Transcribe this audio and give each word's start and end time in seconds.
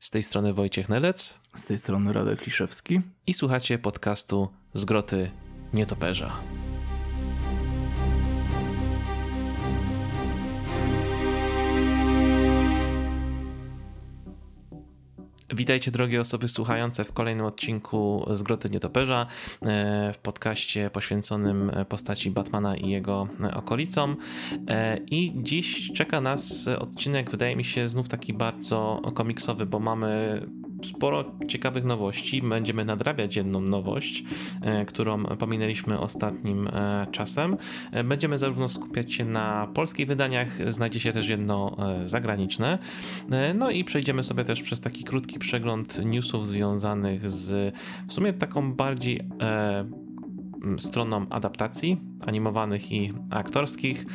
Z 0.00 0.10
tej 0.10 0.22
strony 0.22 0.52
Wojciech 0.52 0.88
Nelec. 0.88 1.34
Z 1.54 1.64
tej 1.64 1.78
strony 1.78 2.12
Radek 2.12 2.46
Liszewski. 2.46 3.00
I 3.26 3.34
słuchacie 3.34 3.78
podcastu 3.78 4.48
Zgroty 4.74 5.30
Nietoperza. 5.72 6.36
Witajcie 15.60 15.90
drogie 15.90 16.20
osoby 16.20 16.48
słuchające 16.48 17.04
w 17.04 17.12
kolejnym 17.12 17.46
odcinku 17.46 18.26
z 18.32 18.42
Groty 18.42 18.70
Nietoperza 18.70 19.26
e, 19.62 20.12
w 20.12 20.18
podcaście 20.18 20.90
poświęconym 20.90 21.72
postaci 21.88 22.30
Batmana 22.30 22.76
i 22.76 22.88
jego 22.88 23.28
okolicom. 23.54 24.16
E, 24.68 24.98
I 25.10 25.32
dziś 25.36 25.92
czeka 25.92 26.20
nas 26.20 26.68
odcinek, 26.68 27.30
wydaje 27.30 27.56
mi 27.56 27.64
się, 27.64 27.88
znów 27.88 28.08
taki 28.08 28.32
bardzo 28.32 29.00
komiksowy, 29.14 29.66
bo 29.66 29.78
mamy 29.78 30.40
sporo 30.86 31.24
ciekawych 31.48 31.84
nowości. 31.84 32.42
Będziemy 32.42 32.84
nadrabiać 32.84 33.36
jedną 33.36 33.60
nowość, 33.60 34.24
e, 34.62 34.84
którą 34.84 35.24
pominęliśmy 35.24 36.00
ostatnim 36.00 36.68
czasem. 37.10 37.56
Będziemy 38.04 38.38
zarówno 38.38 38.68
skupiać 38.68 39.14
się 39.14 39.24
na 39.24 39.68
polskich 39.74 40.06
wydaniach, 40.06 40.72
znajdzie 40.72 41.00
się 41.00 41.12
też 41.12 41.28
jedno 41.28 41.76
zagraniczne. 42.04 42.78
No 43.54 43.70
i 43.70 43.84
przejdziemy 43.84 44.24
sobie 44.24 44.44
też 44.44 44.62
przez 44.62 44.80
taki 44.80 45.04
krótki 45.04 45.38
przegląd 45.38 46.04
newsów 46.04 46.46
związanych 46.46 47.30
z 47.30 47.74
w 48.08 48.12
sumie 48.12 48.32
taką 48.32 48.72
bardziej 48.72 49.20
e, 49.42 49.84
stroną 50.78 51.26
adaptacji 51.30 52.00
animowanych 52.26 52.92
i 52.92 53.12
aktorskich. 53.30 54.06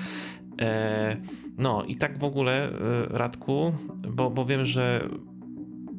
E, 0.61 1.17
no 1.57 1.83
i 1.83 1.95
tak 1.95 2.19
w 2.19 2.23
ogóle, 2.23 2.69
e, 2.69 2.71
Radku, 3.09 3.73
bo, 4.07 4.29
bo 4.29 4.45
wiem, 4.45 4.65
że 4.65 5.09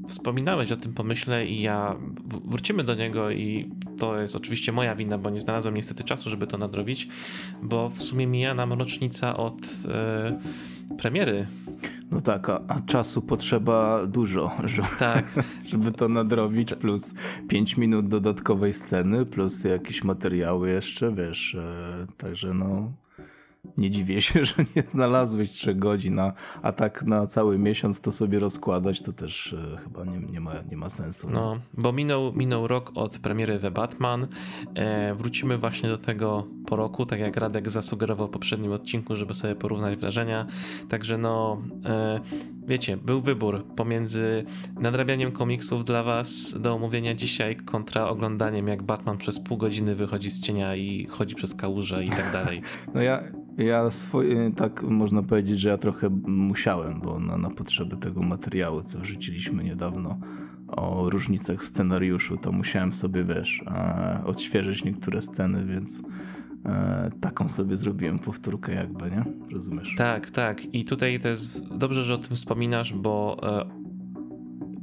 wspominałeś 0.06 0.73
o 0.73 0.77
tym 0.77 0.95
pomyśle 0.95 1.46
i 1.46 1.60
ja 1.60 1.96
wrócimy 2.45 2.84
do 2.84 2.95
niego 2.95 3.30
i 3.30 3.71
to 3.99 4.21
jest 4.21 4.37
oczywiście 4.37 4.73
moja 4.73 4.95
wina, 4.95 5.18
bo 5.18 5.30
nie 5.30 5.40
znalazłem 5.40 5.74
niestety 5.74 6.04
czasu, 6.04 6.30
żeby 6.30 6.46
to 6.46 6.59
nadrobić, 6.59 7.09
bo 7.62 7.88
w 7.88 7.99
sumie 7.99 8.27
mija 8.27 8.54
nam 8.54 8.73
rocznica 8.73 9.37
od 9.37 9.57
e, 9.88 10.38
premiery 10.99 11.46
no 12.10 12.21
tak, 12.21 12.51
a, 12.51 12.60
a, 12.68 12.80
czasu 12.80 13.23
potrzeba 13.23 14.07
dużo, 14.07 14.51
żeby, 14.65 14.88
tak. 14.99 15.24
żeby 15.68 15.93
to 15.93 16.09
nadrobić, 16.09 16.74
plus 16.74 17.15
5 17.49 17.77
minut 17.77 18.09
dodatkowej 18.09 18.73
sceny, 18.73 19.27
plus 19.27 19.65
jakieś 19.65 20.04
materiały 20.04 20.71
jeszcze, 20.71 21.15
wiesz, 21.15 21.54
e, 21.54 22.07
także 22.16 22.54
no 22.54 22.93
nie 23.78 23.90
dziwię 23.90 24.22
się, 24.22 24.45
że 24.48 24.54
nie 24.76 24.82
znalazłeś 24.82 25.50
3 25.50 25.74
godzin, 25.74 26.18
a, 26.18 26.32
a 26.62 26.72
tak 26.72 27.02
na 27.02 27.26
cały 27.26 27.59
miesiąc 27.59 28.00
to 28.00 28.12
sobie 28.12 28.38
rozkładać, 28.38 29.02
to 29.02 29.12
też 29.12 29.52
e, 29.52 29.76
chyba 29.76 30.04
nie, 30.04 30.18
nie, 30.18 30.40
ma, 30.40 30.52
nie 30.70 30.76
ma 30.76 30.90
sensu. 30.90 31.30
No, 31.30 31.59
bo 31.74 31.92
minął, 31.92 32.32
minął 32.32 32.66
rok 32.66 32.92
od 32.94 33.18
premiery 33.18 33.59
The 33.59 33.70
Batman. 33.70 34.26
E, 34.74 35.14
wrócimy 35.14 35.59
właśnie 35.59 35.88
do 35.88 35.98
tego 35.98 36.46
po 36.66 36.76
roku, 36.76 37.06
tak 37.06 37.20
jak 37.20 37.37
Radek 37.37 37.70
zasugerował 37.70 38.26
w 38.26 38.30
poprzednim 38.30 38.72
odcinku, 38.72 39.16
żeby 39.16 39.34
sobie 39.34 39.54
porównać 39.54 39.96
wrażenia. 39.96 40.46
Także 40.88 41.18
no, 41.18 41.62
e, 41.84 42.20
wiecie, 42.68 42.96
był 42.96 43.20
wybór 43.20 43.64
pomiędzy 43.76 44.45
nadrabianiem 44.80 45.32
komiksów 45.32 45.84
dla 45.84 46.02
was 46.02 46.56
do 46.60 46.74
omówienia 46.74 47.14
dzisiaj 47.14 47.56
kontra 47.56 48.09
oglądaniem, 48.09 48.68
jak 48.68 48.82
Batman 48.82 49.16
przez 49.16 49.40
pół 49.40 49.56
godziny 49.56 49.95
wychodzi 49.95 50.30
z 50.30 50.40
cienia 50.40 50.76
i 50.76 51.06
chodzi 51.06 51.34
przez 51.34 51.54
kałużę 51.54 52.04
i 52.04 52.09
tak 52.09 52.32
dalej. 52.32 52.62
No 52.94 53.02
ja 53.02 53.22
ja 53.59 53.90
swoje, 53.90 54.52
tak 54.56 54.82
można 54.82 55.22
powiedzieć, 55.22 55.60
że 55.60 55.68
ja 55.68 55.78
trochę 55.78 56.09
musiałem, 56.26 57.00
bo 57.00 57.18
na, 57.18 57.37
na 57.37 57.50
potrzeby 57.50 57.96
tego 57.96 58.22
materiału, 58.22 58.82
co 58.82 58.98
wrzuciliśmy 58.98 59.64
niedawno 59.64 60.18
o 60.68 61.10
różnicach 61.10 61.62
w 61.62 61.66
scenariuszu, 61.66 62.37
to 62.37 62.52
musiałem 62.52 62.92
sobie, 62.92 63.24
wiesz, 63.24 63.62
e, 63.66 64.22
odświeżyć 64.26 64.84
niektóre 64.84 65.22
sceny, 65.22 65.64
więc 65.64 66.03
e, 66.66 67.10
taką 67.20 67.48
sobie 67.48 67.77
zrobiłem 67.77 68.19
powtórkę 68.19 68.75
jakby, 68.75 69.10
nie? 69.10 69.25
Rozumiesz? 69.53 69.94
Tak, 69.97 70.31
tak. 70.31 70.75
I 70.75 70.84
tutaj 70.84 71.19
to 71.19 71.28
jest 71.28 71.66
dobrze, 71.69 72.03
że 72.04 72.15
o 72.15 72.19
tym 72.19 72.37
wspominasz, 72.37 72.94
bo 72.94 73.37
e, 73.43 73.75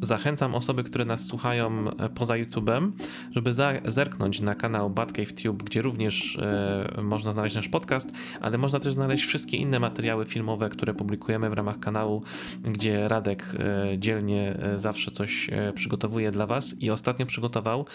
Zachęcam 0.03 0.55
osoby, 0.55 0.83
które 0.83 1.05
nas 1.05 1.25
słuchają 1.25 1.89
e, 1.89 2.09
poza 2.09 2.33
YouTube'em, 2.33 2.91
żeby 3.31 3.53
zerknąć 3.85 4.41
na 4.41 4.55
kanał 4.55 4.89
BatcaveTube, 4.89 5.63
gdzie 5.63 5.81
również 5.81 6.37
e, 6.37 7.01
można 7.01 7.31
znaleźć 7.31 7.55
nasz 7.55 7.69
podcast, 7.69 8.11
ale 8.41 8.57
można 8.57 8.79
też 8.79 8.93
znaleźć 8.93 9.23
wszystkie 9.23 9.57
inne 9.57 9.79
materiały 9.79 10.25
filmowe, 10.25 10.69
które 10.69 10.93
publikujemy 10.93 11.49
w 11.49 11.53
ramach 11.53 11.79
kanału, 11.79 12.23
gdzie 12.63 13.07
Radek 13.07 13.55
e, 13.59 13.99
dzielnie 13.99 14.57
zawsze 14.75 15.11
coś 15.11 15.49
przygotowuje 15.75 16.31
dla 16.31 16.47
Was. 16.47 16.75
I 16.79 16.91
ostatnio 16.91 17.25
przygotował 17.25 17.85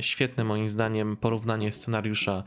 świetne 0.00 0.44
moim 0.44 0.68
zdaniem 0.68 1.16
porównanie 1.16 1.72
scenariusza 1.72 2.42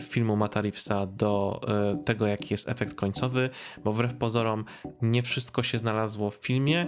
filmu 0.00 0.36
Matarifsa 0.36 1.06
do 1.06 1.60
tego, 2.04 2.26
jaki 2.26 2.54
jest 2.54 2.68
efekt 2.68 2.94
końcowy, 2.94 3.50
bo 3.84 3.92
wbrew 3.92 4.14
pozorom 4.14 4.64
nie 5.02 5.22
wszystko 5.22 5.62
się 5.62 5.78
znalazło 5.78 6.30
w 6.30 6.34
filmie 6.34 6.86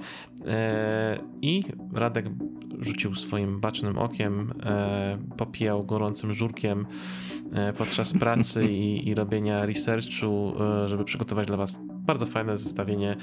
i 1.43 1.65
Radek 1.93 2.27
rzucił 2.81 3.15
swoim 3.15 3.61
bacznym 3.61 3.99
okiem, 3.99 4.53
e, 4.63 5.19
popijał 5.37 5.85
gorącym 5.85 6.33
żurkiem 6.33 6.87
e, 7.53 7.73
podczas 7.73 8.13
pracy 8.13 8.65
i, 8.73 9.09
i 9.09 9.15
robienia 9.15 9.67
researchu, 9.67 10.53
e, 10.61 10.89
żeby 10.89 11.05
przygotować 11.05 11.47
dla 11.47 11.57
was 11.57 11.81
bardzo 11.89 12.27
fajne 12.27 12.57
zestawienie. 12.57 13.17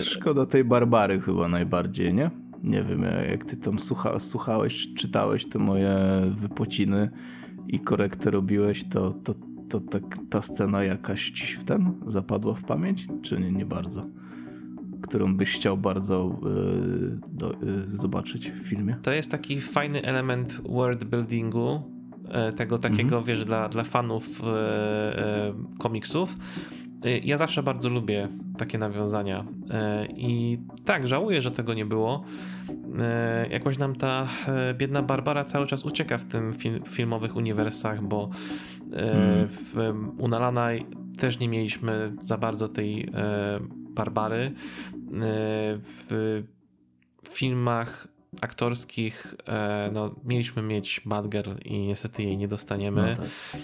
Szkoda 0.00 0.46
tej 0.46 0.64
Barbary 0.64 1.20
chyba 1.20 1.48
najbardziej, 1.48 2.14
nie? 2.14 2.30
Nie 2.62 2.82
wiem, 2.82 3.02
jak 3.30 3.44
ty 3.44 3.56
tam 3.56 3.78
słucha, 3.78 4.18
słuchałeś, 4.18 4.94
czytałeś 4.94 5.48
te 5.48 5.58
moje 5.58 5.96
wypociny 6.36 7.10
i 7.68 7.80
korektę 7.80 8.30
robiłeś, 8.30 8.84
to, 8.88 9.10
to, 9.10 9.34
to 9.68 9.80
tak, 9.80 10.18
ta 10.30 10.42
scena 10.42 10.84
jakaś 10.84 11.30
ci 11.30 11.56
w 11.56 11.64
ten 11.64 11.92
zapadła 12.06 12.54
w 12.54 12.64
pamięć, 12.64 13.06
czy 13.22 13.40
nie, 13.40 13.52
nie 13.52 13.66
bardzo? 13.66 14.06
Którą 15.04 15.36
byś 15.36 15.54
chciał 15.54 15.76
bardzo 15.76 16.38
y, 17.32 17.34
do, 17.36 17.52
y, 17.52 17.56
zobaczyć 17.98 18.50
w 18.50 18.68
filmie? 18.68 18.96
To 19.02 19.12
jest 19.12 19.30
taki 19.30 19.60
fajny 19.60 20.02
element 20.02 20.60
world 20.68 21.04
buildingu, 21.04 21.82
e, 22.28 22.52
tego 22.52 22.78
takiego, 22.78 23.08
mm 23.08 23.20
-hmm. 23.20 23.26
wiesz, 23.26 23.44
dla, 23.44 23.68
dla 23.68 23.84
fanów 23.84 24.42
komiksów. 25.78 26.36
Ja 27.22 27.38
zawsze 27.38 27.62
bardzo 27.62 27.88
lubię 27.88 28.28
takie 28.58 28.78
nawiązania 28.78 29.44
i 30.16 30.58
tak, 30.84 31.06
żałuję, 31.06 31.42
że 31.42 31.50
tego 31.50 31.74
nie 31.74 31.86
było. 31.86 32.24
Jakoś 33.50 33.78
nam 33.78 33.96
ta 33.96 34.26
biedna 34.74 35.02
Barbara 35.02 35.44
cały 35.44 35.66
czas 35.66 35.84
ucieka 35.84 36.18
w 36.18 36.26
tym 36.26 36.52
fil 36.52 36.82
filmowych 36.86 37.36
uniwersach, 37.36 38.02
bo 38.02 38.30
mm. 38.92 39.48
w 39.48 39.94
Unalana 40.18 40.68
też 41.18 41.40
nie 41.40 41.48
mieliśmy 41.48 42.12
za 42.20 42.38
bardzo 42.38 42.68
tej 42.68 43.12
Barbary. 43.94 44.44
E, 44.44 44.52
w 45.78 46.42
filmach 47.30 48.08
aktorskich 48.40 49.34
e, 49.46 49.90
no, 49.92 50.14
mieliśmy 50.24 50.62
mieć 50.62 51.00
Batgirl 51.06 51.50
i 51.64 51.78
niestety 51.78 52.22
jej 52.22 52.36
nie 52.36 52.48
dostaniemy. 52.48 53.14
No, 53.18 53.24
tak. 53.24 53.60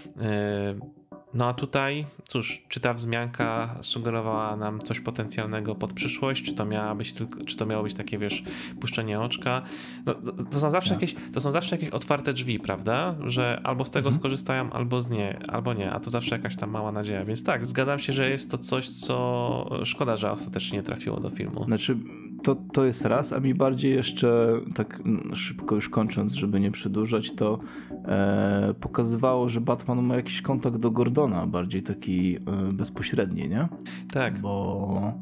No 1.35 1.47
a 1.47 1.55
tutaj, 1.55 2.07
cóż, 2.25 2.65
czy 2.69 2.81
ta 2.81 2.95
wzmianka 2.95 3.77
sugerowała 3.81 4.57
nam 4.57 4.81
coś 4.83 5.01
potencjalnego 5.01 5.75
pod 5.75 5.93
przyszłość, 5.93 6.45
czy 6.45 6.55
to, 6.55 6.65
miała 6.65 6.95
być 6.95 7.15
tylko, 7.15 7.45
czy 7.45 7.57
to 7.57 7.67
miało 7.67 7.83
być 7.83 7.95
takie, 7.95 8.19
wiesz, 8.19 8.43
puszczenie 8.81 9.21
oczka? 9.21 9.63
No, 10.07 10.15
to, 10.51 10.61
są 10.61 10.71
zawsze 10.71 10.95
jakieś, 10.95 11.15
to 11.33 11.41
są 11.41 11.53
zawsze 11.53 11.77
jakieś 11.77 11.91
otwarte 11.91 12.33
drzwi, 12.33 12.61
prawda? 12.61 13.15
Że 13.25 13.61
albo 13.65 13.85
z 13.85 13.91
tego 13.91 14.09
mhm. 14.09 14.21
skorzystają, 14.21 14.73
albo 14.73 15.03
z 15.03 15.11
nie, 15.11 15.39
albo 15.49 15.75
nie, 15.75 15.91
a 15.91 16.01
to 16.01 16.11
zawsze 16.11 16.37
jakaś 16.37 16.57
tam 16.57 16.71
mała 16.71 16.93
nadzieja. 16.93 17.25
Więc 17.25 17.45
tak, 17.45 17.67
zgadzam 17.67 17.99
się, 17.99 18.13
że 18.13 18.31
jest 18.31 18.51
to 18.51 18.59
coś, 18.59 18.89
co 18.89 19.81
szkoda, 19.85 20.17
że 20.17 20.33
ostatecznie 20.33 20.79
nie 20.79 20.83
trafiło 20.83 21.21
do 21.21 21.31
filmu. 21.31 21.65
Znaczy, 21.65 21.97
to, 22.43 22.55
to 22.55 22.85
jest 22.85 23.05
raz, 23.05 23.33
a 23.33 23.41
mi 23.41 23.55
bardziej 23.55 23.93
jeszcze, 23.93 24.61
tak 24.75 25.03
szybko 25.35 25.75
już 25.75 25.89
kończąc, 25.89 26.33
żeby 26.33 26.61
nie 26.61 26.71
przedłużać, 26.71 27.33
to 27.33 27.59
e, 28.05 28.75
pokazywało, 28.81 29.49
że 29.49 29.61
Batman 29.61 30.03
ma 30.03 30.17
jakiś 30.17 30.43
kontakt 30.43 30.77
do 30.77 30.91
Gordona, 30.91 31.47
bardziej 31.47 31.83
taki 31.83 32.37
e, 32.37 32.73
bezpośredni, 32.73 33.49
nie? 33.49 33.69
Tak. 34.13 34.41
Bo 34.41 35.13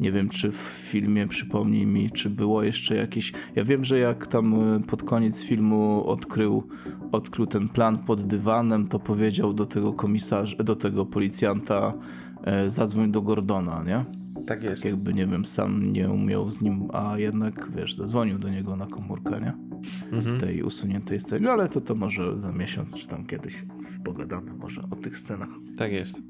nie 0.00 0.12
wiem, 0.12 0.28
czy 0.28 0.52
w 0.52 0.56
filmie, 0.90 1.28
przypomnij 1.28 1.86
mi, 1.86 2.10
czy 2.10 2.30
było 2.30 2.62
jeszcze 2.62 2.96
jakieś... 2.96 3.32
Ja 3.54 3.64
wiem, 3.64 3.84
że 3.84 3.98
jak 3.98 4.26
tam 4.26 4.54
e, 4.54 4.80
pod 4.80 5.02
koniec 5.02 5.42
filmu 5.42 6.04
odkrył, 6.06 6.62
odkrył 7.12 7.46
ten 7.46 7.68
plan 7.68 7.98
pod 7.98 8.22
dywanem, 8.22 8.86
to 8.86 8.98
powiedział 8.98 9.52
do 9.52 9.66
tego 9.66 9.92
komisarza, 9.92 10.56
do 10.56 10.76
tego 10.76 11.06
policjanta 11.06 11.92
e, 12.44 12.70
zadzwoń 12.70 13.12
do 13.12 13.22
Gordona, 13.22 13.84
nie? 13.86 14.25
Tak 14.46 14.62
jest. 14.62 14.82
Tak 14.82 14.90
jakby, 14.90 15.14
nie 15.14 15.26
wiem, 15.26 15.44
sam 15.44 15.92
nie 15.92 16.10
umiał 16.10 16.50
z 16.50 16.62
nim, 16.62 16.88
a 16.92 17.18
jednak, 17.18 17.72
wiesz, 17.76 17.94
zadzwonił 17.94 18.38
do 18.38 18.48
niego 18.48 18.76
na 18.76 18.86
komórkę, 18.86 19.40
nie? 19.40 19.52
Mhm. 20.12 20.36
W 20.36 20.40
tej 20.40 20.62
usuniętej 20.62 21.20
scenie, 21.20 21.46
no, 21.46 21.50
ale 21.50 21.68
to 21.68 21.80
to 21.80 21.94
może 21.94 22.36
za 22.36 22.52
miesiąc, 22.52 22.96
czy 22.96 23.08
tam 23.08 23.26
kiedyś 23.26 23.64
pogadamy 24.04 24.54
może 24.54 24.82
o 24.90 24.96
tych 24.96 25.18
scenach. 25.18 25.48
Tak 25.76 25.92
jest. 25.92 26.22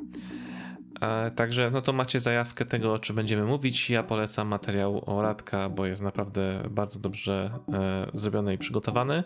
E, 1.01 1.31
także 1.31 1.71
no 1.71 1.83
to 1.83 1.93
macie 1.93 2.21
zajawkę 2.21 2.65
tego, 2.65 2.93
o 2.93 2.99
czym 2.99 3.17
będziemy 3.17 3.45
mówić. 3.45 3.91
Ja 3.91 4.03
polecam 4.03 4.49
materiał 4.49 5.03
o 5.07 5.23
Radka, 5.23 5.69
bo 5.69 5.87
jest 5.87 6.03
naprawdę 6.03 6.63
bardzo 6.71 7.01
dobrze 7.01 7.59
e, 7.73 8.11
zrobiony 8.15 8.55
i 8.55 8.59
przygotowany. 8.59 9.25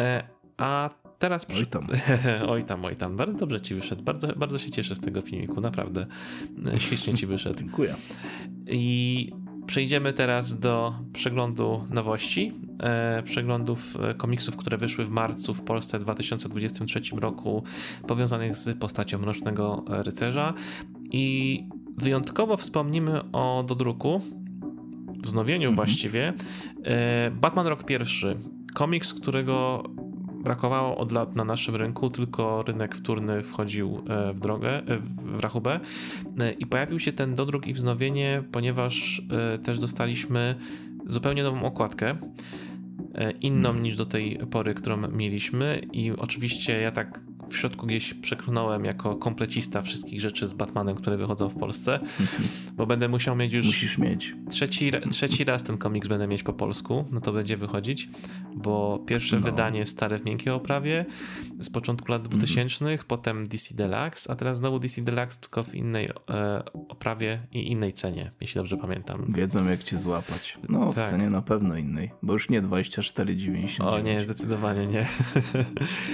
E, 0.00 0.28
a 0.56 0.90
teraz... 1.18 1.46
Przy... 1.46 1.58
Oj 1.58 1.66
tam. 1.66 1.86
oj 2.48 2.64
tam, 2.64 2.84
oj 2.84 2.96
tam. 2.96 3.16
Bardzo 3.16 3.38
dobrze 3.38 3.60
ci 3.60 3.74
wyszedł. 3.74 4.02
Bardzo, 4.02 4.28
bardzo 4.36 4.58
się 4.58 4.70
cieszę 4.70 4.96
z 4.96 5.00
tego 5.00 5.20
filmiku, 5.20 5.60
naprawdę. 5.60 6.06
Ślicznie 6.78 7.14
ci 7.14 7.26
wyszedł. 7.26 7.58
Dziękuję. 7.58 7.94
I 8.66 9.32
przejdziemy 9.66 10.12
teraz 10.12 10.58
do 10.58 10.94
przeglądu 11.12 11.86
nowości. 11.90 12.52
E, 12.82 13.22
przeglądów 13.22 13.96
e, 13.96 14.14
komiksów, 14.14 14.56
które 14.56 14.76
wyszły 14.76 15.04
w 15.04 15.10
marcu 15.10 15.54
w 15.54 15.62
Polsce 15.62 15.98
w 15.98 16.02
2023 16.02 17.00
roku, 17.16 17.62
powiązanych 18.06 18.56
z 18.56 18.78
postacią 18.78 19.18
Mrocznego 19.18 19.84
Rycerza. 19.88 20.54
I 21.12 21.64
wyjątkowo 21.96 22.56
wspomnimy 22.56 23.32
o 23.32 23.64
dodruku, 23.68 24.20
wznowieniu 25.24 25.68
mhm. 25.68 25.76
właściwie. 25.76 26.32
E, 26.84 27.30
Batman 27.30 27.66
Rok 27.66 27.84
pierwszy. 27.84 28.36
Komiks, 28.74 29.14
którego 29.14 29.82
brakowało 30.46 30.96
od 30.96 31.12
lat 31.12 31.36
na 31.36 31.44
naszym 31.44 31.76
rynku, 31.76 32.10
tylko 32.10 32.62
rynek 32.62 32.94
wtórny 32.94 33.42
wchodził 33.42 34.02
e, 34.08 34.32
w 34.32 34.40
drogę, 34.40 34.70
e, 34.70 34.98
w 34.98 35.40
rachubę. 35.40 35.80
E, 36.40 36.52
i 36.52 36.66
pojawił 36.66 36.98
się 36.98 37.12
ten 37.12 37.34
dodruk 37.34 37.66
i 37.66 37.74
wznowienie, 37.74 38.42
ponieważ 38.52 39.22
też 39.64 39.78
dostaliśmy 39.78 40.54
zupełnie 41.08 41.42
nową 41.42 41.62
okładkę, 41.62 42.16
inną 43.40 43.74
niż 43.74 43.96
do 43.96 44.06
tej 44.06 44.38
pory, 44.50 44.74
którą 44.74 44.96
mieliśmy. 44.96 45.86
I 45.92 46.10
oczywiście 46.10 46.80
ja 46.80 46.92
tak 46.92 47.20
w 47.50 47.56
środku 47.56 47.86
gdzieś 47.86 48.14
przeklnąłem 48.14 48.84
jako 48.84 49.16
komplecista 49.16 49.82
wszystkich 49.82 50.20
rzeczy 50.20 50.46
z 50.46 50.52
Batmanem, 50.52 50.96
które 50.96 51.16
wychodzą 51.16 51.48
w 51.48 51.54
Polsce, 51.54 52.00
bo 52.76 52.86
będę 52.86 53.08
musiał 53.08 53.36
mieć 53.36 53.52
już... 53.52 53.66
Musisz 53.66 53.98
mieć. 53.98 54.34
Trzeci, 54.50 54.92
trzeci 55.10 55.44
raz 55.44 55.64
ten 55.64 55.78
komiks 55.78 56.08
będę 56.08 56.28
mieć 56.28 56.42
po 56.42 56.52
polsku, 56.52 57.04
no 57.12 57.20
to 57.20 57.32
będzie 57.32 57.56
wychodzić, 57.56 58.08
bo 58.56 58.98
pierwsze 59.06 59.36
no. 59.36 59.42
wydanie 59.42 59.86
stare 59.86 60.18
w 60.18 60.24
miękkiej 60.24 60.52
oprawie 60.52 61.04
z 61.60 61.70
początku 61.70 62.12
lat 62.12 62.28
2000, 62.28 62.84
mm. 62.84 62.98
potem 63.06 63.44
DC 63.44 63.74
Deluxe, 63.74 64.30
a 64.30 64.36
teraz 64.36 64.56
znowu 64.56 64.78
DC 64.78 65.02
Deluxe, 65.02 65.40
tylko 65.40 65.62
w 65.62 65.74
innej 65.74 66.10
e, 66.30 66.62
oprawie 66.88 67.46
i 67.52 67.70
innej 67.70 67.92
cenie, 67.92 68.30
jeśli 68.40 68.58
dobrze 68.58 68.76
pamiętam. 68.76 69.26
Wiedzą 69.28 69.66
jak 69.66 69.84
cię 69.84 69.98
złapać. 69.98 70.58
No, 70.68 70.92
tak. 70.92 71.04
w 71.04 71.08
cenie 71.08 71.30
na 71.30 71.42
pewno 71.42 71.76
innej, 71.76 72.10
bo 72.22 72.32
już 72.32 72.50
nie 72.50 72.62
24,90. 72.62 73.86
O 73.86 74.00
nie, 74.00 74.24
zdecydowanie 74.24 74.86
nie. 74.86 75.06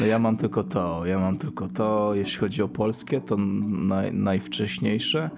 No 0.00 0.06
ja 0.06 0.19
mam 0.19 0.37
tylko 0.37 0.64
to, 0.64 1.06
ja 1.06 1.19
mam 1.22 1.38
tylko 1.38 1.69
to, 1.69 2.14
jeśli 2.14 2.38
chodzi 2.38 2.62
o 2.62 2.69
polskie, 2.69 3.20
to 3.20 3.36
naj, 3.36 4.14
najwcześniejsze. 4.14 5.30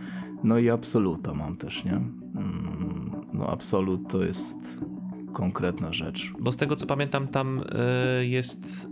No 0.45 0.59
i 0.59 0.71
Absoluta 0.71 1.35
mam 1.35 1.57
też, 1.57 1.85
nie? 1.85 1.93
Mm, 1.93 3.11
no 3.33 3.47
Absolut 3.47 4.11
to 4.11 4.25
jest 4.25 4.85
konkretna 5.35 5.93
rzecz. 5.93 6.33
Bo 6.41 6.53
z 6.53 6.57
tego 6.57 6.77
co 6.77 6.87
pamiętam, 6.87 7.29
tam 7.29 7.61
y, 8.21 8.27
jest 8.27 8.89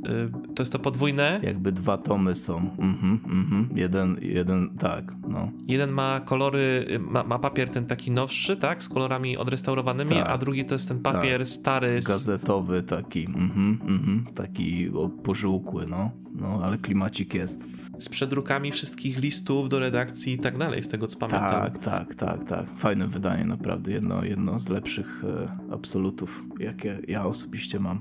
y, 0.49 0.55
to 0.55 0.63
jest 0.63 0.73
to 0.73 0.79
podwójne. 0.79 1.41
Jakby 1.43 1.73
dwa 1.73 1.97
tomy 1.99 2.35
są. 2.35 2.57
Mhm, 2.79 3.21
mhm. 3.25 3.69
Jeden, 3.75 4.17
jeden, 4.23 4.71
tak. 4.79 5.15
No. 5.29 5.51
Jeden 5.69 5.91
ma 5.91 6.21
kolory, 6.21 6.87
ma, 7.11 7.25
ma 7.25 7.39
papier 7.39 7.71
ten 7.71 7.87
taki 7.87 8.11
nowszy, 8.11 8.57
tak, 8.57 8.83
z 8.83 8.89
kolorami 8.89 9.37
odrestaurowanymi, 9.37 10.11
tak. 10.11 10.31
a 10.31 10.39
drugi 10.39 10.65
to 10.65 10.75
jest 10.75 10.89
ten 10.89 11.01
papier 11.01 11.41
tak. 11.41 11.49
stary. 11.49 12.01
Gazetowy 12.07 12.83
taki, 12.83 13.27
mhm, 13.27 13.79
mhm. 13.89 14.27
taki 14.35 14.91
pożółkły, 15.23 15.87
no. 15.87 16.11
No, 16.35 16.61
ale 16.65 16.79
klimacik 16.79 17.35
jest 17.35 17.65
z 18.03 18.09
przedrukami 18.09 18.73
wszystkich 18.73 19.19
listów 19.19 19.69
do 19.69 19.79
redakcji 19.79 20.33
i 20.33 20.39
tak 20.39 20.59
dalej, 20.59 20.83
z 20.83 20.89
tego 20.89 21.07
co 21.07 21.19
pamiętam. 21.19 21.51
Tak, 21.51 21.79
tak, 21.79 22.15
tak, 22.15 22.45
tak. 22.45 22.67
Fajne 22.77 23.09
wydanie, 23.09 23.45
naprawdę. 23.45 23.93
Jedno, 23.93 24.25
jedno 24.25 24.61
z 24.61 24.69
lepszych 24.69 25.25
e, 25.25 25.75
absolutów, 25.75 26.45
jakie 26.59 26.99
ja 27.09 27.25
osobiście 27.25 27.81
mam, 27.81 28.01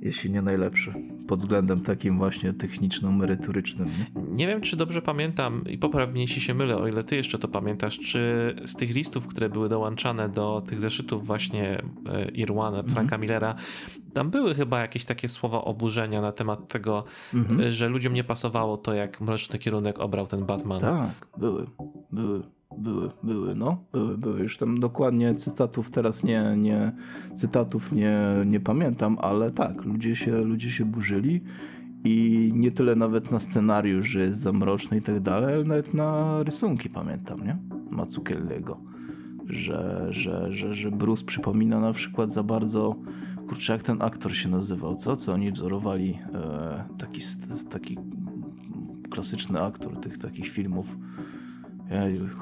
jeśli 0.00 0.30
nie 0.30 0.42
najlepszy 0.42 1.13
pod 1.28 1.38
względem 1.38 1.80
takim 1.80 2.18
właśnie 2.18 2.52
techniczno-merytorycznym. 2.52 3.86
Nie? 3.86 4.22
nie 4.36 4.46
wiem, 4.46 4.60
czy 4.60 4.76
dobrze 4.76 5.02
pamiętam 5.02 5.64
i 5.68 5.78
poprawnie, 5.78 6.20
jeśli 6.20 6.42
się 6.42 6.54
mylę, 6.54 6.76
o 6.76 6.88
ile 6.88 7.04
ty 7.04 7.16
jeszcze 7.16 7.38
to 7.38 7.48
pamiętasz, 7.48 7.98
czy 7.98 8.54
z 8.64 8.76
tych 8.76 8.94
listów, 8.94 9.26
które 9.26 9.48
były 9.48 9.68
dołączane 9.68 10.28
do 10.28 10.62
tych 10.66 10.80
zeszytów 10.80 11.26
właśnie 11.26 11.82
e, 12.06 12.30
Irwana, 12.30 12.82
Franka 12.82 13.00
mm 13.00 13.08
-hmm. 13.08 13.20
Millera, 13.20 13.54
tam 14.12 14.30
były 14.30 14.54
chyba 14.54 14.80
jakieś 14.80 15.04
takie 15.04 15.28
słowa 15.28 15.64
oburzenia 15.64 16.20
na 16.20 16.32
temat 16.32 16.68
tego, 16.68 17.04
mm 17.34 17.46
-hmm. 17.46 17.70
że 17.70 17.88
ludziom 17.88 18.14
nie 18.14 18.24
pasowało 18.24 18.76
to, 18.76 18.94
jak 18.94 19.20
mroczny 19.20 19.58
kierunek 19.58 19.98
obrał 19.98 20.26
ten 20.26 20.44
Batman. 20.46 20.80
Tak, 20.80 21.28
były, 21.38 21.66
były. 22.12 22.53
Były, 22.78 23.10
były, 23.22 23.54
no, 23.54 23.84
były, 23.92 24.18
były. 24.18 24.40
Już 24.40 24.58
tam 24.58 24.80
dokładnie 24.80 25.34
cytatów 25.34 25.90
teraz 25.90 26.24
nie, 26.24 26.54
nie 26.56 26.92
cytatów 27.34 27.92
nie, 27.92 28.18
nie 28.46 28.60
pamiętam, 28.60 29.18
ale 29.20 29.50
tak, 29.50 29.84
ludzie 29.84 30.16
się, 30.16 30.44
ludzie 30.44 30.70
się 30.70 30.84
burzyli 30.84 31.40
i 32.04 32.50
nie 32.54 32.70
tyle 32.70 32.96
nawet 32.96 33.30
na 33.30 33.40
scenariusz, 33.40 34.08
że 34.08 34.20
jest 34.20 34.40
zamroczny 34.40 34.96
i 34.96 35.02
tak 35.02 35.20
dalej, 35.20 35.54
ale 35.54 35.64
nawet 35.64 35.94
na 35.94 36.42
rysunki 36.42 36.90
pamiętam, 36.90 37.44
nie? 37.44 37.56
Mazzucchelliego. 37.90 38.80
Że, 39.46 40.06
że, 40.10 40.52
że, 40.52 40.74
że 40.74 40.90
Bruce 40.90 41.24
przypomina 41.24 41.80
na 41.80 41.92
przykład 41.92 42.32
za 42.32 42.42
bardzo 42.42 42.96
kurczę, 43.48 43.72
jak 43.72 43.82
ten 43.82 44.02
aktor 44.02 44.34
się 44.34 44.48
nazywał, 44.48 44.96
co? 44.96 45.16
Co 45.16 45.32
oni 45.32 45.52
wzorowali 45.52 46.18
e, 46.34 46.84
taki, 46.98 47.20
taki 47.70 47.98
klasyczny 49.10 49.60
aktor 49.60 50.00
tych 50.00 50.18
takich 50.18 50.48
filmów 50.48 50.96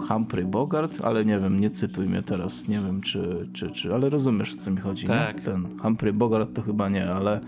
Humphrey 0.08 0.44
Bogart, 0.44 1.04
ale 1.04 1.24
nie 1.24 1.38
wiem, 1.38 1.60
nie 1.60 1.70
cytuj 1.70 2.08
mnie 2.08 2.22
teraz, 2.22 2.68
nie 2.68 2.80
wiem 2.80 3.00
czy, 3.00 3.48
czy, 3.52 3.70
czy 3.70 3.94
ale 3.94 4.10
rozumiesz 4.10 4.54
o 4.54 4.56
co 4.56 4.70
mi 4.70 4.76
chodzi, 4.76 5.06
tak. 5.06 5.36
Nie? 5.36 5.42
Ten 5.42 5.78
Humphrey 5.78 6.12
Bogart 6.12 6.54
to 6.54 6.62
chyba 6.62 6.88
nie, 6.88 7.10
ale 7.10 7.40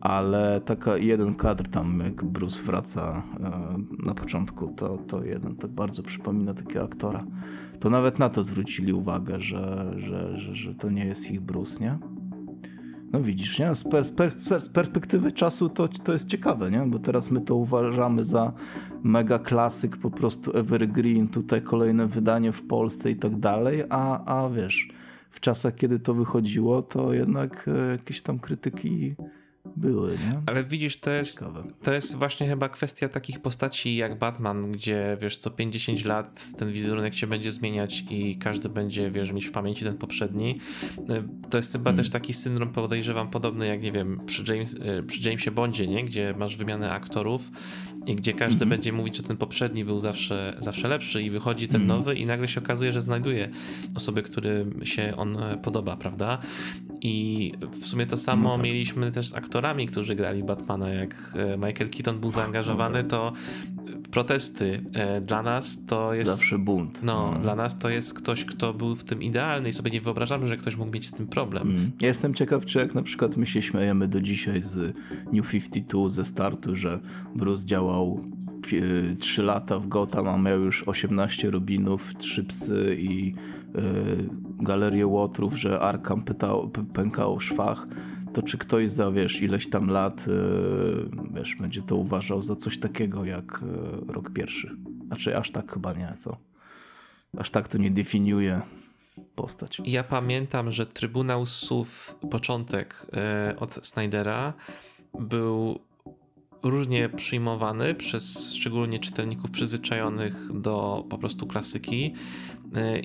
ale 0.00 0.60
taka 0.60 0.96
jeden 0.96 1.34
kadr 1.34 1.68
tam, 1.68 2.00
jak 2.04 2.24
Bruce 2.24 2.62
wraca 2.62 3.22
e, 3.40 4.04
na 4.06 4.14
początku, 4.14 4.72
to, 4.76 4.98
to 4.98 5.24
jeden 5.24 5.56
tak 5.56 5.70
bardzo 5.70 6.02
przypomina 6.02 6.54
takiego 6.54 6.84
aktora. 6.84 7.24
To 7.80 7.90
nawet 7.90 8.18
na 8.18 8.28
to 8.28 8.44
zwrócili 8.44 8.92
uwagę, 8.92 9.40
że, 9.40 9.92
że, 9.96 10.38
że, 10.38 10.54
że 10.54 10.74
to 10.74 10.90
nie 10.90 11.04
jest 11.04 11.30
ich 11.30 11.40
Bruce, 11.40 11.84
nie? 11.84 11.98
No 13.12 13.20
widzisz, 13.20 13.58
nie? 13.58 13.74
Z, 13.74 13.84
z, 14.58 14.68
perspektywy 14.68 15.32
czasu 15.32 15.68
to, 15.68 15.88
to 15.88 16.12
jest 16.12 16.28
ciekawe, 16.28 16.70
nie? 16.70 16.78
Bo 16.86 16.98
teraz 16.98 17.30
my 17.30 17.40
to 17.40 17.54
uważamy 17.54 18.24
za 18.24 18.52
mega 19.02 19.38
klasyk, 19.38 19.96
po 19.96 20.10
prostu 20.10 20.56
evergreen, 20.56 21.28
tutaj 21.28 21.62
kolejne 21.62 22.06
wydanie 22.06 22.52
w 22.52 22.62
Polsce 22.62 23.10
i 23.10 23.16
tak 23.16 23.36
dalej, 23.36 23.84
a, 23.88 24.24
a 24.24 24.50
wiesz, 24.50 24.88
w 25.30 25.40
czasach, 25.40 25.74
kiedy 25.74 25.98
to 25.98 26.14
wychodziło, 26.14 26.82
to 26.82 27.12
jednak 27.12 27.68
e, 27.68 27.92
jakieś 27.92 28.22
tam 28.22 28.38
krytyki 28.38 29.14
były, 29.76 30.10
nie? 30.12 30.42
Ale 30.46 30.64
widzisz, 30.64 31.00
to 31.00 31.10
jest, 31.10 31.44
to 31.82 31.92
jest 31.92 32.16
właśnie 32.16 32.48
chyba 32.48 32.68
kwestia 32.68 33.08
takich 33.08 33.42
postaci 33.42 33.96
jak 33.96 34.18
Batman, 34.18 34.72
gdzie 34.72 35.16
wiesz, 35.20 35.38
co 35.38 35.50
50 35.50 36.04
lat 36.04 36.56
ten 36.56 36.72
wizerunek 36.72 37.14
się 37.14 37.26
będzie 37.26 37.52
zmieniać 37.52 38.04
i 38.10 38.36
każdy 38.36 38.68
będzie, 38.68 39.10
wiesz, 39.10 39.32
mieć 39.32 39.46
w 39.46 39.52
pamięci 39.52 39.84
ten 39.84 39.98
poprzedni. 39.98 40.58
To 41.50 41.56
jest 41.56 41.72
chyba 41.72 41.84
hmm. 41.84 41.96
też 41.96 42.10
taki 42.10 42.32
syndrom, 42.32 42.72
podejrzewam, 42.72 43.30
podobny 43.30 43.66
jak, 43.66 43.82
nie 43.82 43.92
wiem, 43.92 44.20
przy, 44.26 44.54
James, 44.54 44.76
e, 44.82 45.02
przy 45.02 45.28
Jamesie 45.28 45.50
Bondzie, 45.50 45.86
nie? 45.86 46.04
Gdzie 46.04 46.34
masz 46.38 46.56
wymianę 46.56 46.92
aktorów 46.92 47.50
i 48.06 48.16
gdzie 48.16 48.32
każdy 48.32 48.56
mm 48.56 48.66
-hmm. 48.66 48.70
będzie 48.70 48.92
mówić, 48.92 49.16
że 49.16 49.22
ten 49.22 49.36
poprzedni 49.36 49.84
był 49.84 50.00
zawsze, 50.00 50.56
zawsze 50.58 50.88
lepszy 50.88 51.22
i 51.22 51.30
wychodzi 51.30 51.68
ten 51.68 51.82
mm 51.82 51.96
-hmm. 51.96 51.98
nowy 51.98 52.14
i 52.14 52.26
nagle 52.26 52.48
się 52.48 52.60
okazuje, 52.60 52.92
że 52.92 53.02
znajduje 53.02 53.48
osoby, 53.94 54.22
którym 54.22 54.86
się 54.86 55.12
on 55.16 55.42
e, 55.42 55.58
podoba, 55.58 55.96
prawda? 55.96 56.38
I 57.00 57.52
w 57.80 57.86
sumie 57.86 58.06
to 58.06 58.16
samo 58.16 58.48
no 58.48 58.54
tak. 58.54 58.64
mieliśmy 58.64 59.10
też 59.10 59.28
z 59.28 59.34
aktorami, 59.34 59.86
którzy 59.86 60.14
grali 60.14 60.44
Batmana, 60.44 60.88
jak 60.88 61.34
e, 61.36 61.56
Michael 61.56 61.90
Keaton 61.90 62.20
był 62.20 62.30
zaangażowany, 62.30 63.02
no 63.02 63.08
tak. 63.08 63.10
to 63.10 63.32
protesty 64.10 64.84
e, 64.92 65.20
dla 65.20 65.42
nas 65.42 65.84
to 65.86 66.14
jest... 66.14 66.30
Zawsze 66.30 66.58
bunt. 66.58 67.02
No, 67.02 67.30
no, 67.34 67.40
dla 67.40 67.56
nas 67.56 67.78
to 67.78 67.88
jest 67.88 68.14
ktoś, 68.14 68.44
kto 68.44 68.74
był 68.74 68.96
w 68.96 69.04
tym 69.04 69.22
idealny 69.22 69.68
i 69.68 69.72
sobie 69.72 69.90
nie 69.90 70.00
wyobrażamy, 70.00 70.46
że 70.46 70.56
ktoś 70.56 70.76
mógł 70.76 70.92
mieć 70.92 71.06
z 71.06 71.12
tym 71.12 71.26
problem. 71.26 71.70
Mm. 71.70 71.90
Ja 72.00 72.08
jestem 72.08 72.34
ciekaw, 72.34 72.64
czy 72.64 72.78
jak 72.78 72.94
na 72.94 73.02
przykład 73.02 73.36
my 73.36 73.46
się 73.46 73.62
śmiejemy 73.62 74.08
do 74.08 74.20
dzisiaj 74.20 74.62
z 74.62 74.96
New 75.32 75.50
52 75.50 76.08
ze 76.08 76.24
startu, 76.24 76.76
że 76.76 77.00
Bruce 77.34 77.66
działał 77.66 78.20
3 79.18 79.42
lata 79.42 79.78
w 79.78 79.88
Gotham, 79.88 80.28
a 80.28 80.38
miał 80.38 80.60
już 80.60 80.82
18 80.88 81.50
Robinów, 81.50 82.14
3 82.18 82.44
psy 82.44 82.96
i 83.00 83.26
yy, 83.26 84.28
galerię 84.60 85.06
łotrów, 85.06 85.58
że 85.58 85.80
Arkham 85.80 86.22
pytał, 86.22 86.70
pękał 86.92 87.40
szwach 87.40 87.86
to 88.32 88.42
czy 88.42 88.58
ktoś 88.58 88.90
za, 88.90 89.10
wiesz, 89.10 89.42
ileś 89.42 89.70
tam 89.70 89.90
lat, 89.90 90.26
yy, 90.26 91.10
wiesz, 91.34 91.56
będzie 91.60 91.82
to 91.82 91.96
uważał 91.96 92.42
za 92.42 92.56
coś 92.56 92.78
takiego 92.78 93.24
jak 93.24 93.62
yy, 94.06 94.12
rok 94.12 94.30
pierwszy. 94.30 94.76
Znaczy 95.06 95.36
aż 95.36 95.50
tak 95.50 95.72
chyba 95.72 95.92
nie, 95.92 96.14
co? 96.18 96.36
Aż 97.38 97.50
tak 97.50 97.68
to 97.68 97.78
nie 97.78 97.90
definiuje 97.90 98.60
postać. 99.34 99.82
Ja 99.84 100.04
pamiętam, 100.04 100.70
że 100.70 100.86
Trybunał 100.86 101.46
Słów, 101.46 102.16
początek 102.30 103.06
yy, 103.48 103.58
od 103.58 103.86
Snydera 103.86 104.52
był 105.20 105.78
różnie 106.62 107.08
przyjmowany 107.08 107.94
przez 107.94 108.52
szczególnie 108.54 108.98
czytelników 108.98 109.50
przyzwyczajonych 109.50 110.60
do 110.60 111.04
po 111.10 111.18
prostu 111.18 111.46
klasyki 111.46 112.14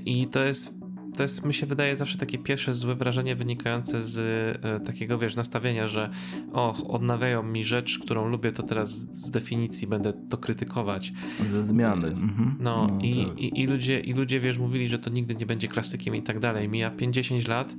i 0.06 0.28
to 0.28 0.44
jest 0.44 0.74
to 1.16 1.24
jest, 1.24 1.46
mi 1.46 1.54
się 1.54 1.66
wydaje, 1.66 1.98
zawsze 1.98 2.18
takie 2.18 2.38
pierwsze 2.38 2.74
złe 2.74 2.96
wrażenie 2.96 3.36
wynikające 3.36 4.02
z 4.02 4.20
e, 4.64 4.80
takiego, 4.80 5.18
wiesz, 5.18 5.36
nastawienia, 5.36 5.88
że 5.88 6.10
o, 6.54 6.88
odnawiają 6.88 7.44
mi 7.44 7.64
rzecz, 7.64 8.00
którą 8.00 8.28
lubię, 8.28 8.52
to 8.52 8.64
teraz 8.64 8.90
z 8.92 9.32
definicji 9.32 9.88
będę 9.88 10.14
to 10.30 10.38
krytykować. 10.38 11.14
Ze 11.50 11.64
zmiany. 11.64 12.08
Mhm. 12.08 12.56
No, 12.60 12.88
no 12.88 13.00
i, 13.02 13.26
tak. 13.26 13.40
i, 13.40 13.62
i, 13.62 13.68
ludzie, 13.68 14.00
i 14.00 14.14
ludzie, 14.14 14.40
wiesz, 14.40 14.58
mówili, 14.58 14.88
że 14.88 15.00
to 15.00 15.10
nigdy 15.10 15.36
nie 15.36 15.46
będzie 15.46 15.68
klasykiem 15.68 16.16
i 16.16 16.24
tak 16.24 16.40
dalej. 16.40 16.70
Mija 16.70 16.92
50 16.92 17.48
lat, 17.48 17.76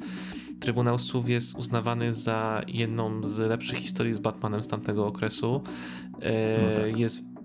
Trybunał 0.60 0.98
Słów 0.98 1.28
jest 1.28 1.58
uznawany 1.58 2.14
za 2.14 2.62
jedną 2.68 3.24
z 3.24 3.38
lepszych 3.38 3.78
historii 3.78 4.14
z 4.14 4.18
Batmanem 4.18 4.62
z 4.62 4.68
tamtego 4.68 5.06
okresu. 5.06 5.62
E, 6.20 6.62
no 6.62 6.80
tak. 6.80 6.98
Jest 6.98 7.35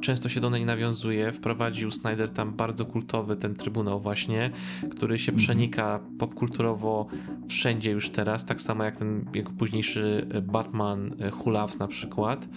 często 0.00 0.28
się 0.28 0.40
do 0.40 0.50
niej 0.50 0.64
nawiązuje. 0.64 1.32
Wprowadził 1.32 1.90
Snyder 1.90 2.30
tam 2.30 2.52
bardzo 2.52 2.86
kultowy 2.86 3.36
ten 3.36 3.54
trybunał 3.54 4.00
właśnie, 4.00 4.50
który 4.90 5.18
się 5.18 5.32
mhm. 5.32 5.38
przenika 5.38 6.00
popkulturowo 6.18 7.06
wszędzie 7.48 7.90
już 7.90 8.10
teraz, 8.10 8.46
tak 8.46 8.60
samo 8.60 8.84
jak 8.84 8.96
ten 8.96 9.24
jego 9.34 9.50
późniejszy 9.50 10.26
Batman 10.42 11.14
e, 11.20 11.30
Hulaws 11.30 11.78
na 11.78 11.86
przykład. 11.88 12.48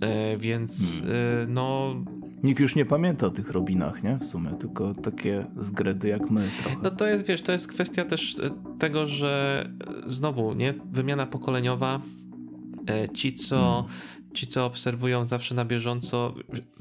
E, 0.00 0.36
więc 0.36 1.02
hmm. 1.02 1.16
e, 1.42 1.46
no 1.48 1.94
Nikt 2.42 2.60
już 2.60 2.76
nie 2.76 2.84
pamięta 2.84 3.26
o 3.26 3.30
tych 3.30 3.50
Robinach, 3.50 4.02
nie? 4.02 4.18
W 4.18 4.24
sumie, 4.24 4.50
tylko 4.50 4.94
takie 4.94 5.46
zgredy 5.56 6.08
jak 6.08 6.30
my 6.30 6.48
trochę. 6.62 6.76
No 6.82 6.90
to 6.90 7.06
jest, 7.06 7.26
wiesz, 7.26 7.42
to 7.42 7.52
jest 7.52 7.68
kwestia 7.68 8.04
też 8.04 8.36
tego, 8.78 9.06
że 9.06 9.64
znowu, 10.06 10.54
nie? 10.54 10.74
Wymiana 10.92 11.26
pokoleniowa, 11.26 12.00
ci 13.14 13.32
co 13.32 13.56
hmm 13.56 14.23
ci, 14.34 14.46
co 14.46 14.66
obserwują 14.66 15.24
zawsze 15.24 15.54
na 15.54 15.64
bieżąco, 15.64 16.34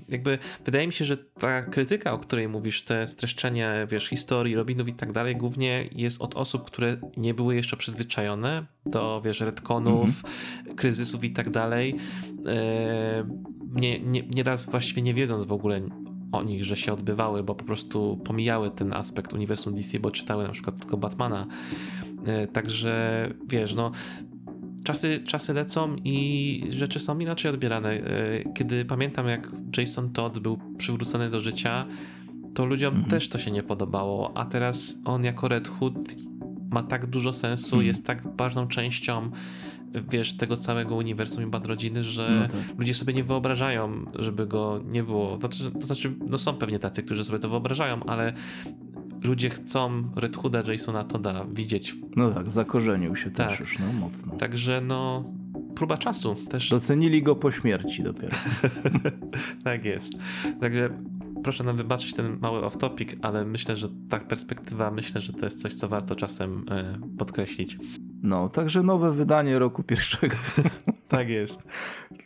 jakby 0.09 0.37
wydaje 0.65 0.87
mi 0.87 0.93
się, 0.93 1.05
że 1.05 1.17
ta 1.17 1.61
krytyka, 1.61 2.13
o 2.13 2.17
której 2.17 2.47
mówisz, 2.47 2.81
te 2.81 3.07
streszczenia, 3.07 3.87
wiesz, 3.87 4.07
historii, 4.07 4.55
Robinów 4.55 4.87
i 4.87 4.93
tak 4.93 5.11
dalej, 5.11 5.35
głównie 5.35 5.89
jest 5.95 6.21
od 6.21 6.35
osób, 6.35 6.65
które 6.65 6.97
nie 7.17 7.33
były 7.33 7.55
jeszcze 7.55 7.77
przyzwyczajone 7.77 8.65
do, 8.85 9.21
wiesz, 9.25 9.41
retkonów, 9.41 10.09
mm-hmm. 10.09 10.75
kryzysów 10.75 11.23
i 11.23 11.31
tak 11.31 11.49
dalej. 11.49 11.95
E, 12.45 13.27
nie, 13.73 13.99
nie, 13.99 14.21
nieraz 14.21 14.65
właściwie 14.65 15.01
nie 15.01 15.13
wiedząc 15.13 15.43
w 15.43 15.51
ogóle 15.51 15.81
o 16.31 16.43
nich, 16.43 16.63
że 16.63 16.75
się 16.75 16.93
odbywały, 16.93 17.43
bo 17.43 17.55
po 17.55 17.65
prostu 17.65 18.21
pomijały 18.25 18.71
ten 18.71 18.93
aspekt 18.93 19.33
uniwersum 19.33 19.75
DC, 19.75 19.99
bo 19.99 20.11
czytały 20.11 20.43
na 20.43 20.51
przykład 20.51 20.79
tylko 20.79 20.97
Batmana. 20.97 21.47
E, 22.25 22.47
także 22.47 23.27
wiesz, 23.47 23.75
no 23.75 23.91
czasy, 24.83 25.19
czasy 25.25 25.53
lecą 25.53 25.95
i 26.03 26.65
rzeczy 26.69 26.99
są 26.99 27.19
inaczej 27.19 27.51
odbierane. 27.51 27.89
E, 27.89 28.53
kiedy 28.53 28.85
pamiętam, 28.85 29.27
jak 29.27 29.51
Jason 29.77 30.09
Todd 30.09 30.39
był 30.39 30.57
przywrócony 30.77 31.29
do 31.29 31.39
życia, 31.39 31.85
to 32.53 32.65
ludziom 32.65 32.93
mhm. 32.93 33.09
też 33.09 33.29
to 33.29 33.37
się 33.37 33.51
nie 33.51 33.63
podobało, 33.63 34.37
a 34.37 34.45
teraz 34.45 34.99
on 35.05 35.23
jako 35.23 35.47
Red 35.47 35.67
Hood 35.67 36.15
ma 36.71 36.83
tak 36.83 37.05
dużo 37.05 37.33
sensu, 37.33 37.75
mhm. 37.75 37.87
jest 37.87 38.05
tak 38.05 38.37
ważną 38.37 38.67
częścią 38.67 39.31
wiesz, 40.09 40.37
tego 40.37 40.57
całego 40.57 40.95
uniwersum 40.95 41.43
i 41.43 41.47
bad 41.47 41.65
rodziny, 41.65 42.03
że 42.03 42.29
no 42.39 42.47
tak. 42.47 42.79
ludzie 42.79 42.93
sobie 42.93 43.13
nie 43.13 43.23
wyobrażają, 43.23 44.05
żeby 44.19 44.47
go 44.47 44.81
nie 44.85 45.03
było. 45.03 45.37
To 45.37 45.51
znaczy, 45.51 45.71
to 45.71 45.85
znaczy, 45.85 46.13
no 46.27 46.37
są 46.37 46.53
pewnie 46.53 46.79
tacy, 46.79 47.03
którzy 47.03 47.25
sobie 47.25 47.39
to 47.39 47.49
wyobrażają, 47.49 48.03
ale 48.03 48.33
ludzie 49.23 49.49
chcą 49.49 50.11
Red 50.15 50.37
Hooda 50.37 50.63
Jasona 50.71 51.03
Toda 51.03 51.45
widzieć. 51.53 51.95
No 52.15 52.31
tak, 52.31 52.51
zakorzenił 52.51 53.15
się 53.15 53.31
tak. 53.31 53.49
też 53.49 53.59
już, 53.59 53.79
no 53.79 53.93
mocno. 53.93 54.35
Także 54.35 54.81
no, 54.81 55.23
próba 55.75 55.97
czasu 55.97 56.35
też. 56.35 56.69
Docenili 56.69 57.23
go 57.23 57.35
po 57.35 57.51
śmierci 57.51 58.03
dopiero. 58.03 58.37
tak 59.63 59.85
jest. 59.85 60.13
Także 60.61 60.89
proszę 61.43 61.63
nam 61.63 61.77
wybaczyć 61.77 62.13
ten 62.13 62.39
mały 62.41 62.61
off-topic, 62.61 63.15
ale 63.21 63.45
myślę, 63.45 63.75
że 63.75 63.89
ta 64.09 64.19
perspektywa, 64.19 64.91
myślę, 64.91 65.21
że 65.21 65.33
to 65.33 65.45
jest 65.45 65.61
coś, 65.61 65.73
co 65.73 65.87
warto 65.87 66.15
czasem 66.15 66.65
y, 67.13 67.17
podkreślić. 67.17 67.77
No, 68.23 68.49
także 68.49 68.83
nowe 68.83 69.13
wydanie 69.13 69.59
roku 69.59 69.83
pierwszego. 69.83 70.35
tak 71.07 71.29
jest. 71.29 71.63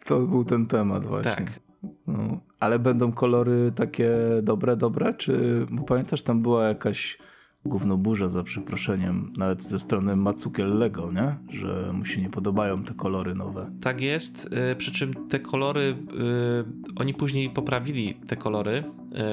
To 0.06 0.20
był 0.20 0.46
ten 0.46 0.66
temat 0.66 1.06
właśnie. 1.06 1.32
Tak. 1.32 1.60
No, 2.08 2.39
ale 2.60 2.80
będą 2.80 3.12
kolory 3.12 3.72
takie 3.76 4.12
dobre, 4.44 4.78
dobre? 4.78 5.14
Czy, 5.14 5.66
bo 5.72 5.84
pamiętasz, 5.84 6.22
tam 6.22 6.42
była 6.42 6.68
jakaś 6.68 7.18
gównoburza 7.66 8.30
za 8.30 8.44
przeproszeniem, 8.44 9.34
nawet 9.38 9.64
ze 9.64 9.80
strony 9.80 10.16
Matsukiel 10.16 10.78
Lego, 10.78 11.12
nie? 11.12 11.38
Że 11.50 11.94
mu 11.94 12.06
się 12.06 12.22
nie 12.22 12.30
podobają 12.30 12.84
te 12.84 12.94
kolory 12.94 13.36
nowe. 13.36 13.72
Tak 13.82 14.02
jest, 14.02 14.50
y, 14.72 14.76
przy 14.76 14.92
czym 14.92 15.14
te 15.28 15.40
kolory, 15.40 15.82
y, 15.82 16.96
oni 16.96 17.14
później 17.14 17.50
poprawili 17.50 18.14
te 18.28 18.36
kolory 18.36 18.84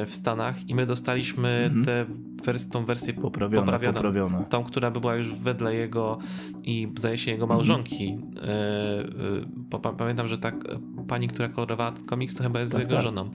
w 0.06 0.10
Stanach 0.14 0.68
i 0.68 0.74
my 0.74 0.86
dostaliśmy 0.86 1.48
mhm. 1.48 1.84
te 1.84 2.06
wers 2.44 2.68
tą 2.68 2.84
wersję 2.84 3.14
poprawione, 3.14 3.62
poprawioną, 3.62 3.94
poprawione. 3.94 4.44
tą, 4.48 4.64
która 4.64 4.90
była 4.90 5.14
już 5.14 5.34
wedle 5.34 5.74
jego 5.74 6.18
i 6.62 6.92
zdaje 6.96 7.18
się 7.18 7.30
jego 7.30 7.46
małżonki. 7.46 8.12
Mhm. 8.12 9.96
Pamiętam, 9.96 10.28
że 10.28 10.38
tak 10.38 10.54
pani, 11.08 11.28
która 11.28 11.48
kolorowała 11.48 11.92
komiks, 12.06 12.34
to 12.34 12.42
chyba 12.42 12.60
jest 12.60 12.72
tak, 12.72 12.82
jego 12.82 12.94
tak. 12.94 13.02
żoną. 13.02 13.30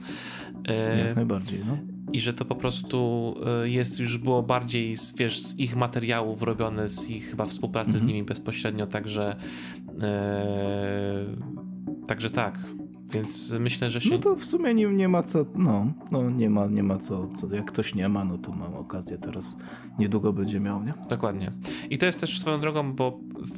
Jak 1.06 1.16
najbardziej, 1.16 1.60
no 1.66 1.78
i 2.12 2.20
że 2.20 2.32
to 2.32 2.44
po 2.44 2.54
prostu 2.54 3.34
e, 3.62 3.68
jest 3.68 4.00
już 4.00 4.18
było 4.18 4.42
bardziej 4.42 4.96
z, 4.96 5.16
wiesz, 5.16 5.42
z 5.42 5.58
ich 5.58 5.76
materiałów 5.76 6.42
robione, 6.42 6.88
z 6.88 7.10
ich 7.10 7.30
chyba 7.30 7.46
współpracy 7.46 7.90
z 7.90 7.94
mhm. 7.94 8.08
nimi 8.08 8.22
bezpośrednio, 8.22 8.86
także 8.86 9.36
e, 10.02 11.24
także 12.06 12.30
tak. 12.30 12.58
Więc 13.12 13.54
myślę, 13.60 13.90
że 13.90 14.00
się. 14.00 14.10
No 14.10 14.18
to 14.18 14.36
w 14.36 14.44
sumie 14.44 14.74
nie, 14.74 14.86
nie 14.86 15.08
ma 15.08 15.22
co. 15.22 15.46
No, 15.54 15.92
no 16.10 16.30
nie 16.30 16.50
ma, 16.50 16.66
nie 16.66 16.82
ma 16.82 16.98
co, 16.98 17.28
co. 17.28 17.54
Jak 17.54 17.64
ktoś 17.64 17.94
nie 17.94 18.08
ma, 18.08 18.24
no 18.24 18.38
to 18.38 18.52
mam 18.52 18.74
okazję 18.74 19.18
teraz. 19.18 19.56
Niedługo 19.98 20.32
będzie 20.32 20.60
miał, 20.60 20.84
nie? 20.84 20.94
Dokładnie. 21.08 21.52
I 21.90 21.98
to 21.98 22.06
jest 22.06 22.20
też 22.20 22.40
swoją 22.40 22.60
drogą, 22.60 22.92
bo 22.92 23.20
w, 23.38 23.48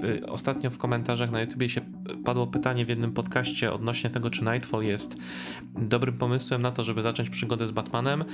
w, 0.00 0.24
ostatnio 0.28 0.70
w 0.70 0.78
komentarzach 0.78 1.30
na 1.30 1.40
YouTubie 1.40 1.68
się 1.68 1.80
padło 2.24 2.46
pytanie 2.46 2.84
w 2.84 2.88
jednym 2.88 3.12
podcaście 3.12 3.72
odnośnie 3.72 4.10
tego, 4.10 4.30
czy 4.30 4.44
Nightfall 4.44 4.82
jest 4.82 5.16
dobrym 5.74 6.18
pomysłem 6.18 6.62
na 6.62 6.70
to, 6.70 6.82
żeby 6.82 7.02
zacząć 7.02 7.30
przygodę 7.30 7.66
z 7.66 7.70
Batmanem. 7.70 8.24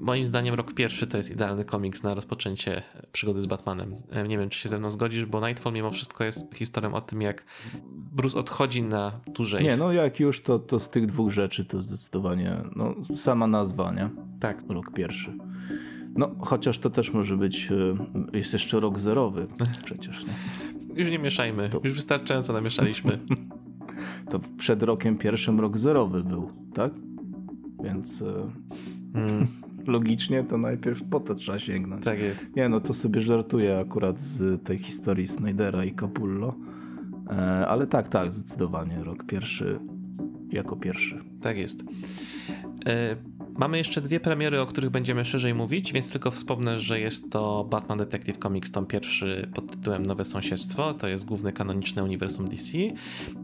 Moim 0.00 0.26
zdaniem 0.26 0.54
rok 0.54 0.74
pierwszy 0.74 1.06
to 1.06 1.16
jest 1.16 1.30
idealny 1.30 1.64
komiks 1.64 2.02
na 2.02 2.14
rozpoczęcie 2.14 2.82
przygody 3.12 3.40
z 3.40 3.46
Batmanem. 3.46 3.96
Nie 4.28 4.38
wiem, 4.38 4.48
czy 4.48 4.58
się 4.60 4.68
ze 4.68 4.78
mną 4.78 4.90
zgodzisz, 4.90 5.26
bo 5.26 5.48
Nightfall 5.48 5.72
mimo 5.72 5.90
wszystko 5.90 6.24
jest 6.24 6.54
historią 6.54 6.94
o 6.94 7.00
tym, 7.00 7.22
jak 7.22 7.44
Bruce 8.12 8.38
odchodzi 8.38 8.82
na 8.82 9.20
dłużej. 9.34 9.64
Nie, 9.64 9.76
no 9.76 9.92
jak 10.06 10.20
już, 10.20 10.42
to, 10.42 10.58
to 10.58 10.80
z 10.80 10.90
tych 10.90 11.06
dwóch 11.06 11.32
rzeczy 11.32 11.64
to 11.64 11.82
zdecydowanie, 11.82 12.56
no 12.76 12.94
sama 13.16 13.46
nazwa, 13.46 13.92
nie? 13.92 14.10
Tak. 14.40 14.62
Rok 14.68 14.92
pierwszy. 14.92 15.32
No, 16.16 16.34
chociaż 16.40 16.78
to 16.78 16.90
też 16.90 17.12
może 17.12 17.36
być, 17.36 17.68
e, 18.32 18.36
jest 18.36 18.52
jeszcze 18.52 18.80
rok 18.80 18.98
zerowy 18.98 19.46
przecież, 19.84 20.24
nie? 20.26 20.32
Już 20.94 21.10
nie 21.10 21.18
mieszajmy, 21.18 21.68
to... 21.68 21.80
już 21.84 21.94
wystarczająco 21.94 22.52
namieszaliśmy. 22.52 23.18
to 24.30 24.40
przed 24.58 24.82
rokiem 24.82 25.18
pierwszym 25.18 25.60
rok 25.60 25.78
zerowy 25.78 26.24
był, 26.24 26.52
tak? 26.74 26.92
Więc 27.84 28.24
hmm. 29.12 29.46
logicznie 29.86 30.44
to 30.44 30.58
najpierw 30.58 31.04
po 31.04 31.20
to 31.20 31.34
trzeba 31.34 31.58
sięgnąć. 31.58 32.04
Tak 32.04 32.18
jest. 32.18 32.56
Nie, 32.56 32.68
no 32.68 32.80
to 32.80 32.94
sobie 32.94 33.20
żartuję 33.20 33.78
akurat 33.78 34.20
z 34.20 34.64
tej 34.64 34.78
historii 34.78 35.28
Snydera 35.28 35.84
i 35.84 35.94
Capullo. 35.94 36.54
E, 37.30 37.66
ale 37.68 37.86
tak, 37.86 38.08
tak, 38.08 38.32
zdecydowanie 38.32 39.04
rok 39.04 39.24
pierwszy 39.24 39.80
jako 40.52 40.76
pierwszy. 40.76 41.18
Tak 41.40 41.56
jest. 41.56 41.84
E, 42.86 43.16
mamy 43.58 43.78
jeszcze 43.78 44.00
dwie 44.00 44.20
premiery, 44.20 44.60
o 44.60 44.66
których 44.66 44.90
będziemy 44.90 45.24
szerzej 45.24 45.54
mówić, 45.54 45.92
więc 45.92 46.10
tylko 46.10 46.30
wspomnę, 46.30 46.78
że 46.78 47.00
jest 47.00 47.30
to 47.30 47.64
Batman 47.64 47.98
Detective 47.98 48.38
Comics, 48.38 48.70
tom 48.70 48.86
pierwszy 48.86 49.50
pod 49.54 49.70
tytułem 49.70 50.06
Nowe 50.06 50.24
Sąsiedztwo, 50.24 50.94
to 50.94 51.08
jest 51.08 51.24
główne 51.24 51.52
kanoniczne 51.52 52.04
uniwersum 52.04 52.48
DC 52.48 52.78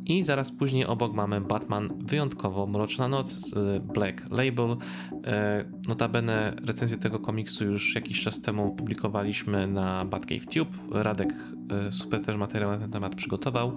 i 0.06 0.22
zaraz 0.22 0.52
później 0.52 0.86
obok 0.86 1.14
mamy 1.14 1.40
Batman 1.40 1.88
Wyjątkowo 1.98 2.66
Mroczna 2.66 3.08
Noc 3.08 3.30
z 3.30 3.82
Black 3.82 4.30
Label. 4.30 4.76
E, 5.24 5.64
notabene 5.88 6.56
recenzję 6.66 6.96
tego 6.96 7.18
komiksu 7.18 7.64
już 7.64 7.94
jakiś 7.94 8.22
czas 8.22 8.40
temu 8.40 8.74
publikowaliśmy 8.74 9.66
na 9.66 10.04
Batcave 10.04 10.46
Tube. 10.46 10.70
Radek 10.90 11.34
e, 11.70 11.92
super 11.92 12.22
też 12.22 12.36
materiał 12.36 12.70
na 12.70 12.78
ten 12.78 12.90
temat 12.90 13.14
przygotował 13.14 13.76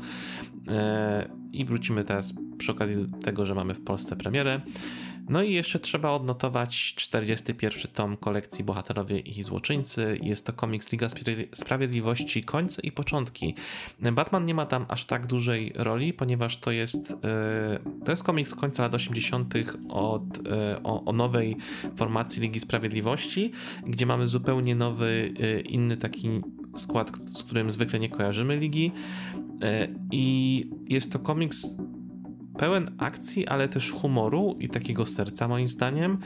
i 1.54 1.66
wrócimy 1.66 2.04
teraz 2.04 2.34
przy 2.58 2.72
okazji 2.72 3.06
tego, 3.24 3.46
że 3.46 3.56
mamy 3.56 3.74
w 3.74 3.82
Polsce 3.82 4.16
premierę. 4.16 4.62
No 5.30 5.44
i 5.44 5.54
jeszcze 5.54 5.80
trzeba 5.80 6.12
odnotować 6.12 6.94
41 6.96 7.92
tom 7.94 8.18
kolekcji 8.18 8.64
Bohaterowie 8.64 9.20
i 9.20 9.44
Złoczyńcy. 9.44 10.20
Jest 10.22 10.46
to 10.46 10.54
komiks 10.54 10.92
Liga 10.92 11.08
Sprawiedliwości 11.54 12.44
Końce 12.44 12.82
i 12.82 12.92
Początki. 12.92 13.56
Batman 14.00 14.46
nie 14.46 14.54
ma 14.54 14.66
tam 14.66 14.86
aż 14.90 15.06
tak 15.06 15.28
dużej 15.28 15.72
roli, 15.76 16.14
ponieważ 16.14 16.58
to 16.58 16.72
jest, 16.72 17.12
e, 17.24 17.80
to 18.06 18.12
jest 18.12 18.24
komiks 18.24 18.56
końca 18.56 18.84
lat 18.84 18.94
80. 18.94 19.54
Od, 19.90 20.48
e, 20.48 20.84
o, 20.84 21.06
o 21.06 21.14
nowej 21.14 21.58
formacji 21.96 22.42
Ligi 22.42 22.60
Sprawiedliwości, 22.60 23.52
gdzie 23.88 24.06
mamy 24.06 24.28
zupełnie 24.28 24.76
nowy, 24.76 25.34
e, 25.40 25.60
inny 25.62 25.98
taki 25.98 26.42
skład, 26.76 27.12
z 27.34 27.44
którym 27.44 27.72
zwykle 27.72 28.00
nie 28.00 28.10
kojarzymy 28.10 28.58
ligi. 28.58 28.92
I 30.12 30.70
jest 30.90 31.12
to 31.12 31.20
komiks 31.20 31.78
pełen 32.58 32.92
akcji, 32.98 33.48
ale 33.48 33.68
też 33.68 33.92
humoru 33.92 34.58
i 34.60 34.70
takiego 34.70 35.06
serca, 35.06 35.48
moim 35.48 35.68
zdaniem. 35.68 36.18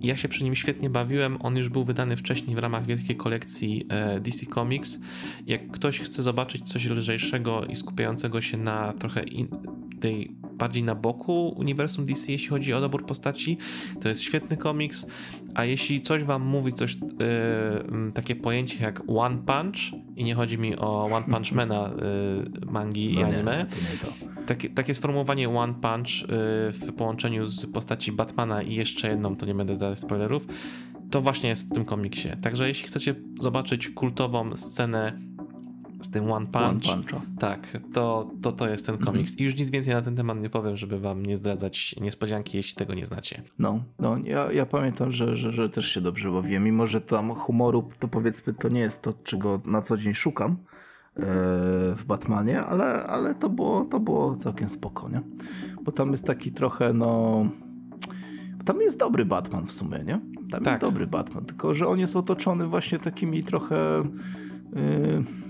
Ja 0.00 0.16
się 0.16 0.28
przy 0.28 0.44
nim 0.44 0.54
świetnie 0.54 0.90
bawiłem. 0.90 1.38
On 1.40 1.56
już 1.56 1.68
był 1.68 1.84
wydany 1.84 2.16
wcześniej 2.16 2.56
w 2.56 2.58
ramach 2.58 2.86
wielkiej 2.86 3.16
kolekcji 3.16 3.86
e, 3.88 4.20
DC 4.20 4.46
Comics. 4.46 5.00
Jak 5.46 5.70
ktoś 5.70 6.00
chce 6.00 6.22
zobaczyć 6.22 6.68
coś 6.68 6.86
lżejszego 6.86 7.64
i 7.64 7.76
skupiającego 7.76 8.40
się 8.40 8.56
na 8.56 8.92
trochę 8.92 9.24
tej 10.00 10.36
bardziej 10.54 10.82
na 10.82 10.94
boku 10.94 11.48
uniwersum 11.48 12.06
DC, 12.06 12.32
jeśli 12.32 12.48
chodzi 12.48 12.72
o 12.72 12.80
dobór 12.80 13.06
postaci, 13.06 13.58
to 14.00 14.08
jest 14.08 14.20
świetny 14.20 14.56
komiks. 14.56 15.06
A 15.54 15.64
jeśli 15.64 16.00
coś 16.00 16.24
wam 16.24 16.42
mówi 16.42 16.72
coś, 16.72 16.94
yy, 16.94 18.12
takie 18.14 18.36
pojęcie 18.36 18.84
jak 18.84 19.02
One 19.06 19.38
Punch, 19.38 19.76
i 20.16 20.24
nie 20.24 20.34
chodzi 20.34 20.58
mi 20.58 20.76
o 20.76 21.04
One 21.04 21.26
Punch 21.26 21.52
Mana 21.58 21.90
yy, 22.62 22.70
mangi 22.70 23.12
no 23.14 23.20
i 23.20 23.24
anime, 23.24 23.58
nie, 23.58 23.66
to 23.66 23.76
nie 23.76 23.98
to. 23.98 24.42
Takie, 24.46 24.70
takie 24.70 24.94
sformułowanie 24.94 25.48
One 25.48 25.74
Punch 25.74 26.20
yy, 26.20 26.28
w 26.72 26.92
połączeniu 26.96 27.46
z 27.46 27.66
postaci 27.72 28.12
Batmana 28.12 28.62
i 28.62 28.74
jeszcze 28.74 29.08
jedną, 29.08 29.36
to 29.36 29.46
nie 29.46 29.54
będę 29.54 29.74
zdawać 29.74 30.00
spoilerów, 30.00 30.46
to 31.10 31.20
właśnie 31.20 31.48
jest 31.48 31.70
w 31.70 31.72
tym 31.72 31.84
komiksie. 31.84 32.28
Także 32.42 32.68
jeśli 32.68 32.86
chcecie 32.86 33.14
zobaczyć 33.40 33.88
kultową 33.88 34.56
scenę 34.56 35.33
z 36.04 36.10
tym 36.10 36.30
One 36.30 36.46
Punch. 36.46 36.92
One 36.92 37.04
tak, 37.38 37.78
to, 37.92 38.30
to 38.42 38.52
to 38.52 38.68
jest 38.68 38.86
ten 38.86 38.98
komiks. 38.98 39.30
Mhm. 39.30 39.38
I 39.38 39.42
już 39.42 39.56
nic 39.58 39.70
więcej 39.70 39.94
na 39.94 40.02
ten 40.02 40.16
temat 40.16 40.40
nie 40.40 40.50
powiem, 40.50 40.76
żeby 40.76 40.98
wam 41.00 41.22
nie 41.22 41.36
zdradzać 41.36 41.96
niespodzianki, 42.00 42.56
jeśli 42.56 42.74
tego 42.74 42.94
nie 42.94 43.06
znacie. 43.06 43.42
No, 43.58 43.84
no 43.98 44.16
ja, 44.24 44.52
ja 44.52 44.66
pamiętam, 44.66 45.12
że, 45.12 45.36
że, 45.36 45.52
że 45.52 45.68
też 45.68 45.88
się 45.88 46.00
dobrze 46.00 46.30
bawiłem. 46.30 46.64
Mimo, 46.64 46.86
że 46.86 47.00
tam 47.00 47.34
humoru, 47.34 47.88
to 47.98 48.08
powiedzmy, 48.08 48.54
to 48.54 48.68
nie 48.68 48.80
jest 48.80 49.02
to, 49.02 49.12
czego 49.12 49.60
na 49.64 49.82
co 49.82 49.96
dzień 49.96 50.14
szukam 50.14 50.52
e, 50.52 50.56
w 51.96 52.04
Batmanie, 52.06 52.62
ale, 52.62 53.04
ale 53.04 53.34
to, 53.34 53.48
było, 53.48 53.84
to 53.84 54.00
było 54.00 54.36
całkiem 54.36 54.70
spokojnie. 54.70 55.22
Bo 55.82 55.92
tam 55.92 56.12
jest 56.12 56.24
taki 56.24 56.52
trochę, 56.52 56.92
no... 56.92 57.46
Tam 58.64 58.80
jest 58.80 58.98
dobry 58.98 59.24
Batman 59.24 59.66
w 59.66 59.72
sumie, 59.72 59.98
nie? 59.98 60.20
Tam 60.50 60.62
tak. 60.62 60.66
jest 60.66 60.80
dobry 60.80 61.06
Batman, 61.06 61.44
tylko 61.44 61.74
że 61.74 61.88
on 61.88 61.98
jest 61.98 62.16
otoczony 62.16 62.66
właśnie 62.66 62.98
takimi 62.98 63.42
trochę... 63.42 64.04
Yy, 64.76 65.43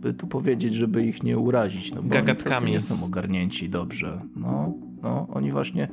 by 0.00 0.14
tu 0.14 0.26
powiedzieć, 0.26 0.74
żeby 0.74 1.04
ich 1.04 1.22
nie 1.22 1.38
urazić. 1.38 1.94
No, 1.94 2.02
bo 2.02 2.08
Gagatkami. 2.08 2.62
Oni 2.62 2.72
nie 2.72 2.80
są 2.80 3.04
ogarnięci 3.04 3.68
dobrze. 3.68 4.20
No, 4.36 4.74
no, 5.02 5.28
oni 5.30 5.52
właśnie 5.52 5.88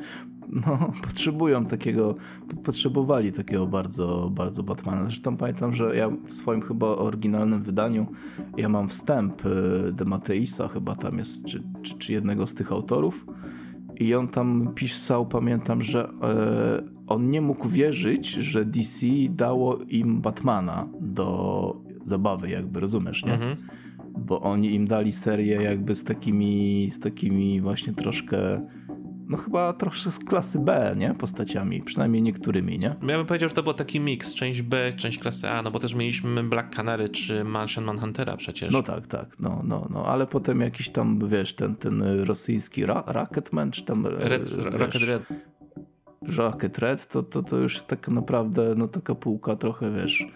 no, 0.49 0.91
potrzebują 1.07 1.65
takiego, 1.65 2.15
potrzebowali 2.63 3.31
takiego 3.31 3.67
bardzo, 3.67 4.31
bardzo 4.33 4.63
Batmana. 4.63 5.03
Zresztą 5.03 5.37
pamiętam, 5.37 5.73
że 5.73 5.95
ja 5.95 6.09
w 6.27 6.33
swoim 6.33 6.61
chyba 6.61 6.87
oryginalnym 6.87 7.63
wydaniu 7.63 8.07
ja 8.57 8.69
mam 8.69 8.89
wstęp 8.89 9.45
y, 9.45 9.91
de 9.93 10.05
Mateisa, 10.05 10.67
chyba 10.67 10.95
tam 10.95 11.17
jest, 11.17 11.45
czy, 11.45 11.63
czy, 11.81 11.97
czy 11.97 12.13
jednego 12.13 12.47
z 12.47 12.55
tych 12.55 12.71
autorów 12.71 13.25
i 13.99 14.15
on 14.15 14.27
tam 14.27 14.71
pisał, 14.75 15.25
pamiętam, 15.25 15.81
że 15.81 16.09
e, 16.21 16.83
on 17.07 17.29
nie 17.29 17.41
mógł 17.41 17.69
wierzyć, 17.69 18.27
że 18.27 18.65
DC 18.65 19.05
dało 19.29 19.77
im 19.77 20.21
Batmana 20.21 20.87
do 21.01 21.81
zabawy, 22.03 22.49
jakby, 22.49 22.79
rozumiesz, 22.79 23.25
nie? 23.25 23.33
Mhm 23.33 23.57
bo 24.17 24.41
oni 24.41 24.73
im 24.73 24.87
dali 24.87 25.13
serię 25.13 25.61
jakby 25.63 25.95
z 25.95 26.03
takimi, 26.03 26.89
z 26.91 26.99
takimi 26.99 27.61
właśnie 27.61 27.93
troszkę 27.93 28.61
no 29.29 29.37
chyba 29.37 29.73
troszkę 29.73 30.11
z 30.11 30.19
klasy 30.19 30.59
B, 30.59 30.95
nie? 30.97 31.13
Postaciami, 31.13 31.81
przynajmniej 31.81 32.21
niektórymi, 32.21 32.79
nie? 32.79 32.87
Ja 32.87 33.17
bym 33.17 33.25
powiedział, 33.25 33.49
że 33.49 33.55
to 33.55 33.63
był 33.63 33.73
taki 33.73 33.99
miks, 33.99 34.33
część 34.33 34.61
B, 34.61 34.93
część 34.93 35.19
klasy 35.19 35.49
A, 35.49 35.61
no 35.61 35.71
bo 35.71 35.79
też 35.79 35.95
mieliśmy 35.95 36.43
Black 36.43 36.75
Canary 36.75 37.09
czy 37.09 37.43
Martian 37.43 37.83
Manhuntera 37.83 38.37
przecież. 38.37 38.73
No 38.73 38.83
tak, 38.83 39.07
tak, 39.07 39.39
no, 39.39 39.61
no, 39.63 39.87
no, 39.89 40.05
ale 40.05 40.27
potem 40.27 40.61
jakiś 40.61 40.89
tam, 40.89 41.29
wiesz, 41.29 41.55
ten, 41.55 41.75
ten 41.75 42.03
rosyjski 42.23 42.85
Ra 42.85 43.03
Rocketman, 43.07 43.71
czy 43.71 43.85
tam... 43.85 44.05
Red, 44.05 44.49
wiesz, 44.49 44.65
Rocket 44.65 45.01
Red. 45.01 45.23
Rocket 46.21 46.77
Red, 46.77 47.07
to, 47.07 47.23
to, 47.23 47.43
to 47.43 47.57
już 47.57 47.83
tak 47.83 48.07
naprawdę, 48.07 48.73
no 48.77 48.87
taka 48.87 49.15
półka 49.15 49.55
trochę, 49.55 49.91
wiesz 49.91 50.27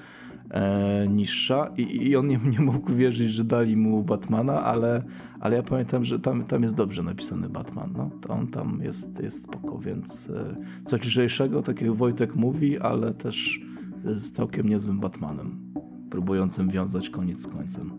e, 0.50 1.08
niższa 1.08 1.70
i, 1.78 2.08
i 2.08 2.16
on 2.16 2.28
nie, 2.28 2.40
nie, 2.52 2.60
mógł 2.60 2.94
wierzyć, 2.94 3.32
że 3.32 3.44
dali 3.44 3.78
mu 3.78 4.04
Batmana, 4.04 4.64
ale, 4.64 5.04
ale 5.40 5.56
ja 5.56 5.64
pamiętam, 5.64 6.06
że 6.06 6.20
tam, 6.20 6.44
tam 6.44 6.64
jest 6.64 6.76
dobrze 6.76 7.04
napisany 7.04 7.50
Batman, 7.50 7.94
no. 7.98 8.10
To 8.22 8.30
on 8.30 8.48
tam 8.48 8.80
jest, 8.84 9.20
jest 9.20 9.44
spoko, 9.44 9.80
więc 9.80 10.30
e, 10.30 10.56
coś 10.86 11.06
lżejszego, 11.06 11.62
tak 11.62 11.82
jak 11.82 11.92
Wojtek 11.92 12.36
mówi, 12.36 12.80
ale 12.80 13.14
też 13.14 13.62
z 14.06 14.32
całkiem 14.32 14.70
niezłym 14.70 15.00
Batmanem, 15.00 15.74
próbującym 16.10 16.70
wiązać 16.70 17.10
koniec 17.10 17.42
z 17.42 17.48
końcem. 17.48 17.92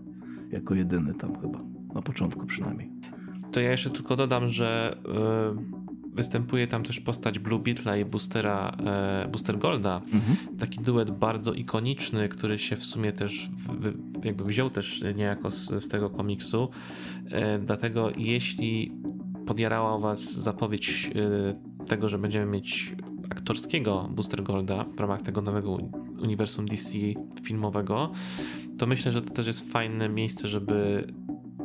Jako 0.51 0.75
jedyny 0.75 1.15
tam 1.15 1.41
chyba, 1.41 1.61
na 1.95 2.03
początku 2.03 2.47
przynajmniej. 2.47 2.91
To 3.53 3.61
ja 3.61 3.71
jeszcze 3.71 3.91
tylko 3.91 4.17
dodam, 4.17 4.49
że 4.49 4.97
yy 5.05 5.90
Występuje 6.15 6.67
tam 6.67 6.83
też 6.83 7.01
postać 7.01 7.39
Blue 7.39 7.59
Beetle 7.61 8.01
i 8.01 8.05
Boostera, 8.05 8.77
e, 8.87 9.29
Booster 9.33 9.59
Golda. 9.59 9.97
Mhm. 9.97 10.59
Taki 10.59 10.81
duet 10.81 11.11
bardzo 11.11 11.53
ikoniczny, 11.53 12.29
który 12.29 12.59
się 12.59 12.77
w 12.77 12.85
sumie 12.85 13.13
też 13.13 13.49
w, 13.51 14.25
jakby 14.25 14.45
wziął 14.45 14.71
też 14.71 15.05
niejako 15.17 15.51
z, 15.51 15.85
z 15.85 15.89
tego 15.89 16.11
komiksu. 16.11 16.69
E, 17.31 17.59
dlatego 17.59 18.11
jeśli 18.17 18.93
podjarała 19.47 19.99
was 19.99 20.33
zapowiedź 20.33 21.11
e, 21.15 21.87
tego, 21.87 22.09
że 22.09 22.19
będziemy 22.19 22.47
mieć 22.47 22.95
aktorskiego 23.31 24.09
Booster 24.11 24.43
Golda 24.43 24.85
w 24.97 25.01
ramach 25.01 25.23
tego 25.23 25.43
nowego 25.43 25.79
uniwersum 26.23 26.67
DC 26.67 26.99
filmowego, 27.43 28.13
to 28.79 28.87
myślę, 28.87 29.13
że 29.13 29.23
to 29.23 29.31
też 29.31 29.47
jest 29.47 29.73
fajne 29.73 30.09
miejsce, 30.09 30.49
żeby 30.49 31.07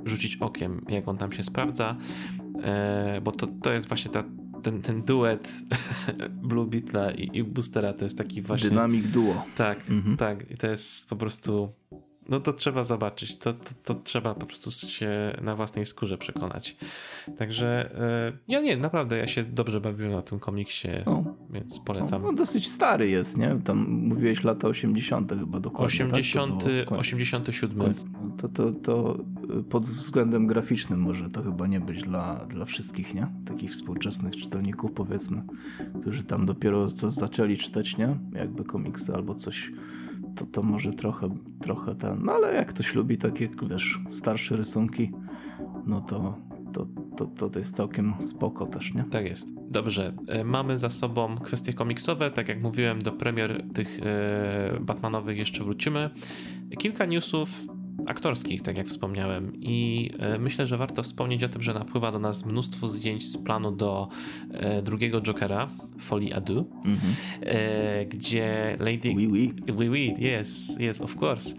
rzucić 0.06 0.38
okiem, 0.38 0.86
jak 0.90 1.08
on 1.08 1.18
tam 1.18 1.32
się 1.32 1.44
sprawdza, 1.44 1.96
e, 2.64 3.22
bo 3.22 3.32
to, 3.32 3.48
to 3.48 3.74
jest 3.74 3.88
właśnie 3.88 4.12
ta, 4.12 4.24
ten, 4.64 4.82
ten 4.82 5.04
duet 5.04 5.54
Blue 6.50 6.68
Beetla 6.68 7.12
i, 7.12 7.38
i 7.38 7.44
Boostera, 7.44 7.94
to 7.94 8.06
jest 8.06 8.18
taki 8.18 8.42
właśnie... 8.42 8.70
Dynamic 8.70 9.08
duo. 9.08 9.46
Tak, 9.56 9.90
mhm. 9.90 10.18
tak. 10.18 10.52
I 10.52 10.58
to 10.58 10.68
jest 10.68 11.10
po 11.10 11.16
prostu 11.16 11.70
no 12.30 12.40
to 12.40 12.54
trzeba 12.54 12.84
zobaczyć. 12.84 13.38
To, 13.38 13.54
to, 13.54 13.72
to, 13.84 13.96
trzeba 13.96 14.34
po 14.34 14.46
prostu 14.46 14.72
się 14.72 15.38
na 15.42 15.56
własnej 15.56 15.86
skórze 15.86 16.18
przekonać. 16.18 16.76
Także 17.38 17.96
e, 18.00 18.38
ja 18.48 18.62
nie, 18.62 18.78
naprawdę 18.78 19.18
ja 19.18 19.28
się 19.28 19.44
dobrze 19.44 19.82
bawiłem 19.82 20.12
na 20.12 20.22
tym 20.22 20.40
komiksie, 20.40 20.88
no. 21.06 21.36
więc 21.50 21.80
polecam. 21.80 22.22
No, 22.22 22.34
dosyć 22.34 22.72
stary 22.72 23.10
jest, 23.10 23.38
nie? 23.38 23.60
Tam 23.66 23.90
mówiłeś 23.90 24.44
lata 24.44 24.68
80. 24.68 25.34
chyba 25.40 25.60
dokładnie. 25.60 25.88
80, 25.88 26.64
tak? 26.64 26.90
to 26.90 26.98
87. 26.98 27.94
To, 28.38 28.50
to, 28.50 28.72
to 28.72 29.18
pod 29.70 29.86
względem 29.86 30.48
graficznym 30.48 31.00
może 31.00 31.30
to 31.30 31.44
chyba 31.44 31.68
nie 31.68 31.80
być 31.80 32.04
dla, 32.04 32.36
dla 32.36 32.66
wszystkich, 32.66 33.14
nie? 33.14 33.28
Takich 33.46 33.72
współczesnych 33.72 34.36
czytelników 34.36 34.92
powiedzmy, 34.92 35.44
którzy 36.02 36.24
tam 36.24 36.46
dopiero 36.46 36.88
co 36.88 37.12
zaczęli 37.12 37.58
czytać, 37.58 37.98
nie? 37.98 38.18
Jakby 38.34 38.64
komiksy 38.64 39.14
albo 39.14 39.34
coś 39.34 39.72
to, 40.36 40.46
to 40.46 40.64
może 40.64 40.94
trochę, 40.94 41.30
trochę 41.62 41.96
ten, 41.96 42.24
no 42.24 42.34
ale 42.34 42.54
jak 42.54 42.68
ktoś 42.68 42.96
lubi 42.96 43.18
takie, 43.18 43.50
wiesz, 43.70 44.00
starsze 44.10 44.56
rysunki, 44.56 45.12
no 45.86 46.02
to, 46.02 46.38
to, 46.74 46.88
to, 47.26 47.50
to 47.50 47.60
jest 47.60 47.76
całkiem 47.76 48.14
spoko 48.24 48.66
też, 48.66 48.94
nie? 48.94 49.04
Tak 49.04 49.26
jest. 49.26 49.54
Dobrze, 49.70 50.14
e, 50.28 50.44
mamy 50.44 50.78
za 50.78 50.90
sobą 50.90 51.36
kwestie 51.38 51.74
komiksowe, 51.74 52.32
tak 52.32 52.50
jak 52.50 52.62
mówiłem, 52.62 53.02
do 53.02 53.12
premier 53.12 53.64
tych 53.74 54.00
e, 54.04 54.80
Batmanowych 54.82 55.38
jeszcze 55.38 55.64
wrócimy. 55.64 56.10
Kilka 56.78 57.06
newsów 57.06 57.50
aktorskich, 58.08 58.62
tak 58.62 58.78
jak 58.78 58.88
wspomniałem. 58.88 59.52
I 59.56 60.10
e, 60.20 60.40
myślę, 60.40 60.66
że 60.66 60.78
warto 60.78 61.04
wspomnieć 61.04 61.44
o 61.44 61.50
tym, 61.50 61.64
że 61.64 61.74
napływa 61.74 62.12
do 62.12 62.20
nas 62.20 62.46
mnóstwo 62.46 62.88
zdjęć 62.88 63.28
z 63.28 63.38
planu 63.38 63.72
do 63.72 64.08
e, 64.52 64.82
drugiego 64.82 65.22
Jokera, 65.22 65.70
Folie 66.00 66.36
Adu, 66.36 66.72
mm 66.86 66.98
-hmm. 66.98 68.08
gdzie 68.08 68.78
Lady... 68.80 69.14
Oui, 69.16 69.28
oui. 69.28 69.54
Oui, 69.78 69.90
oui, 69.90 70.14
yes, 70.20 70.78
yes, 70.80 71.02
of 71.02 71.22
course. 71.22 71.56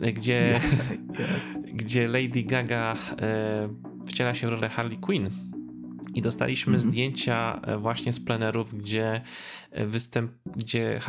E, 0.00 0.12
gdzie, 0.12 0.60
yes. 1.36 1.58
gdzie 1.74 2.08
Lady 2.08 2.42
Gaga 2.42 2.96
wciela 4.06 4.34
się 4.34 4.46
w 4.46 4.50
rolę 4.50 4.68
Harley 4.68 4.96
Quinn. 4.96 5.30
I 6.14 6.22
dostaliśmy 6.22 6.70
mm 6.70 6.80
-hmm. 6.80 6.90
zdjęcia 6.90 7.60
właśnie 7.78 8.12
z 8.12 8.20
plenerów, 8.20 8.74
gdzie 8.74 9.20
występ, 9.72 10.32
gdzie 10.56 11.00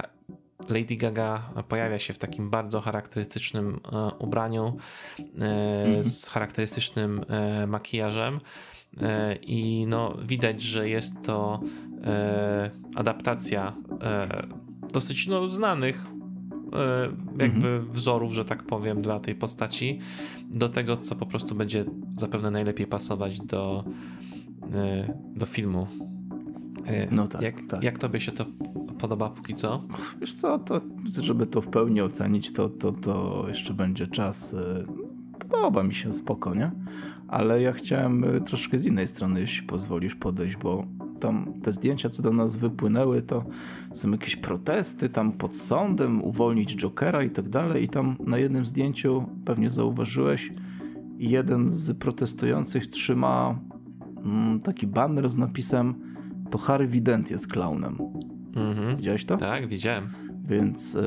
Lady 0.70 0.96
Gaga 0.96 1.50
pojawia 1.68 2.00
się 2.00 2.14
w 2.14 2.18
takim 2.18 2.50
bardzo 2.50 2.82
charakterystycznym 2.82 3.80
e, 3.92 4.12
ubraniu 4.20 4.78
mm 5.20 5.32
-hmm. 5.36 6.04
z 6.04 6.28
charakterystycznym 6.30 7.22
e, 7.28 7.68
makijażem. 7.68 8.40
I 9.42 9.86
no, 9.88 10.18
widać, 10.22 10.62
że 10.62 10.90
jest 10.90 11.26
to 11.26 11.60
adaptacja 12.96 13.74
dosyć 14.94 15.28
no, 15.28 15.50
znanych 15.50 16.06
jakby 17.40 17.68
-hmm. 17.68 17.90
wzorów, 17.90 18.34
że 18.34 18.46
tak 18.46 18.64
powiem, 18.64 19.02
dla 19.02 19.20
tej 19.20 19.36
postaci, 19.36 20.00
do 20.50 20.70
tego, 20.70 20.98
co 20.98 21.16
po 21.16 21.26
prostu 21.26 21.56
będzie 21.56 21.86
zapewne 22.16 22.52
najlepiej 22.52 22.88
pasować 22.88 23.40
do, 23.40 23.84
do 25.36 25.46
filmu. 25.46 25.88
No 27.12 27.28
tak, 27.28 27.42
jak, 27.42 27.56
tak. 27.68 27.84
jak 27.84 27.98
tobie 27.98 28.20
się 28.20 28.32
to 28.32 28.46
podoba 29.00 29.30
póki 29.30 29.54
co? 29.54 29.84
Wiesz 30.20 30.34
co, 30.34 30.60
to 30.60 30.82
żeby 31.20 31.46
to 31.46 31.62
w 31.62 31.68
pełni 31.68 32.02
ocenić, 32.02 32.54
to, 32.54 32.70
to, 32.70 32.92
to 32.92 33.46
jeszcze 33.48 33.74
będzie 33.74 34.08
czas. 34.08 34.54
Y, 34.54 34.58
podoba 35.50 35.84
mi 35.84 35.94
się 35.94 36.14
spoko, 36.14 36.56
nie? 36.56 36.72
ale 37.32 37.62
ja 37.62 37.74
chciałem 37.74 38.24
e, 38.24 38.42
troszkę 38.42 38.80
z 38.80 38.86
innej 38.86 39.08
strony, 39.08 39.40
jeśli 39.40 39.68
pozwolisz 39.68 40.16
podejść, 40.16 40.56
bo 40.56 40.86
tam 41.20 41.54
te 41.64 41.74
zdjęcia, 41.74 42.10
co 42.10 42.24
do 42.24 42.34
nas 42.34 42.56
wypłynęły, 42.56 43.22
to 43.22 43.46
są 43.94 44.12
jakieś 44.12 44.36
protesty 44.36 45.10
tam 45.10 45.32
pod 45.32 45.56
sądem, 45.56 46.24
uwolnić 46.24 46.76
Jokera 46.76 47.24
i 47.24 47.30
tak 47.30 47.50
dalej. 47.50 47.84
I 47.84 47.90
tam 47.90 48.18
na 48.28 48.38
jednym 48.38 48.66
zdjęciu, 48.66 49.26
pewnie 49.46 49.70
zauważyłeś, 49.70 50.54
jeden 51.18 51.70
z 51.70 51.98
protestujących 51.98 52.88
trzyma 52.88 53.60
mm, 54.26 54.60
taki 54.60 54.88
banner 54.88 55.30
z 55.30 55.38
napisem 55.38 56.11
to 56.52 56.58
Harvey 56.58 57.02
Dent 57.02 57.32
jest 57.32 57.48
klaunem. 57.48 57.98
Mhm. 58.56 58.98
Widziałeś 58.98 59.26
to? 59.26 59.38
Tak, 59.38 59.68
widziałem. 59.68 60.10
Więc 60.44 60.94
yy, 60.94 61.02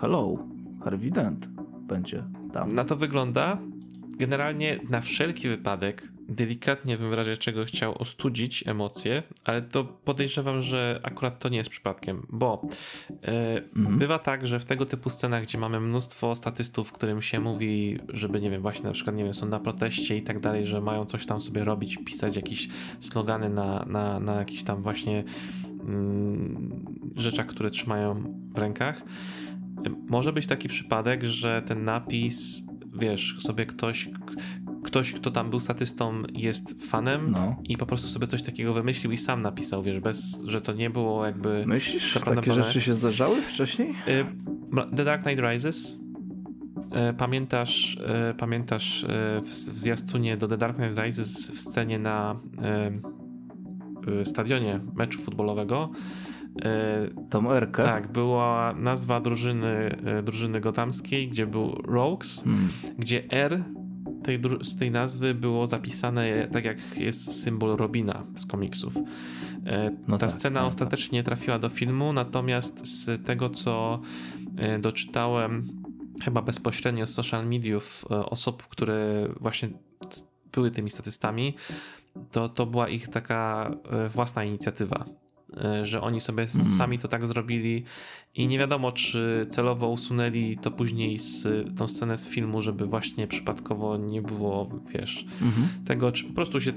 hello, 0.00 0.36
Harvey 0.84 1.10
Dent 1.10 1.48
będzie 1.80 2.24
tam. 2.52 2.68
Na 2.68 2.84
to 2.84 2.96
wygląda. 2.96 3.58
Generalnie 4.18 4.80
na 4.90 5.00
wszelki 5.00 5.48
wypadek 5.48 6.11
delikatnie 6.34 6.98
bym 6.98 7.10
w 7.10 7.12
razie 7.12 7.36
czego 7.36 7.64
chciał 7.64 7.98
ostudzić 7.98 8.64
emocje, 8.66 9.22
ale 9.44 9.62
to 9.62 9.84
podejrzewam, 9.84 10.60
że 10.60 11.00
akurat 11.02 11.38
to 11.38 11.48
nie 11.48 11.58
jest 11.58 11.70
przypadkiem, 11.70 12.26
bo 12.30 12.62
mhm. 13.76 13.98
bywa 13.98 14.18
tak, 14.18 14.46
że 14.46 14.58
w 14.58 14.64
tego 14.64 14.86
typu 14.86 15.10
scenach, 15.10 15.42
gdzie 15.42 15.58
mamy 15.58 15.80
mnóstwo 15.80 16.34
statystów, 16.34 16.92
którym 16.92 17.22
się 17.22 17.40
mówi, 17.40 17.98
żeby, 18.08 18.40
nie 18.40 18.50
wiem, 18.50 18.62
właśnie 18.62 18.84
na 18.84 18.92
przykład, 18.92 19.16
nie 19.16 19.24
wiem, 19.24 19.34
są 19.34 19.46
na 19.46 19.60
proteście 19.60 20.16
i 20.16 20.22
tak 20.22 20.40
dalej, 20.40 20.66
że 20.66 20.80
mają 20.80 21.04
coś 21.04 21.26
tam 21.26 21.40
sobie 21.40 21.64
robić, 21.64 21.98
pisać 22.04 22.36
jakieś 22.36 22.68
slogany 23.00 23.48
na, 23.48 23.84
na, 23.88 24.20
na 24.20 24.34
jakieś 24.34 24.62
tam 24.62 24.82
właśnie 24.82 25.24
mm, 25.80 26.84
rzeczach, 27.16 27.46
które 27.46 27.70
trzymają 27.70 28.34
w 28.54 28.58
rękach. 28.58 29.02
Może 30.08 30.32
być 30.32 30.46
taki 30.46 30.68
przypadek, 30.68 31.24
że 31.24 31.62
ten 31.62 31.84
napis, 31.84 32.64
wiesz, 32.94 33.36
sobie 33.40 33.66
ktoś, 33.66 34.08
ktoś, 34.82 35.12
kto 35.12 35.30
tam 35.30 35.50
był 35.50 35.60
statystą, 35.60 36.22
jest 36.32 36.86
fanem 36.90 37.30
no. 37.30 37.56
i 37.64 37.76
po 37.76 37.86
prostu 37.86 38.08
sobie 38.08 38.26
coś 38.26 38.42
takiego 38.42 38.72
wymyślił 38.72 39.12
i 39.12 39.16
sam 39.16 39.42
napisał, 39.42 39.82
wiesz, 39.82 40.00
bez, 40.00 40.42
że 40.46 40.60
to 40.60 40.72
nie 40.72 40.90
było 40.90 41.26
jakby... 41.26 41.64
Myślisz, 41.66 42.18
takie 42.24 42.52
rzeczy 42.52 42.80
się 42.80 42.94
zdarzały 42.94 43.42
wcześniej? 43.42 43.90
Y, 44.08 44.26
The 44.96 45.04
Dark 45.04 45.22
Knight 45.22 45.42
Rises 45.44 45.98
y, 47.10 47.14
Pamiętasz, 47.14 47.98
y, 48.30 48.34
pamiętasz 48.34 49.06
w 49.42 49.48
zwiastunie 49.54 50.36
do 50.36 50.48
The 50.48 50.56
Dark 50.56 50.76
Knight 50.76 50.98
Rises 50.98 51.50
w 51.50 51.60
scenie 51.60 51.98
na 51.98 52.40
stadionie 54.24 54.80
meczu 54.94 55.22
futbolowego 55.22 55.90
Tom 57.30 57.46
Erka. 57.46 57.84
Tak, 57.84 58.12
była 58.12 58.74
nazwa 58.76 59.20
drużyny, 59.20 59.96
drużyny 60.22 60.60
gotamskiej, 60.60 61.28
gdzie 61.28 61.46
był 61.46 61.74
Rogues, 61.84 62.44
hmm. 62.44 62.68
gdzie 62.98 63.30
R 63.30 63.64
tej, 64.22 64.40
z 64.62 64.76
tej 64.76 64.90
nazwy 64.90 65.34
było 65.34 65.66
zapisane 65.66 66.48
tak 66.52 66.64
jak 66.64 66.96
jest 66.96 67.42
symbol 67.42 67.76
Robina 67.76 68.24
z 68.34 68.46
komiksów. 68.46 68.94
E, 69.66 69.90
no 70.08 70.18
Ta 70.18 70.26
tak, 70.26 70.38
scena 70.38 70.60
tak, 70.60 70.68
ostatecznie 70.68 71.22
tak. 71.22 71.26
trafiła 71.26 71.58
do 71.58 71.68
filmu, 71.68 72.12
natomiast 72.12 72.86
z 72.86 73.26
tego 73.26 73.50
co 73.50 74.00
e, 74.56 74.78
doczytałem 74.78 75.82
chyba 76.24 76.42
bezpośrednio 76.42 77.06
z 77.06 77.14
social 77.14 77.48
mediów 77.48 78.04
e, 78.10 78.26
osób, 78.26 78.62
które 78.62 79.28
właśnie 79.40 79.68
były 80.52 80.70
tymi 80.70 80.90
statystami, 80.90 81.56
to, 82.30 82.48
to 82.48 82.66
była 82.66 82.88
ich 82.88 83.08
taka 83.08 83.70
własna 84.08 84.44
inicjatywa. 84.44 85.21
E, 85.56 85.86
że 85.86 86.00
oni 86.00 86.20
sobie 86.20 86.46
mm. 86.54 86.66
sami 86.66 86.98
to 86.98 87.08
tak 87.08 87.26
zrobili 87.26 87.84
i 88.34 88.48
nie 88.48 88.58
wiadomo, 88.58 88.92
czy 88.92 89.46
celowo 89.50 89.88
usunęli 89.88 90.56
to 90.56 90.70
później 90.70 91.18
z 91.18 91.48
tą 91.76 91.88
scenę 91.88 92.16
z 92.16 92.28
filmu, 92.28 92.62
żeby 92.62 92.86
właśnie 92.86 93.26
przypadkowo 93.26 93.96
nie 93.96 94.22
było, 94.22 94.70
wiesz, 94.94 95.26
mm 95.42 95.52
-hmm. 95.54 95.86
tego, 95.86 96.12
czy 96.12 96.24
po 96.24 96.32
prostu 96.32 96.60
się 96.60 96.72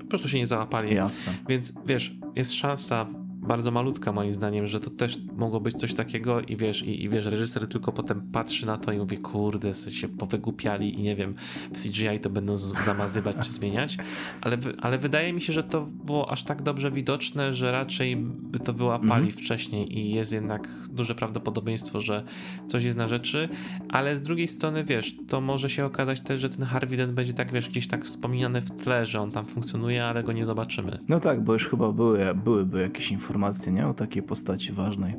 po 0.00 0.06
prostu 0.08 0.28
się 0.28 0.38
nie 0.38 0.46
załapali. 0.46 0.94
Jasne. 0.94 1.34
Więc 1.48 1.74
wiesz, 1.86 2.16
jest 2.36 2.54
szansa 2.54 3.06
bardzo 3.44 3.70
malutka 3.70 4.12
moim 4.12 4.34
zdaniem, 4.34 4.66
że 4.66 4.80
to 4.80 4.90
też 4.90 5.18
mogło 5.36 5.60
być 5.60 5.74
coś 5.74 5.94
takiego 5.94 6.40
i 6.40 6.56
wiesz, 6.56 6.82
i, 6.82 7.04
i 7.04 7.08
wiesz, 7.08 7.26
reżyser 7.26 7.68
tylko 7.68 7.92
potem 7.92 8.22
patrzy 8.32 8.66
na 8.66 8.78
to 8.78 8.92
i 8.92 8.98
mówi, 8.98 9.18
kurde, 9.18 9.74
się 9.74 10.08
powygłupiali 10.08 11.00
i 11.00 11.02
nie 11.02 11.16
wiem, 11.16 11.34
w 11.72 11.82
CGI 11.82 12.20
to 12.20 12.30
będą 12.30 12.56
zamazywać 12.56 13.36
czy 13.42 13.52
zmieniać, 13.52 13.96
ale, 14.40 14.58
ale 14.80 14.98
wydaje 14.98 15.32
mi 15.32 15.40
się, 15.40 15.52
że 15.52 15.62
to 15.62 15.86
było 16.04 16.30
aż 16.30 16.42
tak 16.42 16.62
dobrze 16.62 16.90
widoczne, 16.90 17.54
że 17.54 17.72
raczej 17.72 18.16
by 18.16 18.58
to 18.60 18.72
wyłapali 18.72 19.28
-hmm. 19.28 19.36
wcześniej 19.36 19.98
i 19.98 20.14
jest 20.14 20.32
jednak 20.32 20.68
duże 20.90 21.14
prawdopodobieństwo, 21.14 22.00
że 22.00 22.24
coś 22.66 22.84
jest 22.84 22.98
na 22.98 23.08
rzeczy, 23.08 23.48
ale 23.88 24.16
z 24.16 24.22
drugiej 24.22 24.48
strony, 24.48 24.84
wiesz, 24.84 25.16
to 25.28 25.40
może 25.40 25.70
się 25.70 25.84
okazać 25.84 26.20
też, 26.20 26.40
że 26.40 26.48
ten 26.48 26.64
Harvey 26.64 26.96
Dent 26.96 27.12
będzie 27.12 27.34
tak, 27.34 27.52
wiesz, 27.52 27.68
gdzieś 27.68 27.88
tak 27.88 28.04
wspominany 28.04 28.60
w 28.60 28.70
tle, 28.70 29.06
że 29.06 29.20
on 29.20 29.30
tam 29.30 29.46
funkcjonuje, 29.46 30.04
ale 30.04 30.22
go 30.22 30.32
nie 30.32 30.44
zobaczymy. 30.44 30.98
No 31.08 31.20
tak, 31.20 31.44
bo 31.44 31.52
już 31.52 31.68
chyba 31.68 31.92
były, 31.92 32.34
byłyby 32.44 32.80
jakieś 32.80 33.10
informacje 33.10 33.33
informacje, 33.34 33.72
nie? 33.72 33.86
O 33.86 33.94
takiej 33.94 34.22
postaci 34.22 34.72
ważnej. 34.72 35.14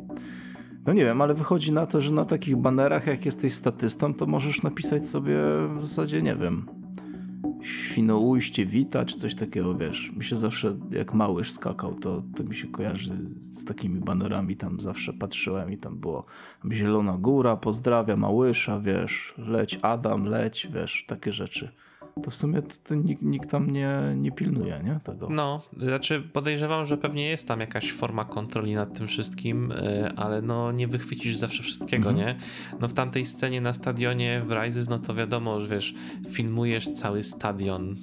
No 0.85 0.93
nie 0.93 1.05
wiem, 1.05 1.21
ale 1.21 1.33
wychodzi 1.33 1.71
na 1.71 1.85
to, 1.85 2.01
że 2.01 2.11
na 2.11 2.25
takich 2.25 2.55
banerach, 2.55 3.07
jak 3.07 3.25
jesteś 3.25 3.53
statystą, 3.53 4.13
to 4.13 4.25
możesz 4.25 4.63
napisać 4.63 5.07
sobie 5.07 5.37
w 5.77 5.81
zasadzie, 5.81 6.21
nie 6.21 6.35
wiem, 6.35 6.65
Świnoujście 7.61 8.65
wita, 8.65 9.05
czy 9.05 9.17
coś 9.17 9.35
takiego, 9.35 9.75
wiesz. 9.75 10.11
Mi 10.17 10.23
się 10.23 10.37
zawsze, 10.37 10.77
jak 10.91 11.13
małyż 11.13 11.51
skakał, 11.51 11.93
to, 11.93 12.23
to 12.35 12.43
mi 12.43 12.55
się 12.55 12.67
kojarzy 12.67 13.11
z 13.39 13.65
takimi 13.65 13.99
banerami, 13.99 14.55
tam 14.55 14.79
zawsze 14.79 15.13
patrzyłem 15.13 15.71
i 15.71 15.77
tam 15.77 15.97
było 15.97 16.25
Zielona 16.71 17.17
Góra, 17.17 17.57
pozdrawia 17.57 18.17
Małysza, 18.17 18.79
wiesz, 18.79 19.33
leć 19.37 19.79
Adam, 19.81 20.25
leć, 20.25 20.67
wiesz, 20.73 21.05
takie 21.07 21.33
rzeczy 21.33 21.71
to 22.23 22.31
w 22.31 22.35
sumie 22.35 22.61
to, 22.61 22.75
to 22.83 22.95
nikt, 22.95 23.21
nikt, 23.21 23.49
tam 23.49 23.69
nie, 23.69 23.97
nie 24.15 24.31
pilnuje 24.31 24.81
nie, 24.83 24.99
tego. 25.03 25.29
No, 25.29 25.61
znaczy 25.77 26.21
podejrzewam, 26.33 26.85
że 26.85 26.97
pewnie 26.97 27.29
jest 27.29 27.47
tam 27.47 27.59
jakaś 27.59 27.91
forma 27.91 28.25
kontroli 28.25 28.75
nad 28.75 28.97
tym 28.97 29.07
wszystkim, 29.07 29.71
y, 29.71 30.11
ale 30.15 30.41
no 30.41 30.71
nie 30.71 30.87
wychwycisz 30.87 31.35
zawsze 31.35 31.63
wszystkiego, 31.63 32.09
mhm. 32.09 32.27
nie? 32.27 32.35
No 32.79 32.87
w 32.87 32.93
tamtej 32.93 33.25
scenie 33.25 33.61
na 33.61 33.73
stadionie 33.73 34.41
w 34.47 34.51
Rises, 34.51 34.89
no 34.89 34.99
to 34.99 35.15
wiadomo, 35.15 35.61
że 35.61 35.67
wiesz, 35.67 35.93
filmujesz 36.29 36.87
cały 36.89 37.23
stadion, 37.23 37.95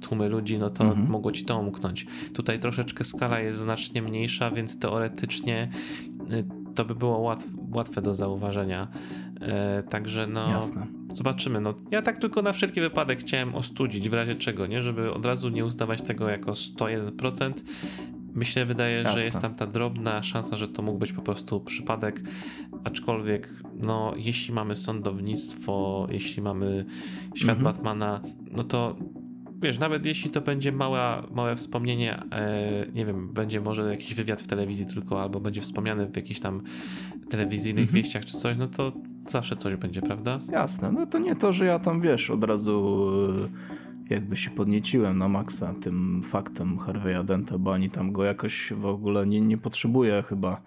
tłumy 0.00 0.28
ludzi, 0.28 0.58
no 0.58 0.70
to 0.70 0.84
mhm. 0.84 1.10
mogło 1.10 1.32
ci 1.32 1.44
to 1.44 1.58
umknąć. 1.58 2.06
Tutaj 2.34 2.60
troszeczkę 2.60 3.04
skala 3.04 3.40
jest 3.40 3.58
znacznie 3.58 4.02
mniejsza, 4.02 4.50
więc 4.50 4.78
teoretycznie 4.78 5.70
y, 6.32 6.44
to 6.74 6.84
by 6.84 6.94
było 6.94 7.18
łatw, 7.18 7.46
łatwe 7.72 8.02
do 8.02 8.14
zauważenia. 8.14 8.88
E, 9.40 9.82
także 9.82 10.26
no, 10.26 10.50
Jasne. 10.50 10.86
zobaczymy. 11.10 11.60
No, 11.60 11.74
ja 11.90 12.02
tak 12.02 12.18
tylko 12.18 12.42
na 12.42 12.52
wszelki 12.52 12.80
wypadek 12.80 13.20
chciałem 13.20 13.54
ostudzić, 13.54 14.08
w 14.08 14.14
razie 14.14 14.34
czego, 14.34 14.66
nie? 14.66 14.82
Żeby 14.82 15.12
od 15.12 15.26
razu 15.26 15.48
nie 15.48 15.64
uznawać 15.64 16.02
tego 16.02 16.28
jako 16.28 16.52
101%. 16.52 17.52
Myślę, 18.34 18.64
wydaje, 18.64 18.96
Jasne. 18.96 19.18
że 19.18 19.24
jest 19.24 19.40
tam 19.40 19.54
ta 19.54 19.66
drobna 19.66 20.22
szansa, 20.22 20.56
że 20.56 20.68
to 20.68 20.82
mógł 20.82 20.98
być 20.98 21.12
po 21.12 21.22
prostu 21.22 21.60
przypadek, 21.60 22.22
aczkolwiek, 22.84 23.50
no, 23.74 24.14
jeśli 24.16 24.54
mamy 24.54 24.76
sądownictwo, 24.76 26.06
jeśli 26.10 26.42
mamy 26.42 26.84
świat 27.34 27.56
mhm. 27.56 27.64
Batmana, 27.64 28.20
no 28.50 28.62
to 28.62 28.96
wiesz, 29.62 29.78
nawet 29.78 30.06
jeśli 30.06 30.30
to 30.30 30.40
będzie 30.40 30.72
mała, 30.72 31.26
małe 31.30 31.56
wspomnienie, 31.56 32.22
e, 32.32 32.86
nie 32.94 33.06
wiem, 33.06 33.28
będzie 33.32 33.60
może 33.60 33.90
jakiś 33.90 34.14
wywiad 34.14 34.42
w 34.42 34.46
telewizji 34.46 34.86
tylko, 34.86 35.22
albo 35.22 35.40
będzie 35.40 35.60
wspomniany 35.60 36.06
w 36.06 36.16
jakichś 36.16 36.40
tam 36.40 36.62
telewizyjnych 37.28 37.84
mhm. 37.84 38.02
wieściach 38.02 38.24
czy 38.24 38.38
coś, 38.38 38.56
no 38.56 38.68
to 38.68 38.92
zawsze 39.28 39.56
coś 39.56 39.76
będzie, 39.76 40.02
prawda? 40.02 40.40
Jasne, 40.52 40.92
no 40.92 41.06
to 41.06 41.18
nie 41.18 41.36
to, 41.36 41.52
że 41.52 41.64
ja 41.64 41.78
tam, 41.78 42.00
wiesz, 42.00 42.30
od 42.30 42.44
razu 42.44 43.08
e, 44.10 44.14
jakby 44.14 44.36
się 44.36 44.50
podnieciłem 44.50 45.18
na 45.18 45.28
maksa 45.28 45.74
tym 45.74 46.22
faktem 46.22 46.78
Harvey'a 46.78 47.24
Denta, 47.24 47.58
bo 47.58 47.74
ani 47.74 47.90
tam 47.90 48.12
go 48.12 48.24
jakoś 48.24 48.72
w 48.72 48.86
ogóle 48.86 49.26
nie, 49.26 49.40
nie 49.40 49.58
potrzebuję 49.58 50.24
chyba 50.28 50.62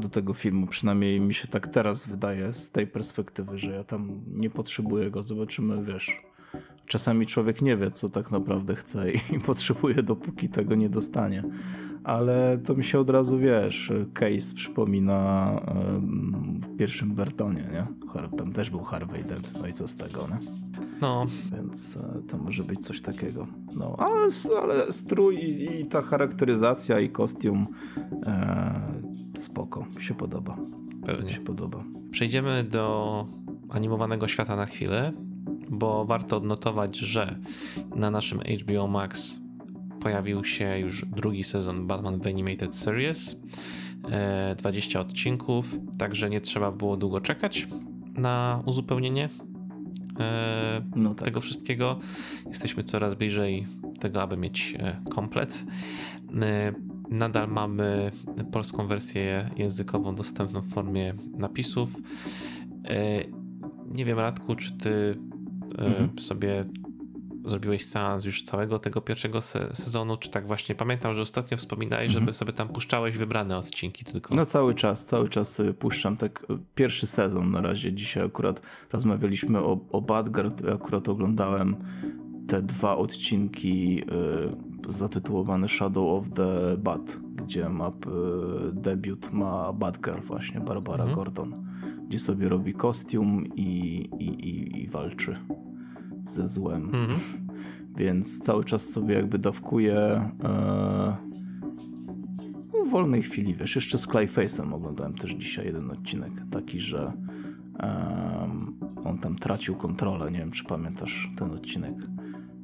do 0.00 0.08
tego 0.08 0.34
filmu, 0.34 0.66
przynajmniej 0.66 1.20
mi 1.20 1.34
się 1.34 1.48
tak 1.48 1.68
teraz 1.68 2.06
wydaje 2.06 2.54
z 2.54 2.70
tej 2.70 2.86
perspektywy, 2.86 3.58
że 3.58 3.70
ja 3.70 3.84
tam 3.84 4.20
nie 4.26 4.50
potrzebuję 4.50 5.10
go, 5.10 5.22
zobaczymy, 5.22 5.84
wiesz 5.84 6.22
czasami 6.86 7.26
człowiek 7.26 7.62
nie 7.62 7.76
wie, 7.76 7.90
co 7.90 8.08
tak 8.08 8.30
naprawdę 8.30 8.74
chce 8.74 9.12
i 9.12 9.40
potrzebuje, 9.46 10.02
dopóki 10.02 10.48
tego 10.48 10.74
nie 10.74 10.88
dostanie. 10.88 11.42
Ale 12.04 12.58
to 12.58 12.74
mi 12.74 12.84
się 12.84 12.98
od 12.98 13.10
razu, 13.10 13.38
wiesz, 13.38 13.92
case 14.14 14.54
przypomina 14.54 15.50
w 16.60 16.76
pierwszym 16.76 17.14
Bertonie, 17.14 17.68
nie? 17.72 17.86
Tam 18.38 18.52
też 18.52 18.70
był 18.70 18.80
Harvey 18.80 19.24
Dent, 19.24 19.52
no 19.60 19.66
i 19.66 19.72
co 19.72 19.88
z 19.88 19.96
tego, 19.96 20.18
nie? 20.30 20.38
No. 21.00 21.26
Więc 21.52 21.96
e, 21.96 22.22
to 22.28 22.38
może 22.38 22.64
być 22.64 22.86
coś 22.86 23.02
takiego. 23.02 23.46
No, 23.76 23.96
ale, 23.98 24.28
ale 24.62 24.92
strój 24.92 25.36
i, 25.36 25.80
i 25.80 25.86
ta 25.86 26.02
charakteryzacja 26.02 27.00
i 27.00 27.08
kostium 27.08 27.66
e, 28.26 28.80
spoko, 29.38 29.86
mi 29.96 30.02
się 30.02 30.14
podoba. 30.14 30.56
Pewnie. 31.06 31.26
Mi 31.26 31.32
się 31.32 31.40
podoba. 31.40 31.84
Przejdziemy 32.10 32.64
do 32.64 33.26
animowanego 33.68 34.28
świata 34.28 34.56
na 34.56 34.66
chwilę 34.66 35.12
bo 35.70 36.04
warto 36.04 36.36
odnotować, 36.36 36.96
że 36.96 37.38
na 37.96 38.10
naszym 38.10 38.40
HBO 38.40 38.86
Max 38.86 39.40
pojawił 40.00 40.44
się 40.44 40.78
już 40.78 41.04
drugi 41.04 41.44
sezon 41.44 41.86
Batman 41.86 42.20
The 42.20 42.30
Animated 42.30 42.74
Series. 42.74 43.36
20 44.56 44.98
e, 44.98 45.02
odcinków, 45.02 45.78
także 45.98 46.30
nie 46.30 46.40
trzeba 46.40 46.72
było 46.72 46.96
długo 46.96 47.20
czekać 47.20 47.68
na 48.14 48.62
uzupełnienie. 48.66 49.28
e, 50.20 50.82
no 50.96 51.14
tak. 51.14 51.24
tego 51.24 51.40
wszystkiego. 51.40 51.98
Jesteśmy 52.46 52.84
coraz 52.84 53.14
bliżej 53.14 53.66
tego, 54.00 54.22
aby 54.22 54.36
mieć 54.36 54.74
e, 54.78 55.00
komplet. 55.10 55.64
Nadal 57.10 57.48
mamy 57.48 58.12
polską 58.52 58.86
wersję 58.86 59.50
językową 59.56 60.14
dostępną 60.14 60.60
w 60.60 60.68
formie 60.68 61.14
napisów. 61.34 61.96
Nie 63.94 64.04
wiem, 64.04 64.18
Radku, 64.18 64.56
czy 64.56 64.72
ty 64.72 65.18
mhm. 65.78 66.18
sobie 66.18 66.64
zrobiłeś 67.46 67.84
seans 67.84 68.24
już 68.24 68.42
całego 68.42 68.78
tego 68.78 69.00
pierwszego 69.00 69.40
se 69.40 69.68
sezonu, 69.72 70.16
czy 70.16 70.30
tak 70.30 70.46
właśnie? 70.46 70.74
Pamiętam, 70.74 71.14
że 71.14 71.22
ostatnio 71.22 71.56
wspominałeś, 71.56 72.06
mhm. 72.06 72.24
żeby 72.24 72.34
sobie 72.34 72.52
tam 72.52 72.68
puszczałeś 72.68 73.16
wybrane 73.16 73.58
odcinki 73.58 74.04
tylko. 74.04 74.34
No 74.34 74.46
cały 74.46 74.74
czas, 74.74 75.04
cały 75.04 75.28
czas 75.28 75.54
sobie 75.54 75.74
puszczam. 75.74 76.16
Tak 76.16 76.46
pierwszy 76.74 77.06
sezon 77.06 77.50
na 77.50 77.60
razie. 77.60 77.92
Dzisiaj 77.92 78.24
akurat 78.24 78.62
rozmawialiśmy 78.92 79.58
o, 79.58 79.80
o 79.92 80.00
Badgard, 80.00 80.62
akurat 80.74 81.08
oglądałem 81.08 81.76
te 82.48 82.62
dwa 82.62 82.96
odcinki 82.96 84.00
y, 84.00 84.65
zatytułowane 84.88 85.68
Shadow 85.68 86.18
of 86.18 86.30
the 86.30 86.76
Bad, 86.76 87.18
gdzie 87.34 87.68
ma 87.68 87.92
debiut 88.72 89.32
ma 89.32 89.72
Batgirl 89.72 90.20
właśnie, 90.20 90.60
Barbara 90.60 91.04
mhm. 91.04 91.14
Gordon, 91.14 91.64
gdzie 92.08 92.18
sobie 92.18 92.48
robi 92.48 92.74
kostium 92.74 93.46
i, 93.56 93.70
i, 94.18 94.26
i, 94.26 94.82
i 94.82 94.88
walczy 94.88 95.36
ze 96.24 96.48
złem. 96.48 96.84
Mhm. 96.84 97.18
Więc 97.96 98.40
cały 98.40 98.64
czas 98.64 98.88
sobie 98.90 99.14
jakby 99.14 99.38
dawkuję 99.38 99.96
e, 100.44 101.16
w 102.86 102.90
wolnej 102.90 103.22
chwili, 103.22 103.54
wiesz, 103.54 103.76
jeszcze 103.76 103.98
z 103.98 104.08
Clayface'em 104.08 104.74
oglądałem 104.74 105.14
też 105.14 105.32
dzisiaj 105.32 105.66
jeden 105.66 105.90
odcinek, 105.90 106.32
taki, 106.50 106.80
że 106.80 107.12
e, 107.78 108.48
on 109.04 109.18
tam 109.18 109.36
tracił 109.36 109.76
kontrolę, 109.76 110.30
nie 110.30 110.38
wiem 110.38 110.50
czy 110.50 110.64
pamiętasz 110.64 111.30
ten 111.36 111.50
odcinek 111.50 111.94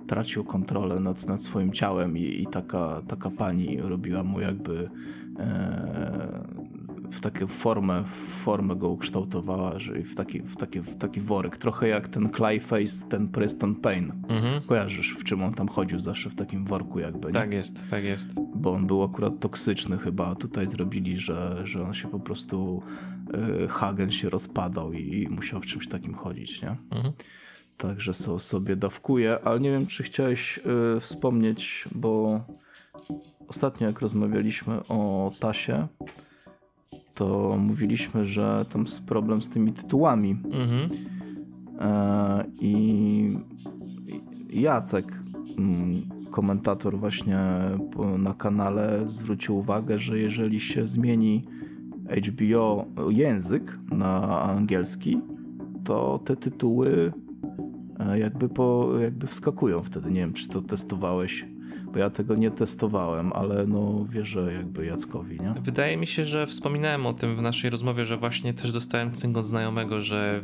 tracił 0.07 0.45
kontrolę 0.45 1.01
nad, 1.01 1.29
nad 1.29 1.41
swoim 1.41 1.73
ciałem 1.73 2.19
i, 2.19 2.43
i 2.43 2.47
taka, 2.47 3.03
taka 3.09 3.31
pani 3.31 3.77
robiła 3.81 4.23
mu 4.23 4.41
jakby 4.41 4.91
e, 5.39 6.45
w 7.13 7.21
taką 7.21 7.47
formę, 7.47 8.05
formę 8.45 8.77
go 8.77 8.89
ukształtowała, 8.89 9.79
że 9.79 9.95
w 9.95 10.15
taki, 10.15 10.43
w 10.43 10.57
taki, 10.57 10.81
w 10.81 10.97
taki 10.97 11.21
worek. 11.21 11.57
Trochę 11.57 11.89
jak 11.89 12.09
ten 12.09 12.31
Clayface, 12.31 13.09
ten 13.09 13.29
Preston 13.29 13.77
Payne. 13.77 14.15
Mhm. 14.29 14.63
Kojarzysz, 14.63 15.17
w 15.19 15.25
czym 15.25 15.43
on 15.43 15.55
tam 15.55 15.69
chodził 15.69 16.01
zawsze 16.01 16.31
w 16.31 16.35
takim 16.35 16.65
worku 16.65 16.99
jakby. 16.99 17.29
Nie? 17.29 17.35
Tak 17.35 17.53
jest, 17.53 17.91
tak 17.91 18.05
jest. 18.05 18.35
Bo 18.55 18.73
on 18.73 18.87
był 18.87 19.03
akurat 19.03 19.41
toksyczny 19.41 19.99
chyba, 19.99 20.27
a 20.27 20.35
tutaj 20.35 20.67
zrobili, 20.67 21.17
że, 21.17 21.61
że 21.65 21.83
on 21.83 21.95
się 21.95 22.09
po 22.09 22.21
prostu 22.21 22.83
y, 23.65 23.69
Hagen 23.69 24.13
się 24.13 24.31
rozpadał 24.31 24.93
i, 24.93 25.23
i, 25.23 25.29
musiał 25.29 25.61
w 25.61 25.67
czymś 25.67 25.89
takim 25.89 26.15
chodzić, 26.15 26.63
nie? 26.63 26.77
Mhm. 26.91 27.13
Także 27.79 28.15
so, 28.15 28.39
sobie 28.39 28.77
dawkuje, 28.77 29.39
ale 29.45 29.61
nie 29.61 29.71
wiem, 29.71 29.87
czy 29.87 30.03
chciałeś 30.03 30.61
y, 30.97 31.01
wspomnieć, 31.01 31.89
bo 31.95 32.41
ostatnio 33.49 33.87
jak 33.87 34.01
rozmawialiśmy 34.01 34.75
o 34.89 35.33
Tasie, 35.41 35.87
to 37.15 37.57
mówiliśmy, 37.59 38.25
że 38.25 38.65
tam 38.73 38.85
jest 38.85 39.05
problem 39.05 39.43
z 39.43 39.49
tymi 39.49 39.73
tytułami. 39.73 40.37
Mhm. 40.45 40.91
E, 41.81 42.45
I 42.61 43.39
Jacek, 44.51 45.07
mm, 45.59 46.03
komentator 46.31 46.99
właśnie 46.99 47.39
na 48.19 48.35
kanale, 48.35 49.05
zwrócił 49.07 49.59
uwagę, 49.59 49.99
że 49.99 50.19
jeżeli 50.19 50.61
się 50.61 50.89
zmieni 50.89 51.45
HBO 52.29 52.87
język 53.09 53.79
na 53.91 54.43
angielski, 54.43 55.21
to 55.85 56.21
te 56.25 56.37
tytuły 56.37 57.13
jakby, 58.17 58.49
po, 58.49 58.91
jakby 59.01 59.27
wskakują 59.27 59.83
wtedy. 59.83 60.11
Nie 60.11 60.21
wiem, 60.21 60.33
czy 60.33 60.49
to 60.49 60.63
testowałeś 60.63 61.45
bo 61.93 61.99
ja 61.99 62.11
tego 62.11 62.35
nie 62.35 62.51
testowałem, 62.51 63.33
ale 63.33 63.67
no 63.67 64.07
wierzę 64.11 64.53
jakby 64.53 64.87
Jackowi, 64.87 65.41
nie? 65.41 65.55
Wydaje 65.63 65.97
mi 65.97 66.07
się, 66.07 66.25
że 66.25 66.47
wspominałem 66.47 67.07
o 67.07 67.13
tym 67.13 67.37
w 67.37 67.43
naszej 67.43 67.71
rozmowie, 67.71 68.07
że 68.07 68.17
właśnie 68.17 68.55
też 68.55 68.73
dostałem 68.73 69.13
cynk 69.13 69.37
od 69.37 69.47
znajomego, 69.47 70.01
że 70.01 70.43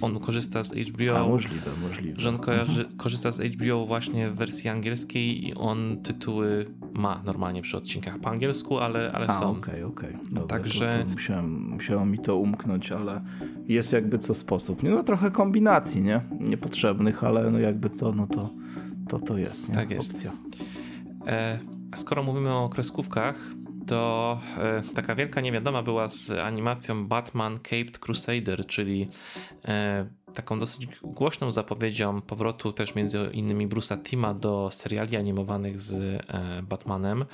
on 0.00 0.18
korzysta 0.18 0.64
z 0.64 0.74
HBO. 0.74 1.18
A, 1.18 1.28
możliwe, 1.28 1.70
możliwe. 1.88 2.20
Że 2.20 2.28
on 2.28 2.38
kojarzy, 2.38 2.88
korzysta 2.96 3.32
z 3.32 3.40
HBO 3.40 3.86
właśnie 3.86 4.30
w 4.30 4.34
wersji 4.34 4.70
angielskiej 4.70 5.48
i 5.48 5.54
on 5.54 6.02
tytuły 6.02 6.64
ma 6.92 7.22
normalnie 7.24 7.62
przy 7.62 7.76
odcinkach 7.76 8.18
po 8.18 8.30
angielsku, 8.30 8.78
ale, 8.78 9.12
ale 9.12 9.26
A, 9.26 9.32
są. 9.32 9.50
okej, 9.50 9.82
okay, 9.82 10.08
okej. 10.08 10.32
Okay. 10.32 10.46
Także... 10.46 11.04
musiałem, 11.10 11.70
musiało 11.70 12.04
mi 12.04 12.18
to 12.18 12.36
umknąć, 12.36 12.92
ale 12.92 13.20
jest 13.68 13.92
jakby 13.92 14.18
co 14.18 14.34
sposób. 14.34 14.82
No 14.82 15.02
trochę 15.02 15.30
kombinacji, 15.30 16.02
nie? 16.02 16.20
Niepotrzebnych, 16.40 17.24
ale 17.24 17.50
no 17.50 17.58
jakby 17.58 17.88
co, 17.88 18.12
no 18.12 18.26
to 18.26 18.50
to, 19.10 19.20
to 19.20 19.38
jest, 19.38 19.68
nie? 19.68 19.74
Tak 19.74 19.90
jest. 19.90 20.14
Opcja. 20.14 20.32
E, 21.26 21.58
skoro 21.94 22.22
mówimy 22.22 22.54
o 22.54 22.68
kreskówkach, 22.68 23.36
to 23.86 24.40
e, 24.58 24.82
taka 24.94 25.14
wielka 25.14 25.40
niewiadoma 25.40 25.82
była 25.82 26.08
z 26.08 26.30
animacją 26.30 27.06
Batman 27.06 27.58
Caped 27.58 27.98
Crusader, 27.98 28.66
czyli 28.66 29.08
e, 29.64 30.06
taką 30.34 30.58
dosyć 30.58 30.86
głośną 31.02 31.52
zapowiedzią 31.52 32.20
powrotu 32.20 32.72
też 32.72 32.94
między 32.94 33.30
innymi 33.32 33.68
Bruce'a 33.68 34.02
Tima 34.02 34.34
do 34.34 34.68
seriali 34.72 35.16
animowanych 35.16 35.80
z 35.80 35.94
e, 36.28 36.62
Batmanem. 36.62 37.24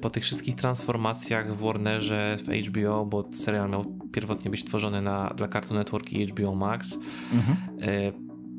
Po 0.00 0.10
tych 0.10 0.22
wszystkich 0.22 0.54
transformacjach 0.54 1.54
w 1.54 1.62
Warnerze, 1.62 2.36
w 2.38 2.68
HBO, 2.68 3.06
bo 3.06 3.24
serial 3.32 3.70
miał 3.70 3.84
pierwotnie 4.12 4.50
być 4.50 4.64
tworzony 4.64 5.02
na, 5.02 5.30
dla 5.36 5.48
Cartoon 5.48 5.78
Network 5.78 6.12
i 6.12 6.26
HBO 6.26 6.54
Max, 6.54 6.98
mhm. 7.32 7.56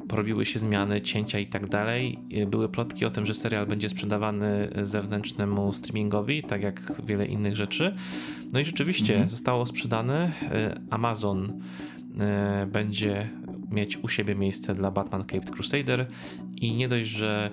Porobiły 0.08 0.46
się 0.46 0.60
zmiany, 0.60 1.02
cięcia 1.02 1.39
i 1.39 1.48
tak 1.48 1.70
dalej. 1.70 2.20
Były 2.48 2.70
plotki 2.70 3.06
o 3.06 3.12
tym, 3.12 3.26
że 3.26 3.34
serial 3.34 3.68
będzie 3.68 3.89
sprzedawany 3.89 4.70
zewnętrznemu 4.82 5.74
streamingowi, 5.74 6.44
tak 6.44 6.62
jak 6.62 7.02
wiele 7.06 7.26
innych 7.26 7.56
rzeczy. 7.56 7.96
No 8.54 8.60
i 8.60 8.65
rzeczywiście 8.65 9.13
mhm. 9.13 9.30
zostało 9.30 9.65
sprzedane. 9.65 10.32
Amazon 10.89 11.62
e, 12.22 12.68
będzie 12.72 13.30
mieć 13.72 13.98
u 13.98 14.10
siebie 14.10 14.36
miejsce 14.36 14.76
dla 14.76 14.91
Batman 14.91 15.24
Caped 15.26 15.52
Crusader 15.52 16.08
i 16.56 16.76
nie 16.76 16.88
dość, 16.88 17.10
że 17.10 17.52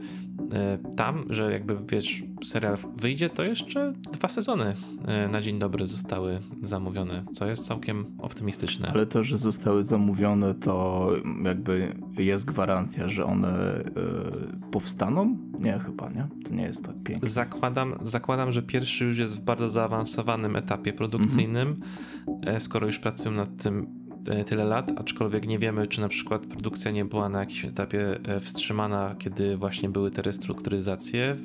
tam, 0.96 1.24
że 1.30 1.52
jakby 1.52 1.76
wiesz, 1.88 2.22
serial 2.44 2.76
wyjdzie, 2.96 3.30
to 3.30 3.42
jeszcze 3.44 3.92
dwa 4.12 4.28
sezony 4.28 4.74
e, 5.06 5.28
na 5.28 5.40
dzień 5.40 5.58
dobry 5.58 5.86
zostały 5.86 6.40
zamówione, 6.62 7.24
co 7.32 7.46
jest 7.46 7.66
całkiem 7.66 8.04
optymistyczne. 8.18 8.90
Ale 8.94 9.06
to, 9.06 9.22
że 9.22 9.38
zostały 9.38 9.84
zamówione, 9.84 10.54
to 10.54 11.08
jakby 11.44 11.94
jest 12.18 12.44
gwarancja, 12.44 13.08
że 13.08 13.24
one 13.24 13.80
y, 13.80 14.70
powstaną? 14.70 15.36
Nie, 15.58 15.78
chyba, 15.78 16.10
nie? 16.10 16.28
To 16.44 16.54
nie 16.54 16.62
jest 16.62 16.84
tak 16.84 16.94
pięknie. 17.04 17.28
Zakładam, 17.28 17.94
zakładam, 18.02 18.52
że 18.52 18.62
pierwszy 18.62 19.04
już 19.04 19.18
jest 19.18 19.36
w 19.36 19.40
bardzo 19.40 19.68
zaawansowanym 19.68 20.56
etapie 20.56 20.92
produkcyjnym, 20.92 21.80
mhm. 22.28 22.60
skoro 22.60 22.86
już 22.86 22.98
pracują 22.98 23.34
nad 23.34 23.62
tym 23.62 24.01
E, 24.01 24.01
tyle 24.46 24.64
lat, 24.64 24.92
aczkolwiek 24.96 25.46
nie 25.46 25.58
wiemy, 25.58 25.86
czy 25.86 26.00
na 26.00 26.08
przykład 26.08 26.46
produkcja 26.46 26.90
nie 26.90 27.04
była 27.04 27.28
na 27.28 27.40
jakimś 27.40 27.64
etapie 27.64 28.18
e, 28.24 28.40
wstrzymana, 28.40 29.14
kiedy 29.18 29.56
właśnie 29.56 29.88
były 29.88 30.10
te 30.10 30.22
restrukturyzacje 30.22 31.24
e, 31.30 31.36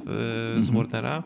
z 0.63 0.70
mhm. 0.70 0.78
Warnera. 0.78 1.24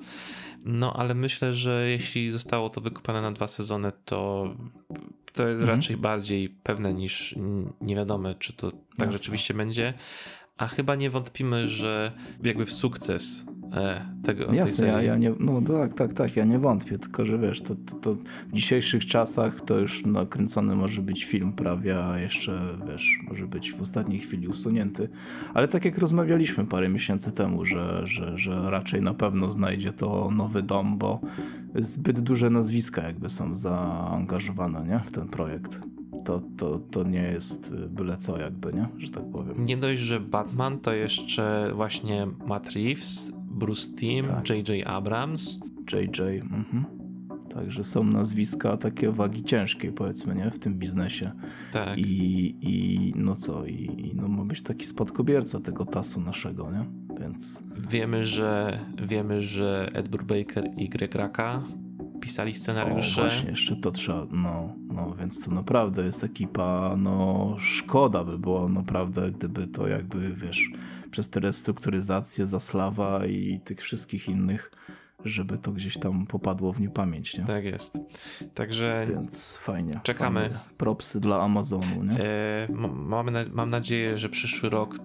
No, 0.66 0.94
ale 0.94 1.14
myślę, 1.14 1.54
że 1.54 1.90
jeśli 1.90 2.32
zostało 2.32 2.70
to 2.70 2.82
wykupane 2.82 3.22
na 3.22 3.32
dwa 3.32 3.48
sezony, 3.48 3.92
to 4.06 4.50
to 5.34 5.48
jest 5.48 5.62
mhm. 5.62 5.78
raczej 5.78 5.98
bardziej 5.98 6.50
pewne 6.50 6.94
niż 6.94 7.36
niewiadome, 7.82 8.36
czy 8.36 8.54
to 8.54 8.72
tak 8.72 8.82
Jasne. 9.00 9.14
rzeczywiście 9.14 9.54
będzie. 9.54 9.94
A 10.58 10.68
chyba 10.68 10.96
nie 10.96 11.10
wątpimy, 11.10 11.68
że 11.68 12.12
jakby 12.44 12.66
w 12.66 12.72
sukces 12.72 13.46
e, 13.48 13.51
tego. 14.24 14.46
No 14.48 14.54
jasne, 14.54 14.88
ja, 14.88 15.02
ja 15.02 15.18
nie, 15.18 15.34
no 15.40 15.62
tak, 15.62 15.94
tak, 15.94 16.14
tak, 16.14 16.36
ja 16.36 16.46
nie 16.46 16.60
wątpię, 16.60 17.00
tylko 17.00 17.26
że 17.26 17.38
wiesz, 17.38 17.62
to, 17.62 17.76
to, 17.76 17.96
to 17.96 18.16
w 18.48 18.54
dzisiejszych 18.54 19.06
czasach 19.06 19.62
to 19.62 19.80
już 19.80 20.06
nakręcony 20.06 20.76
może 20.76 21.02
być 21.02 21.26
film 21.26 21.54
prawie, 21.54 22.06
a 22.06 22.20
jeszcze 22.20 22.78
wiesz, 22.88 23.20
może 23.30 23.48
być 23.48 23.74
w 23.74 23.82
ostatniej 23.82 24.20
chwili 24.20 24.48
usunięty. 24.48 25.10
Ale 25.54 25.68
tak 25.68 25.86
jak 25.86 25.98
rozmawialiśmy 25.98 26.66
parę 26.66 26.90
miesięcy 26.90 27.32
temu, 27.32 27.66
że, 27.66 28.08
że, 28.08 28.38
że 28.38 28.72
raczej 28.72 29.02
na 29.02 29.14
pewno 29.14 29.52
znajdzie 29.52 29.92
to 29.92 30.30
nowy 30.36 30.64
dom, 30.64 30.98
bo 30.98 31.22
zbyt 31.76 32.20
duże 32.20 32.50
nazwiska 32.50 33.02
jakby 33.02 33.30
są 33.30 33.56
zaangażowane 33.56 34.86
nie? 34.88 35.00
w 35.00 35.12
ten 35.12 35.28
projekt 35.28 35.82
to, 36.24 36.42
to, 36.58 36.80
to 36.80 37.04
nie 37.04 37.22
jest 37.22 37.76
byle 37.76 38.18
co 38.18 38.40
jakby, 38.40 38.74
nie? 38.74 38.88
Że 38.98 39.12
tak 39.12 39.24
powiem. 39.32 39.66
Nie 39.66 39.78
dość, 39.78 40.02
że 40.02 40.20
Batman 40.20 40.80
to 40.80 40.94
jeszcze 40.94 41.72
właśnie 41.76 42.28
Matt 42.48 42.72
Reeves, 42.72 43.34
Bruce 43.52 43.92
Timm, 43.96 44.28
tak. 44.28 44.50
J.J. 44.50 44.88
Abrams. 44.88 45.60
J.J. 45.94 46.20
Mhm. 46.42 46.86
Także 47.54 47.84
są 47.84 48.04
nazwiska 48.04 48.78
takie 48.78 49.12
wagi 49.12 49.44
ciężkie, 49.44 49.92
powiedzmy, 49.92 50.36
nie? 50.36 50.52
W 50.52 50.60
tym 50.60 50.74
biznesie. 50.74 51.32
Tak. 51.72 51.98
I, 51.98 52.56
i 52.62 53.14
no 53.16 53.36
co, 53.36 53.66
i, 53.66 53.74
i 53.74 54.16
no 54.16 54.28
ma 54.28 54.46
być 54.46 54.62
taki 54.62 54.86
spadkobierca 54.86 55.60
tego 55.60 55.86
tasu 55.86 56.22
naszego, 56.22 56.72
nie? 56.72 56.86
Więc... 57.20 57.64
Wiemy, 57.90 58.26
że 58.26 58.80
wiemy, 59.08 59.42
że 59.42 59.90
Ed 59.94 60.10
Brubaker 60.10 60.72
i 60.78 60.90
Greg 60.90 61.16
Raka 61.16 61.64
pisali 62.22 62.54
scenariusze. 62.54 63.22
O, 63.22 63.26
właśnie, 63.26 63.50
jeszcze 63.50 63.76
to 63.76 63.92
trzeba, 63.92 64.28
no, 64.32 64.76
No 64.94 65.16
więc 65.20 65.46
to 65.46 65.52
naprawdę 65.52 66.06
jest 66.06 66.24
ekipa, 66.24 66.96
no 66.98 67.56
szkoda 67.60 68.24
by 68.24 68.40
było 68.40 68.70
naprawdę, 68.70 69.32
gdyby 69.32 69.68
to 69.68 69.88
jakby, 69.88 70.34
wiesz, 70.36 70.72
przez 71.12 71.30
te 71.30 71.40
restrukturyzacje, 71.40 72.46
Zaslawa 72.46 73.26
i 73.26 73.60
tych 73.60 73.82
wszystkich 73.82 74.30
innych 74.30 74.72
żeby 75.26 75.58
to 75.58 75.72
gdzieś 75.72 75.98
tam 75.98 76.28
popadło 76.28 76.74
w 76.74 76.80
niepamięć. 76.82 77.38
Nie? 77.38 77.46
Tak 77.46 77.66
jest. 77.66 78.00
Także. 78.54 79.08
Więc 79.10 79.58
fajnie. 79.58 79.94
Czekamy. 80.04 80.42
Fajnie. 80.42 80.56
Propsy 80.78 81.20
dla 81.20 81.42
Amazonu. 81.42 82.04
Nie? 82.04 82.20
E, 82.20 82.68
mamy, 82.94 83.46
mam 83.54 83.70
nadzieję, 83.70 84.18
że 84.18 84.30
przyszły 84.30 84.70
rok 84.70 84.96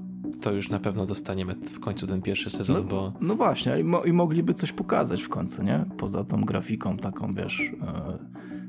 to 0.40 0.52
już 0.52 0.70
na 0.70 0.78
pewno 0.78 1.06
dostaniemy 1.06 1.54
w 1.54 1.80
końcu 1.80 2.06
ten 2.06 2.22
pierwszy 2.22 2.50
sezon, 2.50 2.76
no, 2.76 2.82
bo... 2.82 3.12
No 3.20 3.34
właśnie, 3.34 3.80
i, 3.80 3.84
mo 3.84 4.04
i, 4.04 4.12
mogliby 4.12 4.54
coś 4.54 4.72
pokazać 4.72 5.22
w 5.22 5.28
końcu, 5.28 5.62
nie? 5.62 5.84
Poza 5.98 6.24
tą 6.24 6.44
grafiką 6.44 6.96
taką, 6.96 7.34
wiesz, 7.34 7.60
e, 7.82 8.18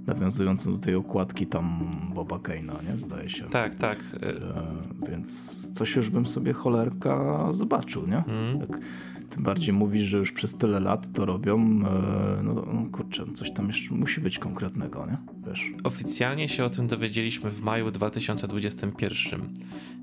nawiązującą 0.08 0.72
do 0.72 0.78
tej 0.78 0.96
okładki 0.96 1.48
tam 1.48 1.80
Boba 2.14 2.36
Kane'a, 2.36 2.92
nie? 2.92 2.98
Zdaje 2.98 3.30
się. 3.30 3.50
Tak, 3.50 3.76
tak. 3.76 4.00
E, 4.22 5.10
więc 5.10 5.72
coś 5.74 5.96
już 5.96 6.10
bym 6.10 6.28
sobie 6.28 6.54
cholerka 6.54 7.48
zobaczył, 7.54 8.08
nie? 8.08 8.24
Mm. 8.26 8.60
Tak 8.68 8.80
tym 9.30 9.44
bardziej 9.44 9.74
mówisz, 9.74 10.08
że 10.08 10.18
już 10.18 10.32
przez 10.32 10.58
tyle 10.58 10.80
lat 10.80 11.14
to 11.14 11.26
robią, 11.26 11.58
e, 11.58 12.44
no, 12.44 12.54
no 12.54 12.86
kurczę, 12.92 13.26
coś 13.34 13.52
tam 13.54 13.68
jeszcze 13.68 13.96
musi 13.96 14.22
być 14.22 14.40
konkretnego, 14.40 15.06
nie? 15.06 15.18
Wiesz. 15.48 15.72
Oficjalnie 15.84 16.50
się 16.50 16.66
o 16.66 16.70
tym 16.70 16.88
dowiedzieliśmy 16.88 17.50
w 17.50 17.62
maju 17.62 17.92
2021 17.92 19.42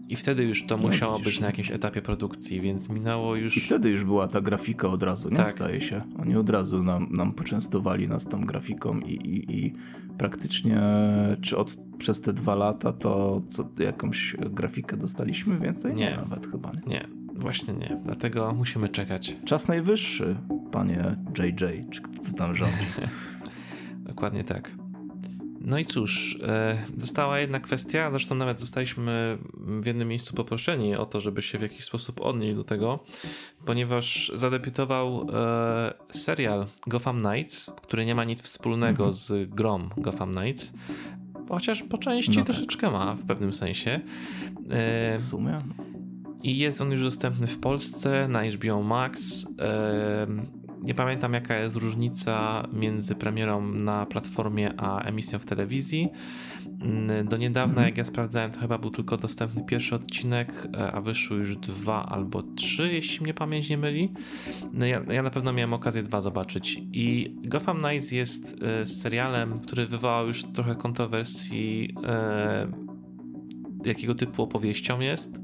i 0.08 0.16
wtedy 0.16 0.44
już 0.44 0.66
to 0.66 0.76
no, 0.76 0.82
musiało 0.82 1.18
widzisz, 1.18 1.32
być 1.32 1.40
na 1.40 1.46
jakimś 1.46 1.70
etapie 1.70 2.02
produkcji, 2.02 2.60
więc 2.60 2.90
minęło 2.90 3.36
już... 3.36 3.56
I 3.56 3.60
wtedy 3.60 3.90
już 3.90 4.04
była 4.04 4.28
ta 4.28 4.40
grafika 4.40 4.88
od 4.88 5.02
razu, 5.02 5.28
nie? 5.28 5.36
Tak. 5.36 5.52
Zdaje 5.52 5.80
się. 5.80 6.02
Oni 6.18 6.36
od 6.36 6.50
razu 6.50 6.82
nam, 6.82 7.06
nam 7.10 7.32
poczęstowali 7.32 8.08
nas 8.08 8.28
tą 8.28 8.44
grafiką 8.44 9.00
i, 9.00 9.12
i, 9.12 9.56
i 9.56 9.74
praktycznie 10.18 10.80
czy 11.42 11.56
od, 11.56 11.76
przez 11.98 12.20
te 12.20 12.32
dwa 12.32 12.54
lata 12.54 12.92
to 12.92 13.42
co, 13.48 13.68
jakąś 13.78 14.36
grafikę 14.50 14.96
dostaliśmy 14.96 15.58
więcej? 15.58 15.94
Nie, 15.94 16.10
nie 16.10 16.16
nawet 16.16 16.50
chyba. 16.50 16.72
Nie. 16.86 16.92
nie. 16.92 17.08
Właśnie 17.34 17.74
nie, 17.74 18.00
dlatego 18.04 18.54
musimy 18.56 18.88
czekać. 18.88 19.36
Czas 19.44 19.68
najwyższy, 19.68 20.36
panie 20.72 21.16
JJ, 21.38 21.90
czy 21.90 22.02
kto 22.02 22.32
tam 22.36 22.56
rządzi. 22.56 22.86
Dokładnie 24.08 24.44
tak. 24.44 24.83
No 25.64 25.78
i 25.78 25.84
cóż, 25.84 26.38
e, 26.42 26.84
została 26.96 27.38
jedna 27.38 27.60
kwestia, 27.60 28.10
zresztą 28.10 28.34
nawet 28.34 28.60
zostaliśmy 28.60 29.38
w 29.54 29.86
jednym 29.86 30.08
miejscu 30.08 30.34
poproszeni 30.34 30.96
o 30.96 31.06
to, 31.06 31.20
żeby 31.20 31.42
się 31.42 31.58
w 31.58 31.62
jakiś 31.62 31.84
sposób 31.84 32.20
odnieść 32.20 32.56
do 32.56 32.64
tego, 32.64 32.98
ponieważ 33.64 34.32
zadebiutował 34.34 35.26
e, 35.32 35.94
serial 36.10 36.66
Gotham 36.86 37.20
Knights, 37.20 37.70
który 37.82 38.04
nie 38.04 38.14
ma 38.14 38.24
nic 38.24 38.42
wspólnego 38.42 39.04
mhm. 39.04 39.12
z 39.12 39.50
grom 39.50 39.90
Gotham 39.96 40.32
Knights, 40.32 40.72
chociaż 41.48 41.82
po 41.82 41.98
części 41.98 42.30
no 42.30 42.36
tak. 42.36 42.44
troszeczkę 42.44 42.90
ma 42.90 43.14
w 43.14 43.26
pewnym 43.26 43.52
sensie. 43.52 44.00
E, 44.70 45.18
w 45.18 45.22
sumie? 45.22 45.58
i 46.42 46.58
jest 46.58 46.80
on 46.80 46.90
już 46.90 47.02
dostępny 47.02 47.46
w 47.46 47.58
Polsce 47.58 48.28
na 48.28 48.44
HBO 48.44 48.82
Max. 48.82 49.46
Nie 50.84 50.94
pamiętam 50.94 51.32
jaka 51.32 51.56
jest 51.56 51.76
różnica 51.76 52.66
między 52.72 53.14
premierą 53.14 53.72
na 53.72 54.06
platformie 54.06 54.74
a 54.76 55.00
emisją 55.00 55.38
w 55.38 55.46
telewizji. 55.46 56.08
Mm, 56.80 57.28
do 57.28 57.36
niedawna, 57.36 57.72
mhm. 57.72 57.86
jak 57.86 57.98
ja 57.98 58.04
sprawdzałem, 58.04 58.50
to 58.50 58.60
chyba 58.60 58.78
był 58.78 58.90
tylko 58.90 59.16
dostępny 59.16 59.64
pierwszy 59.64 59.94
odcinek, 59.94 60.68
e, 60.76 60.92
a 60.92 61.00
wyszły 61.00 61.36
już 61.36 61.56
dwa 61.56 62.06
albo 62.06 62.42
trzy, 62.42 62.92
jeśli 62.92 63.22
mnie 63.22 63.34
pamięć 63.34 63.70
nie 63.70 63.78
myli. 63.78 64.12
No 64.72 64.86
ja, 64.86 65.02
ja 65.10 65.22
na 65.22 65.30
pewno 65.30 65.52
miałem 65.52 65.72
okazję 65.72 66.02
dwa 66.02 66.20
zobaczyć. 66.20 66.80
I 66.92 67.34
Gotham 67.42 67.78
Knights 67.78 68.12
jest 68.12 68.56
e, 68.62 68.86
serialem, 68.86 69.58
który 69.58 69.86
wywołał 69.86 70.26
już 70.26 70.44
trochę 70.44 70.76
kontrowersji, 70.76 71.94
e, 72.04 72.66
jakiego 73.86 74.14
typu 74.14 74.42
opowieścią 74.42 75.00
jest 75.00 75.40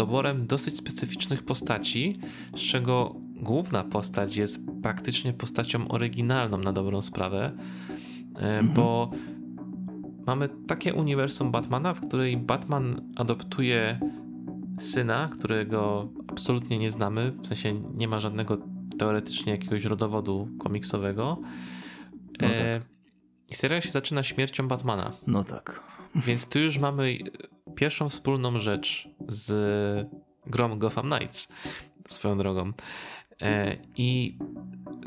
doborem 0.00 0.46
dosyć 0.46 0.76
specyficznych 0.76 1.42
postaci, 1.42 2.16
z 2.56 2.60
czego 2.60 3.14
główna 3.36 3.84
postać 3.84 4.36
jest 4.36 4.66
praktycznie 4.82 5.32
postacią 5.32 5.88
oryginalną 5.88 6.58
na 6.58 6.72
dobrą 6.72 7.02
sprawę, 7.02 7.52
e, 8.36 8.38
mhm. 8.38 8.74
bo 8.74 9.10
mamy 10.26 10.48
takie 10.66 10.94
uniwersum 10.94 11.50
Batmana, 11.50 11.94
w 11.94 12.00
której 12.00 12.36
Batman 12.36 13.12
adoptuje 13.16 14.00
syna, 14.78 15.28
którego 15.32 16.08
absolutnie 16.28 16.78
nie 16.78 16.90
znamy, 16.90 17.32
w 17.42 17.46
sensie 17.46 17.82
nie 17.94 18.08
ma 18.08 18.20
żadnego 18.20 18.58
teoretycznie 18.98 19.52
jakiegoś 19.52 19.84
rodowodu 19.84 20.48
komiksowego. 20.58 21.38
No 22.40 22.48
tak. 22.48 22.58
e, 22.60 22.80
I 23.48 23.54
serial 23.54 23.82
się 23.82 23.90
zaczyna 23.90 24.22
śmiercią 24.22 24.68
Batmana. 24.68 25.12
No 25.26 25.44
tak. 25.44 25.82
Więc 26.14 26.48
tu 26.48 26.58
już 26.58 26.78
mamy 26.78 27.18
pierwszą 27.74 28.08
wspólną 28.08 28.60
rzecz 28.60 29.08
z 29.28 30.10
grą 30.46 30.78
Gotham 30.78 31.10
Knights, 31.10 31.48
swoją 32.08 32.38
drogą. 32.38 32.72
E, 33.42 33.76
I 33.96 34.38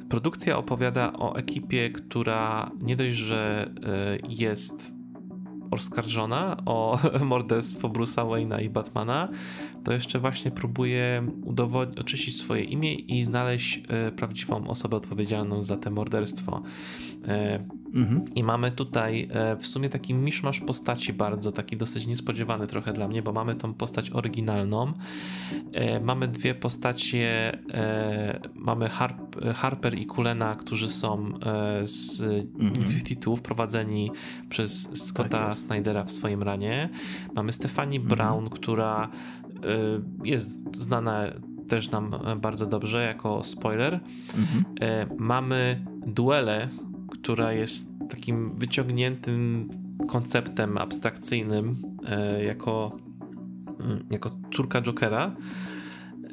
produkcja 0.10 0.58
opowiada 0.58 1.14
o 1.14 1.36
ekipie, 1.36 1.90
która 1.90 2.72
nie 2.82 2.96
dość, 2.96 3.16
że 3.16 3.72
e, 3.86 4.18
jest 4.30 4.94
oskarżona 5.72 6.58
o 6.66 7.00
morderstwo 7.26 7.90
Bruce'a 7.90 8.28
Wayne'a 8.28 8.64
i 8.64 8.70
Batmana, 8.70 9.30
to 9.84 9.94
jeszcze 9.94 10.20
właśnie 10.20 10.52
próbuje 10.52 11.28
udowodnić, 11.44 12.00
oczyścić 12.00 12.38
swoje 12.38 12.64
imię 12.64 12.96
i 12.96 13.24
znaleźć 13.24 13.82
e, 13.88 14.12
prawdziwą 14.12 14.68
osobę 14.68 14.98
odpowiedzialną 14.98 15.62
za 15.62 15.78
te 15.78 15.90
morderstwo. 15.90 16.62
Mhm. 17.94 18.26
I 18.36 18.44
mamy 18.44 18.72
tutaj 18.72 19.28
e, 19.32 19.56
w 19.56 19.68
sumie 19.68 19.90
taki 19.90 20.14
miszmasz 20.14 20.60
postaci 20.60 21.14
bardzo, 21.14 21.52
taki 21.52 21.78
dosyć 21.78 22.08
niespodziewany 22.08 22.68
trochę 22.68 22.94
dla 22.94 23.08
mnie, 23.08 23.22
bo 23.22 23.34
mamy 23.34 23.56
tą 23.56 23.74
postać 23.74 24.12
oryginalną, 24.12 24.94
e, 25.74 26.00
mamy 26.00 26.28
dwie 26.28 26.56
postacie, 26.56 27.54
e, 27.74 28.40
mamy 28.56 28.90
Harp, 28.90 29.46
Harper 29.56 30.00
i 30.00 30.06
Kulena, 30.06 30.56
którzy 30.56 30.90
są 30.90 31.34
z 31.84 32.22
mhm. 32.24 32.72
52 32.74 33.36
wprowadzeni 33.36 34.12
przez 34.50 34.90
Scotta 35.08 35.30
tak 35.30 35.54
Snydera 35.54 36.04
w 36.04 36.12
swoim 36.12 36.44
ranie. 36.44 36.90
Mamy 37.36 37.54
Stefani 37.54 37.96
mhm. 37.96 38.16
Brown, 38.16 38.50
która 38.50 39.10
jest 40.24 40.78
znana 40.78 41.24
też 41.68 41.92
nam 41.92 42.10
bardzo 42.42 42.66
dobrze 42.66 43.04
jako 43.04 43.44
spoiler. 43.44 44.00
Mhm. 44.38 45.10
Mamy 45.18 45.86
duele 46.08 46.70
która 47.24 47.54
jest 47.54 47.90
takim 48.10 48.56
wyciągniętym 48.56 49.70
konceptem 50.08 50.78
abstrakcyjnym 50.78 51.82
e, 52.06 52.44
jako, 52.44 52.98
mm, 53.80 54.04
jako 54.12 54.32
córka 54.52 54.82
Jokera. 54.82 55.36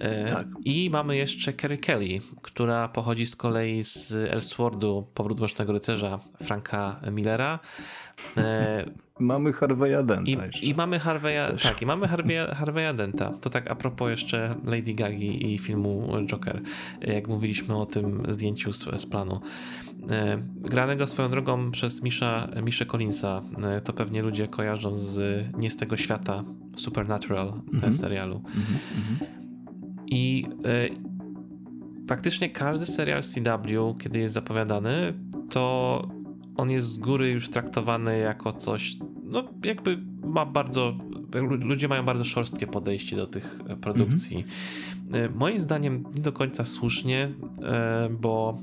E, 0.01 0.27
tak. 0.27 0.47
I 0.65 0.91
mamy 0.91 1.17
jeszcze 1.17 1.53
Kerry 1.53 1.79
Kelly, 1.79 2.21
która 2.43 2.89
pochodzi 2.89 3.27
z 3.27 3.37
kolei 3.37 3.83
z 3.83 4.13
Elswordu, 4.13 5.07
Powrót 5.15 5.39
Mrocznego 5.39 5.73
Rycerza 5.73 6.21
Franka 6.43 7.01
Millera. 7.13 7.59
E, 8.37 8.85
mamy 9.21 9.53
Harveya 9.53 10.05
Denta 10.05 10.47
I, 10.63 10.71
i 10.71 10.75
mamy 10.75 10.99
Harveya, 10.99 11.57
tak, 11.63 11.83
i 11.83 11.87
mamy 11.87 12.09
Harveya, 12.09 12.55
Harveya 12.55 12.95
Denta. 12.95 13.33
To 13.41 13.51
tak 13.51 13.71
a 13.71 13.75
propos 13.75 14.11
jeszcze 14.11 14.55
Lady 14.65 14.95
Gagi 14.95 15.55
i 15.55 15.59
filmu 15.59 16.09
Joker, 16.27 16.61
jak 17.01 17.29
mówiliśmy 17.29 17.77
o 17.77 17.87
tym 17.87 18.23
zdjęciu 18.29 18.73
z, 18.73 19.01
z 19.01 19.07
planu. 19.07 19.41
E, 20.11 20.39
granego 20.57 21.07
swoją 21.07 21.29
drogą 21.29 21.71
przez 21.71 22.03
Misha, 22.03 22.49
Miszę 22.63 22.87
Collinsa. 22.87 23.43
To 23.85 23.93
pewnie 23.93 24.23
ludzie 24.23 24.49
kojarzą 24.49 24.97
z 24.97 25.45
Nie 25.59 25.71
z 25.71 25.77
tego 25.77 25.97
świata 25.97 26.45
Supernatural 26.77 27.49
-hmm. 27.49 27.93
serialu. 27.93 28.37
Mm 28.37 28.47
-hmm. 28.47 29.40
I 30.11 30.47
e, 30.65 30.89
praktycznie 32.07 32.51
każdy 32.51 32.87
serial 32.87 33.23
CW, 33.23 33.95
kiedy 33.99 34.19
jest 34.19 34.35
zapowiadany, 34.35 35.15
to 35.51 36.09
on 36.57 36.71
jest 36.71 36.89
z 36.89 36.99
góry 36.99 37.31
już 37.31 37.49
traktowany 37.49 38.19
jako 38.19 38.53
coś, 38.53 38.97
no 39.25 39.45
jakby 39.65 39.99
ma 40.25 40.47
bardzo, 40.47 40.99
ludzie 41.61 41.89
mają 41.89 42.03
bardzo 42.03 42.25
szorstkie 42.25 42.67
podejście 42.67 43.17
do 43.17 43.27
tych 43.27 43.61
produkcji. 43.81 44.37
Mm 44.37 44.49
-hmm. 45.29 45.37
Moim 45.37 45.59
zdaniem 45.59 46.05
nie 46.17 46.23
do 46.23 46.33
końca 46.33 46.65
słusznie, 46.65 47.33
bo 48.11 48.59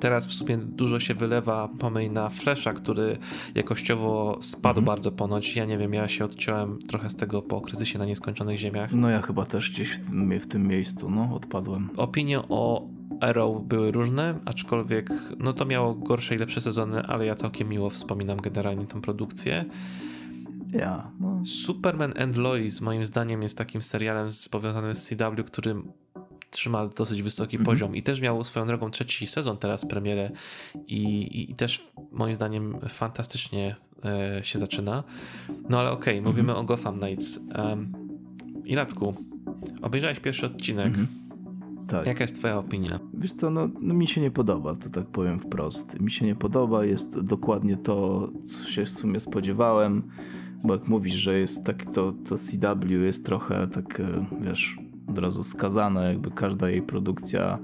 Teraz 0.00 0.26
w 0.26 0.32
sumie 0.32 0.56
dużo 0.56 1.00
się 1.00 1.14
wylewa 1.14 1.68
pomyj 1.78 2.10
na 2.10 2.28
Flesza, 2.28 2.72
który 2.72 3.18
jakościowo 3.54 4.38
spadł 4.40 4.80
mhm. 4.80 4.84
bardzo 4.84 5.12
ponoć. 5.12 5.56
Ja 5.56 5.64
nie 5.64 5.78
wiem, 5.78 5.94
ja 5.94 6.08
się 6.08 6.24
odciąłem 6.24 6.78
trochę 6.78 7.10
z 7.10 7.16
tego 7.16 7.42
po 7.42 7.60
kryzysie 7.60 7.98
na 7.98 8.04
nieskończonych 8.04 8.58
ziemiach. 8.58 8.92
No 8.92 9.10
ja 9.10 9.22
chyba 9.22 9.44
też 9.44 9.70
gdzieś 9.70 9.90
w 9.90 10.06
tym, 10.06 10.40
w 10.40 10.46
tym 10.46 10.66
miejscu, 10.66 11.10
no, 11.10 11.34
odpadłem. 11.34 11.90
Opinie 11.96 12.40
o 12.48 12.88
Arrow 13.20 13.62
były 13.62 13.90
różne, 13.92 14.38
aczkolwiek 14.44 15.10
no 15.38 15.52
to 15.52 15.64
miało 15.64 15.94
gorsze 15.94 16.34
i 16.34 16.38
lepsze 16.38 16.60
sezony, 16.60 17.02
ale 17.02 17.26
ja 17.26 17.34
całkiem 17.34 17.68
miło 17.68 17.90
wspominam 17.90 18.36
generalnie 18.36 18.86
tą 18.86 19.00
produkcję. 19.00 19.64
Ja. 20.72 21.10
No. 21.20 21.42
Superman 21.46 22.14
and 22.18 22.36
Lois 22.36 22.80
moim 22.80 23.04
zdaniem 23.04 23.42
jest 23.42 23.58
takim 23.58 23.82
serialem 23.82 24.28
powiązanym 24.50 24.94
z 24.94 25.08
CW, 25.08 25.44
który 25.46 25.74
trzyma 26.50 26.86
dosyć 26.86 27.22
wysoki 27.22 27.56
mhm. 27.56 27.64
poziom 27.66 27.96
i 27.96 28.02
też 28.02 28.20
miał 28.20 28.44
swoją 28.44 28.66
drogą 28.66 28.90
trzeci 28.90 29.26
sezon 29.26 29.56
teraz 29.56 29.84
premierę 29.84 30.30
i, 30.86 31.50
i, 31.50 31.54
też 31.54 31.86
moim 32.12 32.34
zdaniem 32.34 32.78
fantastycznie 32.88 33.76
e, 34.04 34.44
się 34.44 34.58
zaczyna. 34.58 35.04
No 35.68 35.80
ale 35.80 35.90
okej, 35.90 36.18
okay, 36.18 36.30
mówimy 36.30 36.48
mhm. 36.48 36.58
o 36.58 36.64
Gotham 36.64 36.98
Knights. 36.98 37.40
Um, 37.58 37.92
Iratku, 38.64 39.14
obejrzałeś 39.82 40.20
pierwszy 40.20 40.46
odcinek. 40.46 40.86
Mhm. 40.86 41.06
Tak. 41.88 42.06
Jaka 42.06 42.24
jest 42.24 42.34
twoja 42.34 42.58
opinia? 42.58 42.98
Wiesz 43.14 43.32
co, 43.32 43.50
no, 43.50 43.68
no, 43.80 43.94
mi 43.94 44.06
się 44.06 44.20
nie 44.20 44.30
podoba, 44.30 44.74
to 44.74 44.90
tak 44.90 45.06
powiem 45.06 45.38
wprost. 45.38 46.00
Mi 46.00 46.10
się 46.10 46.26
nie 46.26 46.34
podoba, 46.34 46.84
jest 46.84 47.20
dokładnie 47.20 47.76
to, 47.76 48.28
co 48.46 48.70
się 48.70 48.84
w 48.84 48.90
sumie 48.90 49.20
spodziewałem, 49.20 50.02
bo 50.64 50.74
jak 50.74 50.88
mówisz, 50.88 51.14
że 51.14 51.38
jest 51.38 51.64
tak, 51.64 51.84
to, 51.94 52.12
to 52.12 52.36
CW 52.38 52.90
jest 52.90 53.26
trochę 53.26 53.68
tak, 53.68 54.00
e, 54.00 54.26
wiesz, 54.40 54.78
od 55.08 55.18
razu 55.18 55.42
skazane, 55.42 56.08
jakby 56.08 56.30
każda 56.30 56.70
jej 56.70 56.82
produkcja 56.82 57.58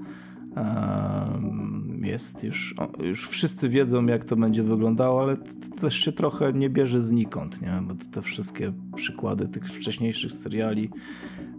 jest 2.01 2.43
już, 2.43 2.75
już 2.99 3.29
wszyscy 3.29 3.69
wiedzą, 3.69 4.05
jak 4.05 4.25
to 4.25 4.35
będzie 4.35 4.63
wyglądało, 4.63 5.21
ale 5.21 5.37
to 5.37 5.81
też 5.81 5.95
się 5.95 6.11
trochę 6.11 6.53
nie 6.53 6.69
bierze 6.69 7.01
znikąd, 7.01 7.61
nie? 7.61 7.81
Bo 7.87 7.93
te 8.11 8.21
wszystkie 8.21 8.73
przykłady 8.95 9.47
tych 9.47 9.67
wcześniejszych 9.67 10.33
seriali, 10.33 10.89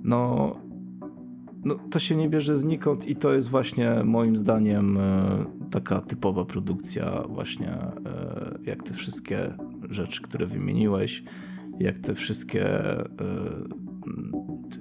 no, 0.03 0.57
no 1.65 1.75
to 1.91 1.99
się 1.99 2.17
nie 2.17 2.29
bierze 2.29 2.59
znikąd 2.59 3.09
i 3.09 3.17
to 3.17 3.33
jest 3.33 3.49
właśnie 3.49 3.91
moim 4.05 4.37
zdaniem 4.37 4.99
e, 4.99 5.45
taka 5.71 6.01
typowa 6.01 6.45
produkcja 6.45 7.23
właśnie 7.29 7.73
e, 7.73 8.59
jak 8.65 8.83
te 8.83 8.95
wszystkie 8.95 9.53
rzeczy, 9.91 10.23
które 10.23 10.47
wymieniłeś, 10.47 11.23
jak 11.79 11.99
te 11.99 12.15
wszystkie 12.15 12.91
e, 12.91 13.07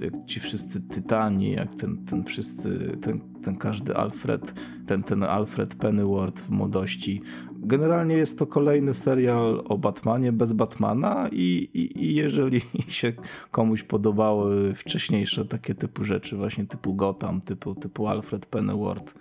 jak 0.01 0.13
ci 0.25 0.39
wszyscy 0.39 0.81
tytani, 0.81 1.51
jak 1.51 1.75
ten, 1.75 2.05
ten 2.05 2.23
wszyscy, 2.23 2.97
ten, 3.01 3.19
ten 3.43 3.57
każdy 3.57 3.95
Alfred, 3.95 4.53
ten, 4.85 5.03
ten 5.03 5.23
Alfred 5.23 5.75
Pennyworth 5.75 6.41
w 6.41 6.49
młodości. 6.49 7.21
Generalnie 7.57 8.15
jest 8.15 8.39
to 8.39 8.47
kolejny 8.47 8.93
serial 8.93 9.63
o 9.65 9.77
Batmanie 9.77 10.31
bez 10.31 10.53
Batmana 10.53 11.29
i, 11.31 11.69
i, 11.73 12.05
i 12.05 12.15
jeżeli 12.15 12.61
się 12.87 13.13
komuś 13.51 13.83
podobały 13.83 14.73
wcześniejsze 14.73 15.45
takie 15.45 15.75
typu 15.75 16.03
rzeczy, 16.03 16.37
właśnie 16.37 16.65
typu 16.65 16.93
Gotham, 16.93 17.41
typu, 17.41 17.75
typu 17.75 18.07
Alfred 18.07 18.45
Pennyworth, 18.45 19.13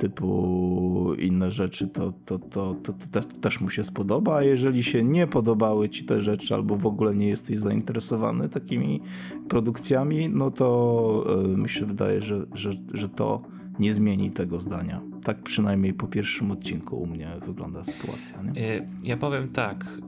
typu 0.00 1.14
inne 1.18 1.50
rzeczy, 1.50 1.88
to, 1.88 2.12
to, 2.24 2.38
to, 2.38 2.76
to, 3.12 3.20
też 3.40 3.60
mu 3.60 3.70
się 3.70 3.84
spodoba, 3.84 4.36
a 4.36 4.42
jeżeli 4.42 4.82
się 4.82 5.04
nie 5.04 5.26
podobały 5.26 5.88
ci 5.88 6.04
te 6.04 6.22
rzeczy, 6.22 6.54
albo 6.54 6.76
w 6.76 6.86
ogóle 6.86 7.14
nie 7.14 7.28
jesteś 7.28 7.58
zainteresowany 7.58 8.48
takimi 8.48 9.00
produkcjami, 9.48 10.28
no 10.28 10.50
to 10.50 11.24
yy, 11.48 11.56
mi 11.56 11.68
się 11.68 11.86
wydaje, 11.86 12.22
że, 12.22 12.46
że, 12.54 12.70
że 12.94 13.08
to 13.08 13.42
nie 13.78 13.94
zmieni 13.94 14.30
tego 14.30 14.60
zdania. 14.60 15.00
Tak 15.24 15.42
przynajmniej 15.42 15.94
po 15.94 16.06
pierwszym 16.06 16.50
odcinku 16.50 16.96
u 16.96 17.06
mnie 17.06 17.30
wygląda 17.46 17.84
sytuacja. 17.84 18.42
Nie? 18.42 18.60
E, 18.60 18.88
ja 19.02 19.16
powiem 19.16 19.48
tak. 19.48 20.00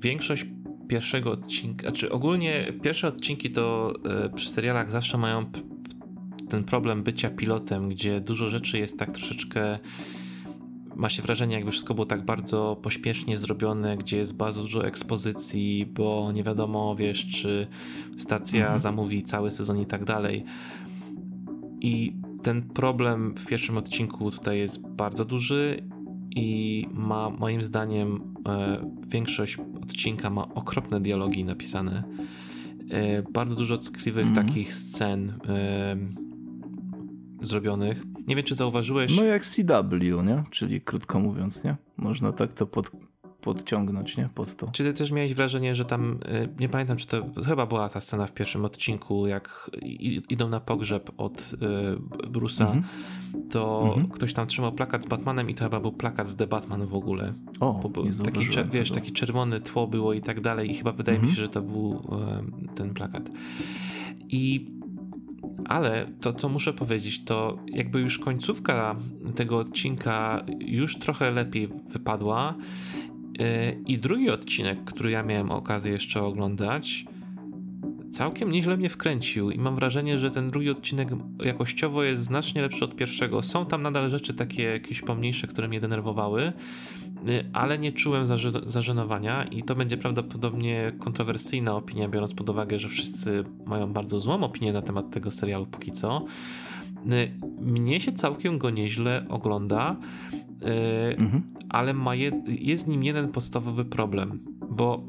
Większość 0.00 0.46
pierwszego 0.88 1.30
odcinka, 1.30 1.82
znaczy 1.82 2.12
ogólnie 2.12 2.72
pierwsze 2.82 3.08
odcinki 3.08 3.50
to 3.50 3.92
e, 4.04 4.28
przy 4.28 4.50
serialach 4.50 4.90
zawsze 4.90 5.18
mają 5.18 5.44
ten 6.54 6.64
problem 6.64 7.02
bycia 7.02 7.30
pilotem, 7.30 7.88
gdzie 7.88 8.20
dużo 8.20 8.48
rzeczy 8.48 8.78
jest 8.78 8.98
tak 8.98 9.10
troszeczkę 9.12 9.78
ma 10.96 11.08
się 11.08 11.22
wrażenie, 11.22 11.54
jakby 11.54 11.70
wszystko 11.70 11.94
było 11.94 12.06
tak 12.06 12.24
bardzo 12.24 12.76
pośpiesznie 12.82 13.38
zrobione, 13.38 13.96
gdzie 13.96 14.16
jest 14.16 14.36
bardzo 14.36 14.60
dużo 14.60 14.86
ekspozycji, 14.86 15.86
bo 15.86 16.32
nie 16.34 16.42
wiadomo, 16.42 16.96
wiesz, 16.96 17.26
czy 17.26 17.66
stacja 18.16 18.60
mhm. 18.60 18.80
zamówi 18.80 19.22
cały 19.22 19.50
sezon 19.50 19.80
i 19.80 19.86
tak 19.86 20.04
dalej. 20.04 20.44
I 21.80 22.16
ten 22.42 22.62
problem 22.62 23.34
w 23.38 23.46
pierwszym 23.46 23.78
odcinku 23.78 24.30
tutaj 24.30 24.58
jest 24.58 24.88
bardzo 24.88 25.24
duży 25.24 25.82
i 26.36 26.86
ma 26.92 27.30
moim 27.30 27.62
zdaniem 27.62 28.34
e, 28.48 28.90
większość 29.08 29.58
odcinka 29.82 30.30
ma 30.30 30.54
okropne 30.54 31.00
dialogi 31.00 31.44
napisane. 31.44 32.04
E, 32.90 33.22
bardzo 33.22 33.54
dużo 33.54 33.78
ckliwych 33.78 34.26
mhm. 34.26 34.46
takich 34.46 34.74
scen. 34.74 35.32
Zrobionych. 37.44 38.02
Nie 38.26 38.36
wiem, 38.36 38.44
czy 38.44 38.54
zauważyłeś. 38.54 39.16
No 39.16 39.24
jak 39.24 39.46
CW, 39.46 40.22
nie? 40.24 40.44
Czyli 40.50 40.80
krótko 40.80 41.20
mówiąc, 41.20 41.64
nie? 41.64 41.76
Można 41.96 42.32
tak 42.32 42.52
to 42.52 42.66
pod, 42.66 42.90
podciągnąć, 43.44 44.16
nie? 44.16 44.28
Pod 44.34 44.56
to. 44.56 44.70
Czy 44.72 44.84
ty 44.84 44.92
też 44.92 45.12
miałeś 45.12 45.34
wrażenie, 45.34 45.74
że 45.74 45.84
tam, 45.84 46.12
y, 46.12 46.48
nie 46.60 46.68
pamiętam, 46.68 46.96
czy 46.96 47.06
to 47.06 47.22
chyba 47.46 47.66
była 47.66 47.88
ta 47.88 48.00
scena 48.00 48.26
w 48.26 48.32
pierwszym 48.32 48.64
odcinku, 48.64 49.26
jak 49.26 49.70
idą 50.28 50.48
na 50.48 50.60
pogrzeb 50.60 51.10
od 51.16 51.54
y, 51.54 52.28
Bruce'a, 52.28 52.62
mhm. 52.62 52.84
to 53.50 53.82
mhm. 53.86 54.08
ktoś 54.08 54.32
tam 54.32 54.46
trzymał 54.46 54.72
plakat 54.72 55.02
z 55.02 55.06
Batmanem 55.06 55.50
i 55.50 55.54
to 55.54 55.64
chyba 55.64 55.80
był 55.80 55.92
plakat 55.92 56.28
z 56.28 56.36
The 56.36 56.46
Batman 56.46 56.86
w 56.86 56.94
ogóle. 56.94 57.34
O, 57.60 57.88
Bo, 57.88 58.02
nie 58.02 58.12
taki, 58.12 58.46
wiesz, 58.72 58.90
taki 58.90 59.12
czerwony 59.12 59.60
tło 59.60 59.86
było 59.86 60.12
i 60.12 60.20
tak 60.20 60.40
dalej 60.40 60.70
i 60.70 60.74
chyba 60.74 60.92
wydaje 60.92 61.16
mhm. 61.16 61.30
mi 61.30 61.36
się, 61.36 61.42
że 61.42 61.48
to 61.48 61.62
był 61.62 61.92
y, 61.92 62.74
ten 62.74 62.94
plakat. 62.94 63.30
I 64.28 64.74
ale 65.64 66.06
to, 66.20 66.32
co 66.32 66.48
muszę 66.48 66.72
powiedzieć, 66.72 67.24
to 67.24 67.58
jakby 67.66 68.00
już 68.00 68.18
końcówka 68.18 68.96
tego 69.34 69.58
odcinka 69.58 70.44
już 70.60 70.98
trochę 70.98 71.30
lepiej 71.30 71.68
wypadła. 71.88 72.54
E, 73.38 73.72
I 73.72 73.98
drugi 73.98 74.30
odcinek, 74.30 74.84
który 74.84 75.10
ja 75.10 75.22
miałem 75.22 75.50
okazję 75.50 75.92
jeszcze 75.92 76.22
oglądać, 76.22 77.04
całkiem 78.12 78.52
nieźle 78.52 78.76
mnie 78.76 78.88
wkręcił 78.88 79.50
i 79.50 79.58
mam 79.58 79.74
wrażenie, 79.74 80.18
że 80.18 80.30
ten 80.30 80.50
drugi 80.50 80.70
odcinek 80.70 81.08
jakościowo 81.44 82.02
jest 82.02 82.22
znacznie 82.22 82.62
lepszy 82.62 82.84
od 82.84 82.96
pierwszego. 82.96 83.42
Są 83.42 83.66
tam 83.66 83.82
nadal 83.82 84.10
rzeczy 84.10 84.34
takie 84.34 84.62
jakieś 84.62 85.00
pomniejsze, 85.00 85.46
które 85.46 85.68
mnie 85.68 85.80
denerwowały, 85.80 86.42
y, 87.30 87.50
ale 87.52 87.78
nie 87.78 87.92
czułem 87.92 88.26
zażenowania 88.66 89.44
i 89.44 89.62
to 89.62 89.74
będzie 89.74 89.96
prawdopodobnie 89.96 90.92
kontrowersyjna 90.98 91.74
opinia, 91.74 92.08
biorąc 92.08 92.34
pod 92.34 92.50
uwagę, 92.50 92.78
że 92.78 92.88
wszyscy 92.88 93.44
mają 93.66 93.92
bardzo 93.92 94.20
złą 94.20 94.42
opinię 94.42 94.72
na 94.72 94.82
temat 94.82 95.10
tego 95.10 95.30
serialu 95.30 95.66
póki 95.66 95.92
co. 95.92 96.24
Y, 97.12 97.30
mnie 97.60 98.00
się 98.00 98.12
całkiem 98.12 98.58
go 98.58 98.70
nieźle 98.70 99.26
ogląda, 99.28 99.96
y, 100.32 101.16
mhm. 101.16 101.42
ale 101.68 101.94
ma 101.94 102.14
je, 102.14 102.42
jest 102.46 102.88
nim 102.88 103.04
jeden 103.04 103.28
podstawowy 103.28 103.84
problem, 103.84 104.38
bo 104.70 105.06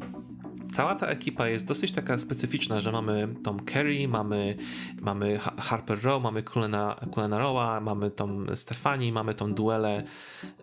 cała 0.75 0.95
ta 0.95 1.07
ekipa 1.07 1.47
jest 1.47 1.67
dosyć 1.67 1.91
taka 1.91 2.17
specyficzna, 2.17 2.79
że 2.79 2.91
mamy 2.91 3.27
Tom 3.43 3.59
Kerry, 3.59 4.07
mamy, 4.07 4.55
mamy 5.01 5.39
Harper 5.57 6.03
Row, 6.03 6.23
mamy 6.23 6.43
Kulena, 6.43 6.95
Kulena 7.11 7.37
Rowa, 7.37 7.79
mamy 7.81 8.11
tą 8.11 8.45
Stefani, 8.55 9.11
mamy 9.11 9.33
tą 9.33 9.53
duelę 9.53 10.03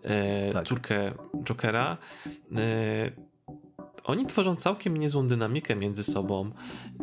e, 0.03 0.53
tak. 0.53 0.65
córkę 0.65 1.11
Jokera. 1.43 1.97
E, 2.57 3.11
oni 4.03 4.25
tworzą 4.25 4.55
całkiem 4.55 4.97
niezłą 4.97 5.27
dynamikę 5.27 5.75
między 5.75 6.03
sobą 6.03 6.51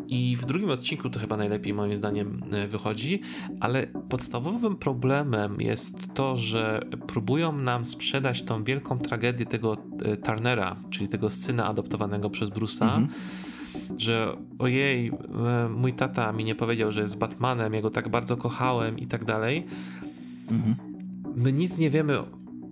i 0.08 0.36
w 0.40 0.46
drugim 0.46 0.70
odcinku 0.70 1.10
to 1.10 1.20
chyba 1.20 1.36
najlepiej 1.36 1.74
moim 1.74 1.96
zdaniem 1.96 2.42
e, 2.52 2.68
wychodzi, 2.68 3.20
ale 3.60 3.86
podstawowym 3.86 4.76
problemem 4.76 5.60
jest 5.60 6.14
to, 6.14 6.36
że 6.36 6.80
próbują 7.06 7.52
nam 7.52 7.84
sprzedać 7.84 8.42
tą 8.42 8.64
wielką 8.64 8.98
tragedię 8.98 9.46
tego 9.46 9.76
e, 10.04 10.16
Turnera, 10.16 10.76
czyli 10.90 11.08
tego 11.08 11.30
syna 11.30 11.66
adoptowanego 11.66 12.30
przez 12.30 12.50
Bruce'a, 12.50 12.82
mhm. 12.82 13.08
że 13.98 14.36
ojej, 14.58 15.08
e, 15.08 15.68
mój 15.68 15.92
tata 15.92 16.32
mi 16.32 16.44
nie 16.44 16.54
powiedział, 16.54 16.92
że 16.92 17.00
jest 17.00 17.18
Batmanem, 17.18 17.74
ja 17.74 17.82
go 17.82 17.90
tak 17.90 18.08
bardzo 18.08 18.36
kochałem 18.36 18.98
i 18.98 19.06
tak 19.06 19.24
dalej. 19.24 19.66
Mhm. 20.50 20.74
My 21.36 21.52
nic 21.52 21.78
nie 21.78 21.90
wiemy 21.90 22.18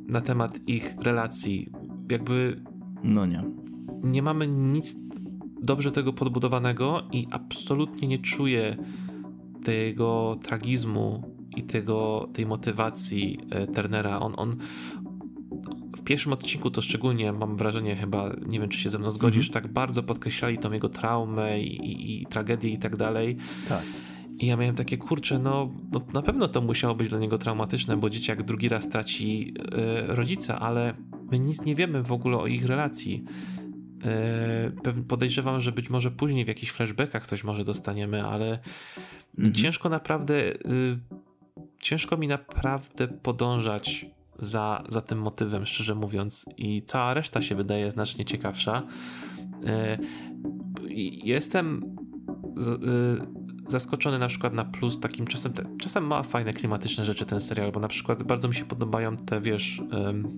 na 0.08 0.20
temat 0.20 0.60
ich 0.66 0.94
relacji. 1.02 1.72
Jakby. 2.10 2.60
No 3.04 3.26
nie 3.26 3.67
nie 4.02 4.22
mamy 4.22 4.48
nic 4.48 4.96
dobrze 5.62 5.90
tego 5.90 6.12
podbudowanego 6.12 7.02
i 7.12 7.26
absolutnie 7.30 8.08
nie 8.08 8.18
czuję 8.18 8.76
tego 9.64 10.36
tragizmu 10.42 11.22
i 11.56 11.62
tego, 11.62 12.28
tej 12.32 12.46
motywacji 12.46 13.38
e, 13.50 13.66
Turnera. 13.66 14.20
On, 14.20 14.32
on 14.36 14.56
w 15.96 16.02
pierwszym 16.02 16.32
odcinku 16.32 16.70
to 16.70 16.80
szczególnie 16.80 17.32
mam 17.32 17.56
wrażenie 17.56 17.96
chyba, 17.96 18.30
nie 18.48 18.60
wiem 18.60 18.68
czy 18.68 18.78
się 18.78 18.90
ze 18.90 18.98
mną 18.98 19.10
zgodzisz, 19.10 19.46
mm 19.46 19.50
-hmm. 19.50 19.62
tak 19.62 19.72
bardzo 19.72 20.02
podkreślali 20.02 20.58
tą 20.58 20.72
jego 20.72 20.88
traumę 20.88 21.60
i, 21.60 21.76
i, 21.76 22.22
i 22.22 22.26
tragedię 22.26 22.70
i 22.70 22.78
tak 22.78 22.96
dalej. 22.96 23.36
Tak. 23.68 23.82
I 24.38 24.46
ja 24.46 24.56
miałem 24.56 24.74
takie, 24.74 24.98
kurczę, 24.98 25.38
no, 25.38 25.70
no, 25.92 26.00
na 26.14 26.22
pewno 26.22 26.48
to 26.48 26.60
musiało 26.60 26.94
być 26.94 27.08
dla 27.08 27.18
niego 27.18 27.38
traumatyczne, 27.38 27.96
bo 27.96 28.10
dzieciak 28.10 28.42
drugi 28.42 28.68
raz 28.68 28.88
traci 28.88 29.54
y, 30.08 30.14
rodzica, 30.14 30.58
ale 30.60 30.94
my 31.30 31.38
nic 31.38 31.64
nie 31.64 31.74
wiemy 31.74 32.02
w 32.02 32.12
ogóle 32.12 32.38
o 32.38 32.46
ich 32.46 32.66
relacji. 32.66 33.24
E, 34.04 35.02
podejrzewam, 35.08 35.60
że 35.60 35.72
być 35.72 35.90
może 35.90 36.10
później 36.10 36.44
w 36.44 36.48
jakichś 36.48 36.72
flashbackach 36.72 37.26
coś 37.26 37.44
może 37.44 37.64
dostaniemy, 37.64 38.24
ale 38.24 38.58
mhm. 39.38 39.54
ciężko 39.54 39.88
naprawdę, 39.88 40.34
y, 40.34 40.98
ciężko 41.80 42.16
mi 42.16 42.28
naprawdę 42.28 43.08
podążać 43.08 44.06
za, 44.38 44.84
za 44.88 45.00
tym 45.00 45.18
motywem, 45.18 45.66
szczerze 45.66 45.94
mówiąc, 45.94 46.46
i 46.56 46.82
cała 46.82 47.14
reszta 47.14 47.42
się 47.42 47.54
wydaje 47.54 47.90
znacznie 47.90 48.24
ciekawsza. 48.24 48.86
E, 49.66 49.98
jestem 51.24 51.96
y, 52.58 53.37
zaskoczony 53.68 54.18
na 54.18 54.28
przykład 54.28 54.52
na 54.52 54.64
plus 54.64 55.00
takim 55.00 55.26
czasem, 55.26 55.52
te, 55.52 55.64
czasem 55.80 56.06
ma 56.06 56.22
fajne 56.22 56.52
klimatyczne 56.52 57.04
rzeczy 57.04 57.26
ten 57.26 57.40
serial, 57.40 57.72
bo 57.72 57.80
na 57.80 57.88
przykład 57.88 58.22
bardzo 58.22 58.48
mi 58.48 58.54
się 58.54 58.64
podobają 58.64 59.16
te, 59.16 59.40
wiesz, 59.40 59.82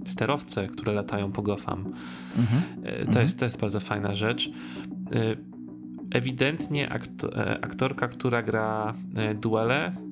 sterowce, 0.06 0.68
które 0.68 0.92
latają 0.92 1.32
po 1.32 1.42
Gotham. 1.42 1.92
Mhm. 2.36 2.62
To, 2.82 2.90
mhm. 2.90 3.22
jest, 3.22 3.38
to 3.38 3.44
jest 3.44 3.60
bardzo 3.60 3.80
fajna 3.80 4.14
rzecz. 4.14 4.50
Ewidentnie 6.10 6.92
aktorka, 7.62 8.08
która 8.08 8.42
gra 8.42 8.94
duele, 9.40 9.92
E, 9.96 10.09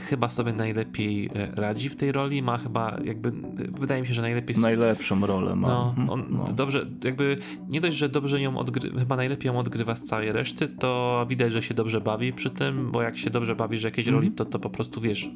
chyba 0.00 0.28
sobie 0.28 0.52
najlepiej 0.52 1.30
e, 1.34 1.50
radzi 1.54 1.88
w 1.88 1.96
tej 1.96 2.12
roli, 2.12 2.42
ma 2.42 2.58
chyba 2.58 2.98
jakby, 3.04 3.32
wydaje 3.80 4.00
mi 4.00 4.06
się, 4.06 4.14
że 4.14 4.22
najlepiej... 4.22 4.56
Najlepszą 4.60 5.26
rolę 5.26 5.56
ma. 5.56 5.68
No, 5.68 5.88
mhm. 5.88 6.10
on 6.10 6.24
no. 6.30 6.52
dobrze, 6.52 6.86
jakby 7.04 7.36
nie 7.68 7.80
dość, 7.80 7.96
że 7.96 8.08
dobrze 8.08 8.40
ją 8.40 8.58
odgrywa, 8.58 8.98
chyba 8.98 9.16
najlepiej 9.16 9.52
ją 9.52 9.58
odgrywa 9.58 9.94
z 9.94 10.02
całej 10.02 10.32
reszty, 10.32 10.68
to 10.68 11.26
widać, 11.28 11.52
że 11.52 11.62
się 11.62 11.74
dobrze 11.74 12.00
bawi 12.00 12.32
przy 12.32 12.50
tym, 12.50 12.90
bo 12.90 13.02
jak 13.02 13.18
się 13.18 13.30
dobrze 13.30 13.56
bawisz 13.56 13.82
jakiejś 13.82 14.08
mhm. 14.08 14.22
roli, 14.22 14.34
to, 14.34 14.44
to 14.44 14.58
po 14.58 14.70
prostu, 14.70 15.00
wiesz, 15.00 15.30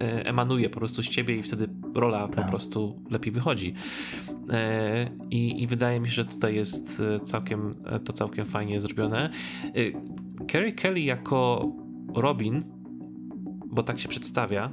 e, 0.00 0.26
emanuje 0.26 0.70
po 0.70 0.78
prostu 0.78 1.02
z 1.02 1.08
ciebie 1.08 1.36
i 1.36 1.42
wtedy 1.42 1.68
rola 1.94 2.28
tak. 2.28 2.44
po 2.44 2.50
prostu 2.50 3.02
lepiej 3.10 3.32
wychodzi. 3.32 3.74
I, 5.30 5.62
I 5.62 5.66
wydaje 5.66 6.00
mi 6.00 6.06
się, 6.06 6.12
że 6.12 6.24
tutaj 6.24 6.54
jest 6.54 7.02
całkiem, 7.22 7.74
to 8.04 8.12
całkiem 8.12 8.46
fajnie 8.46 8.80
zrobione. 8.80 9.30
Carrie 10.50 10.72
Kelly 10.72 11.00
jako 11.00 11.72
Robin 12.14 12.73
bo 13.74 13.82
tak 13.82 14.00
się 14.00 14.08
przedstawia. 14.08 14.70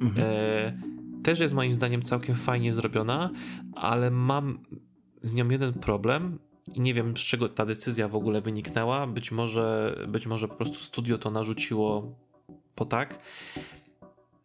Mhm. 0.00 0.26
E, 0.26 1.22
też 1.22 1.40
jest 1.40 1.54
moim 1.54 1.74
zdaniem 1.74 2.02
całkiem 2.02 2.34
fajnie 2.34 2.72
zrobiona, 2.72 3.30
ale 3.74 4.10
mam 4.10 4.58
z 5.22 5.34
nią 5.34 5.48
jeden 5.48 5.72
problem 5.72 6.38
i 6.74 6.80
nie 6.80 6.94
wiem 6.94 7.16
z 7.16 7.20
czego 7.20 7.48
ta 7.48 7.66
decyzja 7.66 8.08
w 8.08 8.14
ogóle 8.14 8.40
wyniknęła. 8.40 9.06
Być 9.06 9.32
może, 9.32 9.96
być 10.08 10.26
może 10.26 10.48
po 10.48 10.54
prostu 10.54 10.78
studio 10.78 11.18
to 11.18 11.30
narzuciło 11.30 12.14
po 12.74 12.84
tak. 12.84 13.18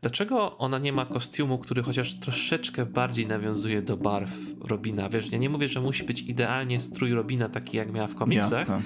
Dlaczego 0.02 0.58
ona 0.58 0.80
nie 0.80 0.94
ma 0.94 1.06
kostiumu, 1.06 1.58
który 1.58 1.84
chociaż 1.84 2.14
troszeczkę 2.14 2.86
bardziej 2.86 3.28
nawiązuje 3.28 3.82
do 3.82 3.98
barw 3.98 4.32
Robina? 4.62 5.10
Wiesz, 5.10 5.32
ja 5.32 5.38
nie 5.38 5.50
mówię, 5.50 5.68
że 5.68 5.82
musi 5.82 6.04
być 6.04 6.22
idealnie 6.22 6.80
strój 6.80 7.14
Robina 7.14 7.50
taki 7.50 7.78
jak 7.78 7.92
miała 7.92 8.08
w 8.08 8.16
komiksach, 8.16 8.60
Jasne. 8.60 8.82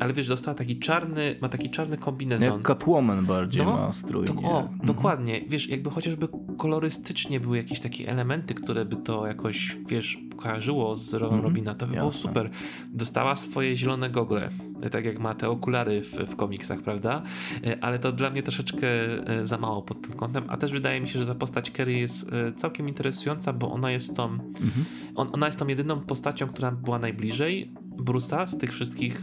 ale 0.00 0.12
wiesz, 0.12 0.28
dostała 0.28 0.54
taki 0.54 0.78
czarny, 0.78 1.36
ma 1.40 1.48
taki 1.48 1.70
czarny 1.70 1.98
kombinezon. 1.98 2.52
Jak 2.52 2.62
Catwoman 2.62 3.26
bardziej 3.26 3.62
no, 3.62 3.72
ma 3.72 3.92
strój. 3.92 4.26
To, 4.26 4.32
o, 4.32 4.60
mhm. 4.60 4.78
dokładnie. 4.84 5.44
Wiesz, 5.48 5.68
jakby 5.68 5.90
chociażby 5.90 6.28
kolorystycznie 6.58 7.40
były 7.40 7.56
jakieś 7.56 7.80
takie 7.80 8.08
elementy, 8.08 8.54
które 8.54 8.84
by 8.84 8.96
to 8.96 9.26
jakoś, 9.26 9.76
wiesz, 9.86 10.18
kojarzyło 10.36 10.96
z 10.96 11.14
rolą 11.14 11.34
mhm. 11.34 11.44
Robina, 11.44 11.74
to 11.74 11.86
by 11.86 11.94
było 11.94 12.12
super. 12.12 12.50
Dostała 12.92 13.36
swoje 13.36 13.76
zielone 13.76 14.10
gogle, 14.10 14.50
tak 14.90 15.04
jak 15.04 15.18
ma 15.18 15.34
te 15.34 15.48
okulary 15.48 16.02
w, 16.02 16.12
w 16.12 16.36
komiksach, 16.36 16.82
prawda? 16.82 17.22
E, 17.66 17.84
ale 17.84 17.98
to 17.98 18.12
dla 18.12 18.30
mnie 18.30 18.42
troszeczkę 18.42 18.88
e, 19.26 19.44
za 19.44 19.58
mało 19.58 19.82
pod 19.82 20.02
tym 20.02 20.12
kątem, 20.12 20.44
a 20.48 20.56
też 20.56 20.72
wydaje 20.72 21.00
mi 21.00 21.08
się, 21.08 21.18
że 21.18 21.26
ta 21.26 21.34
postać 21.34 21.70
Kerry 21.70 21.92
jest 21.92 22.32
e, 22.32 22.52
całkiem 22.52 22.88
interesująca, 22.88 23.52
bo 23.52 23.72
ona 23.72 23.90
jest 23.90 24.16
tą, 24.16 24.24
mhm. 24.24 24.84
on, 25.14 25.28
ona 25.32 25.46
jest 25.46 25.58
tą 25.58 25.66
jedyną 25.66 26.00
postacią, 26.00 26.46
która 26.46 26.70
była 26.70 26.98
najbliżej 26.98 27.72
Bruce'a 27.96 28.48
z 28.48 28.58
tych 28.58 28.72
wszystkich, 28.72 29.22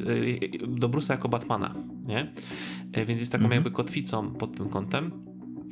do 0.67 0.89
Bruce'a 0.89 1.11
jako 1.11 1.29
Batmana, 1.29 1.75
nie? 2.05 2.33
Więc 3.07 3.19
jest 3.19 3.31
taką 3.31 3.43
mhm. 3.43 3.57
jakby 3.57 3.71
kotwicą 3.71 4.31
pod 4.31 4.57
tym 4.57 4.69
kątem. 4.69 5.11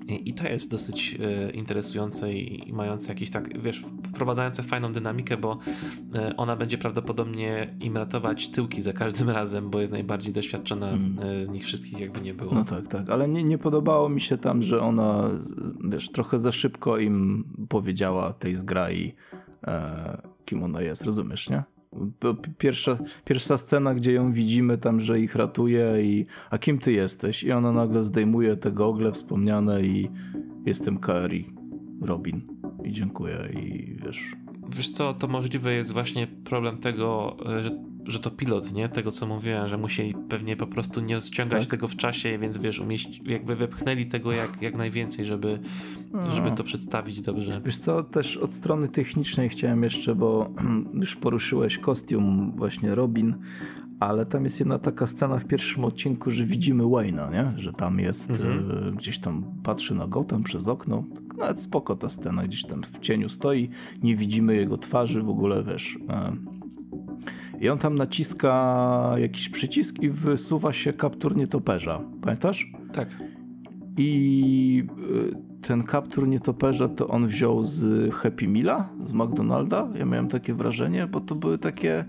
I 0.08 0.34
to 0.34 0.48
jest 0.48 0.72
dosyć 0.72 1.18
e, 1.20 1.52
interesujące 1.52 2.34
i, 2.34 2.74
mające 2.74 3.10
jakiś 3.10 3.30
tak, 3.30 3.62
wiesz, 3.62 3.84
wprowadzające 4.08 4.64
fajną 4.64 4.92
dynamikę, 4.92 5.38
bo 5.38 5.58
e, 6.16 6.38
ona 6.38 6.56
będzie 6.56 6.78
prawdopodobnie 6.78 7.76
im 7.80 7.98
ratować 7.98 8.50
tyłki 8.50 8.82
za 8.82 8.94
każdym 8.94 9.30
razem, 9.40 9.70
bo 9.70 9.80
jest 9.80 9.92
najbardziej 9.92 10.34
doświadczona 10.34 10.90
mm. 10.90 11.20
E, 11.20 11.46
z 11.46 11.50
nich 11.50 11.64
wszystkich, 11.64 12.00
jakby 12.00 12.22
nie 12.22 12.34
było. 12.34 12.54
No 12.54 12.66
tak, 12.66 12.88
tak, 12.88 13.10
ale 13.10 13.28
nie, 13.28 13.44
nie 13.44 13.58
podobało 13.58 14.10
mi 14.10 14.22
się 14.22 14.38
tam, 14.38 14.64
że 14.64 14.82
ona, 14.82 15.30
wiesz, 15.90 16.12
trochę 16.12 16.40
za 16.40 16.52
szybko 16.52 16.98
im 16.98 17.44
powiedziała 17.70 18.34
tej 18.34 18.56
zgrai, 18.56 19.14
kim 20.46 20.64
ona 20.64 20.82
jest, 20.82 21.06
rozumiesz, 21.06 21.50
nie? 21.50 21.64
Pierwsza, 22.58 22.98
pierwsza 23.26 23.58
scena, 23.58 23.94
gdzie 23.94 24.14
ją 24.14 24.32
widzimy 24.32 24.78
tam, 24.78 25.00
że 25.00 25.20
ich 25.20 25.36
ratuje 25.36 26.04
i 26.04 26.26
a 26.50 26.58
kim 26.58 26.80
ty 26.80 26.92
jesteś? 26.92 27.44
I 27.44 27.52
ona 27.52 27.72
nagle 27.72 28.04
zdejmuje 28.04 28.56
te 28.58 28.72
gogle 28.72 29.12
wspomniane 29.12 29.82
i 29.82 30.10
jestem 30.66 30.98
Kairi 30.98 31.54
Robin. 32.02 32.42
I 32.84 32.92
dziękuję 32.92 33.50
i 33.54 33.96
wiesz... 34.06 34.24
Wiesz 34.76 34.92
co, 34.92 35.14
to 35.14 35.28
możliwe 35.28 35.74
jest 35.74 35.92
właśnie 35.92 36.28
problem 36.28 36.78
tego, 36.78 37.38
że 37.62 37.70
że 38.08 38.20
to 38.20 38.32
pilot, 38.32 38.74
nie? 38.74 38.90
Tego, 38.90 39.12
co 39.12 39.28
mówiłem, 39.28 39.68
że 39.68 39.78
musieli 39.78 40.16
pewnie 40.30 40.56
po 40.56 40.68
prostu 40.68 41.02
nie 41.02 41.16
rozciągać 41.16 41.64
tak? 41.64 41.72
tego 41.72 41.88
w 41.88 41.96
czasie, 41.96 42.40
więc 42.40 42.58
wiesz, 42.58 42.80
umieść, 42.80 43.22
jakby 43.26 43.56
wepchnęli 43.56 44.06
tego 44.06 44.32
jak, 44.32 44.62
jak 44.62 44.76
najwięcej, 44.76 45.26
żeby, 45.26 45.60
no. 46.14 46.32
żeby 46.32 46.52
to 46.52 46.64
przedstawić 46.64 47.22
dobrze. 47.22 47.62
Wiesz 47.66 47.78
co, 47.78 48.04
też 48.04 48.38
od 48.38 48.54
strony 48.54 48.88
technicznej 48.88 49.50
chciałem 49.50 49.84
jeszcze, 49.84 50.16
bo 50.16 50.50
już 51.02 51.16
poruszyłeś 51.16 51.78
kostium 51.78 52.54
właśnie 52.56 52.96
Robin, 52.96 53.36
ale 54.00 54.26
tam 54.26 54.44
jest 54.44 54.60
jedna 54.60 54.80
taka 54.80 55.08
scena 55.08 55.40
w 55.40 55.46
pierwszym 55.46 55.86
odcinku, 55.86 56.32
że 56.32 56.46
widzimy 56.46 56.84
Wayne'a, 56.84 57.32
nie? 57.32 57.62
Że 57.62 57.72
tam 57.72 58.00
jest, 58.00 58.30
mhm. 58.30 58.88
y, 58.88 58.92
gdzieś 58.92 59.20
tam 59.20 59.46
patrzy 59.64 59.96
na 59.96 60.08
Gotham 60.08 60.44
przez 60.44 60.68
okno. 60.68 61.04
Tak 61.16 61.38
nawet 61.38 61.62
spoko 61.62 61.96
ta 61.96 62.10
scena, 62.10 62.44
gdzieś 62.44 62.66
tam 62.66 62.84
w 62.84 63.00
cieniu 63.00 63.30
stoi, 63.30 63.70
nie 64.04 64.16
widzimy 64.16 64.56
jego 64.56 64.78
twarzy, 64.78 65.24
w 65.24 65.30
ogóle 65.30 65.64
wiesz... 65.64 65.96
Y, 65.96 66.63
i 67.60 67.70
on 67.70 67.78
tam 67.78 67.96
naciska 67.96 69.16
jakiś 69.18 69.50
przycisk 69.50 70.00
i 70.00 70.10
wysuwa 70.10 70.74
się 70.74 70.94
kaptur 70.94 71.36
nietoperza. 71.36 72.02
Pamiętasz? 72.22 72.72
Tak. 72.94 73.08
I 73.98 74.84
y, 75.10 75.62
ten 75.62 75.84
kaptur 75.84 76.28
nietoperza 76.28 76.88
to 76.88 77.08
on 77.08 77.28
wziął 77.28 77.64
z 77.64 78.12
Happy 78.14 78.48
Meala, 78.48 78.90
z 79.04 79.14
McDonalda. 79.14 79.88
Ja 80.00 80.06
miałem 80.06 80.28
takie 80.28 80.54
wrażenie, 80.54 81.08
bo 81.08 81.22
to 81.22 81.36
były 81.36 81.58
takie, 81.58 82.06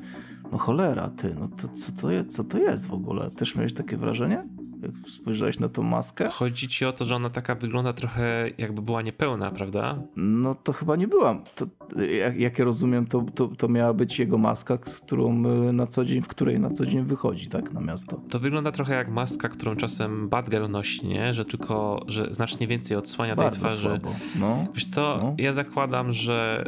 no 0.52 0.58
cholera, 0.58 1.08
ty, 1.08 1.34
no 1.40 1.48
to, 1.48 1.68
co, 1.68 1.92
to 1.92 2.10
jest, 2.10 2.28
co 2.28 2.44
to 2.44 2.58
jest 2.58 2.86
w 2.86 2.92
ogóle? 2.92 3.30
Też 3.30 3.56
miałeś 3.56 3.74
takie 3.74 3.96
wrażenie? 3.96 4.44
Jak 4.84 5.10
spojrzałeś 5.10 5.58
na 5.58 5.68
tą 5.68 5.82
maskę. 5.82 6.28
Chodzi 6.30 6.68
ci 6.68 6.84
o 6.84 6.92
to, 6.92 7.04
że 7.04 7.16
ona 7.16 7.30
taka 7.30 7.54
wygląda 7.54 7.92
trochę 7.92 8.50
jakby 8.58 8.82
była 8.82 9.02
niepełna, 9.02 9.50
prawda? 9.50 9.98
No 10.16 10.54
to 10.54 10.72
chyba 10.72 10.96
nie 10.96 11.08
była. 11.08 11.42
To, 11.54 11.66
jak, 12.02 12.36
jak 12.36 12.58
ja 12.58 12.64
rozumiem, 12.64 13.06
to, 13.06 13.26
to, 13.34 13.48
to 13.48 13.68
miała 13.68 13.94
być 13.94 14.18
jego 14.18 14.38
maska, 14.38 14.78
z 14.84 14.98
którą 14.98 15.32
na 15.72 15.86
co 15.86 16.04
dzień, 16.04 16.22
w 16.22 16.28
której 16.28 16.60
na 16.60 16.70
co 16.70 16.86
dzień 16.86 17.04
wychodzi, 17.04 17.46
tak, 17.46 17.72
na 17.72 17.80
miasto. 17.80 18.20
To 18.30 18.38
wygląda 18.38 18.72
trochę 18.72 18.94
jak 18.94 19.08
maska, 19.08 19.48
którą 19.48 19.76
czasem 19.76 20.28
Batgirl 20.28 20.70
nosi, 20.70 21.06
nie? 21.06 21.34
Że 21.34 21.44
tylko, 21.44 22.04
że 22.08 22.28
znacznie 22.30 22.66
więcej 22.66 22.96
odsłania 22.96 23.36
Bardzo 23.36 23.50
tej 23.50 23.60
twarzy. 23.60 23.82
Słabo. 23.82 24.14
No, 24.36 24.64
Wiesz 24.74 24.86
co, 24.86 25.18
no. 25.22 25.34
ja 25.38 25.52
zakładam, 25.52 26.12
że 26.12 26.64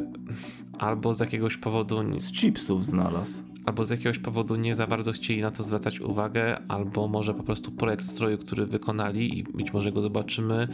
albo 0.78 1.14
z 1.14 1.20
jakiegoś 1.20 1.56
powodu... 1.56 2.20
Z 2.20 2.32
chipsów 2.32 2.86
znalazł 2.86 3.55
albo 3.66 3.84
z 3.84 3.90
jakiegoś 3.90 4.18
powodu 4.18 4.56
nie 4.56 4.74
za 4.74 4.86
bardzo 4.86 5.12
chcieli 5.12 5.42
na 5.42 5.50
to 5.50 5.64
zwracać 5.64 6.00
uwagę, 6.00 6.58
albo 6.68 7.08
może 7.08 7.34
po 7.34 7.42
prostu 7.42 7.72
projekt 7.72 8.04
stroju, 8.04 8.38
który 8.38 8.66
wykonali 8.66 9.38
i 9.38 9.42
być 9.42 9.72
może 9.72 9.92
go 9.92 10.00
zobaczymy, 10.00 10.68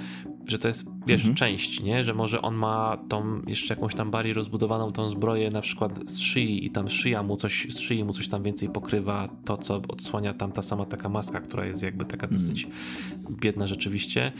że 0.47 0.59
to 0.59 0.69
jest, 0.69 0.87
wiesz, 1.07 1.21
mhm. 1.21 1.35
część, 1.35 1.83
nie? 1.83 2.05
Że 2.05 2.15
może 2.15 2.43
on 2.43 2.55
ma 2.55 2.99
tą 3.09 3.43
jeszcze 3.47 3.75
jakąś 3.75 3.95
tam 3.95 4.11
bardziej 4.11 4.33
rozbudowaną 4.33 4.91
tą 4.91 5.07
zbroję 5.07 5.51
na 5.51 5.61
przykład 5.61 6.11
z 6.11 6.19
szyi 6.19 6.67
i 6.67 6.71
tam 6.71 6.91
szyja 6.91 7.23
mu 7.23 7.37
coś, 7.37 7.67
z 7.71 7.79
szyi 7.79 8.05
mu 8.05 8.13
coś 8.13 8.29
tam 8.29 8.43
więcej 8.43 8.69
pokrywa, 8.69 9.29
to 9.45 9.57
co 9.57 9.83
odsłania 9.89 10.35
tam 10.35 10.53
ta 10.53 10.63
sama 10.63 10.87
taka 10.87 11.09
maska, 11.09 11.41
która 11.41 11.67
jest 11.67 11.83
jakby 11.83 12.05
taka 12.05 12.27
mhm. 12.27 12.43
dosyć 12.43 12.69
biedna 13.31 13.67
rzeczywiście, 13.67 14.33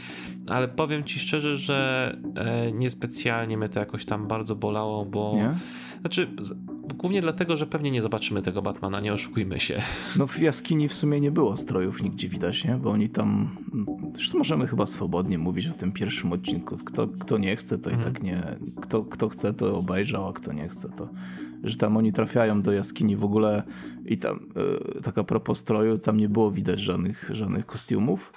ale 0.47 0.67
powiem 0.67 1.03
ci 1.03 1.19
szczerze, 1.19 1.57
że 1.57 2.17
e, 2.35 2.71
niespecjalnie 2.71 3.57
mnie 3.57 3.69
to 3.69 3.79
jakoś 3.79 4.05
tam 4.05 4.27
bardzo 4.27 4.55
bolało, 4.55 5.05
bo 5.05 5.33
nie? 5.35 5.55
znaczy 6.01 6.27
Głównie 6.97 7.21
dlatego, 7.21 7.57
że 7.57 7.67
pewnie 7.67 7.91
nie 7.91 8.01
zobaczymy 8.01 8.41
tego 8.41 8.61
Batmana, 8.61 8.99
nie 8.99 9.13
oszukujmy 9.13 9.59
się. 9.59 9.81
No 10.17 10.27
w 10.27 10.39
jaskini 10.39 10.87
w 10.87 10.93
sumie 10.93 11.21
nie 11.21 11.31
było 11.31 11.57
strojów 11.57 12.03
nigdzie 12.03 12.29
widać, 12.29 12.63
nie? 12.63 12.75
Bo 12.75 12.91
oni 12.91 13.09
tam... 13.09 13.57
Zresztą 14.15 14.37
możemy 14.37 14.67
chyba 14.67 14.85
swobodnie 14.85 15.37
mówić 15.37 15.67
o 15.67 15.73
tym 15.73 15.91
pierwszym 15.91 16.31
odcinku. 16.31 16.75
Kto, 16.85 17.07
kto 17.07 17.37
nie 17.37 17.55
chce, 17.55 17.77
to 17.77 17.91
mhm. 17.91 18.01
i 18.01 18.13
tak 18.13 18.23
nie... 18.23 18.43
Kto, 18.81 19.03
kto 19.03 19.29
chce, 19.29 19.53
to 19.53 19.77
obejrzał, 19.77 20.27
a 20.27 20.33
kto 20.33 20.53
nie 20.53 20.69
chce, 20.69 20.89
to... 20.89 21.09
Że 21.63 21.77
tam 21.77 21.97
oni 21.97 22.13
trafiają 22.13 22.61
do 22.61 22.71
jaskini 22.71 23.15
w 23.15 23.23
ogóle 23.23 23.63
i 24.05 24.17
tam, 24.17 24.39
yy, 24.95 25.01
tak 25.01 25.17
a 25.17 25.23
propos 25.23 25.59
stroju, 25.59 25.97
tam 25.97 26.17
nie 26.17 26.29
było 26.29 26.51
widać 26.51 26.79
żadnych, 26.79 27.29
żadnych 27.33 27.65
kostiumów, 27.65 28.33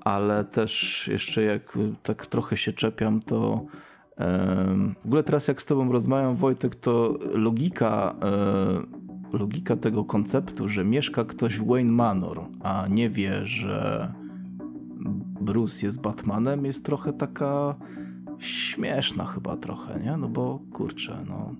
ale 0.00 0.44
też 0.44 1.08
jeszcze 1.12 1.42
jak 1.42 1.78
tak 2.02 2.26
trochę 2.26 2.56
się 2.56 2.72
czepiam, 2.72 3.20
to 3.20 3.66
w 5.02 5.06
ogóle 5.06 5.22
teraz 5.22 5.48
jak 5.48 5.62
z 5.62 5.66
tobą 5.66 5.92
rozmawiam, 5.92 6.34
Wojtek, 6.34 6.74
to 6.74 7.18
logika, 7.34 8.14
e, 9.32 9.38
logika 9.38 9.76
tego 9.76 10.04
konceptu, 10.04 10.68
że 10.68 10.84
mieszka 10.84 11.24
ktoś 11.24 11.58
w 11.58 11.66
Wayne 11.66 11.92
Manor, 11.92 12.40
a 12.60 12.86
nie 12.90 13.10
wie, 13.10 13.46
że 13.46 14.12
Bruce 15.40 15.86
jest 15.86 16.00
Batmanem, 16.00 16.64
jest 16.64 16.84
trochę 16.84 17.12
taka 17.12 17.74
śmieszna 18.38 19.24
chyba 19.24 19.56
trochę, 19.56 20.00
nie? 20.00 20.16
No 20.16 20.28
bo 20.28 20.60
kurczę, 20.72 21.24
no 21.28 21.54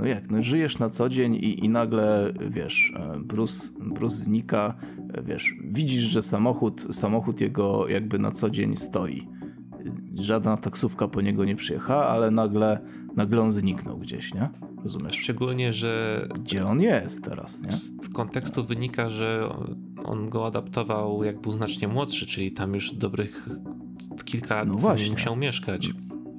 no 0.00 0.06
jak, 0.06 0.30
no 0.30 0.42
żyjesz 0.42 0.78
na 0.78 0.88
co 0.88 1.08
dzień 1.08 1.34
i, 1.34 1.64
i 1.64 1.68
nagle, 1.68 2.32
wiesz, 2.50 2.92
e, 2.96 3.18
Bruce, 3.18 3.68
Bruce 3.80 4.16
znika, 4.16 4.74
e, 5.14 5.22
wiesz, 5.22 5.54
widzisz, 5.64 6.04
że 6.04 6.22
samochód, 6.22 6.86
samochód 6.90 7.40
jego 7.40 7.88
jakby 7.88 8.18
na 8.18 8.30
co 8.30 8.50
dzień 8.50 8.76
stoi. 8.76 9.28
Żadna 10.14 10.56
taksówka 10.56 11.08
po 11.08 11.20
niego 11.20 11.44
nie 11.44 11.56
przyjechała, 11.56 12.06
ale 12.06 12.30
nagle, 12.30 12.80
nagle 13.16 13.42
on 13.42 13.52
zniknął 13.52 13.98
gdzieś, 13.98 14.34
nie? 14.34 14.48
Rozumiesz? 14.82 15.16
Szczególnie, 15.16 15.72
że... 15.72 16.28
Gdzie 16.34 16.66
on 16.66 16.80
jest 16.80 17.24
teraz, 17.24 17.62
nie? 17.62 17.70
Z 17.70 18.08
kontekstu 18.08 18.64
wynika, 18.64 19.08
że 19.08 19.48
on 20.04 20.28
go 20.28 20.46
adaptował 20.46 21.24
jak 21.24 21.40
był 21.40 21.52
znacznie 21.52 21.88
młodszy, 21.88 22.26
czyli 22.26 22.52
tam 22.52 22.74
już 22.74 22.94
dobrych 22.94 23.48
kilka 24.24 24.64
no 24.64 24.74
lat 24.74 24.98
musiał 25.10 25.36
mieszkać. 25.36 25.90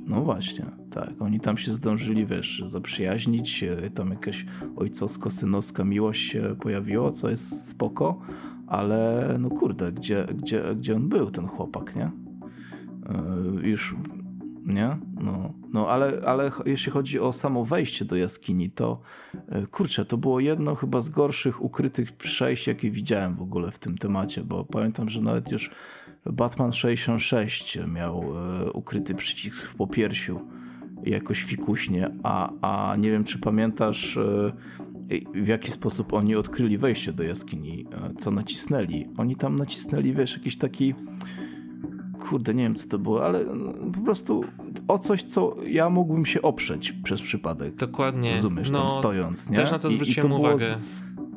No 0.05 0.21
właśnie, 0.21 0.65
tak. 0.91 1.13
Oni 1.19 1.39
tam 1.39 1.57
się 1.57 1.73
zdążyli, 1.73 2.25
wiesz, 2.25 2.63
zaprzyjaźnić, 2.65 3.65
tam 3.95 4.09
jakaś 4.09 4.45
ojcowsko-synowska 4.75 5.85
miłość 5.85 6.31
się 6.31 6.55
pojawiła, 6.61 7.11
co 7.11 7.29
jest 7.29 7.69
spoko, 7.69 8.19
ale 8.67 9.35
no 9.39 9.49
kurde, 9.49 9.91
gdzie, 9.91 10.25
gdzie, 10.35 10.63
gdzie 10.75 10.95
on 10.95 11.09
był, 11.09 11.31
ten 11.31 11.47
chłopak, 11.47 11.95
nie? 11.95 12.11
Yy, 13.13 13.69
już, 13.69 13.95
nie? 14.65 14.97
No, 15.21 15.53
no 15.73 15.87
ale, 15.89 16.21
ale 16.25 16.51
jeśli 16.65 16.91
chodzi 16.91 17.19
o 17.19 17.33
samo 17.33 17.65
wejście 17.65 18.05
do 18.05 18.15
jaskini, 18.15 18.69
to 18.69 19.01
yy, 19.51 19.67
kurczę, 19.67 20.05
to 20.05 20.17
było 20.17 20.39
jedno 20.39 20.75
chyba 20.75 21.01
z 21.01 21.09
gorszych 21.09 21.61
ukrytych 21.61 22.11
przejść, 22.11 22.67
jakie 22.67 22.91
widziałem 22.91 23.35
w 23.35 23.41
ogóle 23.41 23.71
w 23.71 23.79
tym 23.79 23.97
temacie, 23.97 24.43
bo 24.43 24.65
pamiętam, 24.65 25.09
że 25.09 25.21
nawet 25.21 25.51
już 25.51 25.71
Batman 26.25 26.71
66 26.71 27.79
miał 27.87 28.23
e, 28.23 28.71
ukryty 28.71 29.15
przycisk 29.15 29.65
w 29.65 29.75
popiersiu 29.75 30.39
jakoś 31.03 31.43
fikuśnie, 31.43 32.11
a, 32.23 32.51
a 32.61 32.95
nie 32.95 33.11
wiem, 33.11 33.23
czy 33.23 33.39
pamiętasz 33.39 34.19
w 35.33 35.47
jaki 35.47 35.71
sposób 35.71 36.13
oni 36.13 36.35
odkryli 36.35 36.77
wejście 36.77 37.13
do 37.13 37.23
jaskini, 37.23 37.85
co 38.17 38.31
nacisnęli. 38.31 39.07
Oni 39.17 39.35
tam 39.35 39.55
nacisnęli, 39.55 40.13
wiesz, 40.13 40.37
jakiś 40.37 40.57
taki 40.57 40.93
kurde, 42.29 42.53
nie 42.53 42.63
wiem 42.63 42.75
co 42.75 42.89
to 42.89 42.99
było, 42.99 43.25
ale 43.25 43.45
po 43.93 44.01
prostu 44.05 44.43
o 44.87 44.99
coś, 44.99 45.23
co 45.23 45.55
ja 45.67 45.89
mógłbym 45.89 46.25
się 46.25 46.41
oprzeć 46.41 46.91
przez 47.03 47.21
przypadek. 47.21 47.75
Dokładnie. 47.75 48.35
Rozumiesz, 48.35 48.71
no, 48.71 48.79
tam 48.79 48.99
stojąc, 48.99 49.49
nie? 49.49 49.55
Też 49.55 49.71
na 49.71 49.79
to 49.79 49.91
zwróciłem 49.91 50.31
I, 50.31 50.33
i 50.33 50.35
to 50.35 50.41
uwagę. 50.41 50.65
Było 50.65 50.77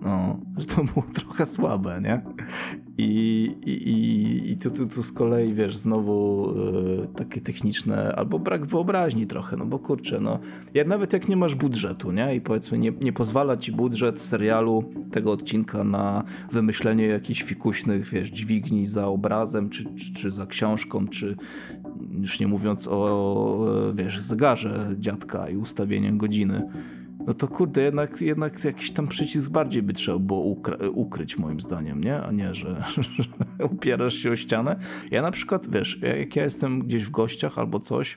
no, 0.05 0.41
że 0.57 0.67
to 0.67 0.85
było 0.85 1.07
trochę 1.15 1.47
słabe, 1.47 2.01
nie? 2.03 2.23
I, 2.99 3.45
i, 3.67 4.53
i 4.53 4.57
tu, 4.57 4.71
tu, 4.71 4.87
tu 4.87 5.03
z 5.03 5.13
kolei, 5.13 5.55
wiesz, 5.55 5.77
znowu 5.77 6.51
y, 6.51 7.09
takie 7.17 7.41
techniczne, 7.41 8.15
albo 8.17 8.39
brak 8.39 8.67
wyobraźni 8.67 9.27
trochę, 9.27 9.57
no 9.57 9.67
bo 9.67 9.79
kurczę, 9.79 10.21
no, 10.21 10.39
jak, 10.75 10.87
nawet 10.87 11.13
jak 11.13 11.29
nie 11.29 11.37
masz 11.37 11.55
budżetu, 11.55 12.13
nie? 12.13 12.35
I 12.35 12.41
powiedzmy, 12.41 12.79
nie, 12.79 12.93
nie 13.01 13.13
pozwala 13.13 13.57
ci 13.57 13.73
budżet 13.73 14.21
serialu, 14.21 14.85
tego 15.11 15.33
odcinka 15.33 15.85
na 15.85 16.25
wymyślenie 16.53 17.07
jakichś 17.07 17.43
fikuśnych, 17.43 18.09
wiesz, 18.09 18.31
dźwigni 18.31 18.87
za 18.87 19.07
obrazem, 19.07 19.71
czy, 19.71 19.85
czy, 19.85 20.15
czy 20.15 20.31
za 20.31 20.47
książką, 20.47 21.09
czy 21.09 21.37
już 22.21 22.41
nie 22.41 22.49
mówiąc 22.49 22.89
o, 22.91 23.93
wiesz, 23.95 24.21
zegarze 24.21 24.95
dziadka 24.99 25.49
i 25.49 25.57
ustawieniem 25.57 26.19
godziny 26.19 26.63
no 27.27 27.35
to 27.35 27.49
kurde, 27.49 27.83
jednak, 27.83 28.21
jednak 28.21 28.65
jakiś 28.65 28.93
tam 28.93 29.09
przycisk 29.09 29.51
bardziej 29.51 29.83
by 29.83 29.93
trzeba 29.93 30.19
było 30.19 30.57
ukryć 30.93 31.39
moim 31.39 31.61
zdaniem, 31.61 32.05
nie? 32.05 32.23
A 32.23 32.33
nie, 32.33 32.55
że, 32.55 32.85
że 33.59 33.65
upierasz 33.65 34.15
się 34.15 34.31
o 34.31 34.37
ścianę. 34.37 34.77
Ja 35.11 35.23
na 35.23 35.31
przykład, 35.31 35.71
wiesz, 35.71 35.99
jak 36.19 36.37
ja 36.37 36.45
jestem 36.45 36.83
gdzieś 36.83 37.05
w 37.05 37.11
gościach 37.11 37.59
albo 37.59 37.81
coś, 37.81 38.17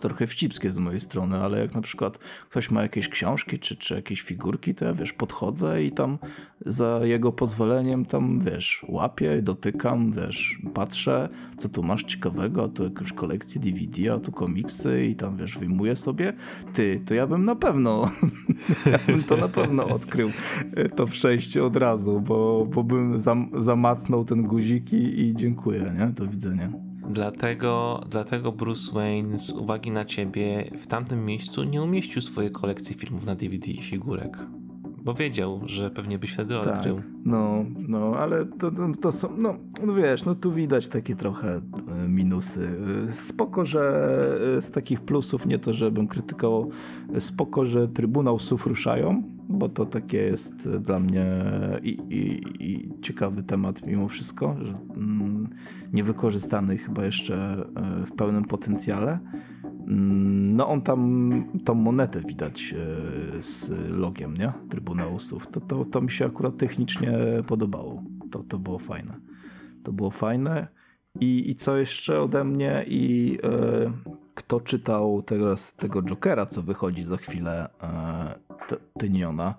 trochę 0.00 0.26
wcipskie 0.26 0.72
z 0.72 0.78
mojej 0.78 1.00
strony, 1.00 1.36
ale 1.36 1.60
jak 1.60 1.74
na 1.74 1.80
przykład 1.80 2.18
ktoś 2.50 2.70
ma 2.70 2.82
jakieś 2.82 3.08
książki 3.08 3.58
czy, 3.58 3.76
czy 3.76 3.94
jakieś 3.94 4.22
figurki, 4.22 4.74
to 4.74 4.84
ja 4.84 4.92
wiesz, 4.94 5.12
podchodzę 5.12 5.84
i 5.84 5.90
tam 5.90 6.18
za 6.66 7.00
jego 7.02 7.32
pozwoleniem 7.32 8.04
tam 8.04 8.40
wiesz, 8.40 8.86
łapię, 8.88 9.42
dotykam, 9.42 10.12
wiesz, 10.12 10.58
patrzę, 10.74 11.28
co 11.58 11.68
tu 11.68 11.82
masz 11.82 12.04
ciekawego, 12.04 12.64
a 12.64 12.68
tu 12.68 12.84
jakąś 12.84 13.12
kolekcję 13.12 13.60
DVD, 13.60 14.14
a 14.14 14.18
tu 14.18 14.32
komiksy 14.32 15.04
i 15.04 15.16
tam 15.16 15.36
wiesz, 15.36 15.58
wyjmuję 15.58 15.96
sobie. 15.96 16.32
Ty, 16.74 17.02
to 17.06 17.14
ja 17.14 17.26
bym 17.26 17.44
na 17.44 17.56
pewno, 17.56 18.10
ja 18.92 18.98
bym 19.06 19.24
to 19.24 19.36
na 19.36 19.48
pewno 19.48 19.86
odkrył, 19.86 20.30
e, 20.76 20.88
to 20.88 21.06
przejście 21.06 21.64
od 21.64 21.76
razu, 21.76 22.20
bo, 22.20 22.66
bo 22.74 22.84
bym 22.84 23.18
zam, 23.18 23.50
zamacnął 23.54 24.24
ten 24.24 24.42
guzik 24.42 24.92
i, 24.92 25.20
i 25.20 25.34
dziękuję, 25.36 25.94
nie? 25.98 26.06
Do 26.06 26.26
widzenia. 26.26 26.91
Dlatego, 27.08 28.00
dlatego 28.10 28.52
Bruce 28.52 28.92
Wayne 28.92 29.38
z 29.38 29.50
uwagi 29.50 29.90
na 29.90 30.04
ciebie 30.04 30.70
w 30.78 30.86
tamtym 30.86 31.24
miejscu 31.24 31.64
nie 31.64 31.82
umieścił 31.82 32.22
swojej 32.22 32.50
kolekcji 32.50 32.94
filmów 32.94 33.26
na 33.26 33.34
DVD 33.34 33.70
i 33.70 33.82
figurek. 33.82 34.38
Bo 35.04 35.14
wiedział, 35.14 35.60
że 35.66 35.90
pewnie 35.90 36.18
byś 36.18 36.32
wtedy 36.32 36.54
tak, 36.54 36.74
odkrył. 36.74 37.02
No, 37.24 37.64
no, 37.88 38.12
ale 38.18 38.46
to, 38.46 38.70
to, 38.70 38.88
to, 39.00 39.12
są, 39.12 39.28
no, 39.38 39.56
no 39.86 39.94
wiesz, 39.94 40.24
no 40.24 40.34
tu 40.34 40.52
widać 40.52 40.88
takie 40.88 41.16
trochę 41.16 41.60
e, 41.88 42.08
minusy. 42.08 42.68
E, 43.10 43.16
spoko, 43.16 43.66
że 43.66 43.80
e, 44.56 44.62
z 44.62 44.70
takich 44.70 45.00
plusów, 45.00 45.46
nie 45.46 45.58
to, 45.58 45.72
żebym 45.72 46.08
krytykował, 46.08 46.70
spoko, 47.18 47.66
że 47.66 47.88
Trybunał 47.88 48.38
Słów 48.38 48.66
ruszają, 48.66 49.22
bo 49.48 49.68
to 49.68 49.86
takie 49.86 50.18
jest 50.18 50.68
dla 50.68 51.00
mnie 51.00 51.26
i, 51.82 51.88
i, 51.88 52.42
i 52.64 52.88
ciekawy 53.02 53.42
temat 53.42 53.86
mimo 53.86 54.08
wszystko, 54.08 54.56
że 54.62 54.72
mm, 54.96 55.48
niewykorzystany 55.92 56.78
chyba 56.78 57.04
jeszcze 57.04 57.64
w 58.06 58.12
pełnym 58.12 58.44
potencjale. 58.44 59.18
Mm, 59.88 60.56
no 60.56 60.68
on 60.68 60.82
tam 60.82 61.30
tą 61.64 61.74
monetę 61.74 62.20
widać 62.20 62.74
e, 63.38 63.42
z 63.42 63.70
logiem, 63.90 64.36
nie? 64.36 64.52
Trybunału 64.70 65.18
Słów. 65.18 65.46
To, 65.46 65.60
to, 65.60 65.84
to 65.84 66.00
mi 66.00 66.10
się 66.10 66.26
akurat 66.26 66.56
technicznie 66.56 67.12
podobało. 67.46 68.02
To, 68.30 68.42
to 68.48 68.58
było 68.58 68.78
fajne. 68.78 69.16
To 69.82 69.92
było 69.92 70.10
fajne. 70.10 70.68
I, 71.20 71.50
i 71.50 71.54
co 71.54 71.76
jeszcze 71.76 72.20
ode 72.20 72.44
mnie? 72.44 72.84
I 72.88 73.38
e, 73.42 73.92
kto 74.34 74.60
czytał 74.60 75.22
teraz 75.22 75.74
tego 75.74 76.02
Jokera, 76.02 76.46
co 76.46 76.62
wychodzi 76.62 77.02
za 77.02 77.16
chwilę, 77.16 77.68
e, 77.82 78.51
Tyniona, 78.98 79.54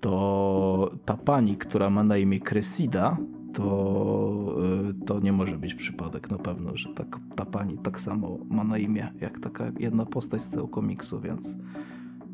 to 0.00 0.90
ta 1.04 1.16
pani, 1.16 1.56
która 1.56 1.90
ma 1.90 2.04
na 2.04 2.16
imię 2.16 2.40
Cressida, 2.40 3.16
to, 3.54 4.56
y, 4.90 5.06
to 5.06 5.20
nie 5.20 5.32
może 5.32 5.58
być 5.58 5.74
przypadek 5.74 6.30
na 6.30 6.38
pewno, 6.38 6.76
że 6.76 6.88
tak, 6.94 7.18
ta 7.36 7.44
pani 7.44 7.78
tak 7.78 8.00
samo 8.00 8.38
ma 8.50 8.64
na 8.64 8.78
imię, 8.78 9.12
jak 9.20 9.38
taka 9.38 9.72
jedna 9.78 10.06
postać 10.06 10.42
z 10.42 10.50
tego 10.50 10.68
komiksu, 10.68 11.20
więc 11.20 11.56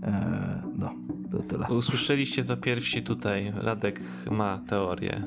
e, 0.03 0.63
no, 0.79 0.95
to 1.31 1.43
tyle. 1.43 1.67
Usłyszeliście 1.69 2.45
to 2.45 2.57
pierwsi 2.57 3.03
tutaj. 3.03 3.53
Radek 3.57 4.01
ma 4.31 4.59
teorię. 4.59 5.23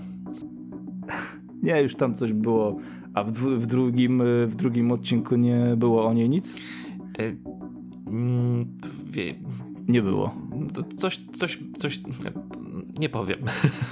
Nie, 1.64 1.82
już 1.82 1.96
tam 1.96 2.14
coś 2.14 2.34
było, 2.34 2.78
a 3.14 3.24
w, 3.24 3.32
w, 3.32 3.66
drugim, 3.66 4.24
w 4.48 4.56
drugim 4.56 4.92
odcinku 4.92 5.36
nie 5.36 5.74
było 5.78 6.06
o 6.06 6.14
niej 6.14 6.30
nic? 6.30 6.56
E, 7.20 7.36
mm, 8.08 8.78
wie, 9.06 9.36
nie 9.90 10.02
było. 10.02 10.36
Coś, 10.98 11.22
coś, 11.34 11.60
coś, 11.78 12.00
nie 13.00 13.10
powiem. 13.10 13.40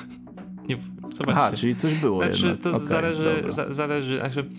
nie, 0.69 0.77
Zobaczcie. 1.17 1.41
Aha, 1.41 1.51
czyli 1.55 1.75
coś 1.75 1.93
było 1.93 2.25
Znaczy, 2.25 2.47
jednak. 2.47 2.63
to 2.63 2.69
okay, 2.69 2.87
zależy, 2.87 3.43
za, 3.47 3.73
zależy, 3.73 4.19
znaczy, 4.19 4.49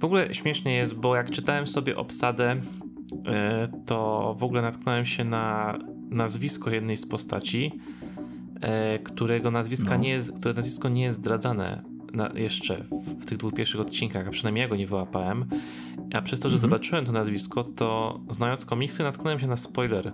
w 0.00 0.04
ogóle 0.04 0.34
śmiesznie 0.34 0.74
jest, 0.74 0.94
bo 0.94 1.16
jak 1.16 1.30
czytałem 1.30 1.66
sobie 1.66 1.96
obsadę, 1.96 2.56
e, 3.26 3.68
to 3.86 4.34
w 4.38 4.44
ogóle 4.44 4.62
natknąłem 4.62 5.06
się 5.06 5.24
na 5.24 5.78
nazwisko 6.10 6.70
jednej 6.70 6.96
z 6.96 7.06
postaci, 7.06 7.80
e, 8.60 8.98
którego 8.98 9.50
nazwiska 9.50 9.90
no. 9.90 9.96
nie 9.96 10.08
jest, 10.08 10.32
które 10.32 10.54
nazwisko 10.54 10.88
nie 10.88 11.02
jest 11.02 11.18
zdradzane 11.18 11.82
na, 12.12 12.30
jeszcze 12.34 12.84
w, 12.90 13.22
w, 13.22 13.26
tych 13.26 13.38
dwóch 13.38 13.54
pierwszych 13.54 13.80
odcinkach, 13.80 14.28
a 14.28 14.30
przynajmniej 14.30 14.62
ja 14.62 14.68
go 14.68 14.76
nie 14.76 14.86
wyłapałem. 14.86 15.44
A 16.14 16.22
przez 16.22 16.40
to, 16.40 16.48
że 16.48 16.54
mhm. 16.54 16.70
zobaczyłem 16.70 17.04
to 17.04 17.12
nazwisko, 17.12 17.64
to 17.64 18.20
znając 18.30 18.66
komiksy, 18.66 19.02
natknąłem 19.02 19.38
się 19.38 19.46
na 19.46 19.56
spoiler. 19.56 20.12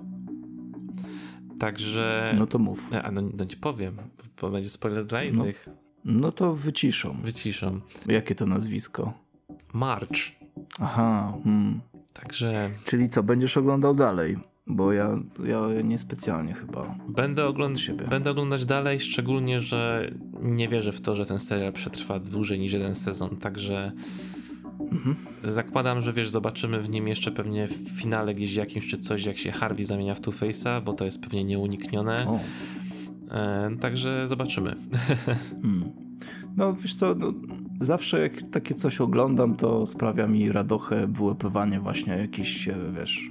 Także. 1.62 2.34
No 2.38 2.46
to 2.46 2.58
mów. 2.58 2.88
A 3.02 3.10
no, 3.10 3.22
no 3.38 3.44
nie 3.44 3.56
powiem, 3.56 3.96
bo 4.40 4.50
będzie 4.50 4.70
spoiler 4.70 5.06
dla 5.06 5.18
no. 5.18 5.24
innych. 5.24 5.68
No. 5.68 5.74
No 6.04 6.32
to 6.32 6.54
wyciszą. 6.54 7.16
Wyciszą. 7.22 7.80
Jakie 8.06 8.34
to 8.34 8.46
nazwisko? 8.46 9.12
March. 9.72 10.18
Aha. 10.78 11.38
Hmm. 11.44 11.80
Także. 12.12 12.70
Czyli 12.84 13.08
co, 13.08 13.22
będziesz 13.22 13.56
oglądał 13.56 13.94
dalej? 13.94 14.36
Bo 14.66 14.92
ja, 14.92 15.18
ja 15.44 15.82
niespecjalnie 15.84 16.54
chyba. 16.54 16.94
Będę, 17.08 17.46
ogląd 17.46 17.78
będę 18.10 18.30
oglądać 18.30 18.64
dalej, 18.64 19.00
szczególnie, 19.00 19.60
że 19.60 20.10
nie 20.40 20.68
wierzę 20.68 20.92
w 20.92 21.00
to, 21.00 21.14
że 21.14 21.26
ten 21.26 21.38
serial 21.38 21.72
przetrwa 21.72 22.18
dłużej 22.18 22.58
niż 22.58 22.72
jeden 22.72 22.94
sezon. 22.94 23.36
Także. 23.36 23.92
Mhm. 24.90 25.16
Zakładam, 25.44 26.02
że 26.02 26.12
wiesz, 26.12 26.30
zobaczymy 26.30 26.80
w 26.80 26.90
nim 26.90 27.08
jeszcze 27.08 27.30
pewnie 27.30 27.68
w 27.68 27.88
finale 28.00 28.34
gdzieś 28.34 28.54
jakimś 28.54 28.88
czy 28.88 28.96
coś, 28.96 29.24
jak 29.24 29.38
się 29.38 29.52
Harvey 29.52 29.84
zamienia 29.84 30.14
w 30.14 30.20
Two-Face'a, 30.20 30.82
bo 30.82 30.92
to 30.92 31.04
jest 31.04 31.22
pewnie 31.22 31.44
nieuniknione. 31.44 32.26
O. 32.28 32.40
E, 33.30 33.70
także 33.80 34.28
zobaczymy. 34.28 34.76
Hmm. 35.62 35.92
No 36.56 36.74
wiesz 36.74 36.94
co, 36.94 37.14
no, 37.14 37.32
zawsze 37.80 38.20
jak 38.20 38.32
takie 38.50 38.74
coś 38.74 39.00
oglądam, 39.00 39.56
to 39.56 39.86
sprawia 39.86 40.26
mi 40.26 40.52
radochę 40.52 41.06
wyłapywanie 41.06 41.80
właśnie 41.80 42.12
jakichś, 42.16 42.68
e, 42.68 42.76
wiesz, 42.98 43.30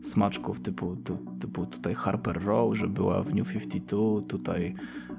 smaczków 0.00 0.60
typu, 0.60 0.96
typu 1.40 1.66
tutaj 1.66 1.94
Harper 1.94 2.44
Row, 2.44 2.76
że 2.76 2.88
była 2.88 3.22
w 3.22 3.34
New 3.34 3.52
52, 3.52 4.22
tutaj 4.28 4.74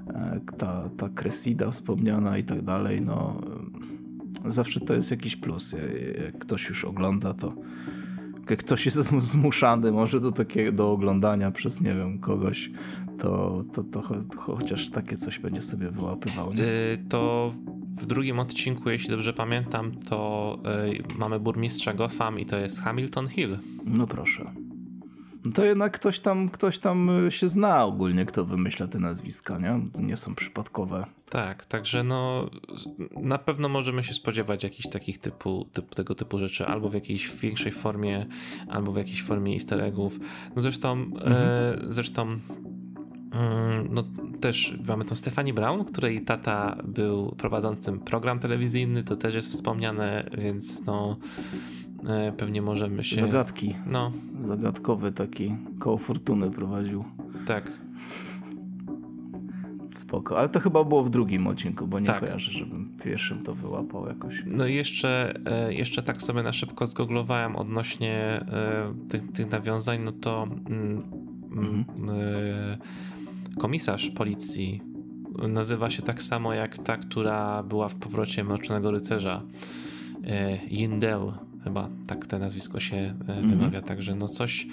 e, 0.06 0.40
ta, 0.58 0.90
ta 0.96 1.08
Cressida 1.08 1.70
wspomniana 1.70 2.38
i 2.38 2.44
tak 2.44 2.62
dalej, 2.62 3.02
no 3.02 3.40
zawsze 4.46 4.80
to 4.80 4.94
jest 4.94 5.10
jakiś 5.10 5.36
plus. 5.36 5.76
Jak 6.24 6.38
ktoś 6.38 6.68
już 6.68 6.84
ogląda, 6.84 7.34
to 7.34 7.54
jak 8.50 8.58
ktoś 8.58 8.86
jest 8.86 8.98
zmuszany 9.18 9.92
może 9.92 10.20
do 10.20 10.32
takiego, 10.32 10.72
do 10.72 10.92
oglądania 10.92 11.50
przez, 11.50 11.80
nie 11.80 11.94
wiem, 11.94 12.18
kogoś, 12.18 12.70
to, 13.18 13.64
to, 13.72 13.84
to, 13.84 14.02
to 14.02 14.38
chociaż 14.38 14.90
takie 14.90 15.16
coś 15.16 15.38
będzie 15.38 15.62
sobie 15.62 15.90
wyłapywał. 15.90 16.54
Nie? 16.54 16.62
Yy, 16.62 16.98
to 17.08 17.52
w 17.86 18.06
drugim 18.06 18.38
odcinku, 18.38 18.90
jeśli 18.90 19.10
dobrze 19.10 19.32
pamiętam, 19.32 19.92
to 19.92 20.58
yy, 20.84 21.02
mamy 21.18 21.40
burmistrza 21.40 21.94
Gotham 21.94 22.40
i 22.40 22.46
to 22.46 22.56
jest 22.56 22.82
Hamilton 22.82 23.28
Hill. 23.28 23.58
No 23.84 24.06
proszę. 24.06 24.52
No 25.44 25.52
to 25.52 25.64
jednak 25.64 25.92
ktoś 25.92 26.20
tam, 26.20 26.48
ktoś 26.48 26.78
tam 26.78 27.26
y, 27.26 27.30
się 27.30 27.48
zna 27.48 27.84
ogólnie, 27.84 28.26
kto 28.26 28.44
wymyśla 28.44 28.86
te 28.86 28.98
nazwiska, 28.98 29.58
nie? 29.58 29.80
Nie 30.02 30.16
są 30.16 30.34
przypadkowe. 30.34 31.04
Tak, 31.30 31.66
także 31.66 32.04
no 32.04 32.50
na 33.16 33.38
pewno 33.38 33.68
możemy 33.68 34.04
się 34.04 34.14
spodziewać 34.14 34.64
jakichś 34.64 34.88
takich 34.88 35.18
typu, 35.18 35.66
tego 35.94 36.14
typu 36.14 36.38
rzeczy, 36.38 36.66
albo 36.66 36.88
w 36.88 36.94
jakiejś 36.94 37.36
większej 37.36 37.72
formie, 37.72 38.26
albo 38.68 38.92
w 38.92 38.96
jakiejś 38.96 39.22
formie 39.22 39.52
easter 39.52 39.80
eggów. 39.80 40.18
No 40.56 40.62
zresztą, 40.62 40.92
mhm. 40.92 41.32
e, 41.32 41.78
zresztą 41.88 42.22
mm, 42.22 42.40
no 43.90 44.04
też 44.40 44.78
mamy 44.86 45.04
tą 45.04 45.14
Stefani 45.14 45.52
Brown, 45.52 45.84
której 45.84 46.24
tata 46.24 46.82
był 46.84 47.34
prowadzącym 47.38 48.00
program 48.00 48.38
telewizyjny, 48.38 49.02
to 49.04 49.16
też 49.16 49.34
jest 49.34 49.52
wspomniane, 49.52 50.30
więc 50.38 50.86
no 50.86 51.16
E, 51.79 51.79
pewnie 52.36 52.62
możemy 52.62 53.04
się... 53.04 53.16
Zagadki. 53.16 53.74
No. 53.86 54.12
Zagadkowy 54.40 55.12
taki 55.12 55.56
koło 55.78 55.98
fortuny 55.98 56.50
prowadził. 56.50 57.04
Tak. 57.46 57.80
Spoko, 59.94 60.38
ale 60.38 60.48
to 60.48 60.60
chyba 60.60 60.84
było 60.84 61.04
w 61.04 61.10
drugim 61.10 61.46
odcinku, 61.46 61.86
bo 61.86 62.00
nie 62.00 62.06
tak. 62.06 62.20
kojarzę, 62.20 62.52
żebym 62.52 62.96
pierwszym 63.04 63.42
to 63.42 63.54
wyłapał 63.54 64.06
jakoś. 64.06 64.42
No 64.46 64.66
i 64.66 64.74
jeszcze, 64.74 65.34
e, 65.46 65.74
jeszcze 65.74 66.02
tak 66.02 66.22
sobie 66.22 66.42
na 66.42 66.52
szybko 66.52 66.86
zgoglowałem 66.86 67.56
odnośnie 67.56 68.14
e, 68.16 68.94
tych, 69.08 69.32
tych 69.32 69.50
nawiązań, 69.50 70.00
no 70.04 70.12
to 70.12 70.42
mm, 70.42 71.02
mhm. 71.52 71.84
komisarz 73.58 74.10
policji 74.10 74.82
nazywa 75.48 75.90
się 75.90 76.02
tak 76.02 76.22
samo 76.22 76.54
jak 76.54 76.78
ta, 76.78 76.96
która 76.96 77.62
była 77.62 77.88
w 77.88 77.94
powrocie 77.94 78.44
Mrocznego 78.44 78.90
Rycerza. 78.90 79.42
Yindel 80.70 81.32
chyba 81.64 81.90
tak 82.06 82.26
te 82.26 82.38
nazwisko 82.38 82.80
się 82.80 82.96
mm 82.96 83.50
wymawia, 83.50 83.82
także 83.82 84.14
no 84.14 84.28
coś, 84.28 84.66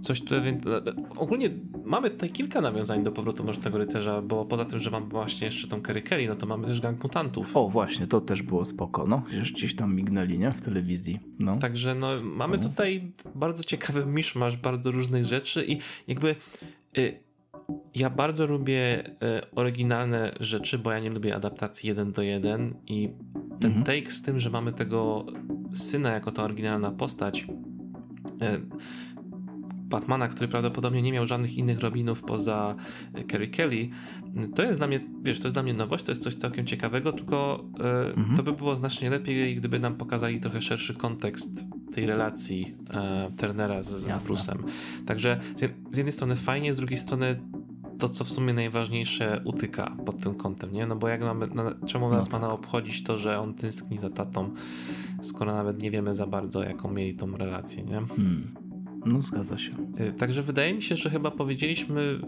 coś 0.00 0.22
tu 0.22 0.34
ogólnie 1.16 1.50
mamy 1.84 2.10
tutaj 2.10 2.30
kilka 2.30 2.60
nawiązań 2.60 3.02
do 3.02 3.12
powrotu 3.12 3.44
Mrocznego 3.44 3.78
Rycerza, 3.78 4.22
bo 4.22 4.44
poza 4.44 4.64
tym, 4.64 4.78
że 4.78 4.90
mamy 4.90 5.06
właśnie 5.06 5.44
jeszcze 5.44 5.68
tą 5.68 5.82
Kerry 5.82 6.02
Kelly, 6.02 6.28
no 6.28 6.36
to 6.36 6.46
mamy 6.46 6.66
też 6.66 6.80
Gang 6.80 7.02
Mutantów. 7.02 7.56
O, 7.56 7.68
właśnie, 7.68 8.06
to 8.06 8.20
też 8.20 8.42
było 8.42 8.64
spoko, 8.64 9.06
no, 9.06 9.22
gdzieś 9.54 9.76
tam 9.76 9.94
mignęli, 9.94 10.38
nie, 10.38 10.52
w 10.52 10.60
telewizji, 10.60 11.20
no. 11.38 11.56
Także 11.56 11.94
no, 11.94 12.08
mamy 12.22 12.56
no. 12.56 12.62
tutaj 12.62 13.12
bardzo 13.34 13.64
ciekawy 13.64 14.06
miszmasz 14.06 14.56
bardzo 14.56 14.90
różnych 14.90 15.24
rzeczy 15.24 15.64
i 15.66 15.78
jakby... 16.08 16.36
Y 16.98 17.29
ja 17.94 18.10
bardzo 18.10 18.46
lubię 18.46 19.04
e, 19.22 19.50
oryginalne 19.54 20.32
rzeczy, 20.40 20.78
bo 20.78 20.92
ja 20.92 21.00
nie 21.00 21.10
lubię 21.10 21.36
adaptacji 21.36 21.88
jeden 21.88 22.12
do 22.12 22.22
jeden 22.22 22.74
i 22.86 23.08
ten 23.60 23.70
mhm. 23.70 23.84
take 23.84 24.12
z 24.12 24.22
tym, 24.22 24.38
że 24.38 24.50
mamy 24.50 24.72
tego 24.72 25.26
syna 25.72 26.10
jako 26.10 26.32
ta 26.32 26.42
oryginalna 26.42 26.90
postać 26.90 27.46
e, 28.42 28.60
Batmana, 29.90 30.28
który 30.28 30.48
prawdopodobnie 30.48 31.02
nie 31.02 31.12
miał 31.12 31.26
żadnych 31.26 31.56
innych 31.58 31.80
Robinów 31.80 32.22
poza 32.22 32.76
e, 33.14 33.24
Kerry 33.24 33.48
Kelly, 33.48 33.88
to 34.54 34.62
jest 34.62 34.78
dla 34.78 34.86
mnie, 34.86 35.00
wiesz, 35.22 35.40
to 35.40 35.46
jest 35.46 35.54
dla 35.54 35.62
mnie 35.62 35.74
nowość, 35.74 36.04
to 36.04 36.12
jest 36.12 36.22
coś 36.22 36.34
całkiem 36.34 36.66
ciekawego, 36.66 37.12
tylko 37.12 37.64
mhm. 38.16 38.36
to 38.36 38.42
by 38.42 38.52
było 38.52 38.76
znacznie 38.76 39.10
lepiej, 39.10 39.56
gdyby 39.56 39.78
nam 39.78 39.96
pokazali 39.96 40.40
trochę 40.40 40.62
szerszy 40.62 40.94
kontekst 40.94 41.64
tej 41.94 42.06
relacji 42.06 42.76
Turnera 43.36 43.82
z, 43.82 43.88
z 43.88 44.28
Bruce'em. 44.28 44.58
Także 45.06 45.40
z 45.92 45.96
jednej 45.96 46.12
strony 46.12 46.36
fajnie, 46.36 46.74
z 46.74 46.76
drugiej 46.76 46.98
strony 46.98 47.40
to, 48.00 48.08
co 48.08 48.24
w 48.24 48.28
sumie 48.28 48.54
najważniejsze, 48.54 49.40
utyka 49.44 49.96
pod 50.06 50.22
tym 50.22 50.34
kątem, 50.34 50.72
nie? 50.72 50.86
No 50.86 50.96
bo 50.96 51.08
jak 51.08 51.20
mamy, 51.20 51.46
na, 51.46 51.74
czemu 51.86 52.08
no 52.08 52.16
nas 52.16 52.28
tak. 52.28 52.40
ma 52.40 52.52
obchodzić 52.52 53.02
to, 53.02 53.18
że 53.18 53.38
on 53.38 53.54
tęskni 53.54 53.98
za 53.98 54.10
tatą, 54.10 54.50
skoro 55.22 55.54
nawet 55.54 55.82
nie 55.82 55.90
wiemy 55.90 56.14
za 56.14 56.26
bardzo, 56.26 56.62
jaką 56.62 56.92
mieli 56.92 57.14
tą 57.14 57.36
relację, 57.36 57.84
nie? 57.84 57.94
Hmm. 57.94 58.54
No, 59.06 59.22
zgadza 59.22 59.58
się. 59.58 59.72
Y, 60.00 60.12
także 60.12 60.42
wydaje 60.42 60.74
mi 60.74 60.82
się, 60.82 60.94
że 60.94 61.10
chyba 61.10 61.30
powiedzieliśmy 61.30 62.20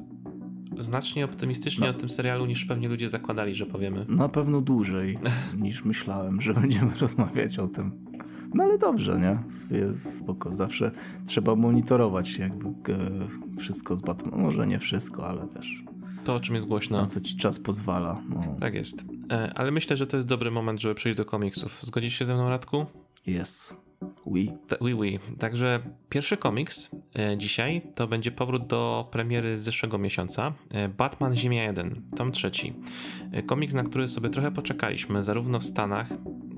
znacznie 0.79 1.25
optymistycznie 1.25 1.87
no. 1.87 1.91
o 1.91 1.99
tym 1.99 2.11
serialu, 2.11 2.47
niż 2.47 2.65
pewnie 2.65 2.89
ludzie 2.89 3.09
zakładali, 3.09 3.55
że 3.55 3.67
powiemy. 3.67 4.07
Na 4.09 4.29
pewno 4.29 4.61
dłużej 4.61 5.19
niż 5.59 5.85
myślałem, 5.85 6.41
że 6.41 6.55
będziemy 6.55 6.93
rozmawiać 7.01 7.59
o 7.59 7.69
tym. 7.69 8.12
No 8.55 8.65
ale 8.65 8.79
dobrze, 8.79 9.19
nie? 9.19 9.39
Jest 9.79 10.19
spoko. 10.19 10.53
Zawsze 10.53 10.91
trzeba 11.27 11.55
monitorować 11.55 12.39
jakby 12.39 12.93
e, 12.93 13.59
wszystko 13.59 13.97
z 13.97 14.01
Batman. 14.01 14.41
Może 14.41 14.67
nie 14.67 14.79
wszystko, 14.79 15.29
ale 15.29 15.47
wiesz. 15.57 15.85
To, 16.25 16.35
o 16.35 16.41
czym 16.41 16.55
jest 16.55 16.67
głośno. 16.67 17.01
Na 17.01 17.07
co 17.07 17.21
ci 17.21 17.37
czas 17.37 17.59
pozwala. 17.61 18.21
No. 18.29 18.57
Tak 18.61 18.75
jest. 18.75 19.05
E, 19.31 19.53
ale 19.55 19.71
myślę, 19.71 19.97
że 19.97 20.07
to 20.07 20.17
jest 20.17 20.29
dobry 20.29 20.51
moment, 20.51 20.81
żeby 20.81 20.95
przejść 20.95 21.17
do 21.17 21.25
komiksów. 21.25 21.83
Zgodzisz 21.83 22.19
się 22.19 22.25
ze 22.25 22.35
mną, 22.35 22.49
Radku? 22.49 22.87
Yes. 23.27 23.75
Oui, 24.81 24.95
oui. 24.95 25.19
Także 25.39 25.81
pierwszy 26.09 26.37
komiks 26.37 26.91
e, 27.19 27.39
dzisiaj 27.39 27.83
to 27.95 28.07
będzie 28.07 28.33
powrót 28.33 28.67
do 28.67 29.09
premiery 29.11 29.59
z 29.59 29.63
zeszłego 29.63 29.99
miesiąca. 29.99 30.53
E, 30.71 30.89
Batman 30.89 31.37
Ziemia 31.37 31.65
1, 31.65 32.03
tom 32.17 32.33
trzeci. 32.33 32.75
E, 33.33 33.43
komiks, 33.43 33.75
na 33.75 33.83
który 33.83 34.09
sobie 34.09 34.31
trochę 34.31 34.51
poczekaliśmy, 34.51 35.23
zarówno 35.23 35.61
w 35.61 35.65
Stanach, 35.65 36.09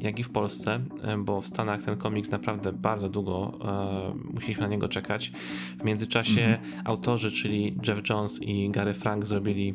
jak 0.01 0.19
i 0.19 0.23
w 0.23 0.31
Polsce, 0.31 0.81
bo 1.19 1.41
w 1.41 1.47
Stanach 1.47 1.83
ten 1.83 1.97
komiks 1.97 2.31
naprawdę 2.31 2.73
bardzo 2.73 3.09
długo 3.09 3.59
e, 3.65 4.15
musieliśmy 4.35 4.63
na 4.63 4.69
niego 4.69 4.89
czekać. 4.89 5.33
W 5.81 5.85
międzyczasie 5.85 6.43
mm 6.43 6.61
-hmm. 6.61 6.83
autorzy, 6.85 7.31
czyli 7.31 7.79
Jeff 7.89 8.11
Jones 8.11 8.43
i 8.43 8.71
Gary 8.71 8.95
Frank 8.95 9.27
zrobili 9.27 9.75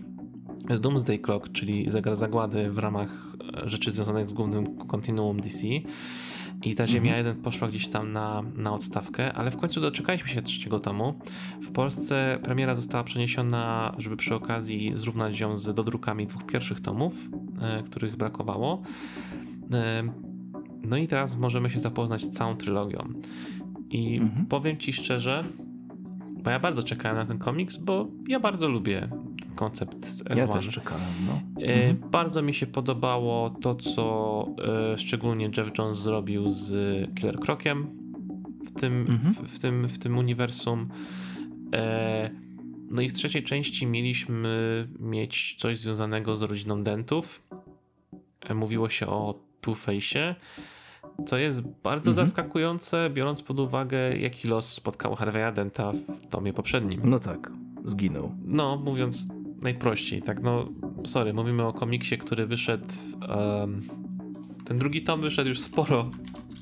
Doomsday 0.80 1.20
Clock, 1.20 1.52
czyli 1.52 1.90
zegar 1.92 2.16
zagłady 2.16 2.72
w 2.72 2.78
ramach 2.78 3.30
rzeczy 3.64 3.92
związanych 3.92 4.30
z 4.30 4.34
głównym 4.34 4.78
kontinuum 4.78 5.40
DC. 5.40 5.68
I 6.64 6.76
ta 6.76 6.88
Ziemia 6.88 7.18
1 7.18 7.28
mhm. 7.28 7.44
poszła 7.44 7.68
gdzieś 7.68 7.88
tam 7.88 8.12
na, 8.12 8.44
na 8.56 8.74
odstawkę, 8.74 9.34
ale 9.34 9.52
w 9.52 9.58
końcu 9.58 9.82
doczekaliśmy 9.82 10.30
się 10.30 10.42
trzeciego 10.42 10.80
tomu. 10.80 11.20
W 11.62 11.72
Polsce 11.72 12.40
premiera 12.44 12.76
została 12.76 13.04
przeniesiona, 13.04 13.96
żeby 13.98 14.18
przy 14.18 14.36
okazji 14.36 14.92
zrównać 14.94 15.40
ją 15.40 15.58
z 15.58 15.74
dodrukami 15.74 16.28
dwóch 16.28 16.46
pierwszych 16.46 16.82
tomów, 16.82 17.30
e, 17.62 17.84
których 17.84 18.16
brakowało. 18.16 18.82
E, 19.74 20.04
no 20.84 20.98
i 20.98 21.08
teraz 21.08 21.38
możemy 21.38 21.70
się 21.70 21.80
zapoznać 21.80 22.22
z 22.22 22.30
całą 22.30 22.56
trylogią. 22.56 23.14
I 23.90 24.18
mhm. 24.18 24.46
powiem 24.46 24.78
ci 24.78 24.94
szczerze, 24.94 25.44
bo 26.44 26.50
ja 26.50 26.60
bardzo 26.60 26.84
czekałem 26.84 27.18
na 27.18 27.26
ten 27.26 27.38
komiks, 27.38 27.78
bo 27.78 28.08
ja 28.28 28.40
bardzo 28.40 28.68
lubię 28.68 29.10
koncept 29.60 30.06
z 30.06 30.24
F1. 30.24 30.38
Ja 30.38 30.48
też 30.48 30.70
czekałem, 30.70 31.04
no. 31.28 31.64
E, 31.64 31.74
mhm. 31.74 32.12
Bardzo 32.12 32.42
mi 32.42 32.54
się 32.54 32.68
podobało 32.68 33.50
to, 33.50 33.76
co 33.76 34.46
e, 34.94 34.98
szczególnie 34.98 35.52
Jeff 35.58 35.72
Jones 35.78 35.98
zrobił 35.98 36.50
z 36.50 36.70
Killer 37.16 37.40
Crociem 37.40 37.88
w 38.66 38.80
tym, 38.80 38.94
mhm. 39.00 39.34
w, 39.34 39.56
w, 39.56 39.60
tym, 39.60 39.88
w 39.88 40.00
tym 40.00 40.18
uniwersum. 40.18 40.90
E, 41.74 42.30
no 42.92 43.02
i 43.02 43.10
w 43.10 43.14
trzeciej 43.14 43.44
części 43.44 43.88
mieliśmy 43.88 44.88
mieć 45.00 45.56
coś 45.60 45.80
związanego 45.80 46.36
z 46.36 46.42
rodziną 46.42 46.84
Dentów. 46.84 47.44
Mówiło 48.56 48.90
się 48.90 49.08
o 49.08 49.40
Two-Face'ie, 49.62 50.36
co 51.26 51.38
jest 51.38 51.62
bardzo 51.62 52.12
mhm. 52.12 52.28
zaskakujące, 52.28 53.10
biorąc 53.14 53.42
pod 53.42 53.60
uwagę, 53.60 54.18
jaki 54.18 54.48
los 54.48 54.74
spotkał 54.74 55.14
Harvey'a 55.14 55.54
Denta 55.54 55.92
w 55.92 56.28
tomie 56.28 56.54
poprzednim. 56.54 57.02
No 57.04 57.20
tak, 57.20 57.52
zginął. 57.86 58.36
No, 58.46 58.78
mówiąc 58.78 59.28
najprościej, 59.62 60.22
tak, 60.22 60.44
no, 60.44 60.70
sorry, 61.06 61.34
mówimy 61.34 61.64
o 61.64 61.74
komiksie, 61.74 62.18
który 62.18 62.48
wyszedł, 62.48 62.86
um, 63.60 63.82
ten 64.66 64.80
drugi 64.80 65.02
tom 65.02 65.22
wyszedł 65.22 65.48
już 65.48 65.60
sporo 65.60 66.12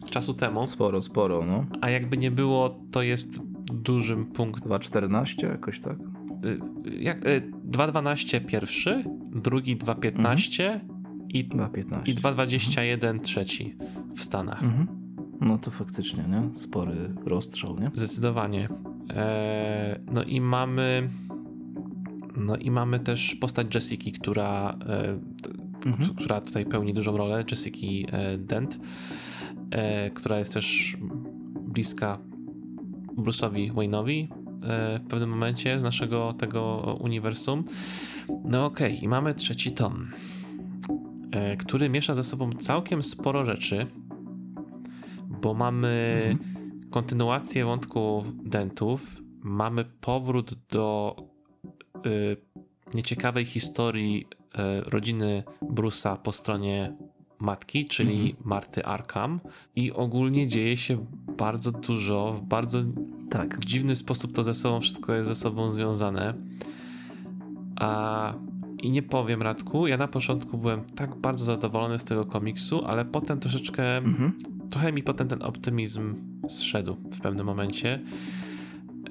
czasu 0.10 0.34
temu. 0.34 0.68
Sporo, 0.68 1.02
sporo, 1.02 1.46
no. 1.46 1.66
A 1.82 1.90
jakby 1.90 2.18
nie 2.18 2.32
było, 2.32 2.80
to 2.92 3.02
jest 3.02 3.40
dużym 3.74 4.26
punktem. 4.26 4.72
2.14 4.72 5.50
jakoś 5.50 5.80
tak? 5.80 5.98
Y, 6.46 6.60
jak, 7.00 7.22
2.12 7.22 8.38
y, 8.38 8.42
pierwszy, 8.42 9.04
drugi 9.32 9.78
2.15 9.78 10.64
mhm 10.64 10.98
i 11.30 11.44
2,15. 11.44 12.10
I 12.10 12.16
2,21 12.16 12.94
mhm. 12.94 13.20
trzeci 13.20 13.76
w 14.16 14.24
Stanach. 14.24 14.64
Mhm. 14.64 14.88
No 15.42 15.58
to 15.58 15.72
faktycznie, 15.72 16.24
nie? 16.24 16.60
Spory 16.60 16.96
rozstrzał, 17.26 17.80
nie? 17.80 17.88
Zdecydowanie. 17.94 18.70
Eee, 19.10 20.00
no 20.12 20.24
i 20.24 20.42
mamy 20.42 21.10
no 22.38 22.58
i 22.58 22.72
mamy 22.72 23.00
też 23.00 23.36
postać 23.36 23.76
Jessiki, 23.76 24.12
która, 24.12 24.78
e, 24.90 25.20
mhm. 25.86 26.16
która 26.16 26.42
tutaj 26.42 26.66
pełni 26.66 26.94
dużą 26.94 27.18
rolę, 27.18 27.44
Jessiki 27.52 28.06
e, 28.12 28.38
Dent, 28.38 28.80
e, 29.72 30.10
która 30.10 30.40
jest 30.40 30.54
też 30.54 30.98
bliska 31.62 32.18
Bruce'owi 33.18 33.74
Wayne'owi 33.74 34.28
w 35.00 35.08
pewnym 35.10 35.30
momencie 35.30 35.80
z 35.80 35.84
naszego 35.84 36.34
tego 36.34 36.78
uniwersum. 37.02 37.64
No 38.46 38.66
okej, 38.66 38.94
okay. 38.94 39.04
i 39.04 39.08
mamy 39.08 39.34
trzeci 39.34 39.72
tom, 39.72 40.08
który 41.60 41.90
miesza 41.90 42.16
ze 42.16 42.24
sobą 42.24 42.52
całkiem 42.52 43.04
sporo 43.04 43.46
rzeczy, 43.46 43.88
bo 45.42 45.54
mamy 45.54 46.22
mhm. 46.32 46.90
kontynuację 46.90 47.66
wątku 47.66 48.24
dentów, 48.44 49.22
mamy 49.44 49.86
powrót 49.86 50.54
do 50.70 51.16
nieciekawej 52.94 53.46
historii 53.46 54.26
y, 54.26 54.90
rodziny 54.90 55.44
Bruce'a 55.62 56.18
po 56.18 56.32
stronie 56.32 56.94
matki, 57.40 57.86
czyli 57.86 58.20
mhm. 58.20 58.36
Marty 58.44 58.86
Arkham 58.86 59.40
i 59.76 59.92
ogólnie 59.92 60.48
dzieje 60.48 60.78
się 60.78 61.06
bardzo 61.38 61.72
dużo, 61.72 62.34
w 62.34 62.42
bardzo 62.42 62.80
tak. 63.30 63.66
dziwny 63.66 63.96
sposób 63.96 64.36
to 64.36 64.44
ze 64.44 64.54
sobą 64.54 64.82
wszystko 64.82 65.14
jest 65.14 65.28
ze 65.28 65.36
sobą 65.36 65.72
związane. 65.72 66.34
A 67.76 68.34
i 68.82 68.92
nie 68.92 69.02
powiem, 69.02 69.42
Radku, 69.42 69.88
ja 69.88 69.98
na 69.98 70.08
początku 70.08 70.58
byłem 70.58 70.86
tak 70.86 71.16
bardzo 71.16 71.46
zadowolony 71.46 72.00
z 72.00 72.04
tego 72.04 72.26
komiksu, 72.26 72.86
ale 72.86 73.06
potem 73.06 73.40
troszeczkę, 73.40 73.98
mhm. 73.98 74.34
trochę 74.70 74.92
mi 74.92 75.04
potem 75.04 75.28
ten 75.28 75.44
optymizm 75.44 76.16
zszedł 76.50 76.96
w 77.12 77.22
pewnym 77.22 77.46
momencie. 77.46 78.02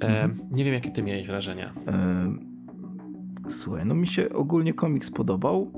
E, 0.00 0.22
mhm. 0.22 0.48
nie 0.50 0.64
wiem, 0.64 0.74
jakie 0.74 0.90
ty 0.90 1.02
miałeś 1.02 1.26
wrażenia. 1.26 1.72
E, 1.86 2.55
słuchaj, 3.48 3.86
no 3.86 3.94
mi 3.94 4.06
się 4.06 4.32
ogólnie 4.32 4.74
komiks 4.74 5.10
podobał 5.10 5.70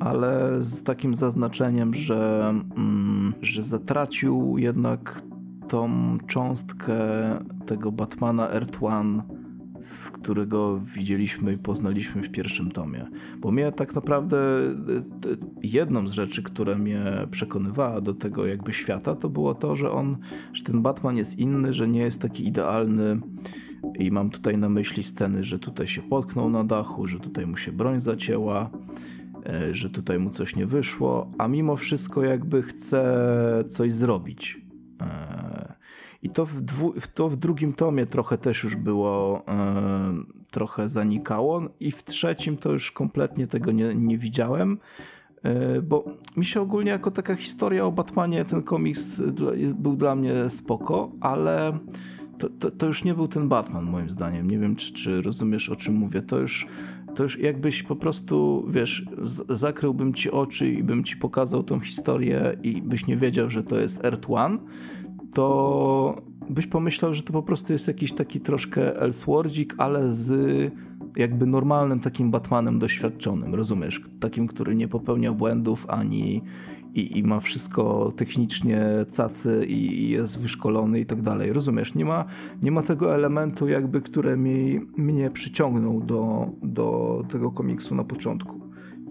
ale 0.00 0.56
z 0.60 0.82
takim 0.82 1.14
zaznaczeniem, 1.14 1.94
że, 1.94 2.54
mm, 2.76 3.34
że 3.42 3.62
zatracił 3.62 4.58
jednak 4.58 5.22
tą 5.68 5.90
cząstkę 6.26 6.96
tego 7.66 7.92
Batmana 7.92 8.50
Earth 8.50 8.82
One, 8.82 9.22
którego 10.12 10.80
widzieliśmy 10.94 11.52
i 11.52 11.58
poznaliśmy 11.58 12.22
w 12.22 12.30
pierwszym 12.30 12.70
tomie. 12.70 13.06
Bo 13.40 13.50
mnie 13.50 13.72
tak 13.72 13.94
naprawdę 13.94 14.36
y, 14.36 15.28
y, 15.30 15.36
jedną 15.62 16.08
z 16.08 16.12
rzeczy, 16.12 16.42
która 16.42 16.74
mnie 16.74 17.02
przekonywała 17.30 18.00
do 18.00 18.14
tego 18.14 18.46
jakby 18.46 18.72
świata, 18.72 19.14
to 19.14 19.28
było 19.28 19.54
to, 19.54 19.76
że 19.76 19.90
on, 19.90 20.16
że 20.52 20.64
ten 20.64 20.82
Batman 20.82 21.16
jest 21.16 21.38
inny, 21.38 21.72
że 21.72 21.88
nie 21.88 22.00
jest 22.00 22.22
taki 22.22 22.48
idealny. 22.48 23.20
I 23.98 24.10
mam 24.10 24.30
tutaj 24.30 24.58
na 24.58 24.68
myśli 24.68 25.02
sceny, 25.02 25.44
że 25.44 25.58
tutaj 25.58 25.86
się 25.86 26.02
potknął 26.02 26.50
na 26.50 26.64
dachu, 26.64 27.06
że 27.06 27.20
tutaj 27.20 27.46
mu 27.46 27.56
się 27.56 27.72
broń 27.72 28.00
zacięła, 28.00 28.70
E, 29.48 29.74
że 29.74 29.90
tutaj 29.90 30.18
mu 30.18 30.30
coś 30.30 30.56
nie 30.56 30.66
wyszło, 30.66 31.30
a 31.38 31.48
mimo 31.48 31.76
wszystko 31.76 32.22
jakby 32.22 32.62
chce 32.62 33.04
coś 33.68 33.92
zrobić. 33.92 34.60
E, 35.02 35.74
I 36.22 36.30
to 36.30 36.46
w, 36.46 37.06
to 37.14 37.28
w 37.28 37.36
drugim 37.36 37.72
tomie 37.72 38.06
trochę 38.06 38.38
też 38.38 38.64
już 38.64 38.76
było, 38.76 39.42
e, 39.48 40.14
trochę 40.50 40.88
zanikało, 40.88 41.62
i 41.80 41.92
w 41.92 42.04
trzecim 42.04 42.56
to 42.56 42.72
już 42.72 42.90
kompletnie 42.92 43.46
tego 43.46 43.72
nie, 43.72 43.94
nie 43.94 44.18
widziałem 44.18 44.78
bo 45.82 46.04
mi 46.36 46.44
się 46.44 46.60
ogólnie 46.60 46.90
jako 46.90 47.10
taka 47.10 47.34
historia 47.34 47.84
o 47.84 47.92
Batmanie 47.92 48.44
ten 48.44 48.62
komiks 48.62 49.22
był 49.74 49.96
dla 49.96 50.14
mnie 50.14 50.50
spoko, 50.50 51.12
ale 51.20 51.78
to, 52.38 52.48
to, 52.48 52.70
to, 52.70 52.86
już 52.86 53.04
nie 53.04 53.14
był 53.14 53.28
ten 53.28 53.48
Batman 53.48 53.84
moim 53.84 54.10
zdaniem. 54.10 54.50
Nie 54.50 54.58
wiem, 54.58 54.76
czy, 54.76 54.92
czy 54.92 55.22
rozumiesz 55.22 55.68
o 55.68 55.76
czym 55.76 55.94
mówię. 55.94 56.22
To 56.22 56.38
już 56.38 56.66
to 57.16 57.22
już 57.22 57.38
jakbyś 57.38 57.82
po 57.82 57.96
prostu, 57.96 58.66
wiesz, 58.68 59.06
zakryłbym 59.48 60.14
ci 60.14 60.30
oczy 60.30 60.68
i 60.68 60.82
bym 60.82 61.04
ci 61.04 61.16
pokazał 61.16 61.62
tą 61.62 61.80
historię 61.80 62.56
i 62.62 62.82
byś 62.82 63.06
nie 63.06 63.16
wiedział, 63.16 63.50
że 63.50 63.62
to 63.62 63.78
jest 63.78 64.04
Earth 64.04 64.30
One, 64.30 64.58
to 65.32 66.22
byś 66.50 66.66
pomyślał, 66.66 67.14
że 67.14 67.22
to 67.22 67.32
po 67.32 67.42
prostu 67.42 67.72
jest 67.72 67.88
jakiś 67.88 68.12
taki 68.12 68.40
troszkę 68.40 69.00
Elseworldzik, 69.00 69.74
ale 69.78 70.10
z 70.10 70.72
jakby 71.16 71.46
normalnym 71.46 72.00
takim 72.00 72.30
Batmanem 72.30 72.78
doświadczonym, 72.78 73.54
rozumiesz? 73.54 74.00
Takim, 74.20 74.46
który 74.46 74.74
nie 74.74 74.88
popełnia 74.88 75.32
błędów 75.32 75.86
ani 75.90 76.42
i, 76.96 77.18
i 77.18 77.22
ma 77.22 77.40
wszystko 77.40 78.12
technicznie 78.16 78.84
cacy 79.10 79.66
i, 79.68 80.02
i 80.02 80.10
jest 80.10 80.38
wyszkolony 80.38 81.00
i 81.00 81.06
tak 81.06 81.22
dalej. 81.22 81.52
Rozumiesz? 81.52 81.94
Nie 81.94 82.04
ma, 82.04 82.24
nie 82.62 82.70
ma 82.70 82.82
tego 82.82 83.14
elementu 83.14 83.68
jakby, 83.68 84.00
które 84.00 84.36
mi, 84.36 84.80
mnie 84.96 85.30
przyciągnął 85.30 86.00
do, 86.00 86.50
do 86.62 87.22
tego 87.30 87.50
komiksu 87.50 87.94
na 87.94 88.04
początku. 88.04 88.60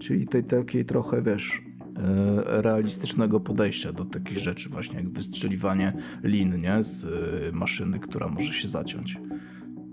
Czyli 0.00 0.28
tej 0.28 0.44
takiej 0.44 0.84
trochę, 0.84 1.22
wiesz, 1.22 1.62
e, 1.96 2.62
realistycznego 2.62 3.40
podejścia 3.40 3.92
do 3.92 4.04
takich 4.04 4.38
rzeczy 4.38 4.68
właśnie 4.68 4.96
jak 4.96 5.08
wystrzeliwanie 5.08 5.92
lin, 6.22 6.58
nie? 6.60 6.82
Z 6.82 7.04
e, 7.04 7.52
maszyny, 7.52 7.98
która 7.98 8.28
może 8.28 8.52
się 8.52 8.68
zaciąć 8.68 9.18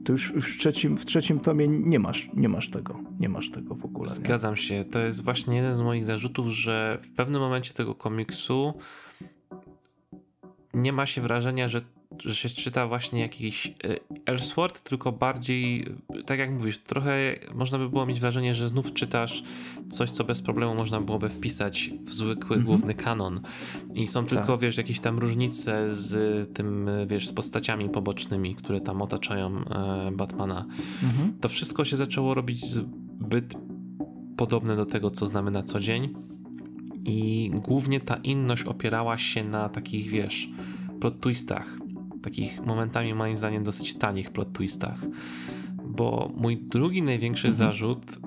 to 0.06 0.12
już 0.12 0.32
w 0.32 0.58
trzecim, 0.58 0.97
w 0.97 1.06
trzecim 1.06 1.39
tomie 1.39 1.68
nie 1.68 1.99
masz, 1.99 2.30
nie 2.34 2.49
masz 2.49 2.70
tego. 2.70 2.99
Nie 3.20 3.30
masz 3.30 3.51
tego 3.51 3.76
w 3.76 3.86
ogóle. 3.86 4.10
Zgadzam 4.10 4.58
się. 4.58 4.86
To 4.91 4.99
jest 4.99 5.24
właśnie 5.24 5.56
jeden 5.56 5.76
z 5.76 5.82
moich 5.82 6.06
zarzutów, 6.06 6.47
że 6.47 6.99
w 7.01 7.12
pewnym 7.12 7.41
momencie 7.41 7.74
tego 7.74 7.95
komiksu 7.95 8.74
nie 10.74 10.93
ma 10.93 11.06
się 11.06 11.22
wrażenia, 11.22 11.68
że 11.68 11.82
że 12.20 12.36
się 12.36 12.49
czyta 12.49 12.88
właśnie 12.88 13.20
jakiś 13.20 13.74
Elsword, 14.26 14.82
tylko 14.82 15.11
bardziej, 15.11 15.86
tak 16.26 16.39
jak 16.39 16.51
mówisz, 16.51 16.80
trochę 16.80 17.36
można 17.53 17.78
by 17.78 17.89
było 17.89 18.05
mieć 18.05 18.20
wrażenie, 18.20 18.55
że 18.55 18.70
znów 18.70 18.93
czytasz 18.93 19.43
coś, 19.89 20.11
co 20.11 20.24
bez 20.24 20.41
problemu 20.41 20.76
można 20.76 21.01
byłoby 21.01 21.30
wpisać 21.30 21.91
w 22.05 22.14
zwykły 22.14 22.55
mm 22.55 22.64
-hmm. 22.64 22.68
główny 22.68 22.93
kanon. 22.93 23.41
I 23.93 24.07
są 24.07 24.26
tylko, 24.26 24.47
tak. 24.47 24.61
wiesz, 24.61 24.78
jakieś 24.78 24.99
tam 24.99 25.20
różnice 25.20 25.93
z 25.93 26.14
tym, 26.53 26.89
wiesz, 27.07 27.28
z 27.28 27.34
postaciami 27.34 27.89
pobocznymi, 27.89 28.55
które 28.55 28.82
tam 28.82 29.01
otaczają 29.01 29.57
e, 29.57 30.11
Batmana. 30.11 30.66
Mm 31.03 31.16
-hmm. 31.16 31.39
To 31.41 31.49
wszystko 31.49 31.86
się 31.86 31.97
zaczęło 31.97 32.34
robić 32.34 32.66
zbyt 32.66 33.53
podobne 34.38 34.76
do 34.76 34.86
tego, 34.86 35.11
co 35.11 35.28
znamy 35.28 35.51
na 35.51 35.64
co 35.64 35.80
dzień. 35.80 36.14
I 37.05 37.51
głównie 37.53 37.99
ta 37.99 38.16
inność 38.16 38.64
opierała 38.64 39.18
się 39.18 39.43
na 39.43 39.70
takich, 39.70 40.09
wiesz, 40.09 40.49
plot 40.99 41.20
twistach 41.20 41.78
takich 42.24 42.65
momentami 42.65 43.13
moim 43.13 43.38
zdaniem 43.38 43.63
dosyć 43.63 43.95
tanich 43.95 44.32
plot 44.32 44.53
twistach. 44.53 44.99
Bo 45.86 46.32
mój 46.36 46.57
drugi 46.57 47.01
największy 47.01 47.47
mhm. 47.47 47.57
zarzut 47.57 48.19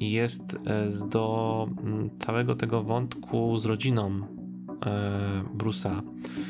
jest 0.00 0.54
e, 0.54 1.08
do 1.08 1.68
mm, 1.82 2.10
całego 2.18 2.54
tego 2.54 2.82
wątku 2.82 3.58
z 3.58 3.64
rodziną 3.64 4.20
e, 4.86 5.44
Bruce'a 5.58 6.02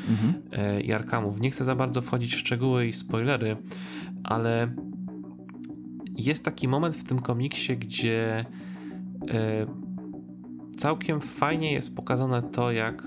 mhm. 0.09 0.33
E, 0.51 0.81
i 0.81 0.93
Arkamów. 0.93 1.39
Nie 1.39 1.51
chcę 1.51 1.63
za 1.63 1.75
bardzo 1.75 2.01
wchodzić 2.01 2.35
w 2.35 2.39
szczegóły 2.39 2.87
i 2.87 2.93
spoilery, 2.93 3.57
ale 4.23 4.75
jest 6.17 6.45
taki 6.45 6.67
moment 6.67 6.95
w 6.95 7.03
tym 7.03 7.19
komiksie, 7.19 7.77
gdzie 7.77 8.45
całkiem 10.77 11.21
fajnie 11.21 11.73
jest 11.73 11.95
pokazane 11.95 12.41
to, 12.41 12.71
jak 12.71 13.03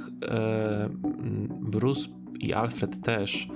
Bruce 1.61 2.09
i 2.41 2.53
Alfred 2.53 3.01
też 3.01 3.49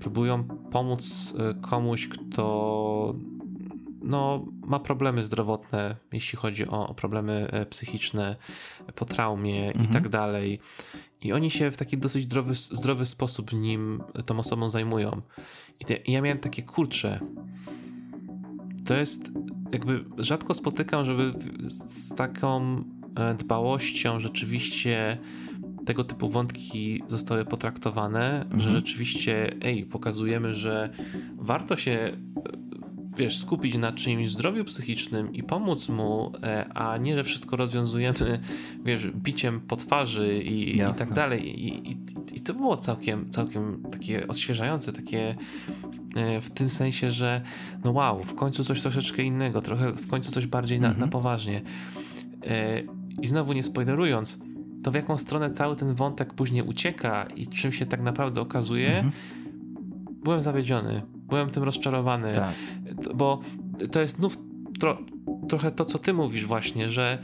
próbują 0.00 0.44
pomóc 0.44 1.34
e, 1.38 1.54
komuś, 1.54 2.08
kto 2.08 3.14
no, 4.02 4.44
ma 4.66 4.80
problemy 4.80 5.24
zdrowotne, 5.24 5.96
jeśli 6.12 6.38
chodzi 6.38 6.68
o, 6.68 6.94
problemy 6.94 7.48
e, 7.50 7.66
psychiczne 7.66 8.36
po 8.94 9.04
traumie 9.04 9.66
mhm. 9.66 9.84
i 9.84 9.88
tak 9.88 10.08
dalej. 10.08 10.60
I 11.20 11.32
oni 11.32 11.50
się 11.50 11.70
w 11.70 11.76
taki 11.76 11.98
dosyć 11.98 12.24
zdrowy, 12.24 12.54
zdrowy 12.54 13.06
sposób 13.06 13.52
nim, 13.52 14.02
tą 14.26 14.38
osobą 14.38 14.70
zajmują. 14.70 15.22
I, 15.80 15.84
te, 15.84 15.96
I 15.96 16.12
ja 16.12 16.22
miałem 16.22 16.38
takie 16.38 16.62
kurcze. 16.62 17.20
To 18.84 18.94
jest 18.94 19.32
jakby 19.72 20.04
rzadko 20.18 20.54
spotykam, 20.54 21.04
żeby 21.04 21.32
z, 21.60 21.92
z 21.92 22.14
taką 22.14 22.84
e, 23.16 23.34
dbałością 23.34 24.20
rzeczywiście 24.20 25.18
tego 25.86 26.04
typu 26.04 26.30
wątki 26.30 27.02
zostały 27.08 27.44
potraktowane, 27.44 28.42
mhm. 28.42 28.60
że 28.60 28.70
rzeczywiście, 28.70 29.56
ej, 29.62 29.84
pokazujemy, 29.84 30.54
że 30.54 30.90
warto 31.36 31.76
się 31.76 32.16
wiesz, 33.16 33.38
skupić 33.38 33.76
na 33.76 33.92
czymś 33.92 34.30
zdrowiu 34.30 34.64
psychicznym 34.64 35.32
i 35.32 35.42
pomóc 35.42 35.88
mu, 35.88 36.32
e, 36.42 36.68
a 36.74 36.96
nie, 36.96 37.14
że 37.14 37.24
wszystko 37.24 37.56
rozwiązujemy, 37.56 38.38
wiesz, 38.86 39.10
biciem 39.10 39.60
po 39.60 39.76
twarzy 39.76 40.42
i, 40.42 40.76
i 40.76 40.80
tak 40.98 41.12
dalej. 41.12 41.48
I, 41.48 41.90
i, 41.90 41.96
I, 42.34 42.40
to 42.40 42.54
było 42.54 42.76
całkiem, 42.76 43.30
całkiem 43.30 43.82
takie 43.92 44.28
odświeżające, 44.28 44.92
takie 44.92 45.36
e, 46.16 46.40
w 46.40 46.50
tym 46.50 46.68
sensie, 46.68 47.10
że 47.10 47.42
no 47.84 47.92
wow, 47.92 48.22
w 48.22 48.34
końcu 48.34 48.64
coś 48.64 48.80
troszeczkę 48.80 49.22
innego, 49.22 49.60
trochę 49.60 49.92
w 49.92 50.08
końcu 50.08 50.32
coś 50.32 50.46
bardziej 50.46 50.80
na, 50.80 50.88
mhm. 50.88 51.06
na 51.06 51.12
poważnie. 51.12 51.62
E, 52.46 52.82
I 53.22 53.26
znowu 53.26 53.52
nie 53.52 53.62
spoilerując, 53.62 54.38
to 54.84 54.90
w 54.90 54.94
jaką 54.94 55.18
stronę 55.18 55.50
cały 55.50 55.76
ten 55.76 55.94
wątek 55.94 56.34
później 56.34 56.62
ucieka 56.62 57.26
i 57.36 57.46
czym 57.46 57.72
się 57.72 57.86
tak 57.86 58.02
naprawdę 58.02 58.40
okazuje, 58.40 58.96
mhm. 58.96 59.12
byłem 60.24 60.40
zawiedziony. 60.40 61.02
Byłem 61.14 61.50
tym 61.50 61.62
rozczarowany. 61.62 62.34
Tak. 62.34 62.54
Bo 63.14 63.40
to 63.92 64.00
jest 64.00 64.16
znów 64.16 64.38
tro, 64.80 64.98
trochę 65.48 65.70
to, 65.70 65.84
co 65.84 65.98
ty 65.98 66.12
mówisz 66.12 66.46
właśnie, 66.46 66.88
że 66.88 67.18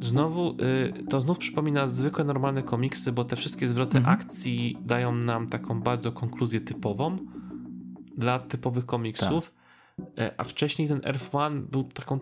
znowu 0.00 0.50
y, 0.50 1.04
to 1.08 1.20
znów 1.20 1.38
przypomina 1.38 1.88
zwykłe 1.88 2.24
normalne 2.24 2.62
komiksy, 2.62 3.12
bo 3.12 3.24
te 3.24 3.36
wszystkie 3.36 3.68
zwroty 3.68 3.98
mhm. 3.98 4.18
akcji 4.18 4.78
dają 4.80 5.14
nam 5.14 5.48
taką 5.48 5.80
bardzo 5.80 6.12
konkluzję 6.12 6.60
typową, 6.60 7.18
dla 8.16 8.38
typowych 8.38 8.86
komiksów, 8.86 9.52
tak. 10.16 10.34
a 10.36 10.44
wcześniej 10.44 10.88
ten 10.88 11.00
Earth 11.04 11.34
One 11.34 11.60
był 11.60 11.84
taką 11.84 12.18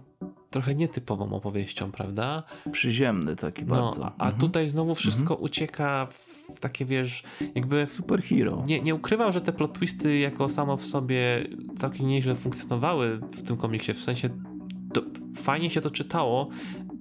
trochę 0.50 0.74
nietypową 0.74 1.32
opowieścią, 1.32 1.92
prawda? 1.92 2.42
Przyziemny 2.72 3.36
taki 3.36 3.64
no, 3.64 3.74
bardzo. 3.74 4.06
A, 4.06 4.14
a 4.18 4.24
mhm. 4.24 4.40
tutaj 4.40 4.68
znowu 4.68 4.94
wszystko 4.94 5.34
mhm. 5.34 5.44
ucieka 5.44 6.06
w 6.54 6.60
takie, 6.60 6.84
wiesz, 6.84 7.22
jakby... 7.54 7.86
Superhero. 7.88 8.64
Nie, 8.66 8.80
nie 8.80 8.94
ukrywam, 8.94 9.32
że 9.32 9.40
te 9.40 9.52
plot 9.52 9.72
twisty 9.72 10.18
jako 10.18 10.48
samo 10.48 10.76
w 10.76 10.84
sobie 10.84 11.46
całkiem 11.76 12.06
nieźle 12.06 12.34
funkcjonowały 12.34 13.18
w 13.18 13.42
tym 13.42 13.56
komiksie, 13.56 13.94
w 13.94 14.02
sensie 14.02 14.28
to, 14.92 15.02
fajnie 15.36 15.70
się 15.70 15.80
to 15.80 15.90
czytało, 15.90 16.48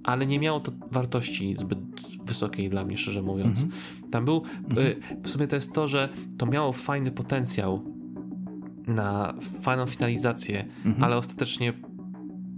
ale 0.04 0.26
nie 0.26 0.38
miało 0.38 0.60
to 0.60 0.72
wartości 0.90 1.56
zbyt 1.56 1.78
wysokiej 2.24 2.70
dla 2.70 2.84
mnie, 2.84 2.96
szczerze 2.96 3.22
mówiąc. 3.22 3.62
Mhm. 3.62 3.82
Tam 4.10 4.24
był, 4.24 4.42
y, 4.78 4.96
w 5.22 5.28
sumie 5.28 5.46
to 5.46 5.56
jest 5.56 5.72
to, 5.72 5.86
że 5.86 6.08
to 6.38 6.46
miało 6.46 6.72
fajny 6.72 7.10
potencjał 7.10 7.84
na 8.86 9.34
fajną 9.60 9.86
finalizację, 9.86 10.64
mhm. 10.84 11.04
ale 11.04 11.16
ostatecznie 11.16 11.72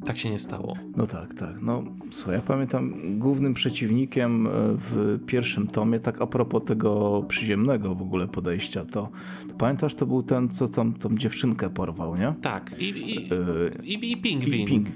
tak 0.05 0.19
się 0.19 0.31
nie 0.31 0.39
stało. 0.39 0.77
No 0.97 1.07
tak, 1.07 1.35
tak. 1.35 1.63
No 1.63 1.83
słuchaj, 2.11 2.35
ja 2.35 2.43
pamiętam 2.43 2.95
głównym 3.19 3.55
przeciwnikiem 3.55 4.47
e, 4.47 4.51
w 4.55 5.19
pierwszym 5.27 5.67
tomie, 5.67 6.01
tak 6.01 6.23
a 6.23 6.27
propos 6.27 6.65
tego 6.65 7.23
przyziemnego 7.29 7.95
w 7.95 8.03
ogóle 8.03 8.29
podejścia, 8.29 8.85
to, 8.85 9.09
to 9.49 9.55
pamiętasz, 9.55 9.95
to 9.95 10.07
był 10.07 10.23
ten, 10.23 10.49
co 10.49 10.69
tam 10.69 10.93
tą 10.93 11.17
dziewczynkę 11.19 11.71
porwał, 11.71 12.17
nie? 12.17 12.35
Tak, 12.43 12.75
i, 12.79 12.85
i, 12.85 13.29
yy, 13.29 13.73
i, 13.83 14.13
i 14.13 14.17
pingwin. 14.17 14.61
I 14.61 14.67
ping, 14.67 14.89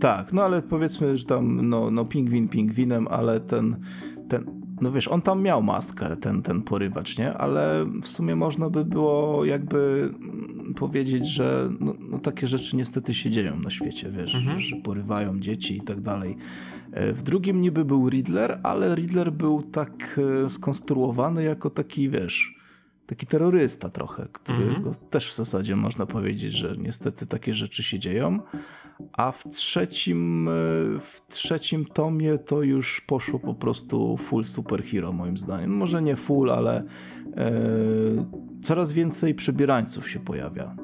tak, 0.00 0.32
no 0.32 0.42
ale 0.42 0.62
powiedzmy, 0.62 1.16
że 1.16 1.24
tam 1.24 1.68
no, 1.68 1.90
no 1.90 2.04
pingwin 2.04 2.48
pingwinem, 2.48 3.08
ale 3.08 3.40
ten, 3.40 3.76
ten 4.28 4.61
no 4.82 4.92
wiesz, 4.92 5.08
on 5.08 5.22
tam 5.22 5.42
miał 5.42 5.62
maskę, 5.62 6.16
ten, 6.16 6.42
ten 6.42 6.62
porywacz, 6.62 7.18
nie? 7.18 7.34
Ale 7.34 7.84
w 8.02 8.08
sumie 8.08 8.36
można 8.36 8.70
by 8.70 8.84
było 8.84 9.44
jakby 9.44 10.10
powiedzieć, 10.76 11.26
że 11.26 11.70
no, 11.80 11.94
no 11.98 12.18
takie 12.18 12.46
rzeczy 12.46 12.76
niestety 12.76 13.14
się 13.14 13.30
dzieją 13.30 13.60
na 13.60 13.70
świecie, 13.70 14.10
wiesz, 14.10 14.34
mhm. 14.34 14.60
że 14.60 14.76
porywają 14.76 15.40
dzieci 15.40 15.76
i 15.76 15.80
tak 15.80 16.00
dalej. 16.00 16.36
E, 16.92 17.12
w 17.12 17.22
drugim 17.22 17.60
niby 17.60 17.84
był 17.84 18.08
Riddler, 18.08 18.60
ale 18.62 18.94
Riddler 18.94 19.32
był 19.32 19.62
tak 19.62 20.20
e, 20.44 20.50
skonstruowany 20.50 21.42
jako 21.42 21.70
taki, 21.70 22.10
wiesz, 22.10 22.54
taki 23.06 23.26
terrorysta 23.26 23.90
trochę, 23.90 24.28
który 24.32 24.64
mhm. 24.64 24.94
też 25.10 25.30
w 25.30 25.34
zasadzie 25.34 25.76
można 25.76 26.06
powiedzieć, 26.06 26.52
że 26.52 26.76
niestety 26.78 27.26
takie 27.26 27.54
rzeczy 27.54 27.82
się 27.82 27.98
dzieją. 27.98 28.38
A 29.12 29.32
w 29.32 29.44
trzecim, 29.44 30.48
e, 30.48 30.52
w 31.00 31.22
trzecim 31.28 31.84
tomie 31.84 32.38
to 32.38 32.62
już 32.62 33.00
poszło 33.00 33.38
po 33.38 33.54
prostu 33.54 34.16
full 34.16 34.44
superhero 34.44 35.12
moim 35.12 35.38
zdaniem. 35.38 35.76
Może 35.76 36.02
nie 36.02 36.16
full, 36.16 36.50
ale 36.50 36.84
e, 37.36 37.52
coraz 38.62 38.92
więcej 38.92 39.34
przebierańców 39.34 40.10
się 40.10 40.20
pojawia. 40.20 40.76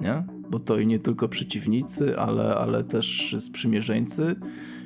Nie? 0.00 0.24
Bo 0.50 0.58
to 0.58 0.78
i 0.78 0.86
nie 0.86 0.98
tylko 0.98 1.28
przeciwnicy, 1.28 2.18
ale, 2.18 2.56
ale 2.56 2.84
też 2.84 3.36
sprzymierzeńcy. 3.38 4.36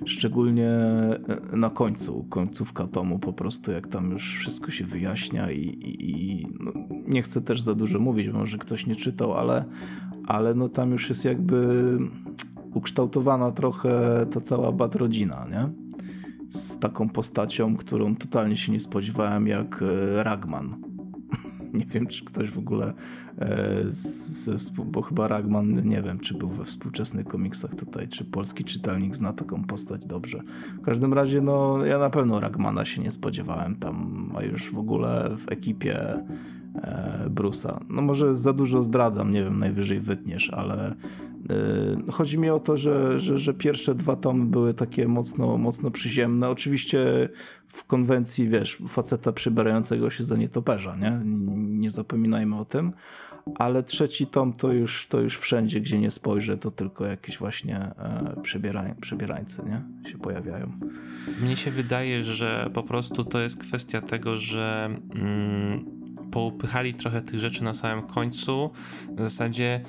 Szczególnie 0.05 0.69
e, 0.69 1.19
na 1.53 1.71
końcu, 1.71 2.25
końcówka 2.25 2.87
tomu 2.87 3.19
po 3.19 3.33
prostu, 3.33 3.73
jak 3.73 3.87
tam 3.87 4.11
już 4.11 4.37
wszystko 4.39 4.71
się 4.71 4.85
wyjaśnia 4.85 5.51
i, 5.51 5.61
i, 5.61 6.21
i 6.21 6.47
no, 6.61 6.73
nie 7.07 7.23
chcę 7.23 7.43
też 7.43 7.63
za 7.63 7.75
dużo 7.75 7.99
mówić, 7.99 8.29
może 8.29 8.59
ktoś 8.59 8.87
nie 8.87 8.97
czytał, 8.97 9.35
ale, 9.35 9.65
ale 10.27 10.55
no 10.55 10.69
tam 10.69 10.93
już 10.93 11.09
jest 11.09 11.25
jakby 11.25 11.99
ukształtowana 12.75 13.53
trochę 13.53 14.27
ta 14.33 14.41
cała 14.41 14.73
bad 14.73 14.95
rodzina, 14.95 15.47
nie? 15.51 15.69
Z 16.51 16.79
taką 16.79 17.09
postacią, 17.09 17.77
którą 17.77 18.17
totalnie 18.17 18.57
się 18.57 18.73
nie 18.73 18.81
spodziewałem, 18.81 19.47
jak 19.47 19.83
e, 19.83 20.23
Ragman. 20.23 20.77
nie 21.75 21.87
wiem, 21.87 22.07
czy 22.07 22.25
ktoś 22.25 22.51
w 22.51 22.59
ogóle, 22.59 22.93
e, 23.39 23.83
z, 23.89 24.71
bo 24.71 25.03
chyba 25.03 25.29
Ragman, 25.29 25.89
nie 25.89 26.03
wiem, 26.03 26.21
czy 26.21 26.35
był 26.35 26.49
we 26.49 26.65
współczesnych 26.65 27.27
komiksach 27.27 27.75
tutaj, 27.75 28.09
czy 28.09 28.25
polski 28.25 28.65
czytelnik 28.65 29.17
zna 29.17 29.33
taką 29.33 29.65
postać 29.65 30.07
dobrze. 30.07 30.43
W 30.79 30.81
każdym 30.81 31.15
razie, 31.15 31.41
no, 31.41 31.85
ja 31.85 31.99
na 31.99 32.11
pewno 32.11 32.41
Ragmana 32.41 32.85
się 32.85 33.03
nie 33.03 33.11
spodziewałem 33.11 33.77
tam, 33.77 34.27
a 34.37 34.43
już 34.43 34.73
w 34.73 34.79
ogóle 34.79 35.31
w 35.37 35.53
ekipie 35.53 36.15
e, 36.75 37.27
Brusa. 37.31 37.81
No 37.89 38.03
może 38.03 38.37
za 38.37 38.53
dużo 38.53 38.83
zdradzam, 38.83 39.33
nie 39.33 39.45
wiem, 39.45 39.59
najwyżej 39.59 40.01
wytniesz, 40.01 40.51
ale 40.51 40.95
chodzi 42.11 42.39
mi 42.39 42.51
o 42.51 42.61
to, 42.61 42.77
że, 42.77 43.21
że, 43.21 43.39
że, 43.39 43.55
pierwsze 43.55 43.95
dwa 43.95 44.17
tomy 44.17 44.45
były 44.45 44.75
takie 44.75 45.09
mocno, 45.09 45.59
mocno 45.59 45.91
przyziemne. 45.91 46.49
Oczywiście 46.49 47.29
w 47.69 47.85
konwencji, 47.85 48.49
wiesz, 48.49 48.79
faceta 48.89 49.33
przybierającego 49.33 50.11
się 50.11 50.25
za 50.25 50.37
nietoperza, 50.37 50.97
nie? 50.97 51.21
Nie 51.57 51.91
zapominajmy 51.91 52.59
o 52.59 52.65
tym. 52.65 52.93
Ale 53.55 53.83
trzeci 53.83 54.27
tom 54.27 54.53
to 54.53 54.73
już, 54.73 55.07
to 55.07 55.21
już 55.21 55.39
wszędzie, 55.39 55.81
gdzie 55.81 55.99
nie 55.99 56.11
spojrzę, 56.11 56.59
to 56.59 56.71
tylko 56.71 57.07
jakieś 57.07 57.39
właśnie 57.39 57.77
e, 57.77 58.37
przebierań, 58.43 58.95
przebierańcy 59.01 59.63
nie? 59.67 60.11
się 60.11 60.19
pojawiają. 60.19 60.73
Mnie 61.43 61.57
się 61.57 61.71
wydaje, 61.71 62.25
że 62.25 62.71
po 62.75 62.83
prostu 62.83 63.25
to 63.25 63.41
jest 63.41 63.61
kwestia 63.61 64.01
tego, 64.01 64.37
że 64.37 64.91
mm, 65.15 65.85
poupychali 66.31 66.95
trochę 66.95 67.23
tych 67.23 67.41
rzeczy 67.41 67.65
na 67.65 67.75
samym 67.75 68.07
końcu. 68.07 68.71
Na 69.17 69.23
zasadzie 69.23 69.81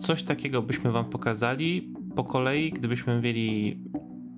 coś 0.00 0.22
takiego 0.22 0.62
byśmy 0.62 0.92
wam 0.92 1.04
pokazali 1.04 1.92
po 2.16 2.24
kolei, 2.24 2.70
gdybyśmy 2.72 3.20
mieli 3.20 3.78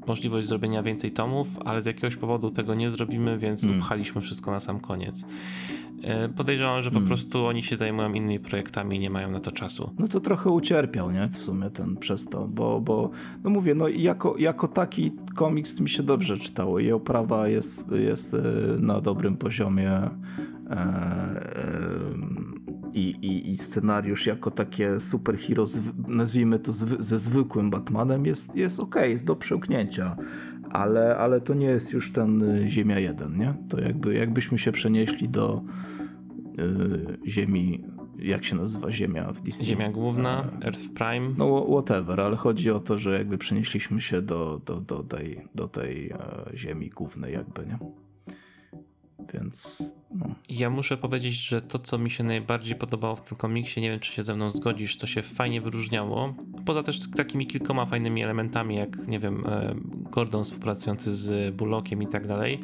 możliwość 0.07 0.49
zrobienia 0.49 0.83
więcej 0.83 1.11
tomów, 1.11 1.49
ale 1.65 1.83
z 1.83 1.87
jakiegoś 1.87 2.17
powodu 2.17 2.51
tego 2.51 2.75
nie 2.75 2.91
zrobimy, 2.91 3.39
więc 3.39 3.65
mm. 3.65 3.79
upchaliśmy 3.79 4.21
wszystko 4.21 4.51
na 4.51 4.61
sam 4.61 4.81
koniec. 4.81 5.25
E, 6.03 6.29
podejrzewam, 6.29 6.83
że 6.83 6.91
po 6.91 6.97
mm. 6.97 7.09
prostu 7.09 7.47
oni 7.47 7.63
się 7.63 7.77
zajmują 7.77 8.13
innymi 8.13 8.41
projektami 8.41 8.97
i 8.97 9.01
nie 9.01 9.11
mają 9.11 9.31
na 9.31 9.41
to 9.41 9.53
czasu. 9.53 9.91
No 9.99 10.09
to 10.09 10.21
trochę 10.21 10.51
ucierpiał, 10.51 11.11
nie? 11.11 11.29
W 11.29 11.43
sumie 11.43 11.71
ten 11.71 11.97
przez 11.97 12.29
to, 12.29 12.49
bo, 12.49 12.81
bo 12.81 13.11
no 13.45 13.51
mówię, 13.51 13.75
no 13.75 13.89
jako, 13.89 14.35
jako 14.39 14.69
taki 14.69 15.13
komiks 15.35 15.81
mi 15.81 15.89
się 15.89 16.03
dobrze 16.03 16.39
czytało 16.39 16.79
i 16.79 16.93
oprawa 16.93 17.49
jest, 17.49 17.93
jest 17.93 18.35
e, 18.35 18.39
na 18.81 19.01
dobrym 19.01 19.37
poziomie. 19.37 19.91
E, 19.91 20.11
e, 20.71 22.39
i, 22.95 23.01
i, 23.23 23.51
i 23.51 23.57
scenariusz 23.57 24.27
jako 24.27 24.51
takie 24.51 25.01
superhero, 25.01 25.65
nazwijmy 26.07 26.59
to 26.59 26.73
zwy, 26.73 26.97
ze 26.99 27.19
zwykłym 27.19 27.71
Batmanem, 27.71 28.27
jest, 28.27 28.57
jest 28.57 28.81
ok, 28.81 28.95
jest 28.95 29.25
do 29.25 29.37
przełknięcia. 29.37 30.17
Ale, 30.71 31.17
ale 31.17 31.41
to 31.41 31.55
nie 31.55 31.67
jest 31.67 31.93
już 31.93 32.13
ten 32.13 32.43
y, 32.43 32.71
Ziemia 32.71 32.99
1, 32.99 33.37
nie? 33.37 33.55
To 33.69 33.81
jakby, 33.81 34.15
jakbyśmy 34.15 34.59
się 34.59 34.73
przenieśli 34.73 35.29
do 35.29 35.63
y, 36.59 37.29
Ziemi, 37.31 37.85
jak 38.19 38.45
się 38.45 38.57
nazywa 38.57 38.93
Ziemia 38.93 39.33
w 39.33 39.41
DC? 39.41 39.65
Ziemia 39.65 39.93
główna, 39.93 40.45
e, 40.63 40.67
Earth 40.67 40.89
Prime. 40.95 41.29
No 41.39 41.67
whatever, 41.71 42.21
ale 42.21 42.37
chodzi 42.37 42.71
o 42.71 42.81
to, 42.81 42.99
że 42.99 43.19
jakby 43.19 43.39
przenieśliśmy 43.39 44.01
się 44.01 44.23
do, 44.23 44.61
do, 44.67 44.81
do 44.81 45.03
tej, 45.03 45.49
do 45.55 45.69
tej 45.69 46.11
e, 46.11 46.17
Ziemi 46.55 46.91
głównej 46.91 47.33
jakby, 47.33 47.67
nie? 47.67 47.79
Więc 49.35 49.83
no. 50.15 50.35
Ja 50.49 50.71
muszę 50.71 50.97
powiedzieć, 50.97 51.35
że 51.35 51.63
to, 51.63 51.79
co 51.79 51.99
mi 51.99 52.11
się 52.11 52.25
najbardziej 52.25 52.77
podobało 52.77 53.17
w 53.17 53.23
tym 53.23 53.37
komiksie, 53.37 53.81
nie 53.81 53.91
wiem, 53.91 54.01
czy 54.01 54.13
się 54.13 54.23
ze 54.23 54.35
mną 54.35 54.51
zgodzisz, 54.51 54.97
co 54.97 55.07
się 55.07 55.23
fajnie 55.23 55.61
wyróżniało, 55.61 56.35
poza 56.65 56.83
też 56.83 57.11
takimi 57.11 57.47
kilkoma 57.47 57.87
fajnymi 57.87 58.23
elementami, 58.23 58.77
jak, 58.77 59.09
nie 59.09 59.19
wiem, 59.19 59.47
e, 59.47 59.75
Gordon 60.11 60.45
współpracujący 60.45 61.17
z 61.17 61.55
Bullockiem 61.55 62.03
i 62.03 62.07
tak 62.07 62.27
dalej, 62.27 62.61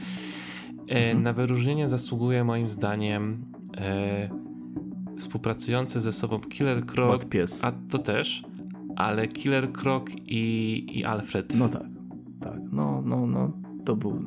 e, 0.89 1.09
mhm. 1.09 1.23
na 1.23 1.33
wyróżnienie 1.33 1.89
zasługuje 1.89 2.45
moim 2.45 2.71
zdaniem 2.71 3.45
e, 3.77 4.31
współpracujący 5.19 6.01
ze 6.01 6.13
sobą 6.13 6.41
Killer 6.41 6.87
Croc, 6.87 7.25
a 7.63 7.73
to 7.73 7.99
też, 7.99 8.43
ale 8.97 9.29
Killer 9.29 9.73
Croc 9.73 10.05
i, 10.27 10.87
i 10.93 11.05
Alfred. 11.05 11.55
No 11.55 11.69
tak, 11.69 11.87
tak, 12.41 12.61
no, 12.73 13.03
no, 13.05 13.27
no, 13.27 13.53
to 13.85 13.97
był 13.97 14.25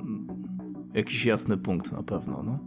jakiś 0.94 1.26
jasny 1.26 1.58
punkt 1.58 1.92
na 1.92 2.04
pewno. 2.04 2.44
No. 2.44 2.60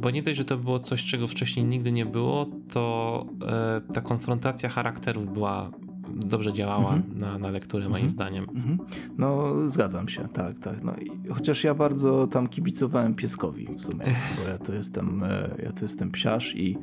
Bo 0.00 0.10
nie 0.10 0.22
dość, 0.22 0.38
że 0.38 0.44
to 0.44 0.56
było 0.56 0.78
coś, 0.78 1.04
czego 1.04 1.28
wcześniej 1.28 1.66
nigdy 1.66 1.92
nie 1.92 2.06
było, 2.06 2.46
to 2.72 3.26
e, 3.46 3.80
ta 3.94 4.00
konfrontacja 4.00 4.68
charakterów 4.68 5.32
była 5.32 5.70
dobrze 6.14 6.52
działała 6.52 6.94
mhm. 6.94 7.18
na, 7.18 7.38
na 7.38 7.50
lekturę, 7.50 7.84
moim 7.84 7.94
mhm. 7.94 8.10
zdaniem. 8.10 8.46
Mhm. 8.54 8.78
No, 9.18 9.52
zgadzam 9.68 10.08
się, 10.08 10.28
tak, 10.28 10.58
tak. 10.58 10.84
No, 10.84 10.94
i, 10.96 11.28
chociaż 11.28 11.64
ja 11.64 11.74
bardzo 11.74 12.26
tam 12.26 12.48
kibicowałem 12.48 13.14
pieskowi 13.14 13.68
w 13.78 13.82
sumie, 13.82 14.04
bo 14.36 14.48
ja 14.48 14.58
to 14.58 14.74
jestem, 14.74 15.22
e, 15.24 15.54
ja 15.62 15.72
to 15.72 15.84
jestem 15.84 16.10
psiarz 16.10 16.56
i 16.56 16.78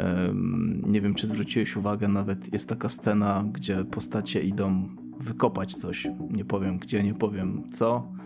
um, 0.00 0.82
nie 0.86 1.00
wiem, 1.00 1.14
czy 1.14 1.26
zwróciłeś 1.26 1.76
uwagę, 1.76 2.08
nawet 2.08 2.52
jest 2.52 2.68
taka 2.68 2.88
scena, 2.88 3.44
gdzie 3.52 3.84
postacie 3.84 4.42
idą 4.42 4.88
wykopać 5.20 5.74
coś. 5.74 6.08
Nie 6.30 6.44
powiem 6.44 6.78
gdzie, 6.78 7.02
nie 7.02 7.14
powiem 7.14 7.62
co 7.70 8.19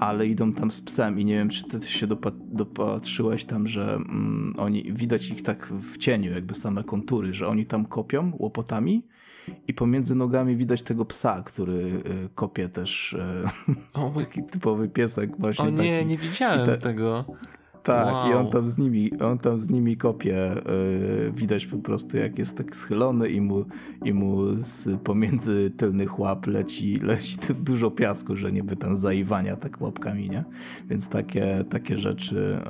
ale 0.00 0.26
idą 0.26 0.52
tam 0.52 0.70
z 0.70 0.82
psem 0.82 1.20
i 1.20 1.24
nie 1.24 1.34
wiem, 1.34 1.48
czy 1.48 1.64
ty 1.64 1.88
się 1.88 2.06
dopatrzyłeś 2.52 3.44
tam, 3.44 3.68
że 3.68 3.94
mm, 3.94 4.54
oni, 4.58 4.92
widać 4.92 5.30
ich 5.30 5.42
tak 5.42 5.66
w 5.66 5.98
cieniu, 5.98 6.32
jakby 6.32 6.54
same 6.54 6.84
kontury, 6.84 7.34
że 7.34 7.48
oni 7.48 7.66
tam 7.66 7.84
kopią 7.84 8.32
łopotami 8.38 9.06
i 9.68 9.74
pomiędzy 9.74 10.14
nogami 10.14 10.56
widać 10.56 10.82
tego 10.82 11.04
psa, 11.04 11.42
który 11.42 11.72
y, 11.74 12.02
kopie 12.34 12.68
też 12.68 13.12
y, 13.12 13.18
o, 13.94 14.10
taki 14.20 14.42
typowy 14.44 14.88
piesek 14.88 15.30
właśnie. 15.38 15.64
O 15.64 15.70
nie, 15.70 15.76
taki. 15.76 16.06
nie 16.06 16.16
widziałem 16.16 16.66
te... 16.66 16.78
tego. 16.78 17.24
Tak, 17.82 18.14
wow. 18.14 18.30
i 18.30 18.34
on 18.34 18.50
tam 18.50 18.68
z 18.68 18.78
nimi, 18.78 19.18
on 19.20 19.38
tam 19.38 19.60
z 19.60 19.70
nimi 19.70 19.96
kopie. 19.96 20.54
Yy, 21.24 21.32
widać 21.32 21.66
po 21.66 21.78
prostu, 21.78 22.16
jak 22.16 22.38
jest 22.38 22.56
tak 22.56 22.76
schylony 22.76 23.28
i 23.28 23.40
mu, 23.40 23.64
i 24.04 24.12
mu 24.12 24.44
z 24.54 25.00
pomiędzy 25.00 25.70
tylnych 25.70 26.18
łap 26.18 26.46
leci, 26.46 26.96
leci 27.02 27.36
dużo 27.54 27.90
piasku, 27.90 28.36
że 28.36 28.52
niby 28.52 28.76
tam 28.76 28.96
zaiwania 28.96 29.56
tak 29.56 29.80
łapkami, 29.80 30.30
nie? 30.30 30.44
Więc 30.90 31.08
takie, 31.08 31.64
takie 31.70 31.98
rzeczy 31.98 32.60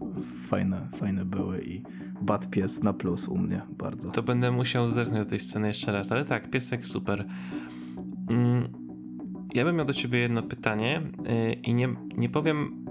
yy, 0.00 0.24
fajne, 0.48 0.88
fajne 0.94 1.24
były 1.24 1.60
i 1.60 1.82
Bad 2.22 2.50
Pies 2.50 2.82
na 2.82 2.92
plus 2.92 3.28
u 3.28 3.38
mnie 3.38 3.62
bardzo. 3.78 4.10
To 4.10 4.22
będę 4.22 4.50
musiał 4.50 4.88
zerknąć 4.88 5.24
do 5.24 5.30
tej 5.30 5.38
sceny 5.38 5.66
jeszcze 5.66 5.92
raz, 5.92 6.12
ale 6.12 6.24
tak, 6.24 6.50
piesek 6.50 6.86
super. 6.86 7.24
Mm, 8.30 8.68
ja 9.54 9.64
bym 9.64 9.76
miał 9.76 9.86
do 9.86 9.92
ciebie 9.92 10.18
jedno 10.18 10.42
pytanie 10.42 11.02
yy, 11.24 11.52
i 11.52 11.74
nie, 11.74 11.88
nie 12.18 12.28
powiem 12.28 12.84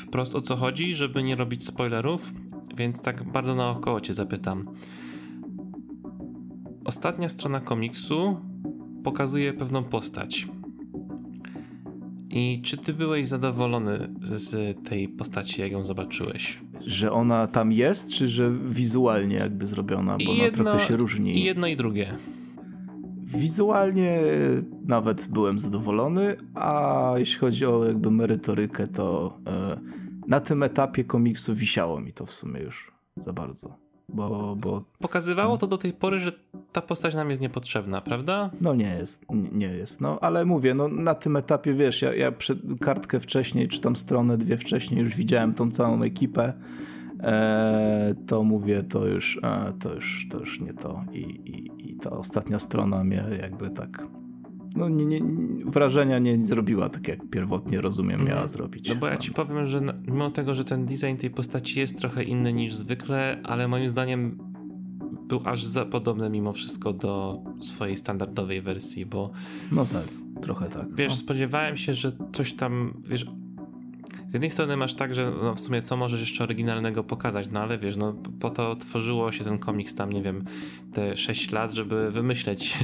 wprost 0.00 0.34
o 0.34 0.40
co 0.40 0.56
chodzi, 0.56 0.94
żeby 0.94 1.22
nie 1.22 1.36
robić 1.36 1.64
spoilerów, 1.64 2.34
więc 2.76 3.02
tak 3.02 3.32
bardzo 3.32 3.54
naokoło 3.54 4.00
cię 4.00 4.14
zapytam. 4.14 4.74
Ostatnia 6.84 7.28
strona 7.28 7.60
komiksu 7.60 8.36
pokazuje 9.04 9.52
pewną 9.52 9.84
postać. 9.84 10.48
I 12.30 12.60
czy 12.62 12.76
ty 12.76 12.94
byłeś 12.94 13.28
zadowolony 13.28 14.14
z 14.22 14.76
tej 14.88 15.08
postaci, 15.08 15.60
jak 15.60 15.72
ją 15.72 15.84
zobaczyłeś? 15.84 16.60
Że 16.86 17.12
ona 17.12 17.46
tam 17.46 17.72
jest, 17.72 18.10
czy 18.10 18.28
że 18.28 18.52
wizualnie 18.68 19.36
jakby 19.36 19.66
zrobiona, 19.66 20.16
bo 20.16 20.24
I 20.24 20.28
ona 20.28 20.44
jedno, 20.44 20.64
trochę 20.64 20.86
się 20.86 20.96
różni. 20.96 21.38
I 21.38 21.44
jedno 21.44 21.66
i 21.66 21.76
drugie. 21.76 22.14
Wizualnie 23.24 24.20
nawet 24.84 25.28
byłem 25.28 25.58
zadowolony, 25.58 26.36
a 26.54 27.12
jeśli 27.16 27.38
chodzi 27.38 27.66
o 27.66 27.84
jakby 27.84 28.10
merytorykę, 28.10 28.86
to 28.86 29.38
e, 29.46 29.80
na 30.28 30.40
tym 30.40 30.62
etapie 30.62 31.04
komiksu 31.04 31.54
wisiało 31.54 32.00
mi 32.00 32.12
to 32.12 32.26
w 32.26 32.34
sumie 32.34 32.60
już 32.60 32.92
za 33.16 33.32
bardzo. 33.32 33.84
Bo, 34.08 34.56
bo... 34.56 34.84
Pokazywało 34.98 35.58
to 35.58 35.66
do 35.66 35.78
tej 35.78 35.92
pory, 35.92 36.18
że 36.18 36.32
ta 36.72 36.82
postać 36.82 37.14
nam 37.14 37.30
jest 37.30 37.42
niepotrzebna, 37.42 38.00
prawda? 38.00 38.50
No 38.60 38.74
nie 38.74 38.96
jest, 38.98 39.26
nie 39.52 39.66
jest. 39.66 40.00
No 40.00 40.18
ale 40.20 40.44
mówię, 40.44 40.74
no 40.74 40.88
na 40.88 41.14
tym 41.14 41.36
etapie 41.36 41.74
wiesz, 41.74 42.02
ja, 42.02 42.14
ja 42.14 42.32
kartkę 42.80 43.20
wcześniej, 43.20 43.68
czy 43.68 43.80
tam 43.80 43.96
stronę 43.96 44.38
dwie 44.38 44.56
wcześniej 44.56 45.00
już 45.00 45.16
widziałem 45.16 45.54
tą 45.54 45.70
całą 45.70 46.02
ekipę. 46.02 46.52
E, 47.20 48.14
to 48.26 48.42
mówię, 48.42 48.82
to 48.82 49.06
już, 49.06 49.40
e, 49.42 49.72
to 49.80 49.94
już, 49.94 50.26
to 50.30 50.38
już 50.38 50.60
nie 50.60 50.74
to. 50.74 51.04
I, 51.12 51.18
i, 51.20 51.90
I 51.90 51.96
ta 51.96 52.10
ostatnia 52.10 52.58
strona 52.58 53.04
mnie 53.04 53.24
jakby 53.40 53.70
tak 53.70 54.06
no, 54.76 54.88
nie, 54.88 55.06
nie, 55.06 55.20
wrażenia 55.64 56.18
nie 56.18 56.46
zrobiła 56.46 56.88
tak, 56.88 57.08
jak 57.08 57.30
pierwotnie 57.30 57.80
rozumiem 57.80 58.24
miała 58.24 58.48
zrobić. 58.48 58.88
No 58.88 58.94
bo 58.94 59.06
ja 59.06 59.16
ci 59.16 59.30
powiem, 59.30 59.66
że 59.66 59.80
mimo 60.06 60.30
tego, 60.30 60.54
że 60.54 60.64
ten 60.64 60.86
design 60.86 61.16
tej 61.16 61.30
postaci 61.30 61.80
jest 61.80 61.98
trochę 61.98 62.22
inny 62.22 62.52
niż 62.52 62.74
zwykle, 62.74 63.40
ale 63.44 63.68
moim 63.68 63.90
zdaniem 63.90 64.38
był 65.28 65.40
aż 65.44 65.64
za 65.64 65.84
podobny 65.84 66.30
mimo 66.30 66.52
wszystko 66.52 66.92
do 66.92 67.42
swojej 67.60 67.96
standardowej 67.96 68.62
wersji, 68.62 69.06
bo... 69.06 69.30
No 69.72 69.86
tak, 69.86 70.04
trochę 70.42 70.68
tak. 70.68 70.94
Wiesz, 70.94 71.12
no. 71.12 71.16
spodziewałem 71.16 71.76
się, 71.76 71.94
że 71.94 72.12
coś 72.32 72.52
tam, 72.52 73.02
wiesz, 73.08 73.26
z 74.28 74.32
jednej 74.34 74.50
strony 74.50 74.76
masz 74.76 74.94
tak, 74.94 75.14
że 75.14 75.32
no 75.42 75.54
w 75.54 75.60
sumie 75.60 75.82
co 75.82 75.96
możesz 75.96 76.20
jeszcze 76.20 76.44
oryginalnego 76.44 77.04
pokazać, 77.04 77.50
no 77.52 77.60
ale 77.60 77.78
wiesz, 77.78 77.96
no 77.96 78.12
po 78.40 78.50
to 78.50 78.76
tworzyło 78.76 79.32
się 79.32 79.44
ten 79.44 79.58
komiks 79.58 79.94
tam, 79.94 80.12
nie 80.12 80.22
wiem, 80.22 80.44
te 80.92 81.16
6 81.16 81.52
lat, 81.52 81.72
żeby 81.72 82.10
wymyśleć 82.10 82.78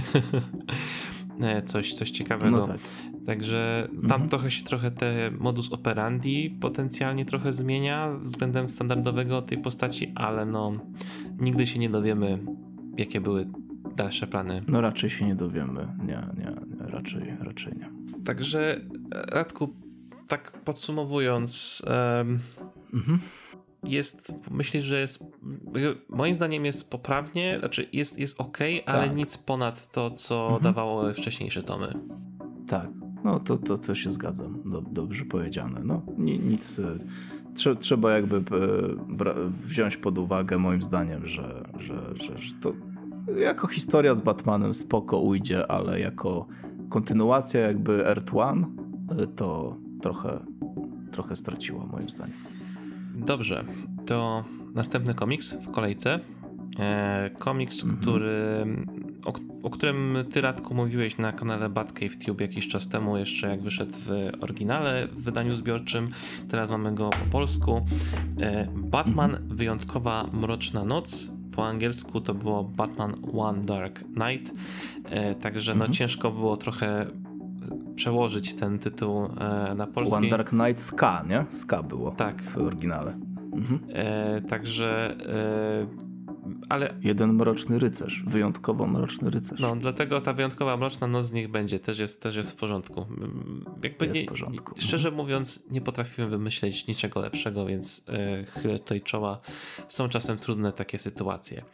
coś, 1.64 1.94
coś 1.94 2.10
ciekawego. 2.10 2.56
No 2.56 2.66
tak. 2.66 2.78
Także 3.26 3.88
tam 3.92 4.02
mhm. 4.02 4.28
trochę 4.28 4.50
się 4.50 4.64
trochę 4.64 4.90
te 4.90 5.30
modus 5.38 5.72
operandi 5.72 6.56
potencjalnie 6.60 7.24
trochę 7.24 7.52
zmienia 7.52 8.16
względem 8.20 8.68
standardowego 8.68 9.42
tej 9.42 9.58
postaci, 9.58 10.12
ale 10.14 10.46
no 10.46 10.72
nigdy 11.38 11.66
się 11.66 11.78
nie 11.78 11.90
dowiemy, 11.90 12.38
jakie 12.96 13.20
były 13.20 13.46
dalsze 13.96 14.26
plany. 14.26 14.62
No 14.68 14.80
raczej 14.80 15.10
się 15.10 15.26
nie 15.26 15.34
dowiemy. 15.34 15.88
Nie, 15.98 16.22
nie, 16.38 16.52
nie 16.78 16.86
raczej, 16.86 17.34
raczej 17.40 17.72
nie. 17.78 17.90
Także 18.24 18.80
Radku, 19.28 19.74
tak 20.28 20.52
podsumowując, 20.64 21.82
um, 21.86 22.38
mhm 22.94 23.18
jest, 23.84 24.32
myślę, 24.50 24.80
że 24.80 25.00
jest, 25.00 25.24
moim 26.08 26.36
zdaniem 26.36 26.64
jest 26.64 26.90
poprawnie, 26.90 27.56
znaczy 27.58 27.88
jest, 27.92 28.18
jest 28.18 28.40
ok, 28.40 28.58
ale 28.86 29.06
tak. 29.06 29.16
nic 29.16 29.38
ponad 29.38 29.92
to, 29.92 30.10
co 30.10 30.44
mhm. 30.44 30.62
dawało 30.62 31.12
wcześniejsze 31.12 31.62
tomy. 31.62 31.94
Tak, 32.66 32.88
no 33.24 33.40
to, 33.40 33.56
to, 33.56 33.78
to 33.78 33.94
się 33.94 34.10
zgadzam, 34.10 34.62
dobrze 34.90 35.24
powiedziane. 35.24 35.80
No 35.84 36.02
nic, 36.18 36.78
e, 36.78 36.98
trze, 37.54 37.76
trzeba 37.76 38.12
jakby 38.12 38.36
e, 38.36 38.40
wziąć 39.64 39.96
pod 39.96 40.18
uwagę 40.18 40.58
moim 40.58 40.82
zdaniem, 40.82 41.26
że, 41.26 41.62
że, 41.78 42.14
że, 42.14 42.38
że 42.38 42.54
to 42.60 42.72
jako 43.36 43.66
historia 43.66 44.14
z 44.14 44.20
Batmanem 44.20 44.74
spoko 44.74 45.18
ujdzie, 45.18 45.70
ale 45.70 46.00
jako 46.00 46.46
kontynuacja 46.88 47.60
jakby 47.60 48.06
Earth 48.06 48.34
One 48.34 48.66
e, 49.18 49.26
to 49.26 49.76
trochę, 50.02 50.40
trochę 51.12 51.36
straciło 51.36 51.86
moim 51.86 52.10
zdaniem. 52.10 52.49
Dobrze, 53.14 53.64
to 54.06 54.44
następny 54.74 55.14
komiks 55.14 55.54
w 55.54 55.70
kolejce. 55.70 56.20
E, 56.78 57.30
komiks, 57.38 57.82
mhm. 57.82 58.00
który, 58.00 58.66
o, 59.24 59.32
o, 59.62 59.70
którym 59.70 60.16
ty 60.32 60.40
Radku 60.40 60.74
mówiłeś 60.74 61.18
na 61.18 61.32
kanale 61.32 61.68
Batcave 61.68 62.16
Tube 62.24 62.44
jakiś 62.44 62.68
czas 62.68 62.88
temu, 62.88 63.16
jeszcze 63.16 63.48
jak 63.48 63.62
wyszedł 63.62 63.94
w 63.94 64.30
oryginale 64.40 65.08
w 65.08 65.22
wydaniu 65.22 65.56
zbiorczym. 65.56 66.10
Teraz 66.48 66.70
mamy 66.70 66.94
go 66.94 67.10
po 67.10 67.30
polsku. 67.30 67.86
E, 68.40 68.66
Batman 68.74 69.30
mhm. 69.30 69.56
Wyjątkowa 69.56 70.30
Mroczna 70.32 70.84
Noc. 70.84 71.30
Po 71.56 71.66
angielsku 71.66 72.20
to 72.20 72.34
było 72.34 72.64
Batman 72.64 73.14
One 73.38 73.64
Dark 73.64 74.04
Night. 74.08 74.54
E, 75.04 75.34
także 75.34 75.72
no 75.72 75.76
mhm. 75.76 75.92
ciężko 75.92 76.30
było 76.30 76.56
trochę 76.56 77.06
przełożyć 77.94 78.54
ten 78.54 78.78
tytuł 78.78 79.24
e, 79.24 79.74
na 79.74 79.86
polski. 79.86 80.16
One 80.16 80.28
Dark 80.28 80.48
Knight 80.48 80.82
Ska, 80.82 81.24
nie? 81.28 81.44
Ska 81.50 81.82
było 81.82 82.10
tak. 82.10 82.42
w 82.42 82.58
oryginale. 82.58 83.18
Mhm. 83.52 83.80
E, 83.88 84.40
także 84.40 85.16
e, 85.26 86.10
ale... 86.68 86.94
Jeden 87.02 87.32
mroczny 87.32 87.78
rycerz, 87.78 88.22
wyjątkowo 88.26 88.86
mroczny 88.86 89.30
rycerz. 89.30 89.60
No, 89.60 89.76
dlatego 89.76 90.20
ta 90.20 90.32
wyjątkowa 90.32 90.76
mroczna 90.76 91.06
noc 91.06 91.26
z 91.26 91.32
nich 91.32 91.48
będzie, 91.48 91.80
też 91.80 91.98
jest, 91.98 92.22
też 92.22 92.36
jest 92.36 92.52
w 92.52 92.56
porządku. 92.56 93.06
Jakby 93.82 94.06
jest 94.06 94.18
nie, 94.18 94.24
w 94.24 94.28
porządku. 94.28 94.74
Szczerze 94.78 95.08
mhm. 95.08 95.24
mówiąc, 95.24 95.64
nie 95.70 95.80
potrafiłem 95.80 96.30
wymyśleć 96.30 96.86
niczego 96.86 97.20
lepszego, 97.20 97.66
więc 97.66 98.04
e, 98.08 98.44
chylę 98.44 98.78
tutaj 98.78 99.00
czoła. 99.00 99.40
Są 99.88 100.08
czasem 100.08 100.36
trudne 100.36 100.72
takie 100.72 100.98
sytuacje. 100.98 101.64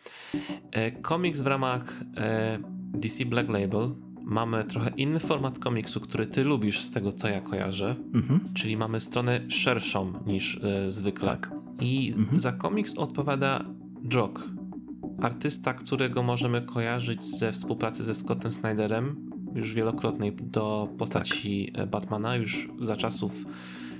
E, 0.71 0.93
komiks 0.93 1.41
w 1.41 1.47
ramach 1.47 2.01
e, 2.17 2.59
DC 2.93 3.25
Black 3.25 3.49
Label 3.49 3.95
mamy 4.27 4.65
trochę 4.65 4.91
inny 4.97 5.21
format 5.21 5.59
komiksu, 5.59 6.01
który 6.01 6.27
ty 6.27 6.45
lubisz 6.45 6.81
z 6.81 6.91
tego, 6.91 7.13
co 7.13 7.29
ja 7.29 7.41
kojarzę, 7.41 7.97
mhm. 8.15 8.41
czyli 8.55 8.77
mamy 8.77 9.01
stronę 9.01 9.41
szerszą 9.49 10.13
niż 10.27 10.55
y, 10.55 10.91
zwykle. 10.91 11.29
Tak. 11.29 11.51
I 11.81 12.13
mhm. 12.17 12.37
za 12.37 12.53
komiks 12.53 12.95
odpowiada 12.95 13.65
Jock, 14.15 14.43
artysta, 15.23 15.75
którego 15.75 16.23
możemy 16.23 16.63
kojarzyć 16.63 17.25
ze 17.25 17.53
współpracy 17.53 18.05
ze 18.05 18.15
Scottem 18.15 18.53
Snyderem, 18.53 19.31
już 19.55 19.75
wielokrotnej 19.75 20.33
do 20.33 20.89
postaci 20.99 21.73
tak. 21.73 21.83
E, 21.83 21.87
Batmana, 21.87 22.37
już 22.37 22.69
za 22.81 22.97
czasów 22.97 23.45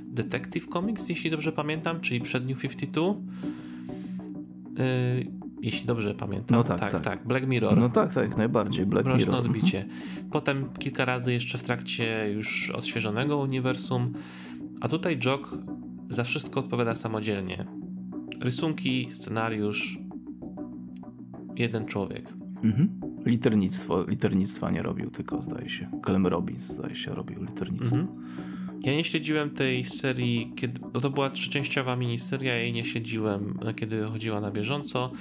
Detective 0.03 0.67
Comics, 0.67 1.09
jeśli 1.09 1.31
dobrze 1.31 1.53
pamiętam, 1.53 2.01
czyli 2.01 2.21
przed 2.21 2.49
New 2.49 2.61
52. 2.61 3.03
Yy, 3.05 5.46
jeśli 5.67 5.87
dobrze 5.87 6.15
pamiętam. 6.15 6.59
No 6.59 6.65
tak, 6.65 6.81
tak, 6.81 6.93
tak, 6.93 7.01
tak. 7.03 7.27
Black 7.27 7.47
Mirror. 7.47 7.79
No 7.79 7.89
tak, 7.89 8.15
tak, 8.15 8.37
najbardziej 8.37 8.87
Black 8.87 9.07
Mroczne 9.07 9.27
Mirror. 9.27 9.47
odbicie. 9.47 9.83
Mhm. 9.83 10.31
Potem 10.31 10.69
kilka 10.79 11.05
razy 11.05 11.33
jeszcze 11.33 11.59
w 11.59 11.63
trakcie 11.63 12.31
już 12.33 12.71
odświeżonego 12.71 13.39
uniwersum. 13.39 14.13
A 14.81 14.89
tutaj 14.89 15.19
Jock 15.25 15.59
za 16.09 16.25
wszystko 16.25 16.61
odpowiada 16.61 16.95
samodzielnie. 16.95 17.67
Rysunki, 18.41 19.07
scenariusz, 19.11 19.99
jeden 21.57 21.87
człowiek. 21.87 22.33
Mhm. 22.65 23.01
Liternictwo, 23.27 24.05
liternictwa 24.09 24.71
nie 24.71 24.83
robił, 24.83 25.11
tylko 25.11 25.43
zdaje 25.43 25.71
się. 25.71 25.91
Clem 26.03 26.27
Robbins 26.27 26.63
zdaje 26.63 26.97
się 26.97 27.15
robił 27.15 27.45
liternictwo. 27.45 27.97
Mhm. 27.97 28.27
Ja 28.83 28.93
nie 28.93 29.05
śledziłem 29.05 29.51
tej 29.51 29.85
serii, 29.85 30.53
kiedy, 30.57 30.81
bo 30.93 31.01
to 31.01 31.11
była 31.11 31.31
trzyczęściowa 31.31 31.97
miniseria, 31.97 32.55
ja 32.55 32.61
jej 32.61 32.73
nie 32.73 32.85
śledziłem, 32.85 33.59
kiedy 33.77 34.05
chodziła 34.05 34.41
na 34.41 34.51
bieżąco. 34.51 35.13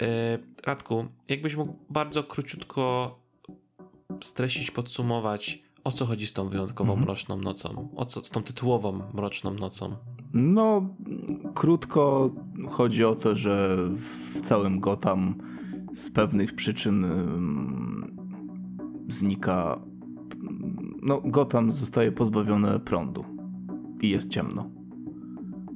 E, 0.00 0.38
Radku, 0.66 1.04
jakbyś 1.28 1.56
mógł 1.56 1.76
bardzo 1.90 2.24
króciutko 2.24 3.14
streścić, 4.20 4.70
podsumować, 4.70 5.62
o 5.84 5.92
co 5.92 6.06
chodzi 6.06 6.26
z 6.26 6.32
tą 6.32 6.48
wyjątkową 6.48 6.92
mhm. 6.92 7.04
mroczną 7.04 7.36
nocą? 7.36 7.88
O 7.96 8.04
co 8.04 8.24
z 8.24 8.30
tą 8.30 8.42
tytułową 8.42 9.00
mroczną 9.14 9.54
nocą? 9.54 9.96
No, 10.32 10.94
krótko 11.54 12.30
chodzi 12.70 13.04
o 13.04 13.14
to, 13.14 13.36
że 13.36 13.76
w 14.32 14.40
całym 14.40 14.80
Gotham 14.80 15.34
z 15.94 16.10
pewnych 16.10 16.54
przyczyn 16.54 17.06
znika. 19.08 19.80
No, 21.02 21.20
Gotham 21.24 21.72
zostaje 21.72 22.12
pozbawione 22.12 22.80
prądu 22.80 23.24
i 24.02 24.08
jest 24.08 24.30
ciemno. 24.30 24.70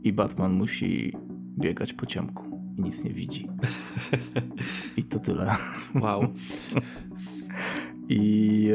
i 0.03 0.13
Batman 0.13 0.53
musi 0.53 1.17
biegać 1.59 1.93
po 1.93 2.07
ciemku 2.07 2.50
nic 2.81 3.05
nie 3.05 3.11
widzi. 3.11 3.49
I 4.97 5.05
to 5.05 5.19
tyle. 5.19 5.57
Wow. 5.95 6.27
I 8.09 8.69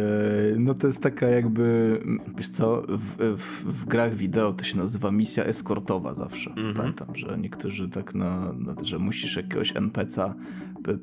e, 0.54 0.60
no 0.60 0.74
to 0.74 0.88
jest 0.88 1.04
taka 1.04 1.28
jakby, 1.28 2.00
wiesz 2.38 2.50
co, 2.50 2.82
w, 2.90 3.38
w, 3.38 3.64
w 3.66 3.86
grach 3.86 4.16
wideo 4.16 4.54
to 4.54 4.64
się 4.64 4.78
nazywa 4.78 5.12
misja 5.12 5.44
eskortowa 5.44 6.14
zawsze. 6.14 6.54
Mm 6.58 6.74
-hmm. 6.74 6.78
Pamiętam, 6.78 7.16
że 7.16 7.38
niektórzy 7.38 7.90
tak 7.90 8.16
na, 8.16 8.54
na 8.54 8.76
że 8.82 9.00
musisz 9.00 9.36
jakiegoś 9.36 9.74
NPC'a 9.74 10.34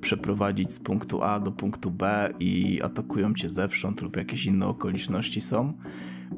przeprowadzić 0.01 0.73
z 0.73 0.81
punktu 0.81 1.23
A 1.23 1.41
do 1.41 1.53
punktu 1.53 1.91
B 1.91 2.35
i 2.41 2.83
atakują 2.83 3.35
cię 3.35 3.49
zewsząd 3.49 4.03
lub 4.03 4.17
jakieś 4.17 4.47
inne 4.47 4.67
okoliczności 4.67 5.41
są. 5.41 5.73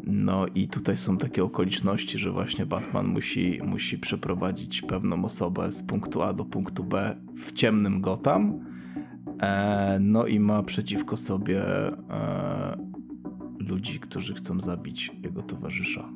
No 0.02 0.46
i 0.54 0.68
tutaj 0.68 0.96
są 0.96 1.18
takie 1.18 1.44
okoliczności, 1.44 2.18
że 2.18 2.30
właśnie 2.30 2.66
Batman 2.66 3.06
musi, 3.06 3.60
musi 3.64 3.98
przeprowadzić 3.98 4.82
pewną 4.82 5.24
osobę 5.24 5.72
z 5.72 5.82
punktu 5.82 6.22
A 6.22 6.32
do 6.32 6.44
punktu 6.44 6.84
B 6.84 7.16
w 7.36 7.52
ciemnym 7.52 8.00
Gotham. 8.00 8.64
E, 9.42 9.98
no 10.00 10.26
i 10.26 10.40
ma 10.40 10.62
przeciwko 10.62 11.16
sobie 11.16 11.62
e, 11.66 12.76
ludzi, 13.58 14.00
którzy 14.00 14.34
chcą 14.34 14.60
zabić 14.60 15.12
jego 15.22 15.42
towarzysza. 15.42 16.08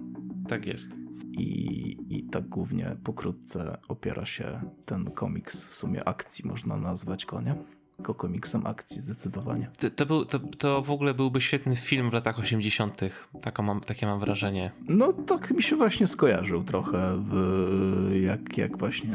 Tak 0.49 0.67
jest. 0.67 0.99
I, 1.33 2.17
I 2.17 2.25
tak 2.25 2.49
głównie 2.49 2.97
pokrótce 3.05 3.79
opiera 3.89 4.27
się 4.27 4.61
ten 4.85 5.11
komiks, 5.11 5.65
w 5.65 5.75
sumie 5.75 6.09
akcji 6.09 6.49
można 6.49 6.77
nazwać 6.77 7.27
go, 7.27 7.41
nie? 7.41 7.55
Tylko 7.99 8.15
komiksem 8.15 8.67
akcji 8.67 9.01
zdecydowanie. 9.01 9.71
To, 9.79 9.91
to, 9.91 10.07
był, 10.07 10.25
to, 10.25 10.39
to 10.39 10.83
w 10.83 10.91
ogóle 10.91 11.15
byłby 11.15 11.41
świetny 11.41 11.77
film 11.77 12.11
w 12.11 12.13
latach 12.13 12.39
80. 12.39 13.01
Taką 13.41 13.63
mam, 13.63 13.81
takie 13.81 14.07
mam 14.07 14.21
wrażenie. 14.21 14.71
No 14.89 15.13
tak 15.13 15.51
mi 15.51 15.63
się 15.63 15.77
właśnie 15.77 16.07
skojarzył 16.07 16.63
trochę, 16.63 17.25
w, 17.29 18.21
jak, 18.23 18.59
jak 18.59 18.79
właśnie 18.79 19.15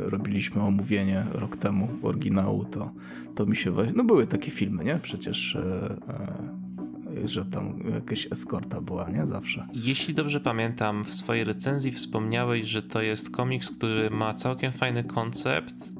robiliśmy 0.00 0.62
omówienie 0.62 1.26
rok 1.32 1.56
temu 1.56 1.88
oryginału, 2.02 2.64
to, 2.64 2.92
to 3.34 3.46
mi 3.46 3.56
się 3.56 3.70
właśnie... 3.70 3.92
No 3.96 4.04
były 4.04 4.26
takie 4.26 4.50
filmy, 4.50 4.84
nie? 4.84 4.98
Przecież... 5.02 5.56
E, 5.56 5.96
e, 6.08 7.28
że 7.28 7.44
tam 7.44 7.80
jakaś 7.94 8.28
eskorta 8.32 8.80
była, 8.80 9.10
nie? 9.10 9.26
Zawsze. 9.26 9.66
Jeśli 9.74 10.14
dobrze 10.14 10.40
pamiętam, 10.40 11.04
w 11.04 11.14
swojej 11.14 11.44
recenzji 11.44 11.90
wspomniałeś, 11.90 12.66
że 12.66 12.82
to 12.82 13.02
jest 13.02 13.30
komiks, 13.30 13.70
który 13.70 14.10
ma 14.10 14.34
całkiem 14.34 14.72
fajny 14.72 15.04
koncept, 15.04 15.99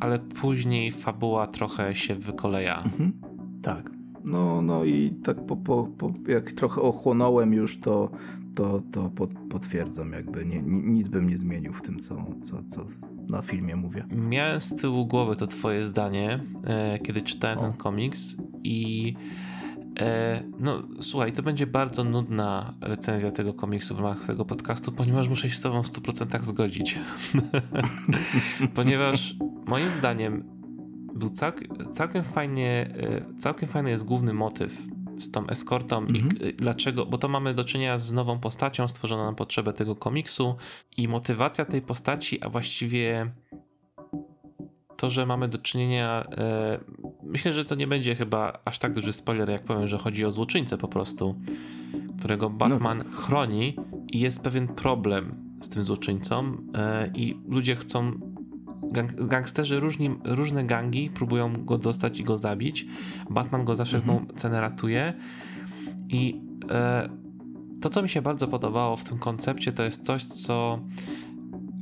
ale 0.00 0.18
później 0.18 0.90
fabuła 0.90 1.46
trochę 1.46 1.94
się 1.94 2.14
wykoleja. 2.14 2.82
Mhm. 2.82 3.12
Tak. 3.62 3.90
No, 4.24 4.62
no 4.62 4.84
i 4.84 5.10
tak 5.24 5.46
po, 5.46 5.56
po, 5.56 5.88
po, 5.98 6.12
jak 6.28 6.52
trochę 6.52 6.80
ochłonąłem 6.80 7.52
już, 7.52 7.80
to, 7.80 8.10
to, 8.54 8.80
to 8.92 9.10
potwierdzam, 9.50 10.12
jakby 10.12 10.46
nie, 10.46 10.62
nic 10.66 11.08
bym 11.08 11.28
nie 11.28 11.38
zmienił 11.38 11.72
w 11.72 11.82
tym, 11.82 12.00
co, 12.00 12.24
co, 12.42 12.62
co 12.62 12.86
na 13.28 13.42
filmie 13.42 13.76
mówię. 13.76 14.04
Miałem 14.10 14.60
z 14.60 14.76
tyłu 14.76 15.06
głowy 15.06 15.36
to 15.36 15.46
twoje 15.46 15.86
zdanie, 15.86 16.44
e, 16.64 16.98
kiedy 16.98 17.22
czytałem 17.22 17.58
o. 17.58 17.62
ten 17.62 17.72
komiks 17.72 18.36
i 18.64 19.14
no, 20.58 20.82
słuchaj, 21.00 21.32
to 21.32 21.42
będzie 21.42 21.66
bardzo 21.66 22.04
nudna 22.04 22.74
recenzja 22.80 23.30
tego 23.30 23.54
komiksu 23.54 23.94
w 23.94 23.98
ramach 23.98 24.26
tego 24.26 24.44
podcastu, 24.44 24.92
ponieważ 24.92 25.28
muszę 25.28 25.50
się 25.50 25.56
z 25.56 25.60
tobą 25.60 25.82
w 25.82 25.86
100% 25.86 26.44
zgodzić. 26.44 26.98
ponieważ 28.74 29.34
moim 29.66 29.90
zdaniem 29.90 30.44
był 31.14 31.30
całkiem, 31.30 31.68
całkiem 31.92 32.24
fajnie, 32.24 32.94
e, 32.96 33.38
całkiem 33.38 33.68
fajny 33.68 33.90
jest 33.90 34.04
główny 34.04 34.32
motyw 34.32 34.82
z 35.18 35.30
tą 35.30 35.46
eskortą 35.46 36.06
i 36.06 36.20
mhm. 36.20 36.56
dlaczego, 36.56 37.06
bo 37.06 37.18
to 37.18 37.28
mamy 37.28 37.54
do 37.54 37.64
czynienia 37.64 37.98
z 37.98 38.12
nową 38.12 38.38
postacią 38.38 38.88
stworzoną 38.88 39.24
na 39.24 39.32
potrzebę 39.32 39.72
tego 39.72 39.96
komiksu 39.96 40.56
i 40.96 41.08
motywacja 41.08 41.64
tej 41.64 41.82
postaci, 41.82 42.42
a 42.42 42.48
właściwie 42.48 43.32
to, 44.96 45.10
że 45.10 45.26
mamy 45.26 45.48
do 45.48 45.58
czynienia. 45.58 46.24
E, 46.38 46.78
myślę, 47.22 47.52
że 47.52 47.64
to 47.64 47.74
nie 47.74 47.86
będzie 47.86 48.14
chyba 48.14 48.58
aż 48.64 48.78
tak 48.78 48.94
duży 48.94 49.12
spoiler, 49.12 49.50
jak 49.50 49.62
powiem, 49.62 49.86
że 49.86 49.98
chodzi 49.98 50.24
o 50.24 50.30
złoczyńcę 50.30 50.78
po 50.78 50.88
prostu, 50.88 51.34
którego 52.18 52.50
Batman 52.50 52.98
no 52.98 53.04
tak. 53.04 53.12
chroni 53.12 53.76
i 54.12 54.20
jest 54.20 54.42
pewien 54.42 54.68
problem 54.68 55.34
z 55.60 55.68
tym 55.68 55.84
złoczyńcą 55.84 56.56
e, 56.74 57.10
i 57.14 57.36
ludzie 57.48 57.76
chcą. 57.76 58.12
Gang, 58.92 59.14
gangsterzy, 59.14 59.80
różni, 59.80 60.10
różne 60.24 60.64
gangi 60.64 61.10
próbują 61.10 61.64
go 61.64 61.78
dostać 61.78 62.20
i 62.20 62.24
go 62.24 62.36
zabić. 62.36 62.86
Batman 63.30 63.64
go 63.64 63.74
za 63.74 63.84
wszelką 63.84 64.12
mhm. 64.12 64.38
cenę 64.38 64.60
ratuje. 64.60 65.14
I 66.08 66.40
e, 66.70 67.08
to, 67.80 67.90
co 67.90 68.02
mi 68.02 68.08
się 68.08 68.22
bardzo 68.22 68.48
podobało 68.48 68.96
w 68.96 69.04
tym 69.04 69.18
koncepcie, 69.18 69.72
to 69.72 69.82
jest 69.82 70.02
coś, 70.02 70.24
co 70.24 70.78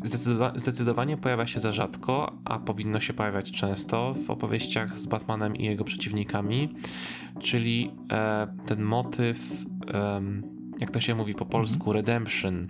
Zdecydowa 0.05 0.53
zdecydowanie 0.57 1.17
pojawia 1.17 1.47
się 1.47 1.61
za 1.61 1.73
rzadko, 1.73 2.33
a 2.45 2.59
powinno 2.59 3.01
się 3.01 3.13
pojawiać 3.13 3.51
często 3.51 4.15
w 4.27 4.31
opowieściach 4.31 4.99
z 4.99 5.07
Batmanem 5.07 5.57
i 5.57 5.65
jego 5.65 5.85
przeciwnikami, 5.85 6.69
czyli 7.41 7.91
e, 8.13 8.47
ten 8.67 8.83
motyw, 8.83 9.65
e, 9.95 10.23
jak 10.79 10.91
to 10.91 11.01
się 11.01 11.15
mówi 11.15 11.35
po 11.35 11.47
polsku, 11.47 11.91
mhm. 11.91 11.97
redemption. 11.97 12.69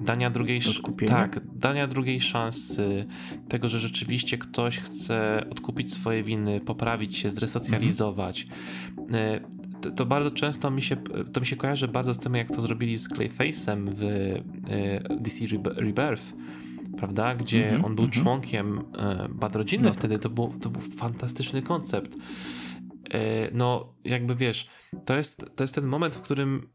Dania 0.00 0.30
drugiej, 0.30 0.60
tak, 1.08 1.40
dania 1.54 1.86
drugiej 1.86 2.20
szansy, 2.20 3.06
tego, 3.48 3.68
że 3.68 3.80
rzeczywiście 3.80 4.38
ktoś 4.38 4.78
chce 4.78 5.44
odkupić 5.50 5.92
swoje 5.92 6.22
winy, 6.22 6.60
poprawić 6.60 7.16
się, 7.16 7.30
zresocjalizować. 7.30 8.46
Mhm. 8.98 9.57
To, 9.80 9.90
to, 9.90 10.06
bardzo 10.06 10.30
często 10.30 10.70
mi 10.70 10.82
się, 10.82 10.96
to 11.32 11.40
mi 11.40 11.46
się 11.46 11.56
kojarzy 11.56 11.88
bardzo 11.88 12.14
z 12.14 12.18
tym, 12.18 12.34
jak 12.34 12.48
to 12.48 12.60
zrobili 12.60 12.98
z 12.98 13.08
Clayface'em 13.08 13.84
w 13.94 14.04
e, 14.04 15.16
DC 15.16 15.44
Rebirth, 15.76 16.32
prawda? 16.96 17.34
Gdzie 17.34 17.68
mm 17.68 17.82
-hmm, 17.82 17.86
on 17.86 17.94
był 17.94 18.04
mm 18.04 18.12
-hmm. 18.12 18.22
członkiem 18.22 18.78
e, 18.98 19.28
bad 19.30 19.56
rodziny 19.56 19.84
no. 19.84 19.92
wtedy. 19.92 20.18
To 20.18 20.30
był, 20.30 20.54
to 20.60 20.70
był 20.70 20.82
fantastyczny 20.82 21.62
koncept. 21.62 22.16
E, 23.10 23.50
no, 23.52 23.94
jakby 24.04 24.34
wiesz, 24.34 24.68
to 25.04 25.16
jest, 25.16 25.46
to 25.56 25.64
jest 25.64 25.74
ten 25.74 25.86
moment, 25.86 26.16
w 26.16 26.20
którym 26.20 26.68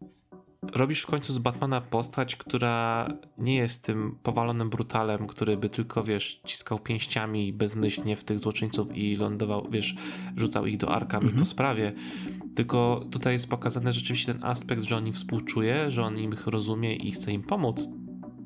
robisz 0.72 1.02
w 1.02 1.08
końcu 1.08 1.34
z 1.34 1.38
Batmana 1.38 1.82
postać, 1.82 2.36
która 2.36 3.08
nie 3.38 3.56
jest 3.56 3.84
tym 3.84 4.18
powalonym 4.24 4.70
brutalem, 4.70 5.28
który 5.28 5.58
by 5.58 5.70
tylko, 5.70 6.04
wiesz, 6.04 6.42
ciskał 6.46 6.80
pięściami 6.80 7.54
bezmyślnie 7.54 8.16
w 8.16 8.24
tych 8.24 8.40
złoczyńców 8.40 8.98
i 8.98 9.16
lądował, 9.16 9.68
wiesz, 9.72 9.96
rzucał 10.36 10.66
ich 10.66 10.78
do 10.78 10.92
arkami 10.92 11.26
-hmm. 11.26 11.30
po 11.30 11.32
mhm. 11.32 11.46
sprawie. 11.46 11.94
Tylko 12.56 13.06
tutaj 13.12 13.34
jest 13.34 13.50
pokazany 13.50 13.94
rzeczywiście 13.94 14.34
ten 14.34 14.44
aspekt, 14.44 14.84
że 14.84 14.98
on 14.98 15.08
im 15.08 15.14
współczuje, 15.14 15.92
że 15.92 16.04
on 16.04 16.18
ich 16.18 16.48
rozumie 16.48 16.96
i 16.96 17.12
chce 17.12 17.34
im 17.34 17.42
pomóc. 17.42 17.90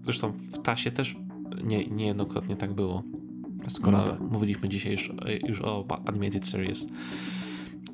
Zresztą 0.03 0.31
w 0.31 0.61
Tasie 0.61 0.91
też 0.91 1.15
nie, 1.63 1.87
niejednokrotnie 1.87 2.55
tak 2.55 2.73
było. 2.73 3.03
Skoro 3.67 3.97
no 3.97 4.03
tak. 4.03 4.19
mówiliśmy 4.19 4.69
dzisiaj 4.69 4.91
już, 4.91 5.11
już 5.47 5.61
o 5.61 5.85
Animated 6.05 6.47
Series. 6.47 6.87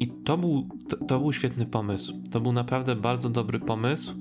I 0.03 0.07
to 0.07 0.37
był, 0.37 0.67
to, 0.89 0.97
to, 0.97 1.19
był 1.19 1.33
świetny 1.33 1.65
pomysł. 1.65 2.21
To 2.31 2.41
był 2.41 2.51
naprawdę 2.51 2.95
bardzo 2.95 3.29
dobry 3.29 3.59
pomysł, 3.59 4.13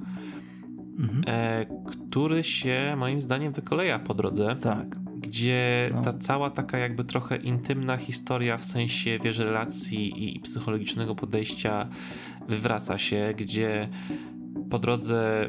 mhm. 0.99 1.23
e, 1.27 1.67
który 1.87 2.45
się 2.45 2.95
moim 2.99 3.21
zdaniem 3.21 3.53
wykoleja 3.53 3.99
po 3.99 4.15
drodze. 4.15 4.57
Tak. 4.57 4.99
Gdzie 5.17 5.91
no. 5.95 6.03
ta 6.03 6.13
cała 6.13 6.51
taka 6.51 6.79
jakby 6.79 7.05
trochę 7.05 7.37
intymna 7.37 7.97
historia 7.97 8.57
w 8.57 8.65
sensie 8.65 9.19
wiesz, 9.25 9.39
relacji 9.39 10.37
i, 10.37 10.41
psychologicznego 10.41 11.15
podejścia 11.15 11.89
wywraca 12.49 12.99
się, 12.99 13.35
gdzie 13.37 13.89
po 14.71 14.79
drodze 14.79 15.49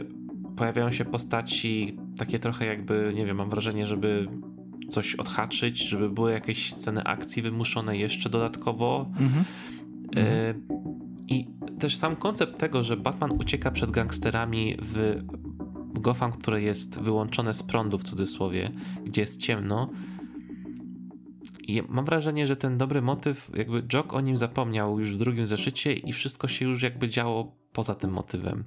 pojawiają 0.56 0.92
się 0.92 1.06
postaci 1.06 1.98
takie 2.18 2.40
trochę 2.40 2.66
jakby, 2.66 3.14
nie 3.16 3.26
wiem, 3.26 3.38
mam 3.38 3.50
wrażenie, 3.50 3.86
żeby 3.86 4.28
coś 4.90 5.16
odhaczyć, 5.16 5.90
żeby 5.90 6.10
były 6.10 6.32
jakieś 6.32 6.74
sceny 6.74 7.04
akcji 7.04 7.42
wymuszone 7.42 7.98
jeszcze 7.98 8.30
dodatkowo. 8.30 9.06
Mhm. 9.20 9.44
E, 10.16 10.54
I 11.28 11.48
też 11.80 11.96
sam 11.96 12.16
koncept 12.16 12.58
tego, 12.58 12.84
że 12.84 12.98
Batman 12.98 13.32
ucieka 13.32 13.72
przed 13.72 13.92
gangsterami 13.92 14.76
w 14.82 15.24
Gotham, 15.94 16.32
które 16.32 16.62
jest 16.62 17.02
wyłączone 17.02 17.54
z 17.54 17.64
prądu 17.64 17.98
w 17.98 18.04
cudzysłowie, 18.04 18.72
gdzie 19.06 19.22
jest 19.22 19.42
ciemno. 19.42 19.90
I 21.68 21.82
mam 21.90 22.06
wrażenie, 22.06 22.48
że 22.48 22.56
ten 22.56 22.78
dobry 22.78 23.02
motyw, 23.02 23.52
jakby 23.56 23.84
Jock 23.94 24.14
o 24.14 24.22
nim 24.22 24.38
zapomniał 24.38 25.00
już 25.00 25.14
w 25.14 25.18
drugim 25.18 25.46
zeszycie 25.46 25.94
i 25.94 26.14
wszystko 26.14 26.48
się 26.48 26.66
już 26.66 26.84
jakby 26.84 27.10
działo 27.10 27.56
poza 27.74 27.96
tym 27.96 28.12
motywem. 28.12 28.64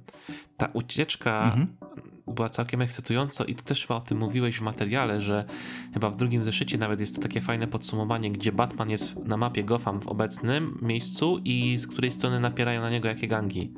Ta 0.57 0.69
ucieczka 0.73 1.43
mhm 1.43 1.86
była 2.27 2.49
całkiem 2.49 2.81
ekscytująca 2.81 3.43
i 3.43 3.55
to 3.55 3.63
też 3.63 3.87
chyba 3.87 3.97
o 3.97 4.01
tym 4.01 4.17
mówiłeś 4.17 4.59
w 4.59 4.61
materiale, 4.61 5.21
że 5.21 5.45
chyba 5.93 6.09
w 6.09 6.15
drugim 6.15 6.43
zeszycie 6.43 6.77
nawet 6.77 6.99
jest 6.99 7.15
to 7.15 7.21
takie 7.21 7.41
fajne 7.41 7.67
podsumowanie, 7.67 8.31
gdzie 8.31 8.51
Batman 8.51 8.89
jest 8.89 9.25
na 9.25 9.37
mapie 9.37 9.63
Gotham 9.63 10.01
w 10.01 10.07
obecnym 10.07 10.79
miejscu 10.81 11.39
i 11.45 11.77
z 11.77 11.87
której 11.87 12.11
strony 12.11 12.39
napierają 12.39 12.81
na 12.81 12.89
niego 12.89 13.07
jakie 13.07 13.27
gangi. 13.27 13.73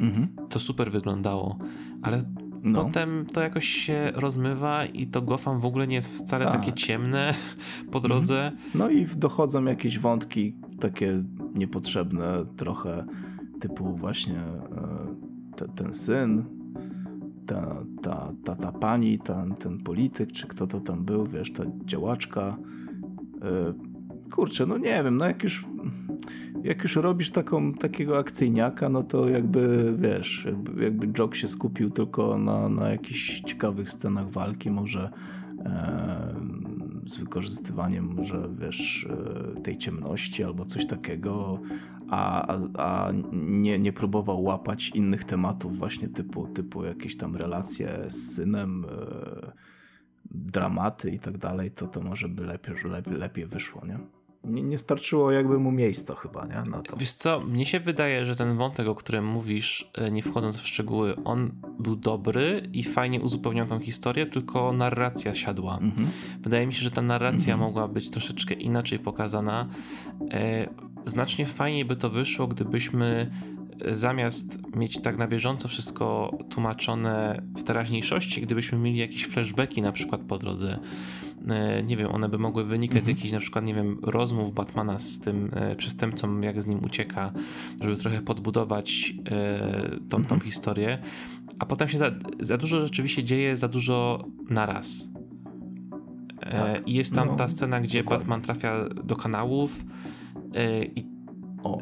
Mhm. 0.00 0.28
To 0.48 0.58
super 0.58 0.92
wyglądało, 0.92 1.58
ale 2.02 2.22
no. 2.62 2.84
potem 2.84 3.26
to 3.32 3.40
jakoś 3.40 3.66
się 3.66 4.12
rozmywa 4.14 4.84
i 4.84 5.06
to 5.06 5.22
Gotham 5.22 5.60
w 5.60 5.66
ogóle 5.66 5.86
nie 5.86 5.96
jest 5.96 6.12
wcale 6.12 6.44
tak. 6.44 6.60
takie 6.60 6.72
ciemne 6.72 7.34
po 7.92 8.00
drodze. 8.00 8.46
Mhm. 8.46 8.70
No 8.74 8.90
i 8.90 9.06
dochodzą 9.06 9.64
jakieś 9.64 9.98
wątki 9.98 10.54
takie 10.80 11.22
niepotrzebne 11.54 12.44
trochę, 12.56 13.04
typu 13.60 13.96
właśnie 13.96 14.38
e, 14.38 15.56
te, 15.56 15.68
ten 15.68 15.94
syn 15.94 16.55
ta, 17.46 17.84
ta, 18.02 18.32
ta, 18.44 18.54
ta 18.54 18.72
pani, 18.72 19.18
ten, 19.18 19.54
ten 19.54 19.78
polityk, 19.78 20.32
czy 20.32 20.46
kto 20.46 20.66
to 20.66 20.80
tam 20.80 21.04
był, 21.04 21.26
wiesz, 21.26 21.52
ta 21.52 21.64
działaczka. 21.84 22.56
Yy, 23.34 24.30
kurczę, 24.30 24.66
no 24.66 24.78
nie 24.78 25.02
wiem, 25.04 25.16
no 25.16 25.24
jak 25.26 25.42
już 25.42 25.64
jak 26.66 26.82
już 26.82 26.96
robisz 26.96 27.30
taką, 27.30 27.74
takiego 27.74 28.18
akcyjniaka, 28.18 28.88
no 28.88 29.02
to 29.02 29.28
jakby, 29.28 29.94
wiesz, 29.98 30.44
jakby, 30.44 30.84
jakby 30.84 31.08
Jock 31.18 31.34
się 31.34 31.48
skupił 31.48 31.90
tylko 31.90 32.38
na, 32.38 32.68
na 32.68 32.88
jakichś 32.88 33.40
ciekawych 33.40 33.90
scenach 33.90 34.30
walki, 34.30 34.70
może 34.70 35.10
e, 35.64 36.34
z 37.06 37.16
wykorzystywaniem 37.16 38.14
może, 38.16 38.48
wiesz, 38.58 39.08
e, 39.56 39.60
tej 39.60 39.78
ciemności 39.78 40.44
albo 40.44 40.64
coś 40.64 40.86
takiego, 40.86 41.60
a, 42.10 42.54
a, 42.78 43.12
nie, 43.32 43.78
nie 43.78 43.92
próbował 43.92 44.42
łapać 44.42 44.88
innych 44.88 45.24
tematów 45.24 45.78
właśnie 45.78 46.08
typu, 46.08 46.46
typu 46.46 46.84
jakieś 46.84 47.16
tam 47.16 47.36
relacje 47.36 48.04
z 48.08 48.34
synem, 48.34 48.84
e, 48.84 49.52
dramaty 50.30 51.10
i 51.10 51.18
tak 51.18 51.38
dalej, 51.38 51.70
to 51.70 51.86
to 51.86 52.00
może 52.00 52.28
by 52.28 52.44
lepiej, 52.44 52.74
lepiej, 52.84 53.14
lepiej 53.14 53.46
wyszło, 53.46 53.82
nie? 53.86 53.98
nie, 54.46 54.62
nie 54.62 54.78
starczyło 54.78 55.30
jakby 55.32 55.58
mu 55.58 55.72
miejsca 55.72 56.14
chyba, 56.14 56.46
nie? 56.46 56.70
Na 56.70 56.82
to. 56.82 56.96
Wiesz 56.96 57.12
co, 57.12 57.40
mnie 57.40 57.66
się 57.66 57.80
wydaje, 57.80 58.26
że 58.26 58.36
ten 58.36 58.56
wątek, 58.56 58.88
o 58.88 58.94
którym 58.94 59.26
mówisz, 59.26 59.90
e, 59.94 60.10
nie 60.10 60.22
wchodząc 60.22 60.56
w 60.56 60.66
szczegóły, 60.66 61.16
on 61.24 61.52
był 61.78 61.96
dobry 61.96 62.68
i 62.72 62.82
fajnie 62.82 63.20
uzupełniał 63.20 63.66
tą 63.66 63.80
historię, 63.80 64.26
tylko 64.26 64.72
narracja 64.72 65.34
siadła. 65.34 65.78
Mhm. 65.78 66.08
Wydaje 66.40 66.66
mi 66.66 66.72
się, 66.72 66.82
że 66.82 66.90
ta 66.90 67.02
narracja 67.02 67.54
mhm. 67.54 67.60
mogła 67.60 67.88
być 67.88 68.10
troszeczkę 68.10 68.54
inaczej 68.54 68.98
pokazana. 68.98 69.68
E, 70.30 70.68
znacznie 71.06 71.46
fajniej 71.46 71.84
by 71.84 71.96
to 71.96 72.10
wyszło, 72.10 72.46
gdybyśmy 72.46 73.30
e, 73.80 73.94
zamiast 73.94 74.76
mieć 74.76 75.02
tak 75.02 75.18
na 75.18 75.28
bieżąco 75.28 75.68
wszystko 75.68 76.38
tłumaczone 76.50 77.42
w 77.56 77.62
teraźniejszości, 77.62 78.40
gdybyśmy 78.40 78.78
mieli 78.78 78.98
jakieś 78.98 79.24
flashbacki 79.24 79.82
na 79.82 79.92
przykład 79.92 80.20
po 80.20 80.38
drodze, 80.38 80.78
E, 81.48 81.82
nie 81.82 81.96
wiem, 81.96 82.14
one 82.14 82.28
by 82.28 82.38
mogły 82.38 82.64
wynikać 82.64 82.96
mhm. 82.96 83.04
z 83.04 83.08
jakichś 83.08 83.32
na 83.32 83.40
przykład, 83.40 83.64
nie 83.64 83.74
wiem, 83.74 83.98
rozmów 84.02 84.54
Batmana 84.54 84.98
z 84.98 85.20
tym 85.20 85.50
e, 85.54 85.76
przestępcą, 85.76 86.40
jak 86.40 86.62
z 86.62 86.66
nim 86.66 86.84
ucieka, 86.84 87.32
żeby 87.80 87.96
trochę 87.96 88.22
podbudować 88.22 89.14
tą, 90.08 90.24
tą 90.24 90.34
mhm. 90.34 90.40
historię. 90.40 90.98
A 91.58 91.66
potem 91.66 91.88
się 91.88 91.98
za, 91.98 92.10
za 92.40 92.56
dużo 92.56 92.80
rzeczywiście 92.80 93.24
dzieje, 93.24 93.56
za 93.56 93.68
dużo 93.68 94.24
naraz. 94.50 95.08
Tak. 96.40 96.88
I 96.88 96.94
jest 96.94 97.14
tam 97.14 97.28
no, 97.28 97.36
ta 97.36 97.48
scena, 97.48 97.80
gdzie 97.80 97.98
dokładnie. 97.98 98.18
Batman 98.18 98.42
trafia 98.42 98.88
do 99.04 99.16
kanałów 99.16 99.84
i 100.96 101.16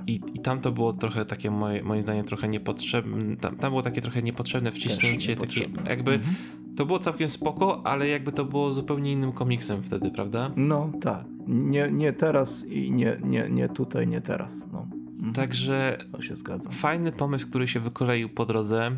i, 0.06 0.20
I 0.34 0.38
tam 0.38 0.60
to 0.60 0.72
było 0.72 0.92
trochę 0.92 1.24
takie, 1.24 1.50
moje, 1.50 1.82
moim 1.82 2.02
zdaniem, 2.02 2.24
trochę 2.24 2.48
niepotrzebne. 2.48 3.36
Tam, 3.36 3.56
tam 3.56 3.70
było 3.70 3.82
takie 3.82 4.00
trochę 4.00 4.22
niepotrzebne 4.22 4.72
wciśnięcie, 4.72 5.36
takie 5.36 5.60
jakby. 5.86 6.12
Mhm. 6.12 6.34
To 6.76 6.86
było 6.86 6.98
całkiem 6.98 7.28
spoko, 7.28 7.86
ale 7.86 8.08
jakby 8.08 8.32
to 8.32 8.44
było 8.44 8.72
zupełnie 8.72 9.12
innym 9.12 9.32
komiksem 9.32 9.82
wtedy, 9.82 10.10
prawda? 10.10 10.50
No 10.56 10.92
tak. 11.00 11.26
Nie, 11.46 11.90
nie 11.92 12.12
teraz 12.12 12.66
i 12.66 12.92
nie, 12.92 13.20
nie, 13.24 13.48
nie 13.50 13.68
tutaj, 13.68 14.06
nie 14.06 14.20
teraz. 14.20 14.72
No. 14.72 14.88
Mhm. 15.12 15.32
Także. 15.32 15.98
To 16.12 16.22
się 16.22 16.36
zgadza. 16.36 16.70
Fajny 16.70 17.12
pomysł, 17.12 17.48
który 17.48 17.66
się 17.66 17.80
wykoleił 17.80 18.28
po 18.28 18.46
drodze. 18.46 18.90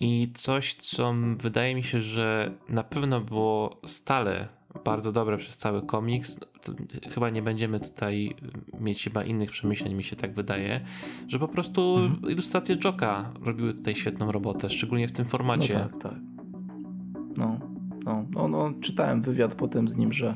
I 0.00 0.32
coś, 0.34 0.74
co 0.74 1.14
wydaje 1.38 1.74
mi 1.74 1.84
się, 1.84 2.00
że 2.00 2.54
na 2.68 2.84
pewno 2.84 3.20
było 3.20 3.80
stale 3.86 4.59
bardzo 4.84 5.12
dobre 5.12 5.36
przez 5.36 5.56
cały 5.56 5.82
komiks. 5.82 6.40
No, 6.40 6.74
chyba 7.10 7.30
nie 7.30 7.42
będziemy 7.42 7.80
tutaj 7.80 8.36
mieć 8.80 9.04
chyba 9.04 9.24
innych 9.24 9.50
przemyśleń, 9.50 9.94
mi 9.94 10.04
się 10.04 10.16
tak 10.16 10.34
wydaje, 10.34 10.80
że 11.28 11.38
po 11.38 11.48
prostu 11.48 11.96
mhm. 11.96 12.32
ilustracje 12.32 12.76
Joka 12.84 13.32
robiły 13.42 13.74
tutaj 13.74 13.94
świetną 13.94 14.32
robotę, 14.32 14.68
szczególnie 14.68 15.08
w 15.08 15.12
tym 15.12 15.24
formacie. 15.24 15.74
No 15.74 15.80
tak, 15.80 16.02
tak. 16.02 16.20
No, 17.36 17.58
no, 18.04 18.24
no, 18.30 18.48
no 18.48 18.72
czytałem 18.80 19.22
wywiad 19.22 19.54
potem 19.54 19.88
z 19.88 19.96
nim, 19.96 20.12
że 20.12 20.34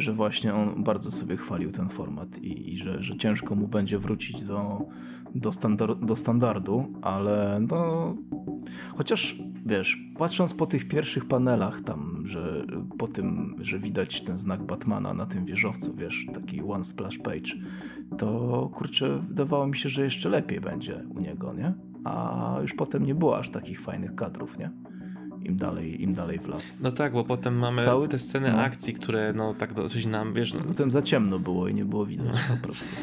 że 0.00 0.12
właśnie 0.12 0.54
on 0.54 0.84
bardzo 0.84 1.10
sobie 1.10 1.36
chwalił 1.36 1.72
ten 1.72 1.88
format 1.88 2.38
i, 2.38 2.74
i 2.74 2.78
że, 2.78 3.02
że 3.02 3.16
ciężko 3.16 3.54
mu 3.54 3.68
będzie 3.68 3.98
wrócić 3.98 4.44
do, 4.44 4.86
do, 5.34 5.94
do 5.94 6.16
standardu, 6.16 6.92
ale 7.02 7.60
no 7.68 8.16
chociaż 8.96 9.38
wiesz, 9.66 9.98
patrząc 10.18 10.54
po 10.54 10.66
tych 10.66 10.88
pierwszych 10.88 11.24
panelach 11.24 11.80
tam, 11.80 12.22
że 12.24 12.66
po 12.98 13.08
tym, 13.08 13.56
że 13.60 13.78
widać 13.78 14.22
ten 14.22 14.38
znak 14.38 14.62
Batmana 14.62 15.14
na 15.14 15.26
tym 15.26 15.44
wieżowcu, 15.44 15.94
wiesz, 15.94 16.26
taki 16.34 16.62
one 16.62 16.84
splash 16.84 17.18
page, 17.18 17.52
to 18.18 18.70
kurczę, 18.74 19.22
wydawało 19.28 19.66
mi 19.66 19.76
się, 19.76 19.88
że 19.88 20.04
jeszcze 20.04 20.28
lepiej 20.28 20.60
będzie 20.60 21.04
u 21.16 21.20
niego, 21.20 21.54
nie? 21.54 21.74
A 22.04 22.56
już 22.62 22.74
potem 22.74 23.06
nie 23.06 23.14
było 23.14 23.38
aż 23.38 23.50
takich 23.50 23.80
fajnych 23.80 24.14
kadrów, 24.14 24.58
nie? 24.58 24.70
Im 25.48 25.56
dalej, 25.56 26.02
im 26.02 26.14
dalej 26.14 26.38
w 26.38 26.48
las. 26.48 26.80
No 26.80 26.92
tak, 26.92 27.12
bo 27.12 27.24
potem 27.24 27.58
mamy 27.58 27.82
Cały... 27.82 28.08
te 28.08 28.18
sceny 28.18 28.52
no. 28.52 28.58
akcji, 28.58 28.94
które 28.94 29.32
no 29.36 29.54
tak 29.54 29.74
dosyć 29.74 30.06
nam, 30.06 30.34
wiesz... 30.34 30.54
No... 30.54 30.60
Potem 30.60 30.90
za 30.90 31.02
ciemno 31.02 31.38
było 31.38 31.68
i 31.68 31.74
nie 31.74 31.84
było 31.84 32.06
widać 32.06 32.36
po 32.48 32.66
prostu. 32.66 32.84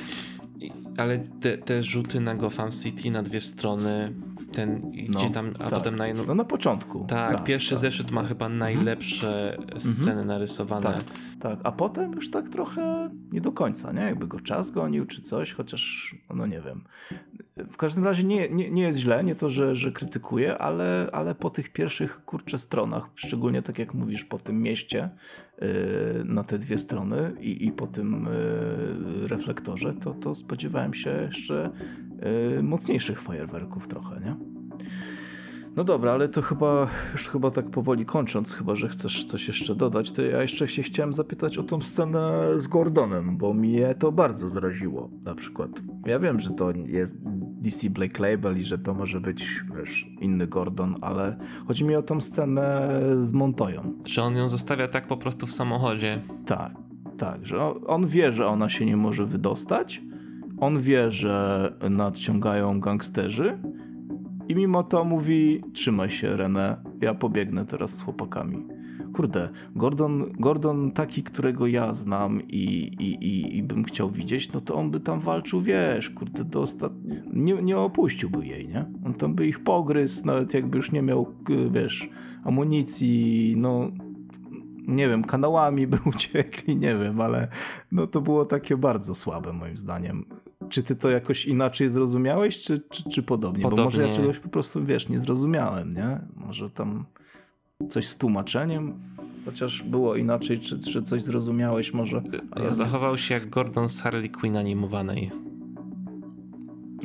Ale 0.98 1.20
te, 1.20 1.58
te 1.58 1.84
rzuty 1.84 2.20
na 2.20 2.36
Gotham 2.36 2.72
City 2.72 3.12
na 3.12 3.24
dwie 3.24 3.42
strony, 3.42 4.14
ten 4.52 4.82
no, 5.10 5.20
gdzie 5.20 5.30
tam, 5.30 5.54
a 5.60 5.64
tak. 5.64 5.70
potem 5.70 5.96
na. 5.96 6.06
No 6.28 6.36
na 6.36 6.44
początku. 6.44 7.06
Tak, 7.08 7.32
tak 7.32 7.44
pierwszy 7.44 7.70
tak. 7.70 7.80
zeszyt 7.80 8.12
ma 8.12 8.24
chyba 8.24 8.46
mhm. 8.46 8.60
najlepsze 8.60 9.58
mhm. 9.58 9.80
sceny 9.80 10.26
narysowane. 10.26 10.84
Tak, 10.84 11.04
tak, 11.40 11.60
a 11.64 11.72
potem 11.72 12.14
już 12.14 12.32
tak 12.32 12.50
trochę 12.50 13.10
nie 13.32 13.42
do 13.42 13.52
końca, 13.52 13.92
nie? 13.92 14.02
Jakby 14.02 14.28
go 14.28 14.40
czas 14.40 14.72
gonił 14.72 15.06
czy 15.06 15.22
coś, 15.22 15.54
chociaż, 15.54 16.16
no 16.36 16.48
nie 16.48 16.62
wiem. 16.62 16.84
W 17.58 17.78
każdym 17.78 18.04
razie 18.04 18.24
nie, 18.24 18.50
nie, 18.50 18.72
nie 18.72 18.84
jest 18.84 19.00
źle, 19.00 19.24
nie 19.24 19.36
to, 19.36 19.50
że, 19.50 19.76
że 19.76 19.92
krytykuję, 19.92 20.58
ale, 20.58 21.10
ale 21.12 21.36
po 21.36 21.50
tych 21.50 21.74
pierwszych 21.74 22.26
kurczę 22.26 22.58
stronach, 22.58 23.10
szczególnie 23.16 23.62
tak 23.62 23.80
jak 23.80 23.94
mówisz, 23.94 24.26
po 24.26 24.38
tym 24.38 24.62
mieście 24.62 25.10
yy, 25.62 25.68
na 26.26 26.44
te 26.44 26.60
dwie 26.60 26.78
strony 26.78 27.34
i, 27.40 27.66
i 27.66 27.72
po 27.72 27.88
tym 27.88 28.28
yy, 29.22 29.28
reflektorze, 29.28 29.94
to, 29.94 30.14
to 30.14 30.36
spodziewałem 30.36 30.94
się 30.94 31.10
jeszcze 31.10 31.72
yy, 32.56 32.64
mocniejszych 32.64 33.22
fajerwerków 33.22 33.88
trochę, 33.88 34.20
nie? 34.20 34.36
No 35.76 35.84
dobra, 35.84 36.12
ale 36.12 36.30
to 36.30 36.42
chyba 36.42 36.88
już 37.14 37.30
chyba 37.30 37.52
tak 37.52 37.70
powoli 37.70 38.06
kończąc, 38.06 38.54
chyba 38.54 38.76
że 38.76 38.88
chcesz 38.88 39.26
coś 39.26 39.48
jeszcze 39.48 39.76
dodać, 39.76 40.12
to 40.12 40.22
ja 40.22 40.42
jeszcze 40.42 40.68
się 40.68 40.84
chciałem 40.84 41.14
zapytać 41.14 41.58
o 41.58 41.64
tą 41.64 41.82
scenę 41.82 42.44
z 42.58 42.68
Gordonem, 42.68 43.38
bo 43.38 43.54
mnie 43.54 43.94
to 43.94 44.12
bardzo 44.12 44.50
zraziło 44.50 45.10
na 45.26 45.36
przykład. 45.36 45.70
Ja 46.06 46.20
wiem, 46.20 46.40
że 46.40 46.50
to 46.50 46.72
jest 46.86 47.16
DC 47.62 47.90
Black 47.90 48.20
Label 48.20 48.58
i 48.58 48.62
że 48.62 48.78
to 48.78 48.94
może 48.94 49.22
być 49.22 49.64
wiesz, 49.78 50.08
inny 50.22 50.48
Gordon, 50.48 50.96
ale 51.02 51.38
chodzi 51.68 51.86
mi 51.86 51.96
o 51.96 52.02
tą 52.04 52.22
scenę 52.22 52.90
z 53.18 53.34
Montoją. 53.34 53.94
Że 54.06 54.24
on 54.24 54.36
ją 54.36 54.50
zostawia 54.50 54.88
tak 54.88 55.08
po 55.08 55.18
prostu 55.18 55.48
w 55.48 55.52
samochodzie. 55.52 56.22
Tak, 56.46 56.74
tak, 57.18 57.46
że 57.46 57.86
on 57.88 58.08
wie, 58.08 58.32
że 58.32 58.48
ona 58.48 58.70
się 58.70 58.86
nie 58.86 58.98
może 58.98 59.26
wydostać, 59.26 60.02
on 60.60 60.80
wie, 60.80 61.12
że 61.12 61.74
nadciągają 61.90 62.80
gangsterzy, 62.80 63.58
i 64.50 64.56
mimo 64.56 64.84
to 64.84 65.04
mówi: 65.04 65.62
Trzymaj 65.74 66.10
się, 66.10 66.28
René, 66.28 66.76
ja 67.02 67.14
pobiegnę 67.14 67.66
teraz 67.66 67.98
z 67.98 68.02
chłopakami. 68.02 68.68
Kurde, 69.14 69.50
Gordon, 69.76 70.26
Gordon 70.40 70.92
taki, 70.92 71.24
którego 71.24 71.68
ja 71.68 71.94
znam 71.94 72.42
i, 72.42 72.92
i, 73.00 73.26
i, 73.26 73.58
i 73.58 73.64
bym 73.64 73.84
chciał 73.84 74.12
widzieć, 74.12 74.52
no 74.52 74.62
to 74.62 74.76
on 74.76 74.92
by 74.92 75.00
tam 75.00 75.20
walczył, 75.20 75.62
wiesz, 75.62 76.10
kurde, 76.10 76.44
do 76.44 76.62
ostat... 76.62 76.92
nie, 77.34 77.54
nie 77.54 77.78
opuściłby 77.78 78.46
jej, 78.46 78.68
nie? 78.68 78.86
On 79.06 79.14
tam 79.14 79.36
by 79.36 79.48
ich 79.48 79.64
pogryzł, 79.64 80.26
nawet 80.26 80.54
jakby 80.54 80.78
już 80.78 80.92
nie 80.92 81.02
miał, 81.02 81.36
wiesz, 81.72 82.10
amunicji, 82.44 83.54
no 83.58 83.92
nie 84.88 85.10
wiem, 85.10 85.24
kanałami 85.24 85.88
by 85.88 85.98
uciekli, 86.16 86.76
nie 86.78 86.98
wiem, 86.98 87.22
ale 87.22 87.48
no 87.92 88.08
to 88.08 88.22
było 88.22 88.46
takie 88.46 88.78
bardzo 88.78 89.16
słabe 89.16 89.54
moim 89.54 89.78
zdaniem. 89.78 90.26
Czy 90.70 90.84
ty 90.84 90.96
to 90.96 91.10
jakoś 91.10 91.46
inaczej 91.46 91.90
zrozumiałeś, 91.90 92.62
czy, 92.62 92.80
czy, 92.80 93.10
czy 93.10 93.24
podobnie? 93.24 93.64
podobnie? 93.64 93.84
Bo 93.84 93.84
może 93.84 94.08
ja 94.08 94.14
czegoś 94.14 94.40
po 94.40 94.50
prostu, 94.50 94.86
wiesz, 94.86 95.10
nie 95.10 95.20
zrozumiałem, 95.20 95.94
nie? 95.94 96.20
Może 96.36 96.70
tam 96.70 97.06
coś 97.90 98.08
z 98.08 98.18
tłumaczeniem, 98.18 99.00
chociaż 99.46 99.84
było 99.84 100.16
inaczej, 100.16 100.60
czy, 100.60 100.80
czy 100.80 101.02
coś 101.02 101.22
zrozumiałeś 101.22 101.94
może? 101.94 102.22
Ja 102.64 102.72
Zachował 102.72 103.18
się 103.18 103.34
jak 103.34 103.50
Gordon 103.50 103.90
z 103.90 104.02
Harley 104.02 104.30
Quinn 104.30 104.58
animowanej. 104.58 105.32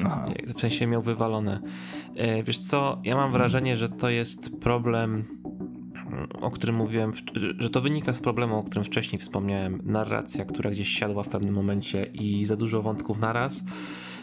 Aha. 0.05 0.27
W 0.55 0.61
sensie 0.61 0.87
miał 0.87 1.03
wywalone. 1.03 1.61
E, 2.17 2.43
wiesz 2.43 2.59
co, 2.59 3.01
ja 3.05 3.17
mam 3.17 3.33
wrażenie, 3.33 3.77
że 3.77 3.89
to 3.89 4.11
jest 4.11 4.57
problem 4.61 5.25
o 6.41 6.51
którym 6.51 6.77
mówiłem, 6.77 7.13
że 7.59 7.71
to 7.71 7.81
wynika 7.81 8.15
z 8.15 8.21
problemu, 8.21 8.59
o 8.59 8.63
którym 8.63 8.85
wcześniej 8.85 9.19
wspomniałem. 9.19 9.83
Narracja, 9.85 10.45
która 10.45 10.71
gdzieś 10.71 10.89
siadła 10.89 11.23
w 11.23 11.29
pewnym 11.29 11.55
momencie 11.55 12.05
i 12.05 12.45
za 12.45 12.57
dużo 12.57 12.83
wątków 12.83 13.19
naraz. 13.19 13.65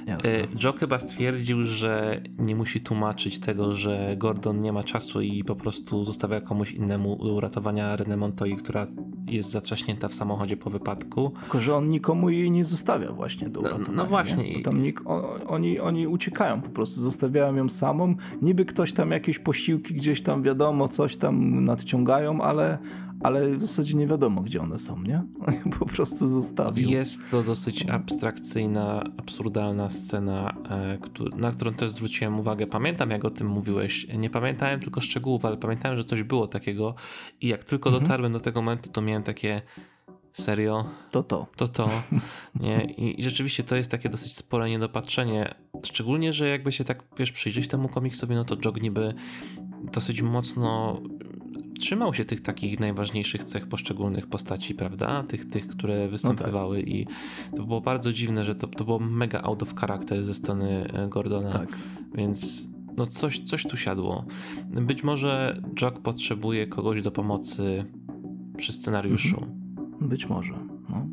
Jasne. 0.07 0.31
E, 0.31 0.47
Joe 0.63 0.73
chyba 0.73 0.99
stwierdził, 0.99 1.65
że 1.65 2.21
nie 2.39 2.55
musi 2.55 2.81
tłumaczyć 2.81 3.39
tego, 3.39 3.73
że 3.73 4.15
Gordon 4.17 4.59
nie 4.59 4.71
ma 4.73 4.83
czasu 4.83 5.21
i 5.21 5.43
po 5.43 5.55
prostu 5.55 6.05
zostawia 6.05 6.41
komuś 6.41 6.71
innemu 6.71 7.13
uratowania 7.13 7.95
René 7.95 8.17
Montoyi, 8.17 8.57
która 8.57 8.87
jest 9.27 9.51
zatrzaśnięta 9.51 10.07
w 10.07 10.13
samochodzie 10.13 10.57
po 10.57 10.69
wypadku. 10.69 11.31
Tylko, 11.41 11.59
że 11.59 11.75
on 11.75 11.89
nikomu 11.89 12.29
jej 12.29 12.51
nie 12.51 12.65
zostawia 12.65 13.11
właśnie 13.11 13.49
do 13.49 13.59
uratowania. 13.59 13.87
No, 13.89 14.03
no 14.03 14.05
właśnie. 14.05 14.63
Tam 14.63 14.81
nik- 14.81 15.41
oni, 15.47 15.79
oni 15.79 16.07
uciekają 16.07 16.61
po 16.61 16.69
prostu, 16.69 17.01
zostawiają 17.01 17.55
ją 17.55 17.69
samą. 17.69 18.15
Niby 18.41 18.65
ktoś 18.65 18.93
tam 18.93 19.11
jakieś 19.11 19.39
posiłki 19.39 19.93
gdzieś 19.93 20.21
tam, 20.21 20.43
wiadomo, 20.43 20.87
coś 20.87 21.17
tam 21.17 21.65
nadciągają, 21.65 22.41
ale, 22.41 22.77
ale 23.19 23.57
w 23.57 23.61
zasadzie 23.61 23.93
nie 23.93 24.07
wiadomo, 24.07 24.41
gdzie 24.41 24.61
one 24.61 24.79
są, 24.79 25.03
nie? 25.03 25.23
po 25.79 25.85
prostu 25.85 26.27
zostawił. 26.27 26.89
Jest 26.89 27.31
to 27.31 27.43
dosyć 27.43 27.89
abstrakcyjna, 27.89 29.03
absurdalna 29.17 29.89
scena, 29.89 30.53
e, 30.69 30.97
na 31.35 31.51
którą 31.51 31.73
też 31.73 31.91
zwróciłem 31.91 32.39
uwagę. 32.39 32.67
Pamiętam, 32.67 33.09
jak 33.09 33.25
o 33.25 33.29
tym 33.29 33.47
mówiłeś. 33.47 34.07
Nie 34.17 34.29
pamiętałem 34.29 34.79
tylko 34.79 35.01
szczegółów, 35.01 35.45
ale 35.45 35.57
pamiętałem, 35.57 35.97
że 35.97 36.03
coś 36.03 36.23
było 36.23 36.47
takiego 36.47 36.95
i 37.41 37.47
jak 37.47 37.63
tylko 37.63 37.89
mhm. 37.89 38.03
dotarłem 38.03 38.33
do 38.33 38.39
tego 38.39 38.61
momentu, 38.61 38.89
to 38.89 39.01
miałem 39.01 39.23
takie 39.23 39.61
serio? 40.33 40.85
To 41.11 41.23
to. 41.23 41.47
To 41.55 41.67
to. 41.67 41.89
Nie? 42.63 42.85
I, 42.85 43.19
I, 43.19 43.23
rzeczywiście 43.23 43.63
to 43.63 43.75
jest 43.75 43.91
takie 43.91 44.09
dosyć 44.09 44.33
spore 44.33 44.69
niedopatrzenie. 44.69 45.55
Szczególnie, 45.83 46.33
że 46.33 46.47
jakby 46.47 46.71
się 46.71 46.83
tak, 46.83 47.03
wiesz, 47.17 47.31
przyjrzeć 47.31 47.67
temu 47.67 47.89
komiksowi, 47.89 48.35
no 48.35 48.45
to 48.45 48.57
Jog 48.65 48.81
niby 48.81 49.13
dosyć 49.93 50.21
mocno 50.21 51.01
trzymał 51.77 52.13
się 52.13 52.25
tych 52.25 52.41
takich 52.41 52.79
najważniejszych 52.79 53.43
cech 53.43 53.67
poszczególnych 53.67 54.27
postaci, 54.27 54.75
prawda? 54.75 55.23
Tych, 55.23 55.45
tych 55.45 55.67
które 55.67 56.07
występowały 56.07 56.77
no 56.77 56.83
tak. 56.83 56.93
i 56.93 57.07
to 57.55 57.63
było 57.63 57.81
bardzo 57.81 58.13
dziwne, 58.13 58.43
że 58.43 58.55
to, 58.55 58.67
to 58.67 58.85
było 58.85 58.99
mega 58.99 59.41
out 59.41 59.63
of 59.63 59.75
character 59.75 60.23
ze 60.23 60.33
strony 60.33 60.87
e, 60.93 61.07
Gordona. 61.07 61.51
Tak. 61.51 61.77
Więc 62.15 62.69
no 62.97 63.05
coś, 63.05 63.39
coś 63.39 63.63
tu 63.63 63.77
siadło. 63.77 64.25
Być 64.71 65.03
może 65.03 65.61
Jock 65.81 65.99
potrzebuje 65.99 66.67
kogoś 66.67 67.01
do 67.01 67.11
pomocy 67.11 67.85
przy 68.57 68.73
scenariuszu. 68.73 69.37
Mhm. 69.37 70.09
Być 70.09 70.29
może, 70.29 70.53
no. 70.89 71.07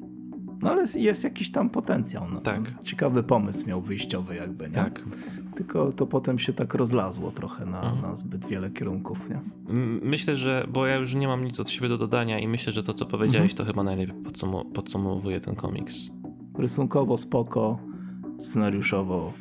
No 0.63 0.71
ale 0.71 0.87
jest 0.95 1.25
jakiś 1.25 1.51
tam 1.51 1.71
potencjał. 1.71 2.31
No. 2.31 2.41
Tak. 2.41 2.83
Ciekawy 2.83 3.23
pomysł 3.23 3.69
miał 3.69 3.83
wyjściowy 3.83 4.35
jakby, 4.35 4.65
nie? 4.65 4.71
Tak 4.71 5.05
tylko 5.55 5.93
to 5.93 6.07
potem 6.07 6.39
się 6.39 6.53
tak 6.53 6.75
rozlazło 6.75 7.31
trochę 7.31 7.67
na, 7.67 7.83
mhm. 7.83 8.03
na 8.03 8.17
zbyt 8.17 8.47
wiele 8.47 8.71
kierunków. 8.71 9.31
Nie? 9.31 9.41
Myślę, 10.03 10.37
że, 10.37 10.67
bo 10.73 10.87
ja 10.87 10.97
już 10.97 11.15
nie 11.15 11.29
mam 11.29 11.45
nic 11.45 11.61
od 11.61 11.71
siebie 11.71 11.89
do 11.89 11.99
dodania 11.99 12.39
i 12.39 12.49
myślę, 12.49 12.73
że 12.73 12.83
to, 12.83 12.95
co 12.95 13.07
powiedziałeś, 13.07 13.53
mhm. 13.53 13.57
to 13.57 13.65
chyba 13.65 13.83
najlepiej 13.83 14.23
podsum 14.23 14.73
podsumowuje 14.75 15.41
ten 15.41 15.55
komiks. 15.55 15.95
Rysunkowo 16.59 17.19
spoko, 17.19 17.79
scenariuszowo 18.41 19.33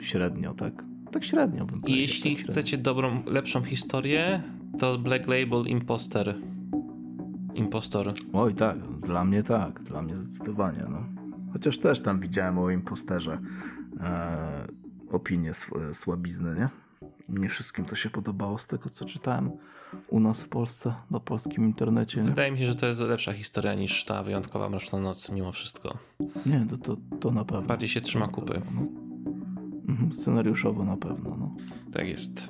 średnio, 0.00 0.54
tak? 0.54 0.84
Tak 1.12 1.24
średnio 1.24 1.64
bym 1.64 1.80
powiedział. 1.80 1.98
I 1.98 2.00
jeśli 2.00 2.36
tak 2.36 2.46
chcecie 2.46 2.78
dobrą, 2.78 3.22
lepszą 3.26 3.62
historię, 3.62 4.42
to 4.78 4.98
Black 4.98 5.26
Label 5.26 5.66
Imposter. 5.66 6.34
Impostor. 7.54 8.12
Oj 8.32 8.54
tak, 8.54 8.78
dla 9.00 9.24
mnie 9.24 9.42
tak, 9.42 9.82
dla 9.82 10.02
mnie 10.02 10.16
zdecydowanie. 10.16 10.84
No. 10.90 11.04
Chociaż 11.52 11.78
też 11.78 12.00
tam 12.00 12.20
widziałem 12.20 12.58
o 12.58 12.70
imposterze 12.70 13.38
e, 14.00 14.66
opinie 15.10 15.52
słabizny, 15.92 16.54
nie? 16.54 16.68
Nie 17.28 17.48
wszystkim 17.48 17.84
to 17.84 17.96
się 17.96 18.10
podobało 18.10 18.58
z 18.58 18.66
tego, 18.66 18.90
co 18.90 19.04
czytałem 19.04 19.50
u 20.08 20.20
nas 20.20 20.42
w 20.42 20.48
Polsce, 20.48 20.94
na 21.10 21.20
polskim 21.20 21.64
internecie. 21.64 22.20
Nie? 22.20 22.26
Wydaje 22.26 22.52
mi 22.52 22.58
się, 22.58 22.66
że 22.66 22.74
to 22.74 22.86
jest 22.86 23.00
lepsza 23.00 23.32
historia 23.32 23.74
niż 23.74 24.04
ta 24.04 24.22
wyjątkowa 24.22 24.68
Mroczna 24.68 24.98
Noc, 24.98 25.30
mimo 25.30 25.52
wszystko. 25.52 25.98
Nie, 26.46 26.66
to, 26.70 26.78
to, 26.78 26.96
to 27.20 27.30
na 27.30 27.44
pewno. 27.44 27.62
Bardziej 27.62 27.88
się 27.88 28.00
trzyma 28.00 28.28
kupy. 28.28 28.62
No. 28.74 28.86
Mhm, 29.88 30.12
scenariuszowo 30.12 30.84
na 30.84 30.96
pewno. 30.96 31.36
No. 31.36 31.56
Tak 31.92 32.08
jest. 32.08 32.48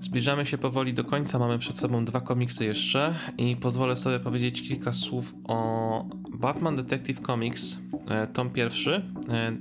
Zbliżamy 0.00 0.46
się 0.46 0.58
powoli 0.58 0.94
do 0.94 1.04
końca, 1.04 1.38
mamy 1.38 1.58
przed 1.58 1.76
sobą 1.76 2.04
dwa 2.04 2.20
komiksy 2.20 2.64
jeszcze 2.64 3.14
i 3.38 3.56
pozwolę 3.56 3.96
sobie 3.96 4.20
powiedzieć 4.20 4.62
kilka 4.62 4.92
słów 4.92 5.34
o 5.44 6.08
Batman 6.30 6.76
Detective 6.76 7.20
Comics, 7.20 7.78
e, 8.08 8.26
tom 8.26 8.50
pierwszy, 8.50 9.02
e, 9.28 9.56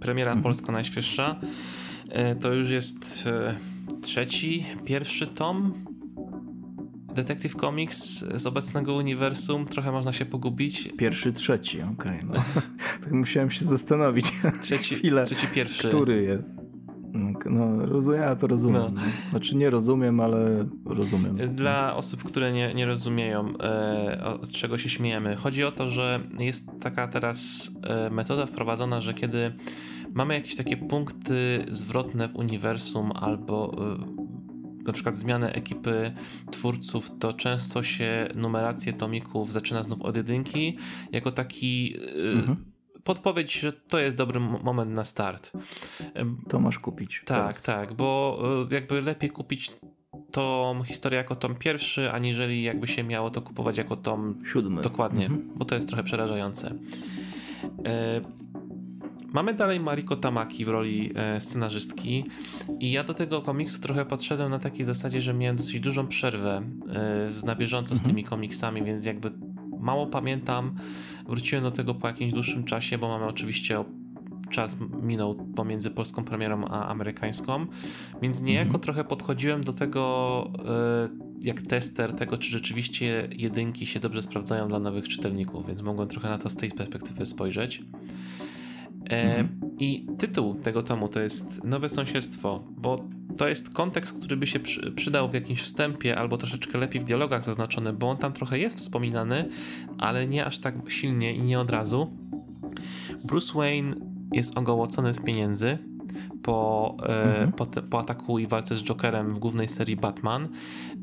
premiera 0.00 0.30
mhm. 0.30 0.42
polska 0.42 0.72
najświeższa. 0.72 1.40
E, 2.08 2.34
to 2.34 2.54
już 2.54 2.70
jest 2.70 3.28
trzeci, 4.02 4.66
pierwszy 4.84 5.26
tom 5.26 5.84
Detective 7.14 7.54
Comics 7.54 8.24
z 8.34 8.46
obecnego 8.46 8.94
uniwersum. 8.94 9.64
Trochę 9.64 9.92
można 9.92 10.12
się 10.12 10.26
pogubić. 10.26 10.88
Pierwszy, 10.98 11.32
trzeci, 11.32 11.82
okej. 11.82 11.94
Okay, 11.94 12.24
no. 12.24 12.34
tak 13.04 13.12
musiałem 13.12 13.50
się 13.50 13.64
zastanowić. 13.64 14.32
Trzeci, 14.62 14.94
Chwilę, 14.94 15.22
trzeci 15.22 15.46
pierwszy. 15.46 15.88
Który 15.88 16.22
jest? 16.22 16.71
No, 17.50 17.86
rozumiem, 17.86 18.20
ja 18.20 18.36
to 18.36 18.46
rozumiem. 18.46 18.82
No. 18.94 19.00
Znaczy 19.30 19.56
nie 19.56 19.70
rozumiem, 19.70 20.20
ale 20.20 20.66
rozumiem. 20.84 21.36
Dla 21.36 21.96
osób, 21.96 22.22
które 22.22 22.52
nie, 22.52 22.74
nie 22.74 22.86
rozumieją, 22.86 23.58
e, 23.60 24.38
z 24.42 24.52
czego 24.52 24.78
się 24.78 24.88
śmiejemy, 24.88 25.36
chodzi 25.36 25.64
o 25.64 25.72
to, 25.72 25.90
że 25.90 26.20
jest 26.38 26.70
taka 26.80 27.08
teraz 27.08 27.70
e, 27.82 28.10
metoda 28.10 28.46
wprowadzona, 28.46 29.00
że 29.00 29.14
kiedy 29.14 29.52
mamy 30.14 30.34
jakieś 30.34 30.56
takie 30.56 30.76
punkty 30.76 31.66
zwrotne 31.70 32.28
w 32.28 32.36
uniwersum 32.36 33.12
albo 33.14 33.72
e, 33.78 34.22
na 34.86 34.92
przykład 34.92 35.16
zmianę 35.16 35.52
ekipy 35.52 36.12
twórców, 36.50 37.10
to 37.18 37.32
często 37.32 37.82
się 37.82 38.28
numerację 38.34 38.92
tomików 38.92 39.52
zaczyna 39.52 39.82
znów 39.82 40.02
od 40.02 40.16
jedynki, 40.16 40.78
jako 41.12 41.32
taki 41.32 41.96
e, 41.96 42.32
mhm 42.32 42.71
podpowiedź, 43.04 43.60
że 43.60 43.72
to 43.72 43.98
jest 43.98 44.16
dobry 44.16 44.40
moment 44.40 44.92
na 44.92 45.04
start. 45.04 45.52
To 46.48 46.60
masz 46.60 46.78
kupić. 46.78 47.22
Tak, 47.24 47.38
teraz. 47.38 47.62
tak, 47.62 47.92
bo 47.92 48.38
e, 48.70 48.74
jakby 48.74 49.02
lepiej 49.02 49.30
kupić 49.30 49.72
tą 50.30 50.82
historię 50.86 51.16
jako 51.16 51.36
tom 51.36 51.54
pierwszy, 51.54 52.12
aniżeli 52.12 52.62
jakby 52.62 52.88
się 52.88 53.04
miało 53.04 53.30
to 53.30 53.42
kupować 53.42 53.78
jako 53.78 53.96
tom 53.96 54.42
siódmy. 54.46 54.82
Dokładnie, 54.82 55.26
mhm. 55.26 55.48
bo 55.56 55.64
to 55.64 55.74
jest 55.74 55.88
trochę 55.88 56.02
przerażające. 56.02 56.74
E, 57.84 58.20
mamy 59.32 59.54
dalej 59.54 59.80
Mariko 59.80 60.16
Tamaki 60.16 60.64
w 60.64 60.68
roli 60.68 61.12
e, 61.14 61.40
scenarzystki 61.40 62.24
i 62.80 62.92
ja 62.92 63.04
do 63.04 63.14
tego 63.14 63.42
komiksu 63.42 63.80
trochę 63.80 64.04
podszedłem 64.04 64.50
na 64.50 64.58
takiej 64.58 64.84
zasadzie, 64.84 65.20
że 65.20 65.34
miałem 65.34 65.56
dosyć 65.56 65.80
dużą 65.80 66.06
przerwę 66.06 66.62
e, 67.26 67.30
z 67.30 67.44
na 67.44 67.54
bieżąco 67.54 67.94
mhm. 67.94 67.98
z 67.98 68.08
tymi 68.10 68.24
komiksami, 68.24 68.82
więc 68.82 69.06
jakby 69.06 69.32
mało 69.80 70.06
pamiętam. 70.06 70.74
Wróciłem 71.28 71.64
do 71.64 71.70
tego 71.70 71.94
po 71.94 72.06
jakimś 72.06 72.32
dłuższym 72.32 72.64
czasie, 72.64 72.98
bo 72.98 73.08
mamy 73.08 73.24
oczywiście 73.24 73.84
czas 74.50 74.76
minął 75.02 75.34
pomiędzy 75.34 75.90
polską 75.90 76.24
premierą 76.24 76.64
a 76.64 76.88
amerykańską, 76.88 77.66
więc 78.22 78.42
niejako 78.42 78.64
mhm. 78.64 78.80
trochę 78.80 79.04
podchodziłem 79.04 79.64
do 79.64 79.72
tego 79.72 80.50
e, 80.68 81.08
jak 81.42 81.62
tester 81.62 82.12
tego, 82.12 82.38
czy 82.38 82.50
rzeczywiście 82.50 83.28
jedynki 83.36 83.86
się 83.86 84.00
dobrze 84.00 84.22
sprawdzają 84.22 84.68
dla 84.68 84.78
nowych 84.78 85.08
czytelników, 85.08 85.66
więc 85.66 85.82
mogłem 85.82 86.08
trochę 86.08 86.28
na 86.28 86.38
to 86.38 86.50
z 86.50 86.56
tej 86.56 86.70
perspektywy 86.70 87.26
spojrzeć. 87.26 87.82
E, 89.10 89.38
mhm. 89.38 89.70
I 89.78 90.06
tytuł 90.18 90.54
tego 90.54 90.82
tomu 90.82 91.08
to 91.08 91.20
jest 91.20 91.64
Nowe 91.64 91.88
Sąsiedztwo, 91.88 92.64
bo 92.70 93.04
to 93.36 93.48
jest 93.48 93.70
kontekst, 93.70 94.18
który 94.18 94.36
by 94.36 94.46
się 94.46 94.60
przy, 94.60 94.92
przydał 94.92 95.28
w 95.28 95.34
jakimś 95.34 95.62
wstępie 95.62 96.18
albo 96.18 96.36
troszeczkę 96.36 96.78
lepiej 96.78 97.00
w 97.00 97.04
dialogach 97.04 97.44
zaznaczony, 97.44 97.92
bo 97.92 98.10
on 98.10 98.16
tam 98.16 98.32
trochę 98.32 98.58
jest 98.58 98.76
wspominany, 98.76 99.48
ale 99.98 100.26
nie 100.26 100.44
aż 100.44 100.58
tak 100.58 100.74
silnie 100.88 101.34
i 101.34 101.42
nie 101.42 101.60
od 101.60 101.70
razu. 101.70 102.16
Bruce 103.24 103.52
Wayne 103.54 103.94
jest 104.32 104.58
ogołocony 104.58 105.14
z 105.14 105.20
pieniędzy 105.20 105.78
po, 106.42 106.96
e, 107.02 107.22
mhm. 107.22 107.52
po, 107.52 107.66
po, 107.66 108.00
ataku 108.00 108.38
i 108.38 108.46
walce 108.46 108.76
z 108.76 108.82
Jokerem 108.82 109.34
w 109.34 109.38
głównej 109.38 109.68
serii 109.68 109.96
Batman. 109.96 110.48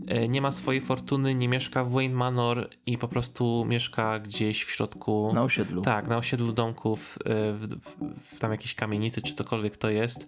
E, 0.09 0.27
nie 0.27 0.41
ma 0.41 0.51
swojej 0.51 0.81
fortuny, 0.81 1.35
nie 1.35 1.47
mieszka 1.47 1.83
w 1.83 1.91
Wayne 1.91 2.15
Manor 2.15 2.69
i 2.85 2.97
po 2.97 3.07
prostu 3.07 3.65
mieszka 3.67 4.19
gdzieś 4.19 4.63
w 4.63 4.71
środku. 4.71 5.31
Na 5.33 5.43
osiedlu. 5.43 5.81
Tak, 5.81 6.07
na 6.07 6.17
osiedlu 6.17 6.51
domków, 6.51 7.17
e, 7.25 7.53
w, 7.53 7.67
w, 8.23 8.39
tam 8.39 8.51
jakiejś 8.51 8.75
kamienicy, 8.75 9.21
czy 9.21 9.33
cokolwiek 9.33 9.77
to 9.77 9.89
jest. 9.89 10.27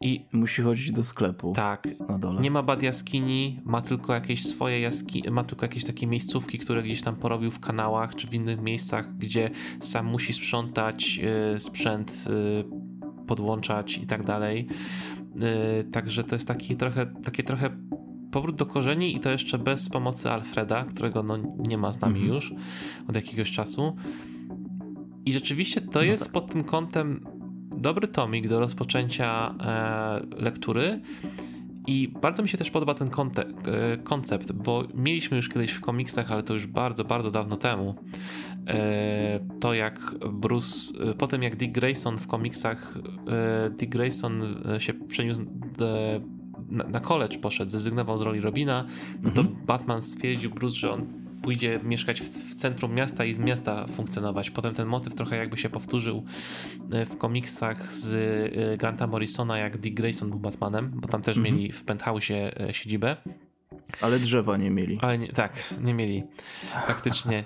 I 0.00 0.26
musi 0.32 0.62
chodzić 0.62 0.92
do 0.92 1.04
sklepu. 1.04 1.52
Tak. 1.52 1.88
Na 2.08 2.18
dole. 2.18 2.40
Nie 2.40 2.50
ma 2.50 2.62
bad 2.62 2.82
jaskini, 2.82 3.60
ma 3.64 3.80
tylko 3.80 4.14
jakieś 4.14 4.46
swoje 4.46 4.80
jaskini, 4.80 5.30
ma 5.30 5.44
tylko 5.44 5.64
jakieś 5.64 5.84
takie 5.84 6.06
miejscówki, 6.06 6.58
które 6.58 6.82
gdzieś 6.82 7.02
tam 7.02 7.16
porobił 7.16 7.50
w 7.50 7.60
kanałach 7.60 8.14
czy 8.14 8.26
w 8.26 8.34
innych 8.34 8.60
miejscach, 8.60 9.16
gdzie 9.16 9.50
sam 9.80 10.06
musi 10.06 10.32
sprzątać 10.32 11.20
y, 11.56 11.60
sprzęt, 11.60 12.24
podłączać 13.26 13.98
i 13.98 14.06
tak 14.06 14.24
dalej. 14.24 14.68
Także 15.92 16.24
to 16.24 16.34
jest 16.34 16.48
taki 16.48 16.76
trochę, 16.76 17.06
takie 17.06 17.42
trochę 17.42 17.70
powrót 18.30 18.56
do 18.56 18.66
korzeni 18.66 19.16
i 19.16 19.20
to 19.20 19.30
jeszcze 19.30 19.58
bez 19.58 19.88
pomocy 19.88 20.30
Alfreda, 20.30 20.84
którego 20.84 21.22
no 21.22 21.36
nie 21.68 21.78
ma 21.78 21.92
z 21.92 22.00
nami 22.00 22.20
mhm. 22.20 22.34
już 22.34 22.54
od 23.08 23.16
jakiegoś 23.16 23.50
czasu. 23.50 23.96
I 25.26 25.32
rzeczywiście 25.32 25.80
to 25.80 25.98
no 25.98 26.02
jest 26.02 26.24
tak. 26.24 26.32
pod 26.32 26.52
tym 26.52 26.64
kątem 26.64 27.20
dobry 27.76 28.08
tomik 28.08 28.48
do 28.48 28.60
rozpoczęcia 28.60 29.54
e, 29.60 30.42
lektury. 30.42 31.00
I 31.88 32.08
bardzo 32.22 32.42
mi 32.42 32.48
się 32.48 32.58
też 32.58 32.70
podoba 32.70 32.94
ten 32.94 33.08
e, 33.08 33.96
koncept, 33.96 34.52
bo 34.52 34.84
mieliśmy 34.94 35.36
już 35.36 35.48
kiedyś 35.48 35.70
w 35.70 35.80
komiksach, 35.80 36.32
ale 36.32 36.42
to 36.42 36.54
już 36.54 36.66
bardzo, 36.66 37.04
bardzo 37.04 37.30
dawno 37.30 37.56
temu. 37.56 37.94
E, 38.66 39.40
to 39.60 39.74
jak 39.74 40.14
Bruce, 40.32 40.98
e, 41.10 41.14
potem 41.14 41.42
jak 41.42 41.56
Dick 41.56 41.72
Grayson 41.72 42.18
w 42.18 42.26
komiksach, 42.26 42.98
Dick 43.70 43.92
Grayson 43.92 44.42
się 44.78 44.94
przeniósł 44.94 45.40
na, 46.68 46.84
na 46.84 47.00
college 47.00 47.38
poszedł, 47.38 47.70
zrezygnował 47.70 48.18
z 48.18 48.20
roli 48.20 48.40
Robina, 48.40 48.84
no 49.22 49.30
to 49.30 49.40
mhm. 49.40 49.66
Batman 49.66 50.02
stwierdził 50.02 50.50
Bruce, 50.50 50.76
że 50.76 50.92
on 50.92 51.28
pójdzie 51.42 51.80
mieszkać 51.82 52.20
w, 52.20 52.24
w, 52.24 52.54
centrum 52.54 52.94
miasta 52.94 53.24
i 53.24 53.32
z 53.32 53.38
miasta 53.38 53.86
funkcjonować. 53.86 54.50
Potem 54.50 54.74
ten 54.74 54.88
motyw 54.88 55.14
trochę 55.14 55.36
jakby 55.36 55.56
się 55.56 55.70
powtórzył 55.70 56.24
e, 56.92 57.04
w 57.04 57.18
komiksach 57.18 57.92
z 57.92 58.14
e, 58.14 58.76
Granta 58.76 59.06
Morrisona, 59.06 59.58
jak 59.58 59.78
Dick 59.78 59.96
Grayson 59.96 60.30
był 60.30 60.38
Batmanem, 60.38 60.90
bo 60.94 61.08
tam 61.08 61.22
też 61.22 61.36
mhm. 61.36 61.54
mieli 61.54 61.72
w 61.72 61.84
penthouse 61.84 62.30
e, 62.30 62.74
siedzibę. 62.74 63.16
Ale 64.00 64.18
drzewa 64.18 64.56
nie 64.56 64.70
mieli. 64.70 64.98
Ale 65.02 65.18
nie, 65.18 65.28
tak, 65.28 65.74
nie 65.80 65.94
mieli. 65.94 66.22
Faktycznie. 66.86 67.44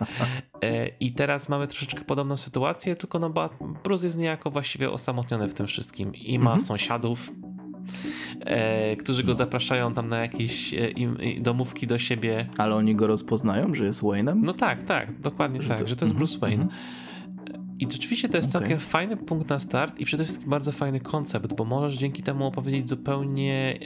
I 1.01 1.13
teraz 1.13 1.49
mamy 1.49 1.67
troszeczkę 1.67 2.01
podobną 2.01 2.37
sytuację, 2.37 2.97
tylko 2.97 3.19
no 3.19 3.51
Bruce 3.85 4.07
jest 4.07 4.19
niejako 4.19 4.51
właściwie 4.51 4.91
osamotniony 4.91 5.49
w 5.49 5.55
tym 5.55 5.67
wszystkim 5.67 6.15
i 6.15 6.39
ma 6.39 6.51
mhm. 6.51 6.61
sąsiadów, 6.61 7.33
e, 8.41 8.97
którzy 8.97 9.23
go 9.23 9.33
no. 9.33 9.39
zapraszają 9.39 9.95
tam 9.95 10.09
na 10.09 10.19
jakieś 10.19 10.75
e, 10.75 10.91
im, 10.91 11.17
domówki 11.41 11.87
do 11.87 11.99
siebie. 11.99 12.47
Ale 12.59 12.75
oni 12.75 12.97
go 12.97 13.07
rozpoznają, 13.07 13.75
że 13.75 13.85
jest 13.85 14.03
Wayne'em? 14.03 14.41
No 14.43 14.53
tak, 14.53 14.83
tak, 14.83 15.21
dokładnie 15.21 15.63
że 15.63 15.69
tak, 15.69 15.79
to... 15.79 15.87
że 15.87 15.97
to 15.97 16.05
jest 16.05 16.13
mhm, 16.13 16.19
Bruce 16.19 16.39
Wayne. 16.39 16.63
Mhm. 16.63 16.81
I 17.79 17.87
rzeczywiście 17.93 18.29
to 18.29 18.37
jest 18.37 18.49
okay. 18.49 18.61
całkiem 18.61 18.79
fajny 18.79 19.17
punkt 19.17 19.49
na 19.49 19.59
start 19.59 20.01
i 20.01 20.05
przede 20.05 20.25
wszystkim 20.25 20.51
bardzo 20.51 20.73
fajny 20.73 21.01
koncept, 21.01 21.55
bo 21.55 21.65
możesz 21.65 21.95
dzięki 21.99 22.23
temu 22.23 22.47
opowiedzieć 22.47 22.89
zupełnie 22.89 23.79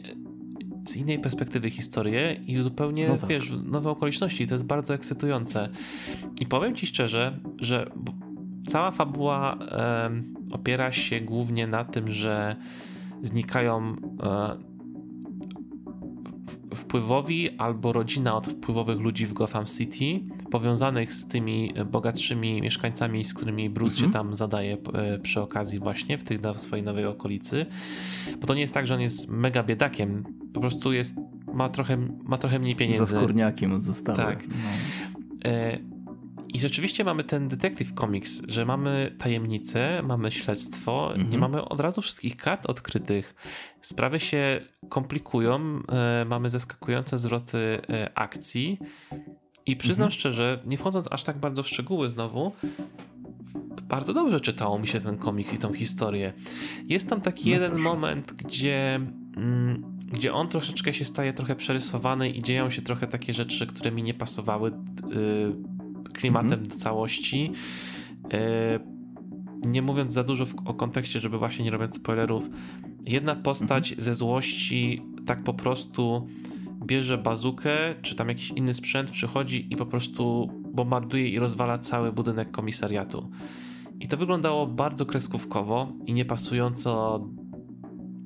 z 0.86 0.96
innej 0.96 1.18
perspektywy 1.18 1.70
historię 1.70 2.40
i 2.46 2.56
zupełnie, 2.56 3.08
no 3.08 3.16
tak. 3.16 3.30
wiesz, 3.30 3.52
nowe 3.64 3.90
okoliczności. 3.90 4.46
To 4.46 4.54
jest 4.54 4.64
bardzo 4.64 4.94
ekscytujące. 4.94 5.68
I 6.40 6.46
powiem 6.46 6.74
ci 6.74 6.86
szczerze, 6.86 7.38
że 7.58 7.90
cała 8.66 8.90
fabuła 8.90 9.58
opiera 10.50 10.92
się 10.92 11.20
głównie 11.20 11.66
na 11.66 11.84
tym, 11.84 12.10
że 12.10 12.56
znikają 13.22 13.96
e, 14.22 14.56
wpływowi 16.76 17.50
albo 17.50 17.92
rodzina 17.92 18.36
od 18.36 18.46
wpływowych 18.46 19.00
ludzi 19.00 19.26
w 19.26 19.32
Gotham 19.32 19.64
City, 19.66 20.20
powiązanych 20.50 21.12
z 21.12 21.28
tymi 21.28 21.72
bogatszymi 21.90 22.62
mieszkańcami, 22.62 23.24
z 23.24 23.34
którymi 23.34 23.70
Bruce 23.70 23.96
się 23.96 24.06
mhm. 24.06 24.24
tam 24.24 24.34
zadaje 24.34 24.76
e, 24.92 25.18
przy 25.18 25.40
okazji 25.40 25.78
właśnie 25.78 26.18
w 26.18 26.24
tej 26.24 26.38
w 26.38 26.60
swojej 26.60 26.84
nowej 26.84 27.06
okolicy. 27.06 27.66
Bo 28.40 28.46
to 28.46 28.54
nie 28.54 28.60
jest 28.60 28.74
tak, 28.74 28.86
że 28.86 28.94
on 28.94 29.00
jest 29.00 29.28
mega 29.28 29.62
biedakiem, 29.62 30.24
po 30.52 30.60
prostu 30.60 30.92
jest, 30.92 31.16
ma 31.54 31.68
trochę, 31.68 31.96
ma 32.24 32.38
trochę 32.38 32.58
mniej 32.58 32.76
pieniędzy. 32.76 33.06
Za 33.06 33.18
skórniakiem 33.18 33.80
zostało. 33.80 34.18
Tak. 34.18 34.48
No. 34.48 34.54
I 36.48 36.58
rzeczywiście 36.58 37.04
mamy 37.04 37.24
ten 37.24 37.48
Detective 37.48 37.92
Comics, 37.92 38.42
że 38.48 38.64
mamy 38.64 39.14
tajemnicę, 39.18 40.02
mamy 40.02 40.30
śledztwo, 40.30 41.12
mhm. 41.12 41.30
nie 41.30 41.38
mamy 41.38 41.64
od 41.64 41.80
razu 41.80 42.02
wszystkich 42.02 42.36
kart 42.36 42.66
odkrytych. 42.66 43.34
Sprawy 43.80 44.20
się 44.20 44.60
komplikują, 44.88 45.80
e, 45.88 46.24
mamy 46.24 46.50
zaskakujące 46.50 47.18
zwroty 47.18 47.80
e, 47.88 48.18
akcji. 48.18 48.78
I 49.66 49.76
przyznam 49.76 50.06
mhm. 50.06 50.20
szczerze, 50.20 50.62
nie 50.66 50.78
wchodząc 50.78 51.12
aż 51.12 51.24
tak 51.24 51.38
bardzo 51.38 51.62
w 51.62 51.68
szczegóły 51.68 52.10
znowu, 52.10 52.52
bardzo 53.82 54.12
dobrze 54.12 54.40
czytało 54.40 54.78
mi 54.78 54.86
się 54.86 55.00
ten 55.00 55.18
komiks 55.18 55.52
i 55.52 55.58
tą 55.58 55.72
historię. 55.72 56.32
Jest 56.88 57.08
tam 57.08 57.20
taki 57.20 57.44
no 57.44 57.54
jeden 57.54 57.70
proszę. 57.70 57.84
moment, 57.84 58.32
gdzie, 58.32 58.94
mm, 59.36 59.98
gdzie 60.12 60.32
on 60.32 60.48
troszeczkę 60.48 60.94
się 60.94 61.04
staje 61.04 61.32
trochę 61.32 61.56
przerysowany 61.56 62.30
i 62.30 62.42
dzieją 62.42 62.70
się 62.70 62.82
trochę 62.82 63.06
takie 63.06 63.32
rzeczy, 63.32 63.66
które 63.66 63.92
mi 63.92 64.02
nie 64.02 64.14
pasowały. 64.14 64.70
Yy, 64.70 65.75
klimatem 66.16 66.52
mhm. 66.52 66.68
do 66.68 66.76
całości. 66.76 67.52
E, 68.32 68.78
nie 69.66 69.82
mówiąc 69.82 70.12
za 70.12 70.24
dużo 70.24 70.46
w, 70.46 70.54
o 70.64 70.74
kontekście, 70.74 71.20
żeby 71.20 71.38
właśnie 71.38 71.64
nie 71.64 71.70
robić 71.70 71.94
spoilerów, 71.94 72.48
jedna 73.04 73.34
postać 73.34 73.88
mhm. 73.92 74.04
ze 74.04 74.14
złości 74.14 75.02
tak 75.26 75.44
po 75.44 75.54
prostu 75.54 76.26
bierze 76.84 77.18
bazukę, 77.18 77.76
czy 78.02 78.14
tam 78.14 78.28
jakiś 78.28 78.50
inny 78.50 78.74
sprzęt, 78.74 79.10
przychodzi 79.10 79.66
i 79.70 79.76
po 79.76 79.86
prostu 79.86 80.50
bombarduje 80.72 81.28
i 81.28 81.38
rozwala 81.38 81.78
cały 81.78 82.12
budynek 82.12 82.50
komisariatu. 82.50 83.30
I 84.00 84.08
to 84.08 84.16
wyglądało 84.16 84.66
bardzo 84.66 85.06
kreskówkowo 85.06 85.92
i 86.06 86.14
niepasująco 86.14 87.20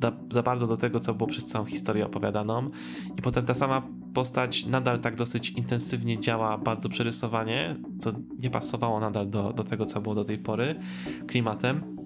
da, 0.01 0.13
za 0.31 0.43
bardzo 0.43 0.67
do 0.67 0.77
tego, 0.77 1.01
co 1.01 1.15
było 1.15 1.27
przez 1.27 1.47
całą 1.47 1.65
historię 1.65 2.07
opowiadaną. 2.07 2.71
I 3.19 3.23
potem 3.23 3.47
ta 3.47 3.55
sama 3.55 3.83
postać 4.15 4.67
nadal 4.67 4.99
tak 4.99 5.17
dosyć 5.17 5.51
intensywnie 5.51 6.21
działa, 6.21 6.59
bardzo 6.59 6.89
przerysowanie, 6.89 7.77
co 7.99 8.13
nie 8.43 8.51
pasowało 8.51 9.01
nadal 9.01 9.31
do, 9.31 9.53
do 9.53 9.65
tego, 9.65 9.87
co 9.87 10.01
było 10.01 10.15
do 10.15 10.25
tej 10.25 10.39
pory 10.39 10.75
klimatem. 11.27 11.97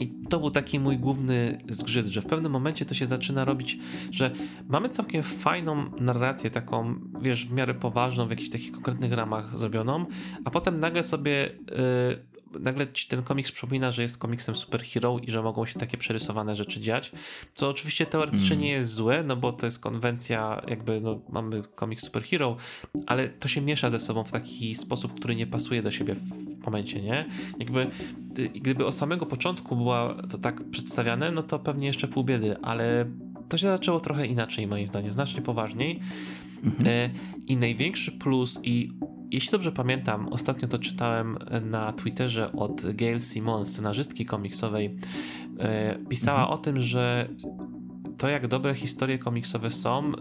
I 0.00 0.12
to 0.28 0.40
był 0.40 0.50
taki 0.50 0.80
mój 0.80 0.98
główny 0.98 1.58
zgrzyt, 1.68 2.06
że 2.06 2.22
w 2.22 2.26
pewnym 2.26 2.52
momencie 2.52 2.84
to 2.84 2.94
się 2.94 3.06
zaczyna 3.06 3.44
robić, 3.44 3.78
że 4.10 4.30
mamy 4.68 4.88
całkiem 4.88 5.22
fajną 5.22 5.90
narrację, 6.00 6.50
taką, 6.50 6.94
wiesz, 7.20 7.46
w 7.46 7.52
miarę 7.52 7.74
poważną, 7.74 8.26
w 8.26 8.30
jakichś 8.30 8.50
takich 8.50 8.72
konkretnych 8.72 9.12
ramach 9.12 9.58
zrobioną, 9.58 10.06
a 10.44 10.50
potem 10.50 10.80
nagle 10.80 11.04
sobie 11.04 11.30
yy, 11.30 12.31
nagle 12.60 12.92
ci 12.92 13.08
ten 13.08 13.22
komiks 13.22 13.52
przypomina, 13.52 13.90
że 13.90 14.02
jest 14.02 14.18
komiksem 14.18 14.56
superhero 14.56 15.18
i 15.18 15.30
że 15.30 15.42
mogą 15.42 15.66
się 15.66 15.78
takie 15.78 15.96
przerysowane 15.96 16.56
rzeczy 16.56 16.80
dziać, 16.80 17.12
co 17.54 17.68
oczywiście 17.68 18.06
teoretycznie 18.06 18.56
mm. 18.56 18.64
nie 18.64 18.70
jest 18.70 18.92
złe, 18.92 19.22
no 19.22 19.36
bo 19.36 19.52
to 19.52 19.66
jest 19.66 19.80
konwencja, 19.80 20.62
jakby 20.68 21.00
no, 21.00 21.20
mamy 21.28 21.62
komiks 21.74 22.04
superhero, 22.04 22.56
ale 23.06 23.28
to 23.28 23.48
się 23.48 23.60
miesza 23.60 23.90
ze 23.90 24.00
sobą 24.00 24.24
w 24.24 24.32
taki 24.32 24.74
sposób, 24.74 25.14
który 25.14 25.36
nie 25.36 25.46
pasuje 25.46 25.82
do 25.82 25.90
siebie 25.90 26.14
w 26.14 26.64
momencie, 26.64 27.02
nie? 27.02 27.28
Jakby 27.58 27.86
gdyby 28.54 28.86
od 28.86 28.94
samego 28.94 29.26
początku 29.26 29.76
była 29.76 30.14
to 30.30 30.38
tak 30.38 30.70
przedstawiane, 30.70 31.30
no 31.30 31.42
to 31.42 31.58
pewnie 31.58 31.86
jeszcze 31.86 32.08
pół 32.08 32.24
biedy, 32.24 32.56
ale 32.62 33.06
to 33.48 33.56
się 33.56 33.66
zaczęło 33.66 34.00
trochę 34.00 34.26
inaczej 34.26 34.66
moim 34.66 34.86
zdaniem, 34.86 35.12
znacznie 35.12 35.42
poważniej. 35.42 36.00
Mhm. 36.64 36.88
E, 36.88 37.10
I 37.46 37.56
największy 37.56 38.12
plus 38.12 38.60
i 38.62 38.90
jeśli 39.32 39.50
dobrze 39.52 39.72
pamiętam, 39.72 40.28
ostatnio 40.28 40.68
to 40.68 40.78
czytałem 40.78 41.38
na 41.70 41.92
Twitterze 41.92 42.52
od 42.52 42.92
Gail 42.94 43.20
Simon, 43.20 43.66
scenarzystki 43.66 44.24
komiksowej. 44.26 44.96
E, 45.58 45.98
pisała 46.08 46.40
mhm. 46.40 46.58
o 46.58 46.62
tym, 46.62 46.80
że 46.80 47.28
to, 48.18 48.28
jak 48.28 48.46
dobre 48.46 48.74
historie 48.74 49.18
komiksowe 49.18 49.70
są, 49.70 50.12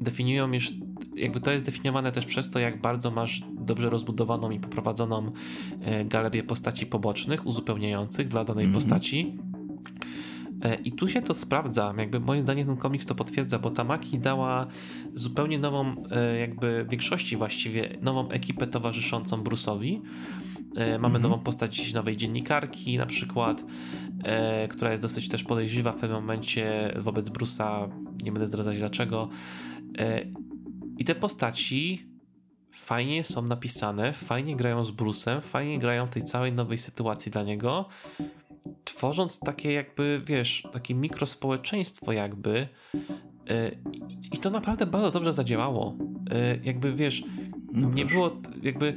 definiują 0.00 0.52
już, 0.52 0.72
jakby 1.16 1.40
to 1.40 1.50
jest 1.52 1.64
definiowane 1.64 2.12
też 2.12 2.26
przez 2.26 2.50
to, 2.50 2.58
jak 2.58 2.80
bardzo 2.80 3.10
masz 3.10 3.42
dobrze 3.60 3.90
rozbudowaną 3.90 4.50
i 4.50 4.60
poprowadzoną 4.60 5.32
e, 5.80 6.04
galerię 6.04 6.42
postaci 6.42 6.86
pobocznych, 6.86 7.46
uzupełniających 7.46 8.28
dla 8.28 8.44
danej 8.44 8.64
mm 8.64 8.74
postaci. 8.74 9.38
E, 10.62 10.74
I 10.74 10.92
tu 10.92 11.08
się 11.08 11.22
to 11.22 11.34
sprawdza, 11.34 11.94
jakby 11.98 12.20
moim 12.20 12.40
zdaniem 12.40 12.66
ten 12.66 12.76
komiks 12.76 13.06
to 13.06 13.14
potwierdza, 13.14 13.58
bo 13.58 13.70
Tamaki 13.70 14.18
dała 14.18 14.66
zupełnie 15.14 15.58
nową, 15.58 16.04
e, 16.10 16.38
jakby 16.38 16.84
w 16.84 16.90
większości 16.90 17.36
właściwie, 17.36 17.98
nową 18.02 18.28
ekipę 18.28 18.66
towarzyszącą 18.66 19.42
Bruce'owi. 19.42 20.00
E, 20.76 20.98
mamy 20.98 21.16
mhm. 21.16 21.22
nową 21.22 21.38
postać 21.38 21.92
nowej 21.92 22.16
dziennikarki 22.16 22.98
na 22.98 23.06
przykład, 23.06 23.64
która 24.70 24.92
jest 24.92 25.04
dosyć 25.04 25.28
też 25.28 25.44
podejrzliwa 25.44 25.92
w 25.92 25.96
pewnym 25.96 26.20
momencie 26.20 26.94
wobec 26.96 27.28
Bruce'a, 27.28 27.88
nie 28.22 28.32
będę 28.32 28.46
zdradzać 28.46 28.78
dlaczego. 28.78 29.28
I 30.98 31.04
te 31.04 31.14
postaci 31.14 32.06
fajnie 32.70 33.24
są 33.24 33.42
napisane, 33.42 34.12
fajnie 34.12 34.56
grają 34.56 34.84
z 34.84 34.92
Bruce'em, 34.92 35.40
fajnie 35.40 35.78
grają 35.78 36.06
w 36.06 36.10
tej 36.10 36.22
całej 36.22 36.52
nowej 36.52 36.78
sytuacji 36.78 37.32
dla 37.32 37.42
niego 37.42 37.88
tworząc 38.84 39.40
takie 39.40 39.72
jakby, 39.72 40.22
wiesz, 40.26 40.68
takie 40.72 40.94
mikrospołeczeństwo 40.94 42.12
jakby 42.12 42.68
e, 43.50 43.70
i 44.32 44.38
to 44.38 44.50
naprawdę 44.50 44.86
bardzo 44.86 45.10
dobrze 45.10 45.32
zadziałało. 45.32 45.96
E, 46.30 46.56
jakby, 46.64 46.92
wiesz, 46.94 47.24
no 47.72 47.90
nie 47.90 48.06
było 48.06 48.30
jakby 48.62 48.94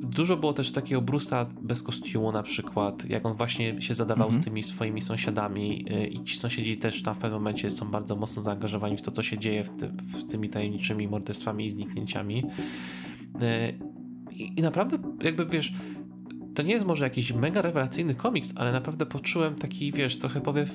dużo 0.00 0.36
było 0.36 0.52
też 0.52 0.72
takiego 0.72 1.02
Brusa 1.02 1.46
bez 1.62 1.82
kostiumu 1.82 2.32
na 2.32 2.42
przykład, 2.42 3.04
jak 3.10 3.26
on 3.26 3.36
właśnie 3.36 3.82
się 3.82 3.94
zadawał 3.94 4.26
mhm. 4.26 4.42
z 4.42 4.44
tymi 4.44 4.62
swoimi 4.62 5.00
sąsiadami 5.00 5.86
e, 5.90 6.06
i 6.06 6.24
ci 6.24 6.38
sąsiedzi 6.38 6.76
też 6.76 7.02
tam 7.02 7.14
w 7.14 7.18
pewnym 7.18 7.40
momencie 7.40 7.70
są 7.70 7.90
bardzo 7.90 8.16
mocno 8.16 8.42
zaangażowani 8.42 8.96
w 8.96 9.02
to, 9.02 9.10
co 9.10 9.22
się 9.22 9.38
dzieje 9.38 9.64
w, 9.64 9.70
ty, 9.70 9.88
w 9.88 10.24
tymi 10.30 10.48
tajemniczymi 10.48 11.08
morderstwami 11.08 11.66
i 11.66 11.70
zniknięciami. 11.70 12.44
I, 14.32 14.52
I 14.56 14.62
naprawdę 14.62 14.98
jakby, 15.22 15.46
wiesz, 15.46 15.72
to 16.56 16.62
nie 16.62 16.74
jest 16.74 16.86
może 16.86 17.04
jakiś 17.04 17.32
mega 17.32 17.62
rewelacyjny 17.62 18.14
komiks, 18.14 18.52
ale 18.56 18.72
naprawdę 18.72 19.06
poczułem 19.06 19.54
taki, 19.54 19.92
wiesz, 19.92 20.18
trochę 20.18 20.40
powiew 20.40 20.70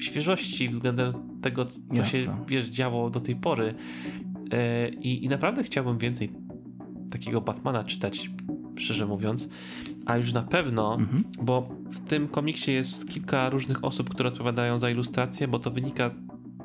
świeżości 0.00 0.68
względem 0.68 1.12
tego, 1.42 1.64
co 1.64 1.80
Jasne. 1.92 2.18
się, 2.18 2.44
wiesz, 2.48 2.66
działo 2.66 3.10
do 3.10 3.20
tej 3.20 3.36
pory. 3.36 3.74
E, 4.50 4.88
I, 4.88 5.24
I 5.24 5.28
naprawdę 5.28 5.62
chciałbym 5.62 5.98
więcej 5.98 6.32
takiego 7.10 7.40
Batmana 7.40 7.84
czytać, 7.84 8.30
szczerze 8.76 9.06
mówiąc. 9.06 9.48
A 10.06 10.16
już 10.16 10.32
na 10.32 10.42
pewno, 10.42 10.94
mhm. 10.94 11.24
bo 11.42 11.68
w 11.90 12.00
tym 12.00 12.28
komiksie 12.28 12.72
jest 12.72 13.08
kilka 13.08 13.50
różnych 13.50 13.84
osób, 13.84 14.10
które 14.10 14.28
odpowiadają 14.28 14.78
za 14.78 14.90
ilustrację, 14.90 15.48
bo 15.48 15.58
to 15.58 15.70
wynika 15.70 16.10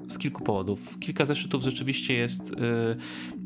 z 0.08 0.18
kilku 0.18 0.44
powodów. 0.44 1.00
Kilka 1.00 1.26
zeszytów 1.26 1.64
rzeczywiście 1.64 2.14
jest 2.14 2.52
y, 2.52 2.56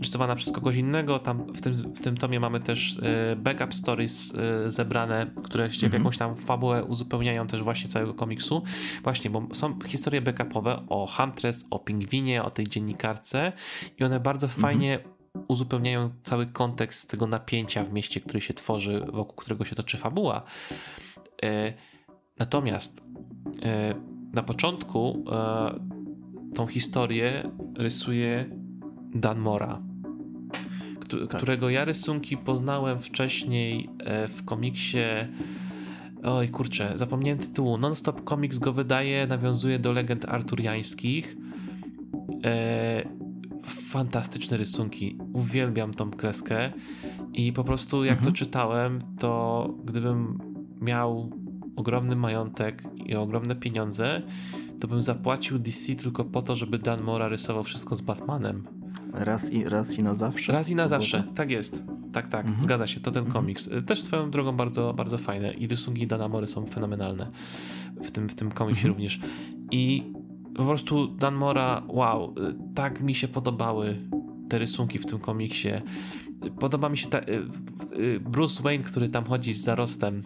rysowana 0.01 0.35
przez 0.35 0.53
kogoś 0.53 0.75
innego. 0.75 1.19
Tam 1.19 1.53
w 1.53 1.61
tym, 1.61 1.73
w 1.73 1.99
tym 1.99 2.17
tomie 2.17 2.39
mamy 2.39 2.59
też 2.59 2.97
y, 2.97 3.35
backup 3.35 3.73
stories 3.73 4.33
y, 4.65 4.69
zebrane, 4.69 5.31
które 5.43 5.71
się 5.71 5.79
w 5.79 5.83
mhm. 5.83 6.03
jakąś 6.03 6.17
tam 6.17 6.35
fabułę 6.35 6.83
uzupełniają 6.83 7.47
też 7.47 7.63
właśnie 7.63 7.89
całego 7.89 8.13
komiksu. 8.13 8.63
Właśnie, 9.03 9.29
bo 9.29 9.47
są 9.53 9.79
historie 9.87 10.21
backupowe 10.21 10.83
o 10.89 11.07
Huntress, 11.07 11.65
o 11.69 11.79
pingwinie, 11.79 12.43
o 12.43 12.51
tej 12.51 12.67
dziennikarce 12.67 13.51
i 13.99 14.03
one 14.03 14.19
bardzo 14.19 14.47
mhm. 14.47 14.61
fajnie 14.61 14.99
uzupełniają 15.47 16.09
cały 16.23 16.45
kontekst 16.45 17.09
tego 17.09 17.27
napięcia 17.27 17.83
w 17.83 17.93
mieście, 17.93 18.21
który 18.21 18.41
się 18.41 18.53
tworzy, 18.53 19.05
wokół 19.13 19.35
którego 19.35 19.65
się 19.65 19.75
toczy 19.75 19.97
fabuła. 19.97 20.43
Natomiast 22.39 23.01
na 24.33 24.43
początku 24.43 25.23
tą 26.53 26.67
historię 26.67 27.51
rysuje 27.77 28.45
Dan 29.15 29.39
Mora, 29.39 29.81
tak. 31.29 31.37
którego 31.37 31.69
ja 31.69 31.85
rysunki 31.85 32.37
poznałem 32.37 32.99
wcześniej 32.99 33.89
w 34.27 34.45
komiksie. 34.45 35.03
Oj 36.23 36.49
kurczę, 36.49 36.91
zapomniałem 36.95 37.39
tytułu. 37.39 37.77
Non-Stop 37.77 38.29
Comics 38.29 38.57
go 38.57 38.73
wydaje, 38.73 39.27
nawiązuje 39.27 39.79
do 39.79 39.91
legend 39.91 40.25
arturiańskich 40.25 41.37
fantastyczne 43.65 44.57
rysunki. 44.57 45.17
Uwielbiam 45.33 45.91
tą 45.91 46.11
kreskę 46.11 46.71
i 47.33 47.53
po 47.53 47.63
prostu 47.63 48.05
jak 48.05 48.17
mhm. 48.17 48.31
to 48.31 48.37
czytałem, 48.37 48.99
to 49.19 49.69
gdybym 49.85 50.39
miał 50.81 51.31
ogromny 51.75 52.15
majątek 52.15 52.83
i 53.05 53.15
ogromne 53.15 53.55
pieniądze, 53.55 54.21
to 54.81 54.87
bym 54.87 55.03
zapłacił 55.03 55.59
DC 55.59 55.95
tylko 55.95 56.25
po 56.25 56.41
to, 56.41 56.55
żeby 56.55 56.79
Dan 56.79 57.01
Mora 57.01 57.27
rysował 57.27 57.63
wszystko 57.63 57.95
z 57.95 58.01
Batmanem. 58.01 58.67
Raz 59.13 59.53
i, 59.53 59.63
raz 59.63 59.97
i 59.99 60.03
na 60.03 60.15
zawsze? 60.15 60.51
Raz 60.51 60.69
i 60.69 60.75
na 60.75 60.87
zawsze, 60.87 61.23
tak 61.35 61.51
jest. 61.51 61.83
Tak, 62.13 62.27
tak, 62.27 62.45
mhm. 62.45 62.63
zgadza 62.63 62.87
się, 62.87 62.99
to 62.99 63.11
ten 63.11 63.25
komiks. 63.25 63.69
Też 63.85 64.01
swoją 64.01 64.31
drogą 64.31 64.51
bardzo, 64.51 64.93
bardzo 64.93 65.17
fajne 65.17 65.53
i 65.53 65.67
rysunki 65.67 66.07
Dana 66.07 66.27
Mory 66.27 66.47
są 66.47 66.65
fenomenalne 66.65 67.31
w 68.03 68.11
tym, 68.11 68.29
w 68.29 68.35
tym 68.35 68.51
komiksie 68.51 68.87
mhm. 68.87 68.93
również. 68.93 69.19
I 69.71 70.13
po 70.55 70.65
prostu 70.65 71.07
Dan 71.07 71.35
Mora, 71.35 71.83
wow, 71.87 72.35
tak 72.75 73.01
mi 73.01 73.15
się 73.15 73.27
podobały 73.27 73.97
te 74.49 74.57
rysunki 74.57 74.99
w 74.99 75.05
tym 75.05 75.19
komiksie. 75.19 75.69
Podoba 76.59 76.89
mi 76.89 76.97
się 76.97 77.07
ta, 77.07 77.19
y, 77.19 77.23
y, 77.99 78.19
Bruce 78.19 78.63
Wayne, 78.63 78.83
który 78.83 79.09
tam 79.09 79.25
chodzi 79.25 79.53
z 79.53 79.63
zarostem 79.63 80.23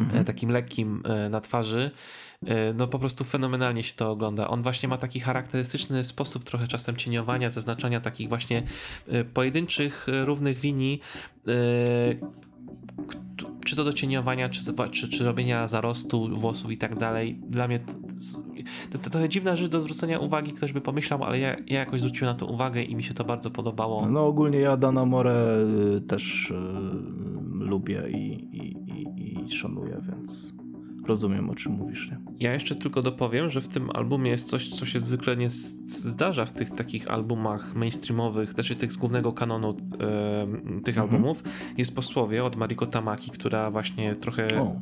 mhm. 0.00 0.24
takim 0.24 0.50
lekkim 0.50 1.02
e, 1.04 1.28
na 1.28 1.40
twarzy. 1.40 1.90
E, 2.46 2.74
no 2.74 2.88
po 2.88 2.98
prostu 2.98 3.24
fenomenalnie 3.24 3.82
się 3.82 3.94
to 3.94 4.10
ogląda. 4.10 4.48
On 4.48 4.62
właśnie 4.62 4.88
ma 4.88 4.98
taki 4.98 5.20
charakterystyczny 5.20 6.04
sposób 6.04 6.44
trochę 6.44 6.66
czasem 6.66 6.96
cieniowania, 6.96 7.50
zaznaczania 7.50 8.00
takich 8.00 8.28
właśnie 8.28 8.62
e, 9.08 9.24
pojedynczych, 9.24 10.06
równych 10.24 10.62
linii, 10.62 11.00
czy 13.64 13.76
to 13.76 13.84
do 13.84 13.92
cieniowania, 13.92 14.48
czy, 14.48 14.60
czy, 14.90 15.08
czy 15.08 15.24
robienia 15.24 15.66
zarostu 15.66 16.28
włosów 16.38 16.70
i 16.70 16.76
tak 16.76 16.96
dalej. 16.96 17.40
Dla 17.48 17.68
mnie 17.68 17.78
to, 17.78 17.92
to 17.92 18.92
jest 18.92 19.10
trochę 19.10 19.28
dziwna 19.28 19.56
rzecz 19.56 19.68
do 19.68 19.80
zwrócenia 19.80 20.18
uwagi, 20.18 20.52
ktoś 20.52 20.72
by 20.72 20.80
pomyślał, 20.80 21.24
ale 21.24 21.38
ja, 21.38 21.56
ja 21.66 21.78
jakoś 21.78 22.00
zwróciłem 22.00 22.34
na 22.34 22.38
to 22.38 22.46
uwagę 22.46 22.82
i 22.82 22.96
mi 22.96 23.04
się 23.04 23.14
to 23.14 23.24
bardzo 23.24 23.50
podobało. 23.50 24.06
No 24.06 24.26
ogólnie 24.26 24.58
ja 24.58 24.76
Dana 24.76 25.04
More 25.04 25.56
też 26.08 26.50
y, 26.50 26.54
lubię 27.52 28.02
i, 28.10 28.32
i, 28.56 28.76
i, 28.90 29.44
i 29.44 29.50
szanuję, 29.50 30.00
więc 30.08 30.57
rozumiem 31.08 31.50
o 31.50 31.54
czym 31.54 31.72
mówisz. 31.72 32.10
Nie? 32.10 32.18
Ja 32.40 32.54
jeszcze 32.54 32.74
tylko 32.74 33.02
dopowiem, 33.02 33.50
że 33.50 33.60
w 33.60 33.68
tym 33.68 33.90
albumie 33.94 34.30
jest 34.30 34.48
coś, 34.48 34.68
co 34.68 34.86
się 34.86 35.00
zwykle 35.00 35.36
nie 35.36 35.50
zdarza 35.86 36.44
w 36.44 36.52
tych 36.52 36.70
takich 36.70 37.10
albumach 37.10 37.74
mainstreamowych, 37.74 38.54
też 38.54 38.70
i 38.70 38.76
tych 38.76 38.92
z 38.92 38.96
głównego 38.96 39.32
kanonu 39.32 39.70
e, 39.70 40.46
tych 40.84 40.98
mhm. 40.98 40.98
albumów. 40.98 41.42
Jest 41.76 41.94
posłowie 41.94 42.44
od 42.44 42.56
Mariko 42.56 42.86
Tamaki, 42.86 43.30
która 43.30 43.70
właśnie 43.70 44.16
trochę 44.16 44.60
o. 44.60 44.80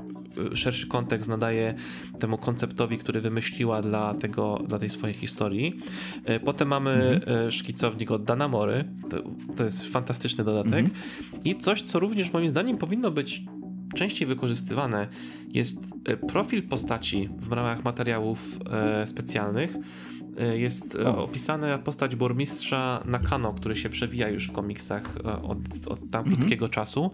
szerszy 0.54 0.86
kontekst 0.86 1.28
nadaje 1.28 1.74
temu 2.18 2.38
konceptowi, 2.38 2.98
który 2.98 3.20
wymyśliła 3.20 3.82
dla, 3.82 4.14
tego, 4.14 4.62
dla 4.66 4.78
tej 4.78 4.90
swojej 4.90 5.14
historii. 5.14 5.78
E, 6.24 6.40
potem 6.40 6.68
mamy 6.68 6.90
mhm. 6.90 7.46
E, 7.46 7.50
szkicownik 7.50 8.10
od 8.10 8.24
Dana 8.24 8.48
Mory. 8.48 8.84
To, 9.10 9.16
to 9.56 9.64
jest 9.64 9.86
fantastyczny 9.86 10.44
dodatek. 10.44 10.86
Mhm. 10.86 10.90
I 11.44 11.56
coś, 11.56 11.82
co 11.82 11.98
również 11.98 12.32
moim 12.32 12.48
zdaniem 12.48 12.76
powinno 12.76 13.10
być 13.10 13.44
częściej 13.94 14.28
wykorzystywane 14.28 15.08
jest 15.48 15.84
e, 16.04 16.16
profil 16.16 16.62
postaci 16.62 17.28
w 17.38 17.52
ramach 17.52 17.84
materiałów 17.84 18.58
e, 18.70 19.06
specjalnych 19.06 19.76
jest 20.56 20.94
e, 20.94 21.16
opisana 21.16 21.78
postać 21.78 22.16
burmistrza 22.16 23.02
Nakano, 23.04 23.52
który 23.52 23.76
się 23.76 23.88
przewija 23.88 24.28
już 24.28 24.48
w 24.48 24.52
komiksach 24.52 25.16
e, 25.16 25.42
od, 25.42 25.58
od 25.86 26.10
tam 26.10 26.20
mhm. 26.24 26.36
krótkiego 26.36 26.68
czasu. 26.68 27.10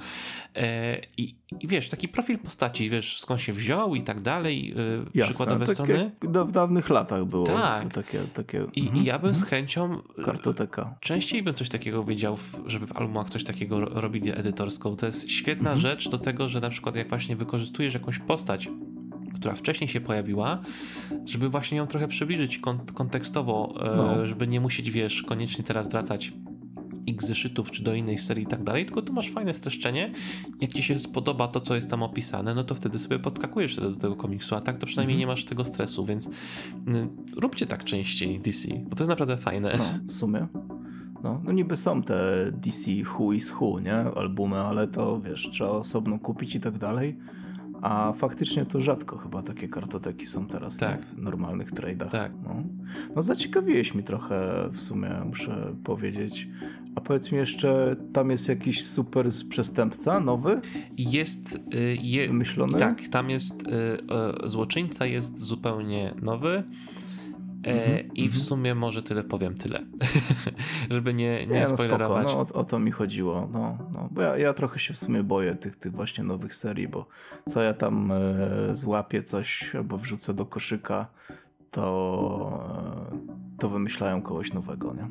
I, 1.17 1.35
I, 1.61 1.69
wiesz, 1.69 1.89
taki 1.89 2.09
profil 2.09 2.39
postaci, 2.39 2.91
wiesz, 2.91 3.21
skąd 3.21 3.41
się 3.41 3.53
wziął 3.53 3.95
i 3.95 4.03
tak 4.03 4.21
dalej, 4.21 4.75
Jasne, 5.15 5.31
przykładowe 5.31 5.67
takie 5.67 5.75
strony. 5.75 6.11
w 6.45 6.53
dawnych 6.53 6.91
latach 6.91 7.25
było 7.25 7.47
tak. 7.47 7.93
takie. 7.93 8.19
takie 8.35 8.67
I, 8.75 8.81
mhm. 8.81 9.03
I, 9.03 9.05
ja 9.05 9.19
bym 9.19 9.29
mhm. 9.29 9.45
z 9.45 9.49
chęcią. 9.49 10.03
Kartoteka. 10.25 10.95
Częściej 11.01 11.43
bym 11.43 11.55
coś 11.55 11.69
takiego 11.69 12.05
wiedział, 12.05 12.39
żeby 12.67 12.87
w 12.87 12.97
albumach 12.97 13.31
coś 13.31 13.45
takiego 13.45 13.81
robili 13.81 14.31
edytorską. 14.31 14.97
To 14.97 15.07
jest 15.07 15.31
świetna 15.31 15.73
mhm. 15.73 15.79
rzecz 15.79 16.09
do 16.09 16.19
tego, 16.19 16.49
że 16.49 16.61
na 16.61 16.71
przykład 16.71 16.97
jak 16.97 17.09
właśnie 17.09 17.37
wykorzystujesz 17.37 17.95
jakąś 17.95 18.19
postać 18.19 18.69
która 19.43 19.55
wcześniej 19.55 19.89
się 19.89 20.01
pojawiła, 20.01 20.59
żeby 21.25 21.49
właśnie 21.49 21.79
ją 21.79 21.87
trochę 21.87 22.09
przybliżyć 22.09 22.59
kont 22.59 22.93
kontekstowo, 22.93 23.75
e, 23.81 23.97
no. 23.97 24.27
żeby 24.27 24.47
nie 24.47 24.61
musieć, 24.61 24.91
wiesz, 24.91 25.23
koniecznie 25.23 25.65
teraz 25.65 25.89
wracać 25.89 26.33
x 27.09 27.27
zeszytów 27.27 27.71
czy 27.71 27.83
do 27.83 27.95
innej 27.95 28.19
serii 28.19 28.45
i 28.45 28.47
tak 28.47 28.65
dalej, 28.65 28.87
tylko 28.87 29.03
tu 29.03 29.13
masz 29.13 29.31
fajne 29.31 29.55
streszczenie. 29.55 30.13
Jak 30.61 30.73
ci 30.73 30.83
się 30.83 31.01
spodoba 31.01 31.49
to, 31.49 31.61
co 31.61 31.75
jest 31.75 31.91
tam 31.91 32.03
opisane, 32.03 32.55
no 32.55 32.65
to 32.65 32.75
wtedy 32.75 32.99
sobie 32.99 33.19
podskakujesz 33.19 33.77
do 33.77 33.97
tego 33.97 34.17
komiksu, 34.17 34.55
a 34.55 34.61
tak 34.61 34.77
to 34.77 34.87
przynajmniej 34.87 35.15
mhm. 35.15 35.21
nie 35.21 35.27
masz 35.33 35.45
tego 35.45 35.65
stresu, 35.65 36.05
więc 36.05 36.27
y, 36.27 36.31
róbcie 37.37 37.67
tak 37.67 37.85
częściej 37.85 38.41
DC, 38.41 38.69
bo 38.89 38.97
to 38.97 39.03
jest 39.03 39.11
naprawdę 39.11 39.37
fajne. 39.37 39.75
No, 39.79 39.85
w 40.09 40.13
sumie. 40.13 40.47
No, 41.23 41.41
no 41.45 41.53
niby 41.53 41.77
są 41.77 42.03
te 42.03 42.17
DC 42.53 42.91
Who 43.15 43.33
is 43.33 43.53
Who, 43.53 43.81
nie? 43.81 43.95
Albumy, 43.95 44.57
ale 44.57 44.89
to 44.89 45.21
wiesz, 45.21 45.49
trzeba 45.53 45.71
osobno 45.71 46.19
kupić 46.19 46.55
i 46.55 46.61
tak 46.61 46.79
dalej. 46.79 47.17
A 47.83 48.13
faktycznie 48.13 48.67
to 48.67 48.81
rzadko 48.81 49.19
chyba 49.19 49.43
takie 49.43 49.69
kartoteki 49.69 50.27
są 50.27 50.47
teraz 50.47 50.77
tak. 50.77 51.05
w 51.05 51.23
normalnych 51.23 51.73
trade'ach. 51.73 52.09
Tak. 52.09 52.33
No. 52.45 52.63
no 53.17 53.23
zaciekawiłeś 53.23 53.95
mi 53.95 54.03
trochę 54.03 54.69
w 54.73 54.81
sumie, 54.81 55.11
muszę 55.27 55.75
powiedzieć. 55.85 56.49
A 56.95 57.01
powiedz 57.01 57.33
mi 57.33 57.39
jeszcze, 57.39 57.97
tam 58.13 58.31
jest 58.31 58.49
jakiś 58.49 58.87
super 58.87 59.29
przestępca 59.49 60.21
nowy? 60.21 60.61
Jest 60.99 61.55
y, 61.55 61.99
je, 62.03 62.27
wymyślony? 62.27 62.79
Tak, 62.79 63.09
tam 63.09 63.31
jest 63.31 63.63
y, 63.63 64.49
złoczyńca 64.49 65.07
jest 65.07 65.39
zupełnie 65.39 66.15
nowy. 66.23 66.63
E, 67.67 68.01
I 68.01 68.29
w 68.29 68.33
mhm. 68.33 68.45
sumie 68.45 68.75
może 68.75 69.03
tyle 69.03 69.25
powiem, 69.25 69.55
tyle. 69.55 69.79
Żeby 70.91 71.15
nie, 71.15 71.47
nie, 71.47 71.55
nie 71.55 71.61
no 71.61 71.67
spoilerować. 71.67 72.27
No, 72.27 72.39
o, 72.41 72.53
o, 72.53 72.65
to 72.65 72.79
mi 72.79 72.91
chodziło. 72.91 73.49
No, 73.53 73.79
no, 73.93 74.09
bo 74.11 74.23
ja, 74.23 74.37
ja 74.37 74.53
trochę 74.53 74.79
się 74.79 74.95
w 74.95 74.99
sumie 74.99 75.23
boję 75.23 75.55
tych, 75.55 75.77
tych 75.77 75.93
właśnie 75.93 76.25
nowych 76.25 76.55
serii, 76.55 76.89
bo 76.89 77.07
co 77.49 77.63
ja 77.63 77.75
tam 77.75 78.13
e, 78.13 78.17
złapię 78.75 79.23
coś 79.23 79.75
albo 79.75 79.99
wrzucę 79.99 80.35
do 80.35 80.47
koszyka, 80.47 81.07
to, 81.71 83.09
e, 83.13 83.59
to 83.59 83.69
wymyślają 83.69 84.23
kogoś 84.23 84.53
nowego, 84.53 84.95
nie? 84.95 85.09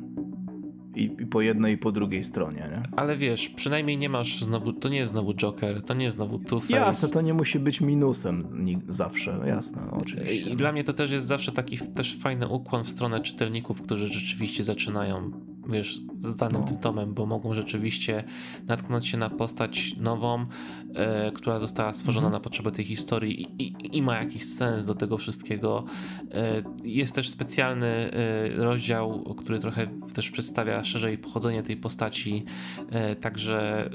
I, 0.94 1.04
I, 1.04 1.26
po 1.26 1.40
jednej 1.40 1.74
i 1.74 1.78
po 1.78 1.92
drugiej 1.92 2.24
stronie, 2.24 2.68
nie? 2.70 2.82
Ale 2.96 3.16
wiesz, 3.16 3.48
przynajmniej 3.48 3.98
nie 3.98 4.08
masz 4.08 4.44
znowu, 4.44 4.72
to 4.72 4.88
nie 4.88 4.96
jest 4.96 5.12
znowu 5.12 5.34
Joker, 5.34 5.82
to 5.82 5.94
nie 5.94 6.04
jest 6.04 6.16
znowu 6.16 6.38
Two-Face. 6.38 6.72
Jasne, 6.72 7.08
to 7.08 7.20
nie 7.20 7.34
musi 7.34 7.58
być 7.58 7.80
minusem 7.80 8.66
zawsze, 8.88 9.40
jasne, 9.46 9.82
oczywiście. 9.90 10.50
I 10.50 10.56
dla 10.56 10.72
mnie 10.72 10.84
to 10.84 10.92
też 10.92 11.10
jest 11.10 11.26
zawsze 11.26 11.52
taki 11.52 11.78
też 11.78 12.18
fajny 12.18 12.48
ukłon 12.48 12.84
w 12.84 12.90
stronę 12.90 13.20
czytelników, 13.20 13.82
którzy 13.82 14.06
rzeczywiście 14.06 14.64
zaczynają 14.64 15.30
wiesz, 15.68 16.00
z 16.20 16.36
danym 16.36 16.64
no. 16.70 16.76
tomem, 16.76 17.14
bo 17.14 17.26
mogą 17.26 17.54
rzeczywiście 17.54 18.24
natknąć 18.66 19.08
się 19.08 19.18
na 19.18 19.30
postać 19.30 19.96
nową, 19.96 20.46
e, 20.94 21.32
która 21.32 21.58
została 21.58 21.92
stworzona 21.92 22.26
mhm. 22.26 22.40
na 22.40 22.44
potrzeby 22.44 22.72
tej 22.72 22.84
historii 22.84 23.42
i, 23.42 23.62
i, 23.62 23.96
i, 23.96 24.02
ma 24.02 24.16
jakiś 24.16 24.44
sens 24.44 24.84
do 24.84 24.94
tego 24.94 25.18
wszystkiego. 25.18 25.84
E, 26.30 26.62
jest 26.84 27.14
też 27.14 27.30
specjalny 27.30 27.86
e, 27.86 28.48
rozdział, 28.48 29.34
który 29.38 29.60
trochę 29.60 29.86
też 30.14 30.30
przedstawia 30.30 30.84
szerzej 30.84 31.18
pochodzenie 31.18 31.62
tej 31.62 31.76
postaci, 31.76 32.44
e, 32.90 33.16
także 33.16 33.90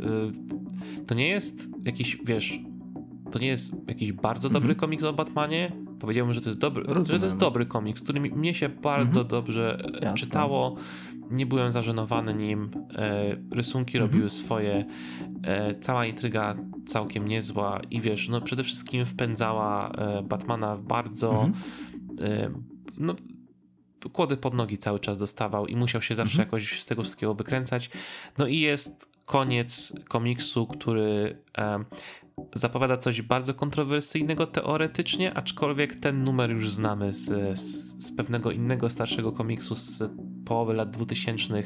e, 0.99 1.06
to 1.06 1.15
nie 1.15 1.27
jest 1.27 1.69
jakiś, 1.85 2.18
wiesz, 2.26 2.60
to 3.31 3.39
nie 3.39 3.48
jest 3.48 3.73
jakiś 3.88 4.11
bardzo 4.11 4.49
dobry 4.49 4.69
mhm. 4.69 4.80
komiks 4.80 5.03
o 5.03 5.14
Batmanie, 5.14 5.87
powiedziałbym, 5.99 6.34
że 6.34 6.41
to 6.41 6.49
jest 6.49 6.60
dobry, 6.60 6.84
że 7.03 7.19
to 7.19 7.26
jest 7.26 7.38
dobry 7.38 7.65
komiks, 7.65 8.03
który 8.03 8.19
mnie 8.19 8.53
się 8.53 8.69
bardzo 8.69 9.22
mhm. 9.22 9.28
dobrze 9.28 9.80
e, 9.84 9.91
Jasne. 9.94 10.14
czytało 10.18 10.76
nie 11.32 11.45
byłem 11.45 11.72
zażenowany 11.72 12.34
nim. 12.34 12.69
E, 12.95 13.36
rysunki 13.56 13.98
mhm. 13.98 14.11
robiły 14.11 14.30
swoje. 14.30 14.86
E, 15.44 15.80
cała 15.80 16.06
intryga 16.06 16.56
całkiem 16.86 17.28
niezła 17.28 17.82
i 17.91 18.02
wiesz, 18.02 18.30
no 18.30 18.41
przede 18.41 18.64
wszystkim 18.64 19.06
wpędzała 19.06 19.91
Batmana 20.24 20.76
w 20.76 20.82
bardzo 20.82 21.45
mhm. 21.45 22.64
no, 22.98 23.15
kłody 24.14 24.38
pod 24.38 24.53
nogi 24.53 24.78
cały 24.78 24.99
czas 24.99 25.18
dostawał 25.18 25.68
i 25.68 25.76
musiał 25.76 26.02
się 26.02 26.15
zawsze 26.15 26.34
mhm. 26.34 26.48
jakoś 26.48 26.82
z 26.82 26.86
tego 26.86 27.03
wszystkiego 27.03 27.34
wykręcać. 27.34 27.90
No 28.38 28.48
i 28.48 28.60
jest 28.60 29.10
koniec 29.26 29.94
komiksu, 30.07 30.68
który 30.68 31.38
zapowiada 32.56 32.98
coś 32.98 33.22
bardzo 33.22 33.54
kontrowersyjnego 33.54 34.46
teoretycznie, 34.46 35.34
aczkolwiek 35.34 36.00
ten 36.00 36.24
numer 36.24 36.52
już 36.52 36.72
znamy 36.72 37.14
z, 37.14 37.60
z, 37.60 38.06
z 38.06 38.12
pewnego 38.12 38.52
innego 38.52 38.90
starszego 38.90 39.32
komiksu 39.32 39.76
z 39.76 40.04
połowy 40.46 40.74
lat 40.74 40.90
2000, 40.90 41.64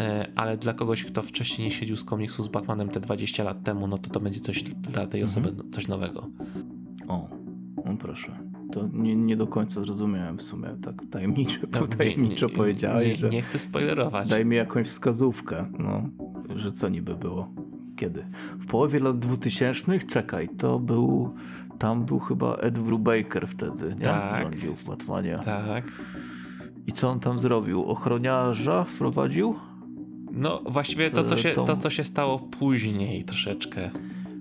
e, 0.00 0.32
ale 0.36 0.56
dla 0.56 0.74
kogoś, 0.74 1.04
kto 1.04 1.22
wcześniej 1.22 1.68
nie 1.68 1.70
siedził 1.70 1.96
z 1.96 2.04
komiksu 2.04 2.42
z 2.42 2.48
Batmanem 2.48 2.88
te 2.88 3.00
20 3.00 3.44
lat 3.44 3.64
temu, 3.64 3.86
no 3.86 3.98
to 3.98 4.10
to 4.10 4.20
będzie 4.20 4.40
coś 4.40 4.62
dla 4.62 5.06
tej 5.06 5.22
osoby, 5.22 5.48
mhm. 5.48 5.70
coś 5.70 5.88
nowego. 5.88 6.30
O, 7.08 7.28
no 7.84 7.96
proszę. 7.96 8.38
To 8.72 8.88
nie, 8.92 9.16
nie 9.16 9.36
do 9.36 9.46
końca 9.46 9.80
zrozumiałem 9.80 10.38
w 10.38 10.42
sumie, 10.42 10.68
tak 10.82 11.02
tajemniczo, 11.10 11.60
no, 11.72 11.88
tajemniczo 11.98 12.46
nie, 12.46 12.54
powiedziałeś, 12.54 13.08
nie, 13.08 13.16
że... 13.16 13.28
Nie 13.28 13.42
chcę 13.42 13.58
spoilerować. 13.58 14.28
Daj 14.28 14.46
mi 14.46 14.56
jakąś 14.56 14.86
wskazówkę, 14.86 15.66
no, 15.78 16.08
że 16.56 16.72
co 16.72 16.88
niby 16.88 17.16
było. 17.16 17.54
Kiedy? 17.96 18.26
W 18.58 18.66
połowie 18.66 19.00
lat 19.00 19.18
2000? 19.18 19.98
Czekaj, 19.98 20.48
to 20.48 20.78
był... 20.78 21.34
Tam 21.78 22.04
był 22.04 22.18
chyba 22.18 22.54
Ed 22.54 22.78
Brubaker 22.78 23.48
wtedy, 23.48 23.94
nie? 23.98 24.04
Tak. 24.04 24.42
Rządził 24.42 24.74
w 24.74 24.84
Batmanie. 24.84 25.38
Tak. 25.44 26.02
I 26.86 26.92
co 26.92 27.08
on 27.08 27.20
tam 27.20 27.38
zrobił? 27.38 27.84
Ochroniarza 27.84 28.84
wprowadził? 28.84 29.54
No 30.32 30.62
właściwie 30.66 31.10
to, 31.10 31.24
co 31.24 31.36
się, 31.36 31.52
to, 31.52 31.76
co 31.76 31.90
się 31.90 32.04
stało 32.04 32.38
później 32.38 33.24
troszeczkę. 33.24 33.90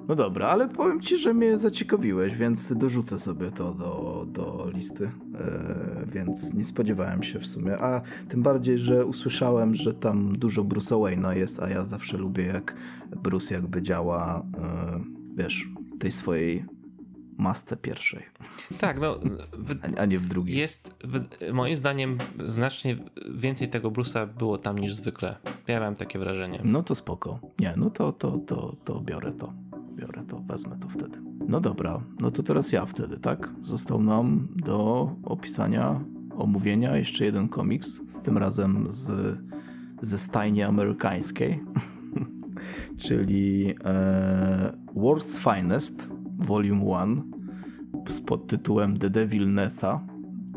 No 0.08 0.16
dobra, 0.16 0.48
ale 0.48 0.70
powiem 0.70 1.02
ci, 1.02 1.18
że 1.18 1.34
mnie 1.34 1.58
zaciekawiłeś, 1.58 2.36
więc 2.36 2.74
dorzucę 2.78 3.20
sobie 3.20 3.52
to 3.52 3.74
do, 3.74 4.26
do 4.30 4.70
listy. 4.74 5.12
E, 5.36 6.06
więc 6.14 6.54
nie 6.54 6.64
spodziewałem 6.64 7.24
się 7.24 7.40
w 7.40 7.48
sumie. 7.48 7.78
A 7.78 8.02
tym 8.30 8.44
bardziej, 8.44 8.78
że 8.78 9.06
usłyszałem, 9.06 9.76
że 9.76 9.94
tam 9.94 10.38
dużo 10.38 10.64
Bruce'a 10.64 10.96
Wayne'a 10.96 11.38
jest, 11.38 11.64
a 11.64 11.70
ja 11.70 11.86
zawsze 11.86 12.18
lubię, 12.18 12.46
jak 12.46 12.76
Bruce 13.24 13.54
jakby 13.54 13.82
działa, 13.82 14.46
e, 14.58 15.04
wiesz, 15.36 15.68
tej 16.00 16.12
swojej 16.12 16.66
masce 17.38 17.78
pierwszej. 17.78 18.24
Tak, 18.80 19.00
no. 19.02 19.20
W, 19.54 19.76
a 19.98 20.06
nie 20.06 20.20
w 20.20 20.28
drugiej. 20.28 20.58
Jest, 20.58 20.96
w, 21.04 21.52
moim 21.54 21.78
zdaniem, 21.78 22.18
znacznie 22.46 22.98
więcej 23.36 23.70
tego 23.70 23.92
Bruce'a 23.92 24.28
było 24.28 24.58
tam 24.58 24.80
niż 24.80 24.96
zwykle. 24.96 25.38
Ja 25.68 25.80
miałem 25.80 25.96
takie 25.96 26.20
wrażenie. 26.20 26.62
No 26.64 26.84
to 26.84 26.96
spoko. 26.96 27.40
Nie, 27.60 27.74
no 27.78 27.90
to, 27.90 28.12
to, 28.12 28.38
to, 28.38 28.76
to 28.86 29.02
biorę 29.02 29.32
to 29.32 29.54
biorę 29.96 30.24
to, 30.28 30.40
wezmę 30.40 30.78
to 30.80 30.90
wtedy. 30.90 31.20
No 31.48 31.60
dobra, 31.60 32.02
no 32.20 32.32
to 32.32 32.44
teraz 32.44 32.72
ja 32.72 32.86
wtedy, 32.86 33.18
tak? 33.18 33.54
Został 33.62 34.04
nam 34.04 34.48
do 34.56 35.10
opisania, 35.24 36.04
omówienia 36.38 36.98
jeszcze 36.98 37.26
jeden 37.26 37.50
komiks, 37.50 38.02
z 38.10 38.22
tym 38.22 38.38
razem 38.38 38.86
z, 38.90 39.38
ze 40.02 40.18
stajni 40.18 40.64
amerykańskiej, 40.64 41.64
czyli 43.06 43.76
e, 43.84 44.74
World's 44.96 45.56
Finest, 45.56 46.10
Volume 46.38 46.86
1, 46.86 47.32
z 48.08 48.22
podtytułem 48.22 49.00
The 49.00 49.10
Devil 49.10 49.54
Neca. 49.54 50.08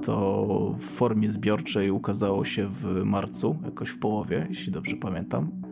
To 0.02 0.76
w 0.78 0.84
formie 0.84 1.30
zbiorczej 1.30 1.90
ukazało 1.90 2.44
się 2.44 2.68
w 2.68 3.04
marcu, 3.04 3.58
jakoś 3.64 3.88
w 3.88 3.98
połowie, 3.98 4.46
jeśli 4.48 4.72
dobrze 4.72 4.96
pamiętam. 4.96 5.67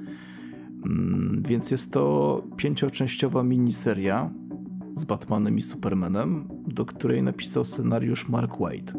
Mm, 0.87 1.43
więc 1.43 1.71
jest 1.71 1.93
to 1.93 2.43
pięcioczęściowa 2.57 3.43
miniseria 3.43 4.31
z 4.97 5.05
Batmanem 5.05 5.59
i 5.59 5.63
Supermanem, 5.63 6.49
do 6.67 6.85
której 6.85 7.23
napisał 7.23 7.65
scenariusz 7.65 8.29
Mark 8.29 8.61
Waid. 8.61 8.93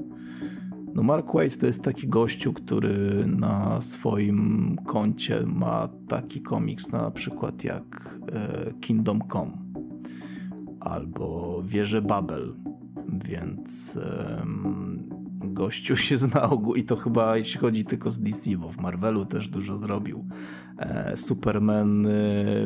No 0.93 1.03
Mark 1.03 1.33
Waid 1.33 1.57
to 1.57 1.65
jest 1.65 1.83
taki 1.83 2.07
gościu, 2.07 2.53
który 2.53 3.25
na 3.27 3.81
swoim 3.81 4.75
koncie 4.85 5.43
ma 5.45 5.89
taki 6.07 6.41
komiks 6.41 6.91
na 6.91 7.11
przykład 7.11 7.63
jak 7.63 8.19
e, 8.31 8.73
Kingdom 8.81 9.21
Come 9.31 9.51
albo 10.79 11.61
Wieże 11.65 12.01
Babel, 12.01 12.55
więc 13.07 13.99
gościu 15.57 15.95
się 15.95 16.17
zna 16.27 16.49
i 16.75 16.83
to 16.83 16.95
chyba 16.95 17.37
jeśli 17.37 17.59
chodzi 17.59 17.85
tylko 17.85 18.11
z 18.11 18.19
DC, 18.19 18.57
bo 18.57 18.69
w 18.69 18.77
Marvelu 18.77 19.25
też 19.25 19.49
dużo 19.49 19.77
zrobił. 19.77 20.25
E, 20.79 21.17
Superman 21.17 22.05
e, 22.05 22.11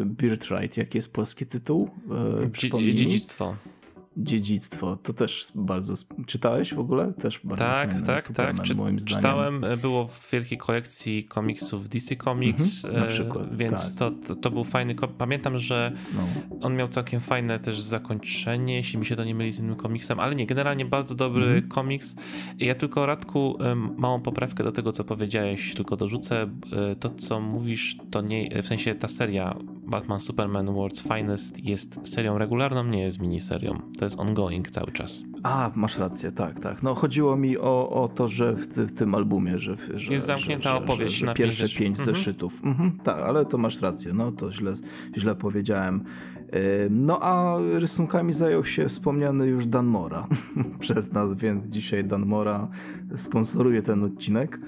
Birthright, 0.06 0.78
jaki 0.78 0.98
jest 0.98 1.14
polski 1.14 1.46
tytuł? 1.46 1.90
E, 2.44 2.94
Dziedzictwo 2.94 3.56
dziedzictwo. 4.18 4.98
To 5.04 5.14
też 5.14 5.52
bardzo. 5.56 5.94
Czytałeś 6.26 6.74
w 6.74 6.80
ogóle? 6.80 7.14
Też 7.14 7.40
bardzo 7.44 7.66
Tak, 7.66 7.90
fajny 7.90 8.06
tak, 8.06 8.28
tak. 8.34 8.62
Czy, 8.62 8.76
moim 8.76 9.00
zdaniem. 9.00 9.18
Czytałem, 9.18 9.64
e, 9.64 9.78
było 9.78 10.08
w 10.08 10.32
wielkiej 10.32 10.58
kolekcji 10.58 11.24
komiksów 11.24 11.90
DC 11.90 12.16
Comics. 12.16 12.86
Mhm, 12.86 13.04
na 13.04 13.10
e, 13.10 13.10
przykład. 13.10 13.56
Więc 13.56 13.98
tak. 13.98 14.14
to, 14.28 14.36
to, 14.36 14.52
był 14.52 14.64
fajny. 14.64 14.96
Pamiętam, 15.18 15.60
że 15.60 15.92
no. 16.16 16.22
on 16.62 16.76
miał 16.76 16.88
całkiem 16.88 17.20
fajne 17.20 17.60
też 17.60 17.82
zakończenie, 17.82 18.76
jeśli 18.76 19.00
mi 19.00 19.06
się 19.06 19.16
to 19.16 19.24
nie 19.24 19.36
myli 19.36 19.52
z 19.52 19.60
innym 19.60 19.76
komiksem, 19.76 20.20
ale 20.20 20.36
nie, 20.36 20.46
generalnie 20.46 20.86
bardzo 20.86 21.16
dobry 21.16 21.46
mhm. 21.46 21.68
komiks. 21.68 22.16
Ja 22.60 22.76
tylko 22.76 23.06
Radku 23.06 23.58
małą 23.98 24.22
poprawkę 24.22 24.64
do 24.64 24.72
tego, 24.72 24.92
co 24.92 25.04
powiedziałeś, 25.04 25.74
tylko 25.74 25.98
dorzucę. 25.98 26.50
E, 26.92 26.96
to, 26.96 27.10
co 27.10 27.40
mówisz, 27.40 27.98
to 28.12 28.22
nie, 28.22 28.62
w 28.62 28.68
sensie 28.68 28.96
ta 28.96 29.08
seria 29.08 29.56
Batman 29.92 30.20
Superman 30.20 30.68
World's 30.68 31.16
Finest 31.16 31.66
jest 31.66 32.00
serią 32.04 32.38
regularną, 32.38 32.84
nie 32.84 33.04
jest 33.04 33.20
miniserią. 33.20 33.82
To 34.02 34.06
jest 34.06 34.20
ongoing 34.20 34.70
cały 34.70 34.92
czas. 34.92 35.24
A, 35.44 35.72
masz 35.76 35.98
rację, 35.98 36.32
tak, 36.32 36.60
tak. 36.60 36.84
No 36.84 36.96
chodziło 36.96 37.36
mi 37.36 37.58
o, 37.58 37.90
o 37.90 38.08
to, 38.08 38.28
że 38.28 38.54
w, 38.54 38.68
ty, 38.68 38.86
w 38.86 38.94
tym 38.94 39.16
albumie, 39.16 39.60
że, 39.60 39.78
że 39.94 40.14
jest 40.14 40.26
zamknięta 40.26 40.74
że, 40.74 40.84
opowieść 40.84 41.14
że, 41.14 41.20
że, 41.20 41.26
na 41.26 41.34
pierwsze 41.34 41.64
pięć, 41.64 41.78
pięć 41.78 42.00
mhm. 42.00 42.16
zeszytów. 42.16 42.62
Mhm, 42.64 42.92
tak, 43.04 43.18
ale 43.18 43.46
to 43.46 43.58
masz 43.58 43.82
rację, 43.82 44.14
no 44.14 44.32
to 44.32 44.52
źle, 44.52 44.74
źle 45.18 45.36
powiedziałem. 45.36 46.04
No 46.90 47.20
a 47.22 47.58
rysunkami 47.74 48.34
zajął 48.34 48.66
się 48.66 48.90
wspomniany 48.90 49.48
już 49.48 49.66
Dan 49.66 49.86
Mora 49.86 50.28
przez 50.80 51.12
nas, 51.12 51.36
więc 51.36 51.68
dzisiaj 51.68 52.04
Dan 52.04 52.26
Mora 52.26 52.68
sponsoruje 53.16 53.82
ten 53.82 54.04
odcinek. 54.04 54.60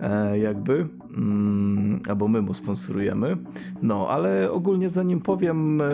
E, 0.00 0.38
jakby, 0.38 0.88
mm, 1.16 2.00
albo 2.08 2.28
my 2.28 2.42
mu 2.42 2.54
sponsorujemy. 2.54 3.36
No, 3.82 4.08
ale 4.08 4.50
ogólnie 4.50 4.90
zanim 4.90 5.20
powiem, 5.20 5.80
e, 5.80 5.84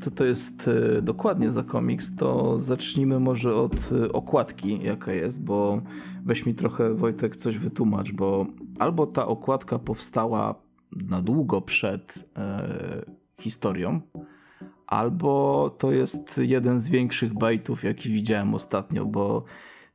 co 0.00 0.10
to 0.10 0.24
jest 0.24 0.68
e, 0.68 1.02
dokładnie 1.02 1.50
za 1.50 1.62
komiks, 1.62 2.16
to 2.16 2.58
zacznijmy 2.58 3.20
może 3.20 3.54
od 3.54 3.90
okładki, 4.12 4.82
jaka 4.82 5.12
jest, 5.12 5.44
bo 5.44 5.82
weź 6.24 6.46
mi 6.46 6.54
trochę, 6.54 6.94
Wojtek, 6.94 7.36
coś 7.36 7.58
wytłumacz, 7.58 8.12
bo 8.12 8.46
albo 8.78 9.06
ta 9.06 9.26
okładka 9.26 9.78
powstała 9.78 10.54
na 10.92 11.22
długo 11.22 11.60
przed 11.60 12.30
historią, 13.40 14.00
albo 14.86 15.70
to 15.78 15.92
jest 15.92 16.38
jeden 16.38 16.78
z 16.78 16.88
większych 16.88 17.34
bajtów, 17.34 17.84
jaki 17.84 18.10
widziałem 18.10 18.54
ostatnio, 18.54 19.04
bo 19.04 19.44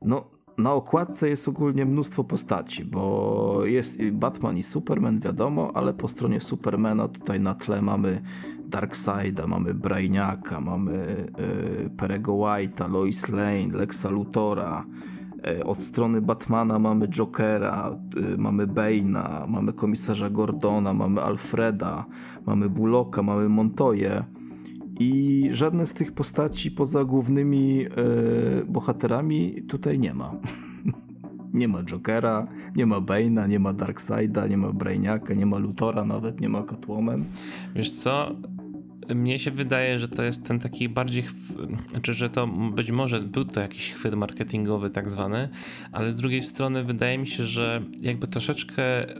no, 0.01 0.33
na 0.57 0.73
okładce 0.73 1.29
jest 1.29 1.47
ogólnie 1.47 1.85
mnóstwo 1.85 2.23
postaci, 2.23 2.85
bo 2.85 3.65
jest 3.65 4.03
Batman 4.11 4.57
i 4.57 4.63
Superman, 4.63 5.19
wiadomo, 5.19 5.71
ale 5.73 5.93
po 5.93 6.07
stronie 6.07 6.39
Supermana 6.39 7.07
tutaj 7.07 7.39
na 7.39 7.53
tle 7.53 7.81
mamy 7.81 8.21
Darkseida, 8.65 9.47
mamy 9.47 9.73
Brainiaka, 9.73 10.61
mamy 10.61 10.93
y, 11.85 11.89
Perego 11.97 12.31
White'a, 12.33 12.91
Lois 12.91 13.29
Lane, 13.29 13.67
Lexa 13.73 14.09
Luthora. 14.09 14.85
Y, 15.59 15.63
od 15.63 15.79
strony 15.79 16.21
Batmana 16.21 16.79
mamy 16.79 17.07
Jokera, 17.07 17.97
y, 18.33 18.37
mamy 18.37 18.67
Bane'a, 18.67 19.47
mamy 19.47 19.73
komisarza 19.73 20.29
Gordona, 20.29 20.93
mamy 20.93 21.21
Alfreda, 21.21 22.05
mamy 22.45 22.69
Bullocka, 22.69 23.23
mamy 23.23 23.49
Montoya 23.49 24.25
i 24.99 25.49
żadne 25.51 25.85
z 25.85 25.93
tych 25.93 26.11
postaci 26.11 26.71
poza 26.71 27.03
głównymi 27.03 27.85
e, 27.85 27.89
bohaterami 28.65 29.63
tutaj 29.67 29.99
nie 29.99 30.13
ma. 30.13 30.33
nie 31.53 31.67
ma 31.67 31.83
Jokera, 31.83 32.47
nie 32.75 32.85
ma 32.85 33.01
Bane'a, 33.01 33.49
nie 33.49 33.59
ma 33.59 33.73
Darkseida, 33.73 34.47
nie 34.47 34.57
ma 34.57 34.73
Brainiaka, 34.73 35.33
nie 35.33 35.45
ma 35.45 35.57
Lutora, 35.57 36.05
nawet 36.05 36.41
nie 36.41 36.49
ma 36.49 36.63
Catwoman. 36.63 37.23
Wiesz 37.75 37.91
co, 37.91 38.35
mnie 39.09 39.39
się 39.39 39.51
wydaje, 39.51 39.99
że 39.99 40.07
to 40.07 40.23
jest 40.23 40.47
ten 40.47 40.59
taki 40.59 40.89
bardziej, 40.89 41.23
znaczy, 41.89 42.13
że 42.13 42.29
to 42.29 42.47
być 42.47 42.91
może 42.91 43.19
był 43.19 43.45
to 43.45 43.61
jakiś 43.61 43.91
chwyt 43.91 44.15
marketingowy 44.15 44.89
tak 44.89 45.09
zwany, 45.09 45.49
ale 45.91 46.11
z 46.11 46.15
drugiej 46.15 46.41
strony 46.41 46.83
wydaje 46.83 47.17
mi 47.17 47.27
się, 47.27 47.45
że 47.45 47.83
jakby 48.01 48.27
troszeczkę, 48.27 48.83
e, 48.83 49.15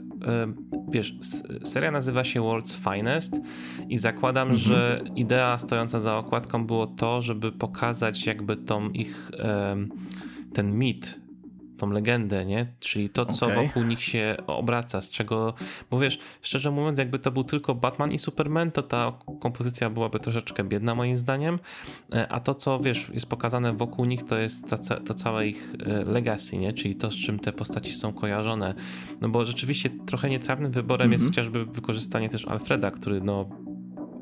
wiesz, 0.88 1.14
seria 1.62 1.90
nazywa 1.90 2.24
się 2.24 2.40
World's 2.40 2.94
Finest 2.94 3.40
i 3.88 3.98
zakładam, 3.98 4.48
mhm. 4.48 4.68
że 4.68 5.00
idea 5.16 5.58
stojąca 5.58 6.00
za 6.00 6.16
okładką 6.16 6.66
było 6.66 6.86
to, 6.86 7.22
żeby 7.22 7.52
pokazać 7.52 8.26
jakby 8.26 8.56
tą 8.56 8.90
ich, 8.90 9.30
ten 10.52 10.78
mit 10.78 11.23
tą 11.84 11.90
legendę, 11.90 12.44
nie? 12.44 12.66
Czyli 12.80 13.10
to, 13.10 13.26
co 13.26 13.46
okay. 13.46 13.66
wokół 13.66 13.82
nich 13.82 14.02
się 14.02 14.36
obraca, 14.46 15.00
z 15.00 15.10
czego, 15.10 15.54
bo 15.90 15.98
wiesz, 15.98 16.18
szczerze 16.42 16.70
mówiąc, 16.70 16.98
jakby 16.98 17.18
to 17.18 17.30
był 17.30 17.44
tylko 17.44 17.74
Batman 17.74 18.12
i 18.12 18.18
Superman, 18.18 18.70
to 18.70 18.82
ta 18.82 19.12
kompozycja 19.40 19.90
byłaby 19.90 20.20
troszeczkę 20.20 20.64
biedna 20.64 20.94
moim 20.94 21.16
zdaniem, 21.16 21.58
e, 22.14 22.28
a 22.28 22.40
to, 22.40 22.54
co 22.54 22.80
wiesz, 22.80 23.10
jest 23.14 23.26
pokazane 23.26 23.72
wokół 23.72 24.04
nich, 24.04 24.22
to 24.22 24.38
jest 24.38 24.70
ta, 24.70 24.76
to 24.96 25.14
całe 25.14 25.46
ich 25.46 25.74
e, 25.86 26.04
legacy, 26.04 26.58
nie? 26.58 26.72
Czyli 26.72 26.96
to, 26.96 27.10
z 27.10 27.14
czym 27.14 27.38
te 27.38 27.52
postaci 27.52 27.92
są 27.92 28.12
kojarzone. 28.12 28.74
No 29.20 29.28
bo 29.28 29.44
rzeczywiście 29.44 29.90
trochę 30.06 30.30
nietrawnym 30.30 30.72
wyborem 30.72 31.06
mm 31.06 31.10
-hmm. 31.10 31.22
jest 31.22 31.24
mhm. 31.24 31.32
chociażby 31.32 31.72
wykorzystanie 31.72 32.28
też 32.28 32.48
Alfreda, 32.48 32.90
który 32.90 33.20
no 33.20 33.48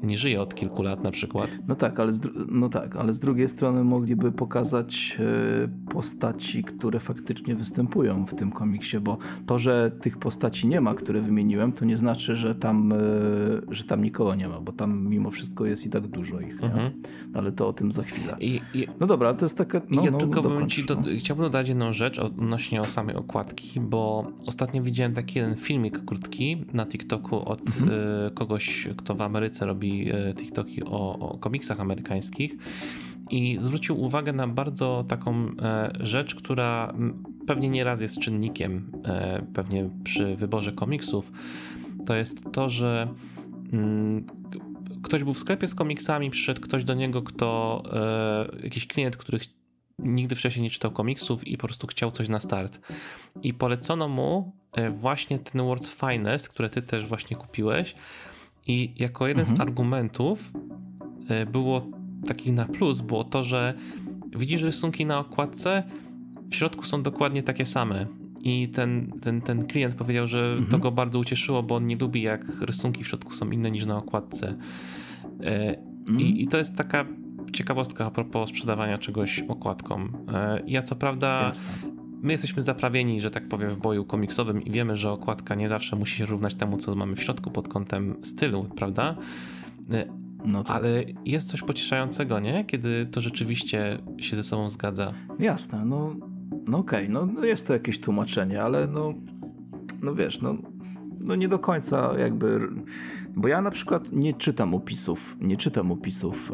nie 0.03 0.19
żyje 0.19 0.41
od 0.41 0.55
kilku 0.55 0.83
lat 0.83 1.05
na 1.05 1.11
przykład. 1.11 1.59
No 1.69 1.75
tak, 1.75 2.01
ale 2.01 2.13
z, 2.13 2.21
no 2.49 2.69
tak, 2.69 2.97
ale 2.97 3.13
z 3.13 3.21
drugiej 3.21 3.49
strony 3.49 3.85
mogliby 3.85 4.33
pokazać 4.33 5.19
e, 5.21 5.93
postaci, 5.93 6.65
które 6.65 7.01
faktycznie 7.01 7.55
występują 7.55 8.27
w 8.27 8.35
tym 8.35 8.53
komiksie, 8.53 9.01
bo 9.01 9.19
to, 9.47 9.59
że 9.59 9.91
tych 10.01 10.19
postaci 10.19 10.69
nie 10.69 10.81
ma, 10.81 10.95
które 10.95 11.21
wymieniłem, 11.21 11.73
to 11.73 11.85
nie 11.85 11.97
znaczy, 11.97 12.37
że 12.37 12.55
tam, 12.55 12.93
e, 12.93 12.97
że 13.71 13.85
tam 13.85 14.03
nikogo 14.03 14.35
nie 14.35 14.49
ma, 14.49 14.61
bo 14.61 14.73
tam 14.73 15.09
mimo 15.09 15.31
wszystko 15.31 15.67
jest 15.67 15.87
i 15.87 15.91
tak 15.91 16.07
dużo 16.07 16.41
ich. 16.41 16.63
Mhm. 16.63 16.93
No, 17.33 17.39
ale 17.39 17.53
to 17.53 17.69
o 17.69 17.73
tym 17.73 17.93
za 17.93 18.03
chwilę. 18.03 18.37
I, 18.41 18.61
i 18.75 18.87
no 19.01 19.07
dobra, 19.07 19.35
to 19.35 19.45
jest 19.45 19.59
taka. 19.59 19.81
No, 19.91 20.05
ja 20.05 20.11
no, 20.11 20.19
tylko 20.19 20.43
bym 20.43 20.69
ci 20.69 20.85
do, 20.85 20.95
no. 20.95 21.03
chciałbym 21.19 21.45
dodać 21.45 21.69
jedną 21.69 21.93
rzecz 21.93 22.19
odnośnie 22.19 22.81
o 22.81 22.85
samej 22.85 23.17
okładki, 23.17 23.81
bo 23.81 24.33
ostatnio 24.47 24.83
widziałem 24.83 25.15
taki 25.15 25.39
jeden 25.39 25.57
filmik 25.57 26.05
krótki 26.05 26.65
na 26.73 26.87
TikToku 26.87 27.49
od 27.49 27.61
mhm. 27.67 27.91
y, 28.29 28.31
kogoś, 28.35 28.89
kto 28.97 29.15
w 29.15 29.23
Ameryce 29.23 29.67
robi 29.67 29.92
E, 30.01 30.35
TikToki 30.35 30.85
o, 30.85 31.19
o 31.19 31.39
komiksach 31.39 31.81
amerykańskich 31.81 32.57
i 33.31 33.59
zwrócił 33.61 34.01
uwagę 34.01 34.33
na 34.33 34.49
bardzo 34.49 35.05
taką 35.09 35.35
e, 35.63 35.93
rzecz, 36.01 36.35
która 36.35 36.95
pewnie 37.47 37.69
nieraz 37.69 38.01
jest 38.01 38.19
czynnikiem 38.19 38.93
e, 39.05 39.47
pewnie 39.55 39.91
przy 40.05 40.37
wyborze 40.37 40.73
komiksów. 40.73 41.33
To 42.07 42.15
jest 42.15 42.53
to, 42.53 42.69
że 42.69 43.09
mm, 43.73 44.27
ktoś 45.03 45.25
był 45.25 45.35
w 45.35 45.39
sklepie 45.39 45.69
z 45.69 45.75
komiksami, 45.75 46.31
przyszedł 46.31 46.61
ktoś 46.61 46.85
do 46.85 46.95
niego, 46.95 47.23
kto 47.23 47.83
jakiś 48.63 48.87
klient, 48.87 49.17
który 49.17 49.39
nigdy 49.99 50.35
wcześniej 50.35 50.63
nie 50.63 50.71
czytał 50.71 50.91
komiksów 50.91 51.47
i 51.47 51.57
po 51.57 51.67
prostu 51.67 51.87
chciał 51.87 52.11
coś 52.11 52.29
na 52.29 52.41
start. 52.41 52.81
I 53.43 53.55
polecono 53.55 54.09
mu 54.09 54.53
właśnie 54.91 55.39
ten 55.39 55.63
World's 55.63 56.11
Finest, 56.11 56.49
które 56.49 56.71
ty 56.71 56.83
też 56.83 57.07
właśnie 57.07 57.37
kupiłeś, 57.37 57.95
i 58.67 58.95
jako 58.97 59.29
jeden 59.29 59.41
mhm. 59.41 59.59
z 59.59 59.61
argumentów 59.61 60.53
e, 61.29 61.47
było 61.47 61.87
takich 62.27 62.53
na 62.53 62.65
plus, 62.65 63.01
było 63.01 63.25
to, 63.25 63.43
że 63.43 63.75
widzisz 64.37 64.63
rysunki 64.63 65.07
na 65.07 65.19
okładce, 65.19 65.83
w 66.51 66.55
środku 66.55 66.85
są 66.85 67.03
dokładnie 67.03 67.43
takie 67.43 67.65
same. 67.65 68.07
I 68.41 68.69
ten, 68.69 69.13
ten, 69.21 69.41
ten 69.41 69.67
klient 69.67 69.95
powiedział, 69.95 70.27
że 70.27 70.53
mhm. 70.53 70.67
to 70.71 70.79
go 70.79 70.91
bardzo 70.91 71.19
ucieszyło, 71.19 71.63
bo 71.63 71.77
on 71.77 71.87
nie 71.87 71.97
lubi, 71.97 72.23
jak 72.23 72.61
rysunki 72.61 73.05
w 73.05 73.09
środku 73.09 73.33
są 73.33 73.51
inne 73.51 73.71
niż 73.71 73.87
na 73.87 73.97
okładce. 73.97 74.57
E, 75.41 75.79
mhm. 75.79 76.21
I, 76.21 76.43
I 76.43 76.47
to 76.47 76.59
jest 76.59 76.77
taka 76.77 77.07
ciekawostka 77.53 78.07
a 78.07 78.11
propos 78.11 78.51
sprzedawania 78.51 78.99
czegoś 78.99 79.45
okładką. 79.49 80.09
E, 80.33 80.63
ja 80.67 80.83
co 80.83 80.97
prawda 80.97 81.43
Jasne 81.43 81.92
my 82.23 82.33
jesteśmy 82.33 82.63
zaprawieni, 82.63 83.21
że 83.21 83.31
tak 83.31 83.49
powiem, 83.49 83.69
w 83.69 83.77
boju 83.77 84.05
komiksowym 84.05 84.63
i 84.63 84.71
wiemy, 84.71 84.97
że 84.97 85.11
okładka 85.11 85.55
nie 85.55 85.69
zawsze 85.69 85.97
musi 85.97 86.17
się 86.17 86.27
równać 86.27 86.55
temu, 86.55 86.77
co 86.77 86.95
mamy 86.95 87.17
w 87.17 87.23
środku 87.23 87.51
pod 87.51 87.69
kątem 87.69 88.17
stylu, 88.23 88.65
prawda? 88.77 89.17
No 90.45 90.65
tak. 90.65 90.77
Ale 90.77 90.89
jest 91.25 91.49
coś 91.49 91.63
pocieszającego, 91.63 92.41
nie? 92.41 92.65
Kiedy 92.65 93.07
to 93.07 93.21
rzeczywiście 93.21 93.99
się 94.19 94.37
ze 94.37 94.43
sobą 94.43 94.71
zgadza. 94.71 95.13
Jasne, 95.39 95.85
no, 95.85 96.17
no 96.67 96.79
okej, 96.79 97.03
okay. 97.03 97.09
no, 97.09 97.27
no 97.27 97.45
jest 97.45 97.67
to 97.67 97.73
jakieś 97.73 98.01
tłumaczenie, 98.01 98.63
ale 98.63 98.87
no, 98.87 99.15
no 100.03 100.15
wiesz, 100.15 100.41
no 100.41 100.57
no 101.25 101.35
nie 101.35 101.49
do 101.49 101.59
końca 101.59 102.19
jakby, 102.19 102.61
bo 103.37 103.49
ja 103.49 103.63
na 103.63 103.71
przykład 103.71 104.13
nie 104.13 104.35
czytam 104.35 104.75
opisów, 104.75 105.37
nie 105.41 105.57
czytam 105.57 105.93
opisów 105.93 106.53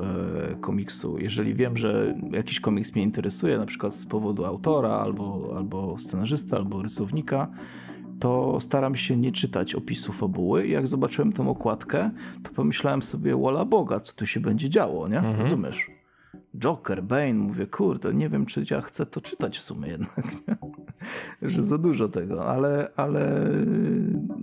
e, 0.53 0.57
komiksu. 0.57 1.19
Jeżeli 1.19 1.55
wiem, 1.55 1.77
że 1.77 2.19
jakiś 2.31 2.61
komiks 2.61 2.95
mnie 2.95 3.05
interesuje, 3.05 3.59
na 3.59 3.67
przykład 3.67 3.95
z 3.95 4.07
powodu 4.07 4.45
autora, 4.45 4.91
albo, 4.91 5.55
albo 5.57 5.99
scenarzysta, 5.99 6.57
albo 6.57 6.83
rysownika, 6.83 7.49
to 8.21 8.61
staram 8.61 8.95
się 8.95 9.17
nie 9.17 9.33
czytać 9.33 9.75
opisu 9.75 10.13
fabuły. 10.13 10.67
I 10.67 10.71
jak 10.71 10.87
zobaczyłem 10.87 11.33
tą 11.33 11.51
okładkę, 11.51 12.11
to 12.43 12.51
pomyślałem 12.53 13.03
sobie, 13.03 13.37
wola 13.37 13.65
Boga, 13.65 14.01
co 14.01 14.13
tu 14.13 14.27
się 14.27 14.41
będzie 14.41 14.69
działo, 14.69 15.09
nie? 15.09 15.19
Mhm. 15.19 15.41
Rozumiesz? 15.41 15.91
Joker, 16.59 17.03
Bane, 17.03 17.35
mówię, 17.35 17.67
kurde, 17.67 18.15
nie 18.15 18.29
wiem, 18.29 18.47
czy 18.47 18.65
ja 18.71 18.81
chcę 18.81 19.07
to 19.07 19.21
czytać 19.21 19.59
w 19.59 19.63
sumie 19.63 19.89
jednak, 19.89 20.25
nie? 20.49 20.57
że 21.51 21.65
za 21.65 21.79
dużo 21.79 22.09
tego, 22.09 22.47
ale, 22.47 22.91
ale 22.97 23.51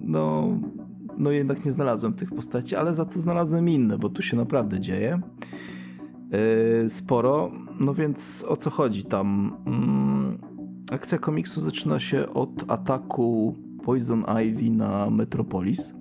no, 0.01 0.49
no 1.17 1.31
jednak 1.31 1.65
nie 1.65 1.71
znalazłem 1.71 2.13
tych 2.13 2.31
postaci, 2.31 2.75
ale 2.75 2.93
za 2.93 3.05
to 3.05 3.19
znalazłem 3.19 3.69
inne, 3.69 3.97
bo 3.97 4.09
tu 4.09 4.21
się 4.21 4.37
naprawdę 4.37 4.79
dzieje 4.79 5.21
yy, 6.83 6.89
sporo, 6.89 7.51
no 7.79 7.93
więc 7.93 8.45
o 8.47 8.55
co 8.55 8.69
chodzi 8.69 9.03
tam? 9.03 9.57
Yy, 10.89 10.95
akcja 10.95 11.17
komiksu 11.17 11.61
zaczyna 11.61 11.99
się 11.99 12.29
od 12.29 12.71
ataku 12.71 13.55
Poison 13.83 14.25
Ivy 14.45 14.71
na 14.71 15.09
Metropolis, 15.09 15.93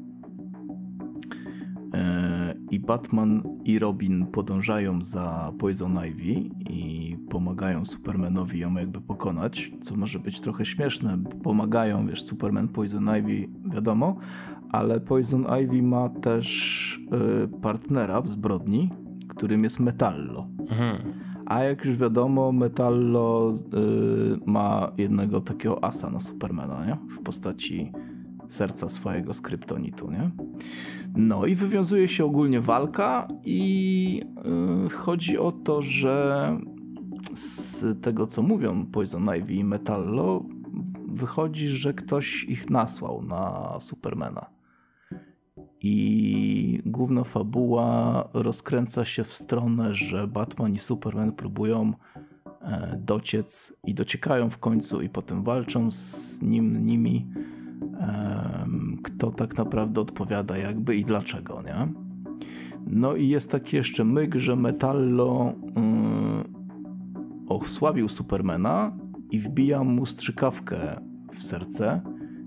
E, 1.95 2.55
i 2.71 2.81
Batman 2.81 3.43
i 3.65 3.79
Robin 3.79 4.27
podążają 4.27 5.05
za 5.05 5.53
Poison 5.59 5.99
Ivy 6.09 6.51
i 6.71 7.17
pomagają 7.31 7.85
Supermanowi 7.85 8.59
ją 8.59 8.75
jakby 8.75 9.01
pokonać, 9.01 9.73
co 9.81 9.97
może 9.97 10.19
być 10.19 10.41
trochę 10.41 10.65
śmieszne. 10.65 11.19
Pomagają, 11.43 12.07
wiesz, 12.07 12.23
Superman, 12.23 12.69
Poison 12.69 13.09
Ivy, 13.19 13.49
wiadomo, 13.75 14.17
ale 14.75 15.01
Poison 15.01 15.47
Ivy 15.63 15.83
ma 15.83 16.09
też 16.09 16.99
y, 17.45 17.61
partnera 17.63 18.21
w 18.21 18.29
zbrodni, 18.29 18.91
którym 19.29 19.65
jest 19.65 19.81
Metallo. 19.81 20.49
Mhm. 20.71 20.97
A 21.47 21.63
jak 21.63 21.85
już 21.85 21.97
wiadomo, 21.97 22.53
Metallo 22.53 23.59
y, 23.75 24.51
ma 24.51 24.93
jednego 24.99 25.41
takiego 25.41 25.85
asa 25.85 26.11
na 26.11 26.21
Supermana, 26.21 26.87
nie? 26.87 26.97
W 27.17 27.23
postaci 27.23 27.93
serca 28.49 28.89
swojego 28.89 29.35
skryptonitu, 29.35 30.11
nie? 30.11 30.31
No 31.17 31.47
i 31.47 31.55
wywiązuje 31.55 32.09
się 32.09 32.25
ogólnie 32.25 32.61
walka 32.61 33.29
i 33.45 34.21
yy, 34.83 34.91
chodzi 34.91 35.39
o 35.39 35.53
to, 35.53 35.83
że 35.83 36.57
z 37.35 37.85
tego 38.03 38.27
co 38.27 38.43
mówią 38.43 38.87
Poison 38.87 39.29
Ivy 39.39 39.55
i 39.55 39.65
Metallo 39.65 40.45
wychodzi, 41.09 41.69
że 41.69 41.95
ktoś 41.95 42.45
ich 42.45 42.71
nasłał 42.71 43.23
na 43.23 43.71
Supermana. 43.81 44.54
I 45.87 46.83
główna 46.87 47.25
fabuła 47.25 48.29
rozkręca 48.35 49.05
się 49.05 49.25
w 49.25 49.35
stronę, 49.35 49.95
że 49.95 50.29
Batman 50.29 50.75
i 50.75 50.79
Superman 50.79 51.33
próbują 51.33 51.93
e, 52.63 52.99
dociec 53.07 53.77
i 53.85 53.95
dociekają 53.95 54.51
w 54.51 54.59
końcu 54.59 55.03
i 55.03 55.09
potem 55.09 55.43
walczą 55.43 55.93
z 55.93 56.43
nim, 56.43 56.87
nimi 56.87 57.27
kto 59.03 59.31
tak 59.31 59.57
naprawdę 59.57 60.01
odpowiada 60.01 60.59
jakby 60.59 60.97
i 60.97 61.05
dlaczego, 61.05 61.63
nie? 61.63 61.89
No 62.87 63.17
i 63.17 63.29
jest 63.29 63.51
taki 63.51 63.77
jeszcze 63.77 64.05
myk, 64.05 64.35
że 64.35 64.57
Metallo 64.57 65.53
yy, 65.77 67.49
osłabił 67.49 68.09
Supermana 68.09 68.97
i 69.31 69.39
wbija 69.39 69.85
mu 69.85 70.07
strzykawkę 70.07 71.01
w 71.33 71.43
serce, 71.43 72.01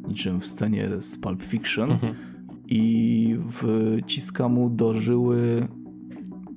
niczym 0.07 0.39
w 0.39 0.47
scenie 0.47 0.89
z 0.99 1.17
Pulp 1.17 1.43
Fiction 1.43 1.91
mhm. 1.91 2.15
I 2.67 3.39
wciska 3.49 4.49
mu 4.49 4.69
do 4.69 4.93
żyły 4.93 5.67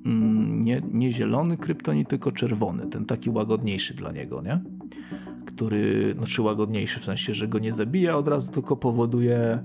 mm, 0.05 0.63
nie, 0.63 0.81
nie 0.91 1.11
zielony 1.11 1.57
kryptonit, 1.57 2.09
tylko 2.09 2.31
czerwony, 2.31 2.87
ten 2.87 3.05
taki 3.05 3.29
łagodniejszy 3.29 3.93
dla 3.93 4.11
niego, 4.11 4.41
nie? 4.41 4.61
który, 5.45 6.13
znaczy 6.17 6.41
łagodniejszy 6.41 6.99
w 6.99 7.05
sensie, 7.05 7.33
że 7.33 7.47
go 7.47 7.59
nie 7.59 7.73
zabija 7.73 8.17
od 8.17 8.27
razu, 8.27 8.51
tylko 8.51 8.77
powoduje, 8.77 9.63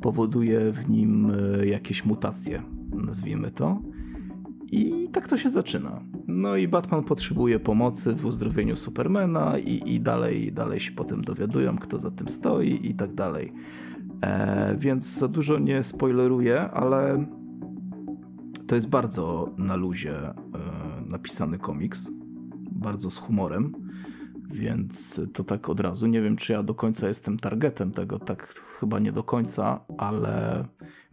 powoduje 0.00 0.72
w 0.72 0.90
nim 0.90 1.32
e, 1.60 1.66
jakieś 1.66 2.04
mutacje, 2.04 2.62
nazwijmy 2.92 3.50
to. 3.50 3.82
I 4.72 5.08
tak 5.12 5.28
to 5.28 5.38
się 5.38 5.50
zaczyna. 5.50 6.00
No 6.26 6.56
i 6.56 6.68
Batman 6.68 7.04
potrzebuje 7.04 7.60
pomocy 7.60 8.14
w 8.14 8.24
uzdrowieniu 8.24 8.76
Supermana 8.76 9.58
i, 9.58 9.94
i 9.94 10.00
dalej, 10.00 10.52
dalej 10.52 10.80
się 10.80 10.92
potem 10.92 11.22
dowiadują, 11.22 11.78
kto 11.78 11.98
za 11.98 12.10
tym 12.10 12.28
stoi 12.28 12.80
i 12.82 12.94
tak 12.94 13.14
dalej. 13.14 13.52
E, 14.22 14.76
więc 14.78 15.18
za 15.18 15.28
dużo 15.28 15.58
nie 15.58 15.82
spoileruję, 15.82 16.60
ale 16.60 17.26
to 18.66 18.74
jest 18.74 18.88
bardzo 18.88 19.54
na 19.58 19.76
luzie 19.76 20.16
e, 20.18 20.34
napisany 21.06 21.58
komiks, 21.58 22.10
bardzo 22.70 23.10
z 23.10 23.16
humorem. 23.16 23.72
Więc 24.50 25.20
to 25.32 25.44
tak 25.44 25.68
od 25.68 25.80
razu. 25.80 26.06
Nie 26.06 26.22
wiem, 26.22 26.36
czy 26.36 26.52
ja 26.52 26.62
do 26.62 26.74
końca 26.74 27.08
jestem 27.08 27.36
targetem 27.36 27.92
tego, 27.92 28.18
tak 28.18 28.46
chyba 28.80 28.98
nie 28.98 29.12
do 29.12 29.22
końca, 29.22 29.80
ale 29.98 30.64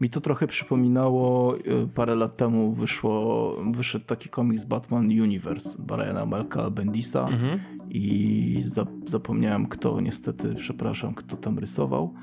mi 0.02 0.10
to 0.10 0.22
trochę 0.22 0.48
przypominało. 0.48 1.58
Y, 1.58 1.88
parę 1.96 2.16
lat 2.16 2.38
temu 2.38 2.74
wyszło, 2.74 3.56
wyszedł 3.72 4.06
taki 4.06 4.30
komiks 4.30 4.64
Batman 4.64 5.06
Universe 5.06 5.84
Briana 5.84 6.26
Malka 6.26 6.70
Bendisa 6.70 7.28
mhm. 7.28 7.60
i 7.90 8.64
za, 8.66 8.86
zapomniałem 9.06 9.68
kto, 9.68 10.02
niestety, 10.02 10.56
przepraszam, 10.56 11.14
kto 11.14 11.38
tam 11.38 11.60
rysował, 11.60 12.14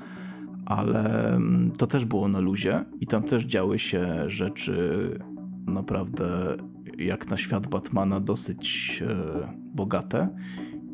ale 0.77 1.33
mm, 1.35 1.71
to 1.71 1.87
też 1.87 2.05
było 2.05 2.27
na 2.27 2.39
luzie 2.39 2.85
i 2.99 3.07
tam 3.07 3.23
też 3.23 3.43
działy 3.43 3.79
się 3.79 4.29
rzeczy 4.29 5.19
naprawdę 5.67 6.57
jak 6.97 7.29
na 7.29 7.37
świat 7.37 7.67
Batmana 7.67 8.19
dosyć 8.19 9.03
e, 9.07 9.53
bogate 9.75 10.27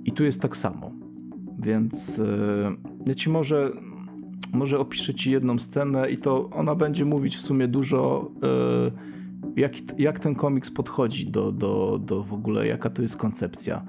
i 0.06 0.12
tu 0.12 0.24
jest 0.24 0.42
tak 0.42 0.58
samo. 0.58 0.92
Więc 1.60 2.20
e, 2.20 2.76
ja 3.06 3.16
ci 3.16 3.30
może 3.30 3.72
może 4.54 4.80
opiszę 4.80 5.14
ci 5.14 5.32
jedną 5.32 5.60
scenę 5.60 6.10
i 6.10 6.18
to 6.18 6.50
ona 6.50 6.76
będzie 6.76 7.06
mówić 7.06 7.38
w 7.38 7.42
sumie 7.42 7.68
dużo 7.68 8.32
e, 8.44 9.58
jak, 9.62 9.74
jak 9.98 10.20
ten 10.20 10.36
komiks 10.36 10.72
podchodzi 10.72 11.28
do, 11.28 11.52
do, 11.52 12.00
do 12.06 12.24
w 12.24 12.34
ogóle, 12.34 12.68
jaka 12.68 12.90
to 12.90 13.02
jest 13.02 13.18
koncepcja. 13.18 13.86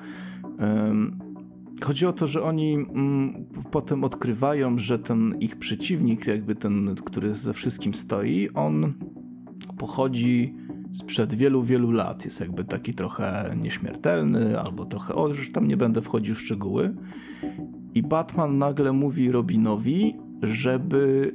Chodzi 1.82 2.06
o 2.06 2.12
to, 2.12 2.26
że 2.26 2.42
oni 2.42 2.74
mm, 2.74 3.44
potem 3.70 4.05
odkrywają, 4.05 4.78
że 4.78 4.98
ten 4.98 5.34
ich 5.40 5.56
przeciwnik, 5.56 6.26
jakby 6.26 6.55
ten, 6.55 6.94
który 7.05 7.36
ze 7.36 7.55
wszystkim 7.55 7.94
stoi, 7.94 8.48
on 8.55 8.92
pochodzi 9.78 10.55
sprzed 10.92 11.34
wielu, 11.34 11.62
wielu 11.62 11.90
lat. 11.90 12.24
Jest 12.24 12.40
jakby 12.40 12.64
taki 12.64 12.94
trochę 12.94 13.56
nieśmiertelny, 13.60 14.60
albo 14.60 14.84
trochę, 14.84 15.14
o, 15.14 15.28
już 15.28 15.52
tam 15.52 15.68
nie 15.68 15.76
będę 15.76 16.02
wchodził 16.02 16.34
w 16.34 16.40
szczegóły. 16.40 16.94
I 17.94 18.02
Batman 18.02 18.59
nagle 18.59 18.92
mówi 18.92 19.32
Robinowi, 19.32 20.16
żeby 20.42 21.32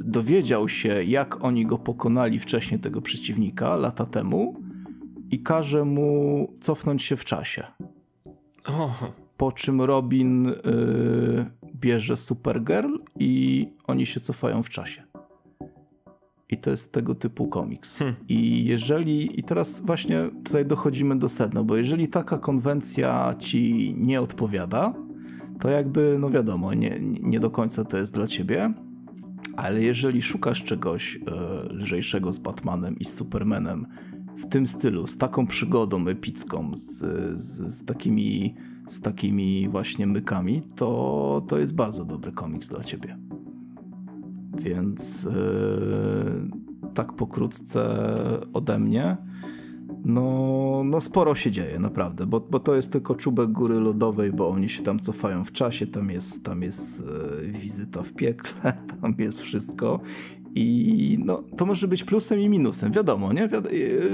dowiedział 0.00 0.68
się, 0.68 1.04
jak 1.04 1.44
oni 1.44 1.66
go 1.66 1.78
pokonali 1.78 2.38
wcześniej, 2.38 2.80
tego 2.80 3.02
przeciwnika, 3.02 3.76
lata 3.76 4.06
temu, 4.06 4.62
i 5.30 5.42
każe 5.42 5.84
mu 5.84 6.48
cofnąć 6.60 7.02
się 7.02 7.16
w 7.16 7.24
czasie. 7.24 7.66
Oh. 8.66 9.21
Po 9.42 9.52
czym 9.52 9.80
Robin 9.80 10.48
y, 10.48 10.54
bierze 11.74 12.16
Supergirl 12.16 12.98
i 13.18 13.66
oni 13.86 14.06
się 14.06 14.20
cofają 14.20 14.62
w 14.62 14.68
czasie. 14.68 15.02
I 16.48 16.56
to 16.56 16.70
jest 16.70 16.92
tego 16.92 17.14
typu 17.14 17.48
komiks. 17.48 17.98
Hmm. 17.98 18.16
I 18.28 18.64
jeżeli, 18.64 19.40
i 19.40 19.42
teraz 19.42 19.80
właśnie 19.80 20.30
tutaj 20.44 20.66
dochodzimy 20.66 21.18
do 21.18 21.28
sedna, 21.28 21.62
bo 21.62 21.76
jeżeli 21.76 22.08
taka 22.08 22.38
konwencja 22.38 23.34
ci 23.38 23.94
nie 23.98 24.20
odpowiada, 24.20 24.94
to 25.60 25.68
jakby, 25.68 26.16
no 26.20 26.30
wiadomo, 26.30 26.74
nie, 26.74 26.98
nie 27.00 27.40
do 27.40 27.50
końca 27.50 27.84
to 27.84 27.96
jest 27.96 28.14
dla 28.14 28.26
ciebie. 28.26 28.74
Ale 29.56 29.82
jeżeli 29.82 30.22
szukasz 30.22 30.64
czegoś 30.64 31.16
e, 31.16 31.20
lżejszego 31.72 32.32
z 32.32 32.38
Batmanem 32.38 32.98
i 32.98 33.04
z 33.04 33.14
Supermanem 33.14 33.86
w 34.36 34.46
tym 34.46 34.66
stylu, 34.66 35.06
z 35.06 35.18
taką 35.18 35.46
przygodą 35.46 36.08
epicką, 36.08 36.70
z, 36.76 36.98
z, 37.40 37.74
z 37.74 37.84
takimi, 37.84 38.54
z 38.86 39.00
takimi 39.00 39.68
właśnie 39.68 40.06
mykami, 40.06 40.62
to, 40.76 41.42
to 41.48 41.58
jest 41.58 41.74
bardzo 41.74 42.04
dobry 42.04 42.32
komiks 42.32 42.68
dla 42.68 42.84
ciebie. 42.84 43.18
Więc 44.58 45.22
yy, 45.24 46.92
tak 46.94 47.12
pokrótce 47.12 47.82
ode 48.52 48.78
mnie. 48.78 49.16
No, 50.04 50.82
no 50.84 51.00
sporo 51.00 51.34
się 51.34 51.50
dzieje, 51.50 51.78
naprawdę, 51.78 52.26
bo, 52.26 52.40
bo 52.40 52.60
to 52.60 52.74
jest 52.74 52.92
tylko 52.92 53.14
czubek 53.14 53.52
góry 53.52 53.80
lodowej, 53.80 54.32
bo 54.32 54.48
oni 54.48 54.68
się 54.68 54.82
tam 54.82 54.98
cofają 54.98 55.44
w 55.44 55.52
czasie, 55.52 55.86
tam 55.86 56.10
jest, 56.10 56.44
tam 56.44 56.62
jest 56.62 57.04
e, 57.44 57.46
wizyta 57.46 58.02
w 58.02 58.12
piekle, 58.12 58.72
tam 59.00 59.14
jest 59.18 59.40
wszystko 59.40 60.00
i 60.54 61.18
no, 61.24 61.42
to 61.56 61.66
może 61.66 61.88
być 61.88 62.04
plusem 62.04 62.40
i 62.40 62.48
minusem, 62.48 62.92
wiadomo, 62.92 63.32
nie? 63.32 63.44
E, 63.44 63.50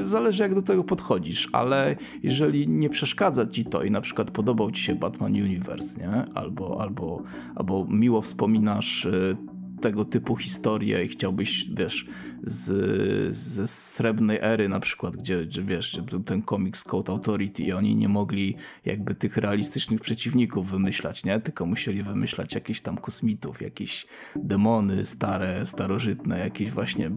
zależy 0.05 0.43
jak 0.43 0.55
do 0.55 0.63
tego 0.63 0.85
podchodzisz, 0.85 1.49
ale 1.53 1.97
jeżeli 2.23 2.69
nie 2.69 2.91
przeszkadza 2.91 3.47
ci 3.47 3.65
to 3.65 3.83
i 3.83 3.91
na 3.91 4.01
przykład 4.01 4.31
podobał 4.31 4.71
ci 4.71 4.83
się 4.83 4.95
Batman 4.95 5.33
Universe, 5.33 6.01
nie? 6.01 6.35
Albo, 6.35 6.81
albo, 6.81 7.23
albo 7.55 7.87
miło 7.91 8.23
wspominasz 8.23 9.07
e, 9.07 9.37
tego 9.81 10.05
typu 10.05 10.37
historie 10.37 11.05
i 11.05 11.09
chciałbyś, 11.09 11.71
wiesz, 11.75 12.07
z, 12.43 13.37
ze 13.37 13.69
srebrnej 13.69 14.39
ery 14.41 14.69
na 14.69 14.81
przykład, 14.81 15.17
gdzie, 15.17 15.47
gdzie 15.47 15.63
wiesz, 15.63 15.93
gdzie 15.93 16.03
był 16.03 16.21
ten 16.21 16.43
komiks 16.43 16.85
Code 16.85 17.13
Authority 17.13 17.63
i 17.63 17.73
oni 17.73 17.97
nie 17.97 18.09
mogli 18.09 18.55
jakby 18.85 19.15
tych 19.15 19.37
realistycznych 19.37 20.01
przeciwników 20.01 20.71
wymyślać, 20.71 21.25
nie? 21.25 21.41
Tylko 21.41 21.67
musieli 21.67 22.03
wymyślać 22.03 22.55
jakieś 22.55 22.81
tam 22.81 22.97
kosmitów, 22.97 23.63
jakieś 23.63 24.07
demony 24.37 25.07
stare, 25.07 25.67
starożytne, 25.67 26.39
jakieś 26.39 26.71
właśnie 26.71 27.07
e, 27.07 27.13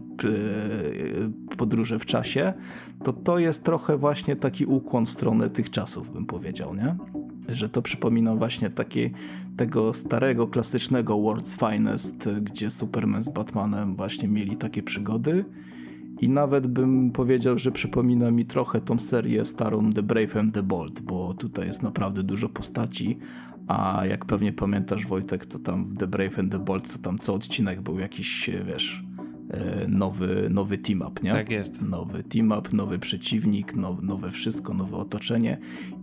podróże 1.56 1.98
w 1.98 2.06
czasie, 2.06 2.52
to 3.04 3.12
to 3.12 3.38
jest 3.38 3.64
trochę 3.64 3.96
właśnie 3.96 4.36
taki 4.36 4.66
ukłon 4.66 5.06
w 5.06 5.10
stronę 5.10 5.50
tych 5.50 5.70
czasów, 5.70 6.12
bym 6.12 6.26
powiedział, 6.26 6.74
nie? 6.74 6.96
Że 7.48 7.68
to 7.68 7.82
przypomina 7.82 8.36
właśnie 8.36 8.70
takie 8.70 9.10
tego 9.56 9.94
starego, 9.94 10.46
klasycznego 10.46 11.14
World's 11.14 11.70
Finest, 11.70 12.28
gdzie 12.28 12.70
Superman 12.70 13.22
z 13.22 13.28
Batmanem 13.28 13.96
właśnie 13.96 14.28
mieli 14.28 14.56
takie 14.56 14.82
przygody. 14.82 15.11
I 16.20 16.28
nawet 16.28 16.66
bym 16.66 17.10
powiedział, 17.10 17.58
że 17.58 17.72
przypomina 17.72 18.30
mi 18.30 18.44
trochę 18.44 18.80
tą 18.80 18.98
serię 18.98 19.44
starą 19.44 19.92
The 19.92 20.02
Brave 20.02 20.36
and 20.36 20.54
the 20.54 20.62
Bold, 20.62 21.00
bo 21.00 21.34
tutaj 21.34 21.66
jest 21.66 21.82
naprawdę 21.82 22.22
dużo 22.22 22.48
postaci, 22.48 23.18
a 23.68 24.02
jak 24.08 24.24
pewnie 24.24 24.52
pamiętasz 24.52 25.06
Wojtek, 25.06 25.46
to 25.46 25.58
tam 25.58 25.84
w 25.84 25.98
The 25.98 26.06
Brave 26.06 26.38
and 26.38 26.52
the 26.52 26.58
Bold 26.58 26.92
to 26.92 26.98
tam 26.98 27.18
co 27.18 27.34
odcinek 27.34 27.80
był 27.80 27.98
jakiś, 27.98 28.50
wiesz, 28.66 29.04
e, 29.50 29.88
nowy, 29.88 30.48
nowy 30.50 30.78
team-up, 30.78 31.20
nie? 31.22 31.30
Tak 31.30 31.50
jest. 31.50 31.82
Nowy 31.82 32.22
team-up, 32.22 32.68
nowy 32.72 32.98
przeciwnik, 32.98 33.76
now, 33.76 34.02
nowe 34.02 34.30
wszystko, 34.30 34.74
nowe 34.74 34.96
otoczenie 34.96 35.58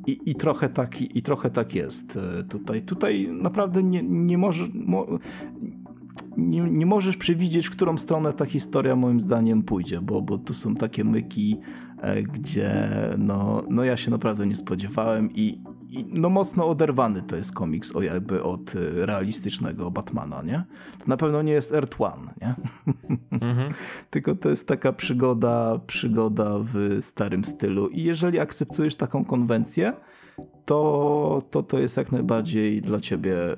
i, 0.07 0.19
i, 0.25 0.35
trochę 0.35 0.69
tak, 0.69 1.01
i, 1.01 1.17
i 1.17 1.21
trochę 1.21 1.49
tak 1.49 1.75
jest 1.75 2.17
e, 2.17 2.43
tutaj. 2.43 2.81
Tutaj 2.81 3.29
naprawdę 3.31 3.83
nie, 3.83 4.03
nie 4.03 4.37
może... 4.37 4.67
Mo, 4.73 5.07
nie, 6.39 6.61
nie, 6.61 6.85
możesz 6.85 7.17
przewidzieć, 7.17 7.67
w 7.67 7.71
którą 7.71 7.97
stronę 7.97 8.33
ta 8.33 8.45
historia 8.45 8.95
moim 8.95 9.21
zdaniem 9.21 9.63
pójdzie, 9.63 10.01
bo, 10.01 10.21
bo 10.21 10.37
tu 10.37 10.53
są 10.53 10.75
takie 10.75 11.03
myki, 11.03 11.59
e, 12.01 12.23
gdzie 12.23 12.89
no, 13.17 13.63
no 13.69 13.83
ja 13.83 13.97
się 13.97 14.11
naprawdę 14.11 14.47
nie 14.47 14.55
spodziewałem 14.55 15.31
i, 15.31 15.61
i 15.89 16.05
no 16.07 16.29
mocno 16.29 16.67
oderwany 16.67 17.21
to 17.21 17.35
jest 17.35 17.53
komiks 17.53 17.95
o 17.95 18.01
jakby 18.01 18.43
od 18.43 18.75
e, 18.75 19.05
realistycznego 19.05 19.91
Batmana, 19.91 20.41
nie? 20.41 20.63
To 20.99 21.05
na 21.07 21.17
pewno 21.17 21.41
nie 21.41 21.53
jest 21.53 21.73
Earth 21.73 22.01
One, 22.01 22.33
nie? 22.41 22.55
Mhm. 23.31 23.73
Tylko 24.09 24.35
to 24.35 24.49
jest 24.49 24.67
taka 24.67 24.93
przygoda, 24.93 25.79
przygoda 25.87 26.49
w 26.59 26.97
starym 27.01 27.45
stylu 27.45 27.87
i 27.87 28.03
jeżeli 28.03 28.39
akceptujesz 28.39 28.95
taką 28.95 29.25
konwencję, 29.25 29.93
to, 30.65 31.41
to 31.51 31.63
to 31.63 31.79
jest 31.79 31.97
jak 31.97 32.11
najbardziej 32.11 32.81
dla 32.81 32.99
ciebie 32.99 33.35
e, 33.51 33.57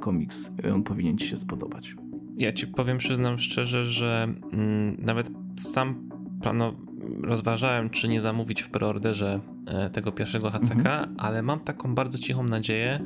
komiks 0.00 0.50
on 0.74 0.82
powinien 0.82 1.18
ci 1.18 1.26
się 1.26 1.36
spodobać. 1.36 1.94
Ja 2.36 2.52
ci 2.52 2.66
powiem, 2.66 2.98
przyznam 2.98 3.38
szczerze, 3.38 3.86
że 3.86 4.28
mm, 4.52 4.96
nawet 4.98 5.30
sam 5.56 6.08
plano 6.42 6.74
rozważałem, 7.22 7.90
czy 7.90 8.08
nie 8.08 8.20
zamówić 8.20 8.62
w 8.62 8.68
preorderze 8.68 9.40
e, 9.66 9.90
tego 9.90 10.12
pierwszego 10.12 10.50
HCK, 10.50 10.72
mhm. 10.72 11.14
ale 11.18 11.42
mam 11.42 11.60
taką 11.60 11.94
bardzo 11.94 12.18
cichą 12.18 12.44
nadzieję, 12.44 13.00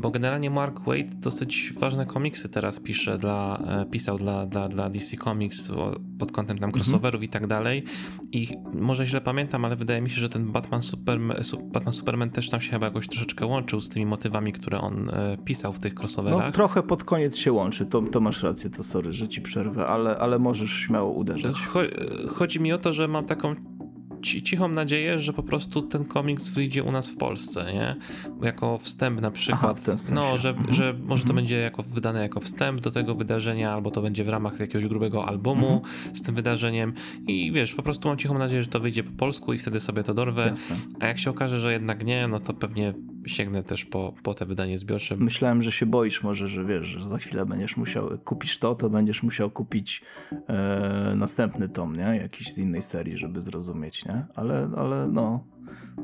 bo 0.00 0.10
generalnie 0.10 0.50
Mark 0.50 0.80
Wade 0.80 1.14
dosyć 1.20 1.72
ważne 1.78 2.06
komiksy 2.06 2.48
teraz 2.48 2.80
pisze 2.80 3.18
dla, 3.18 3.62
e, 3.66 3.86
pisał 3.86 4.18
dla, 4.18 4.46
dla, 4.46 4.68
dla 4.68 4.90
DC 4.90 5.16
Comics 5.16 5.70
pod 6.18 6.32
kątem 6.32 6.58
tam 6.58 6.68
mhm. 6.68 6.72
crossoverów 6.72 7.22
i 7.22 7.28
tak 7.28 7.46
dalej 7.46 7.84
i 8.32 8.48
może 8.72 9.06
źle 9.06 9.20
pamiętam, 9.20 9.64
ale 9.64 9.76
wydaje 9.76 10.00
mi 10.00 10.10
się, 10.10 10.20
że 10.20 10.28
ten 10.28 10.52
Batman 10.52 10.82
Superman, 10.82 11.36
Batman 11.62 11.92
Superman 11.92 12.30
też 12.30 12.50
tam 12.50 12.60
się 12.60 12.70
chyba 12.70 12.86
jakoś 12.86 13.08
troszeczkę 13.08 13.46
łączył 13.46 13.80
z 13.80 13.88
tymi 13.88 14.06
motywami, 14.06 14.52
które 14.52 14.80
on 14.80 15.10
e, 15.10 15.38
pisał 15.44 15.72
w 15.72 15.78
tych 15.78 15.94
crossoverach. 15.94 16.46
No 16.46 16.52
trochę 16.52 16.82
pod 16.82 17.04
koniec 17.04 17.36
się 17.36 17.52
łączy, 17.52 17.86
to, 17.86 18.02
to 18.02 18.20
masz 18.20 18.42
rację, 18.42 18.70
to 18.70 18.82
sorry, 18.82 19.12
że 19.12 19.28
ci 19.28 19.40
przerwę, 19.40 19.86
ale, 19.86 20.18
ale 20.18 20.38
możesz 20.38 20.70
śmiało 20.70 21.12
uderzyć. 21.12 21.56
Chodzi 22.28 22.60
mi 22.60 22.72
o 22.72 22.78
to, 22.78 22.92
że 22.92 23.08
mam 23.08 23.24
taką 23.24 23.54
cichą 24.22 24.68
nadzieję, 24.68 25.18
że 25.18 25.32
po 25.32 25.42
prostu 25.42 25.82
ten 25.82 26.04
komiks 26.04 26.50
wyjdzie 26.50 26.82
u 26.82 26.92
nas 26.92 27.10
w 27.10 27.16
Polsce, 27.16 27.72
nie? 27.72 27.96
Jako 28.42 28.78
wstęp 28.78 29.20
na 29.20 29.30
przykład. 29.30 29.84
Aha, 29.88 29.98
no, 30.14 30.38
że, 30.38 30.48
mhm. 30.48 30.72
że 30.72 30.92
może 30.92 31.22
to 31.22 31.30
mhm. 31.30 31.36
będzie 31.36 31.56
jako 31.56 31.82
wydane 31.82 32.22
jako 32.22 32.40
wstęp 32.40 32.80
do 32.80 32.90
tego 32.90 33.14
wydarzenia, 33.14 33.72
albo 33.72 33.90
to 33.90 34.02
będzie 34.02 34.24
w 34.24 34.28
ramach 34.28 34.60
jakiegoś 34.60 34.88
grubego 34.88 35.28
albumu 35.28 35.76
mhm. 35.76 36.16
z 36.16 36.22
tym 36.22 36.34
wydarzeniem. 36.34 36.92
I 37.26 37.52
wiesz, 37.52 37.74
po 37.74 37.82
prostu 37.82 38.08
mam 38.08 38.18
cichą 38.18 38.38
nadzieję, 38.38 38.62
że 38.62 38.68
to 38.68 38.80
wyjdzie 38.80 39.04
po 39.04 39.12
polsku 39.12 39.52
i 39.52 39.58
wtedy 39.58 39.80
sobie 39.80 40.02
to 40.02 40.14
dorwę. 40.14 40.46
Jasne. 40.46 40.76
A 41.00 41.06
jak 41.06 41.18
się 41.18 41.30
okaże, 41.30 41.60
że 41.60 41.72
jednak 41.72 42.04
nie, 42.04 42.28
no 42.28 42.40
to 42.40 42.54
pewnie 42.54 42.94
sięgnę 43.26 43.62
też 43.62 43.84
po, 43.84 44.14
po 44.22 44.34
te 44.34 44.46
wydanie 44.46 44.78
zbiorcze. 44.78 45.16
Myślałem, 45.16 45.62
że 45.62 45.72
się 45.72 45.86
boisz 45.86 46.22
może, 46.22 46.48
że 46.48 46.64
wiesz, 46.64 46.86
że 46.86 47.08
za 47.08 47.18
chwilę 47.18 47.46
będziesz 47.46 47.76
musiał, 47.76 48.18
kupisz 48.24 48.58
to, 48.58 48.74
to 48.74 48.90
będziesz 48.90 49.22
musiał 49.22 49.50
kupić 49.50 50.02
e, 50.48 51.12
następny 51.16 51.68
tom, 51.68 51.96
nie? 51.96 52.02
Jakiś 52.02 52.52
z 52.52 52.58
innej 52.58 52.82
serii, 52.82 53.16
żeby 53.16 53.42
zrozumieć, 53.42 54.04
nie? 54.04 54.26
Ale, 54.34 54.70
ale 54.76 55.08
no, 55.08 55.44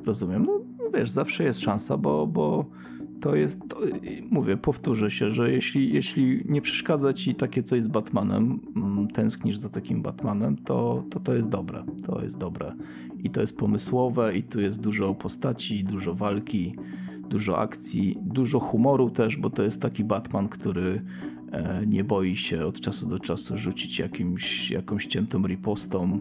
rozumiem. 0.06 0.44
No 0.44 0.90
wiesz, 0.94 1.10
zawsze 1.10 1.44
jest 1.44 1.60
szansa, 1.60 1.96
bo, 1.96 2.26
bo 2.26 2.70
to 3.20 3.34
jest, 3.34 3.60
to, 3.68 3.76
mówię, 4.30 4.56
powtórzę 4.56 5.10
się, 5.10 5.30
że 5.30 5.52
jeśli, 5.52 5.94
jeśli 5.94 6.42
nie 6.44 6.60
przeszkadza 6.60 7.12
ci 7.12 7.34
takie 7.34 7.62
coś 7.62 7.82
z 7.82 7.88
Batmanem, 7.88 8.60
mm, 8.76 9.08
tęsknisz 9.08 9.56
za 9.56 9.68
takim 9.68 10.02
Batmanem, 10.02 10.56
to, 10.56 11.04
to 11.10 11.20
to 11.20 11.34
jest 11.34 11.48
dobre, 11.48 11.84
to 12.06 12.22
jest 12.22 12.38
dobre. 12.38 12.72
I 13.18 13.30
to 13.30 13.40
jest 13.40 13.58
pomysłowe 13.58 14.36
i 14.36 14.42
tu 14.42 14.60
jest 14.60 14.80
dużo 14.80 15.14
postaci, 15.14 15.84
dużo 15.84 16.14
walki, 16.14 16.76
dużo 17.28 17.58
akcji, 17.58 18.18
dużo 18.22 18.60
humoru 18.60 19.10
też, 19.10 19.36
bo 19.36 19.50
to 19.50 19.62
jest 19.62 19.82
taki 19.82 20.04
Batman, 20.04 20.48
który 20.48 21.02
e, 21.52 21.86
nie 21.86 22.04
boi 22.04 22.36
się 22.36 22.66
od 22.66 22.80
czasu 22.80 23.08
do 23.08 23.18
czasu 23.18 23.58
rzucić 23.58 23.98
jakimś, 23.98 24.70
jakąś 24.70 25.06
ciętą 25.06 25.46
ripostą, 25.46 26.18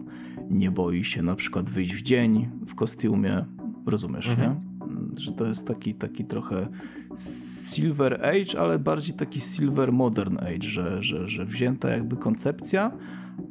nie 0.50 0.70
boi 0.70 1.04
się 1.04 1.22
na 1.22 1.34
przykład 1.34 1.70
wyjść 1.70 1.94
w 1.94 2.02
dzień 2.02 2.48
w 2.66 2.74
kostiumie, 2.74 3.44
rozumiesz, 3.86 4.28
mhm. 4.28 4.50
nie? 4.50 4.73
Że 5.18 5.32
to 5.32 5.46
jest 5.46 5.66
taki, 5.66 5.94
taki 5.94 6.24
trochę 6.24 6.68
Silver 7.70 8.26
Age, 8.26 8.60
ale 8.60 8.78
bardziej 8.78 9.14
taki 9.14 9.40
Silver 9.40 9.92
Modern 9.92 10.38
Age, 10.38 10.68
że, 10.68 11.02
że, 11.02 11.28
że 11.28 11.44
wzięta 11.44 11.88
jakby 11.88 12.16
koncepcja, 12.16 12.90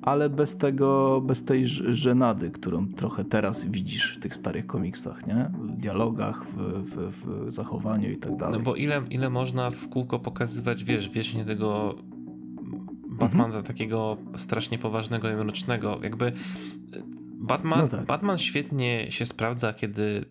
ale 0.01 0.29
bez 0.29 0.57
tego, 0.57 1.21
bez 1.21 1.45
tej 1.45 1.67
żenady, 1.67 2.51
którą 2.51 2.87
trochę 2.87 3.23
teraz 3.23 3.65
widzisz 3.65 4.17
w 4.17 4.19
tych 4.19 4.35
starych 4.35 4.67
komiksach, 4.67 5.27
nie? 5.27 5.51
W 5.61 5.77
dialogach, 5.77 6.45
w, 6.45 6.55
w, 6.55 7.47
w 7.47 7.51
zachowaniu 7.51 8.11
i 8.11 8.17
tak 8.17 8.35
dalej. 8.35 8.59
No 8.59 8.65
bo 8.65 8.75
ile, 8.75 9.01
ile 9.09 9.29
można 9.29 9.69
w 9.69 9.89
kółko 9.89 10.19
pokazywać, 10.19 10.83
wiesz, 10.83 11.09
wiecznie 11.09 11.45
tego 11.45 11.95
Batmana 13.07 13.45
mhm. 13.45 13.63
takiego 13.63 14.17
strasznie 14.37 14.77
poważnego 14.77 15.29
i 15.29 15.35
mrocznego. 15.35 15.99
Jakby 16.03 16.31
Batman, 17.43 17.79
no 17.79 17.87
tak. 17.87 18.05
Batman 18.05 18.37
świetnie 18.39 19.11
się 19.11 19.25
sprawdza, 19.25 19.73
kiedy 19.73 20.25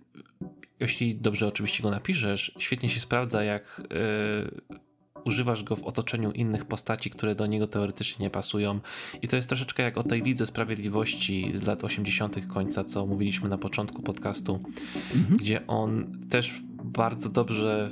jeśli 0.83 1.15
dobrze 1.15 1.47
oczywiście 1.47 1.83
go 1.83 1.91
napiszesz, 1.91 2.53
świetnie 2.59 2.89
się 2.89 3.01
sprawdza, 3.01 3.45
jak 3.45 3.83
yy, 3.91 4.81
używasz 5.25 5.65
go 5.65 5.77
w 5.77 5.83
otoczeniu 5.83 6.33
innych 6.33 6.65
postaci, 6.65 7.11
które 7.11 7.35
do 7.35 7.47
niego 7.47 7.67
teoretycznie 7.67 8.23
nie 8.23 8.31
pasują. 8.31 8.81
I 9.23 9.29
to 9.29 9.37
jest 9.37 9.49
troszeczkę 9.49 9.83
jak 9.83 9.99
o 9.99 10.03
tej 10.03 10.23
Lidze 10.23 10.47
Sprawiedliwości 10.47 11.51
z 11.55 11.63
lat 11.63 11.85
80. 11.85 12.47
końca, 12.47 12.85
co 12.85 13.07
mówiliśmy 13.07 13.49
na 13.49 13.59
początku 13.59 14.03
podcastu, 14.03 14.61
mhm. 15.17 15.37
gdzie 15.37 15.67
on 15.67 16.19
też 16.31 16.63
bardzo 16.85 17.29
dobrze 17.29 17.91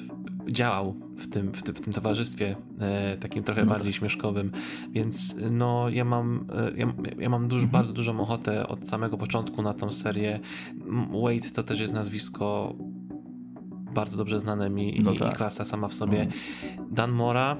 działał 0.53 0.95
w 1.17 1.29
tym, 1.29 1.53
w 1.53 1.63
tym, 1.63 1.75
w 1.75 1.81
tym 1.81 1.93
towarzystwie 1.93 2.57
e, 2.81 3.17
takim 3.17 3.43
trochę 3.43 3.65
no 3.65 3.71
bardziej 3.71 3.93
tak. 3.93 3.99
śmieszkowym, 3.99 4.51
więc 4.91 5.37
no 5.51 5.89
ja 5.89 6.05
mam, 6.05 6.47
e, 6.55 6.79
ja, 6.79 6.93
ja 7.19 7.29
mam 7.29 7.49
dużo, 7.49 7.65
mhm. 7.65 7.73
bardzo 7.73 7.93
dużą 7.93 8.21
ochotę 8.21 8.69
od 8.69 8.89
samego 8.89 9.19
początku 9.19 9.63
na 9.63 9.75
tą 9.75 9.93
serię. 9.93 10.41
Wade 11.23 11.51
to 11.55 11.63
też 11.63 11.81
jest 11.81 11.95
nazwisko 11.95 12.75
bardzo 13.95 14.17
dobrze 14.17 14.41
znane 14.41 14.71
mi 14.71 15.01
no 15.05 15.13
i, 15.13 15.19
tak. 15.19 15.33
i, 15.33 15.37
klasa 15.37 15.65
sama 15.65 15.89
w 15.89 15.95
sobie. 15.95 16.27
No. 16.79 16.85
Dan 16.91 17.13
Mora 17.13 17.57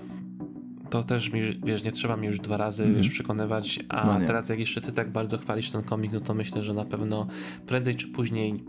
to 0.91 1.05
też 1.05 1.33
mi, 1.33 1.41
wiesz, 1.65 1.85
nie 1.85 1.93
trzeba 1.93 2.17
mi 2.17 2.27
już 2.27 2.39
dwa 2.39 2.57
razy 2.57 2.85
mm. 2.85 2.97
wiesz, 2.97 3.09
przekonywać, 3.09 3.81
a 3.89 4.07
no 4.07 4.27
teraz 4.27 4.49
jak 4.49 4.59
jeszcze 4.59 4.81
ty 4.81 4.93
tak 4.93 5.13
bardzo 5.13 5.39
chwalisz 5.39 5.71
ten 5.71 5.83
komik, 5.83 6.13
no 6.13 6.21
to 6.21 6.35
myślę, 6.35 6.63
że 6.63 6.75
na 6.75 6.85
pewno 6.85 7.27
prędzej 7.67 7.95
czy 7.95 8.09
później 8.09 8.65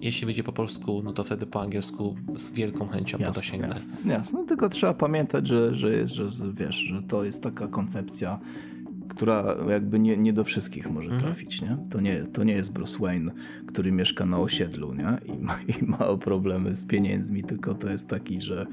jeśli 0.00 0.26
wyjdzie 0.26 0.42
po 0.42 0.52
polsku, 0.52 1.02
no 1.04 1.12
to 1.12 1.24
wtedy 1.24 1.46
po 1.46 1.62
angielsku 1.62 2.16
z 2.36 2.52
wielką 2.52 2.88
chęcią 2.88 3.18
jasne, 3.18 3.34
po 3.34 3.40
to 3.40 3.46
sięgnę. 3.46 3.68
Jasne, 3.68 4.12
jasne. 4.12 4.40
No, 4.40 4.46
tylko 4.46 4.68
trzeba 4.68 4.94
pamiętać, 4.94 5.46
że, 5.46 5.74
że, 5.74 6.08
że, 6.08 6.30
że 6.30 6.52
wiesz, 6.52 6.76
że 6.76 7.02
to 7.02 7.24
jest 7.24 7.42
taka 7.42 7.68
koncepcja 7.68 8.40
która 9.08 9.56
jakby 9.68 9.98
nie, 9.98 10.16
nie 10.16 10.32
do 10.32 10.44
wszystkich 10.44 10.90
może 10.90 11.10
mhm. 11.10 11.22
trafić, 11.22 11.62
nie? 11.62 11.78
To, 11.90 12.00
nie? 12.00 12.16
to 12.16 12.44
nie 12.44 12.52
jest 12.52 12.72
Bruce 12.72 12.98
Wayne, 12.98 13.32
który 13.66 13.92
mieszka 13.92 14.26
na 14.26 14.38
osiedlu, 14.38 14.94
nie? 14.94 15.34
I 15.34 15.38
ma, 15.38 15.58
i 15.80 15.84
ma 15.84 16.16
problemy 16.16 16.74
z 16.74 16.86
pieniędzmi, 16.86 17.42
tylko 17.42 17.74
to 17.74 17.90
jest 17.90 18.08
taki, 18.08 18.40
że, 18.40 18.66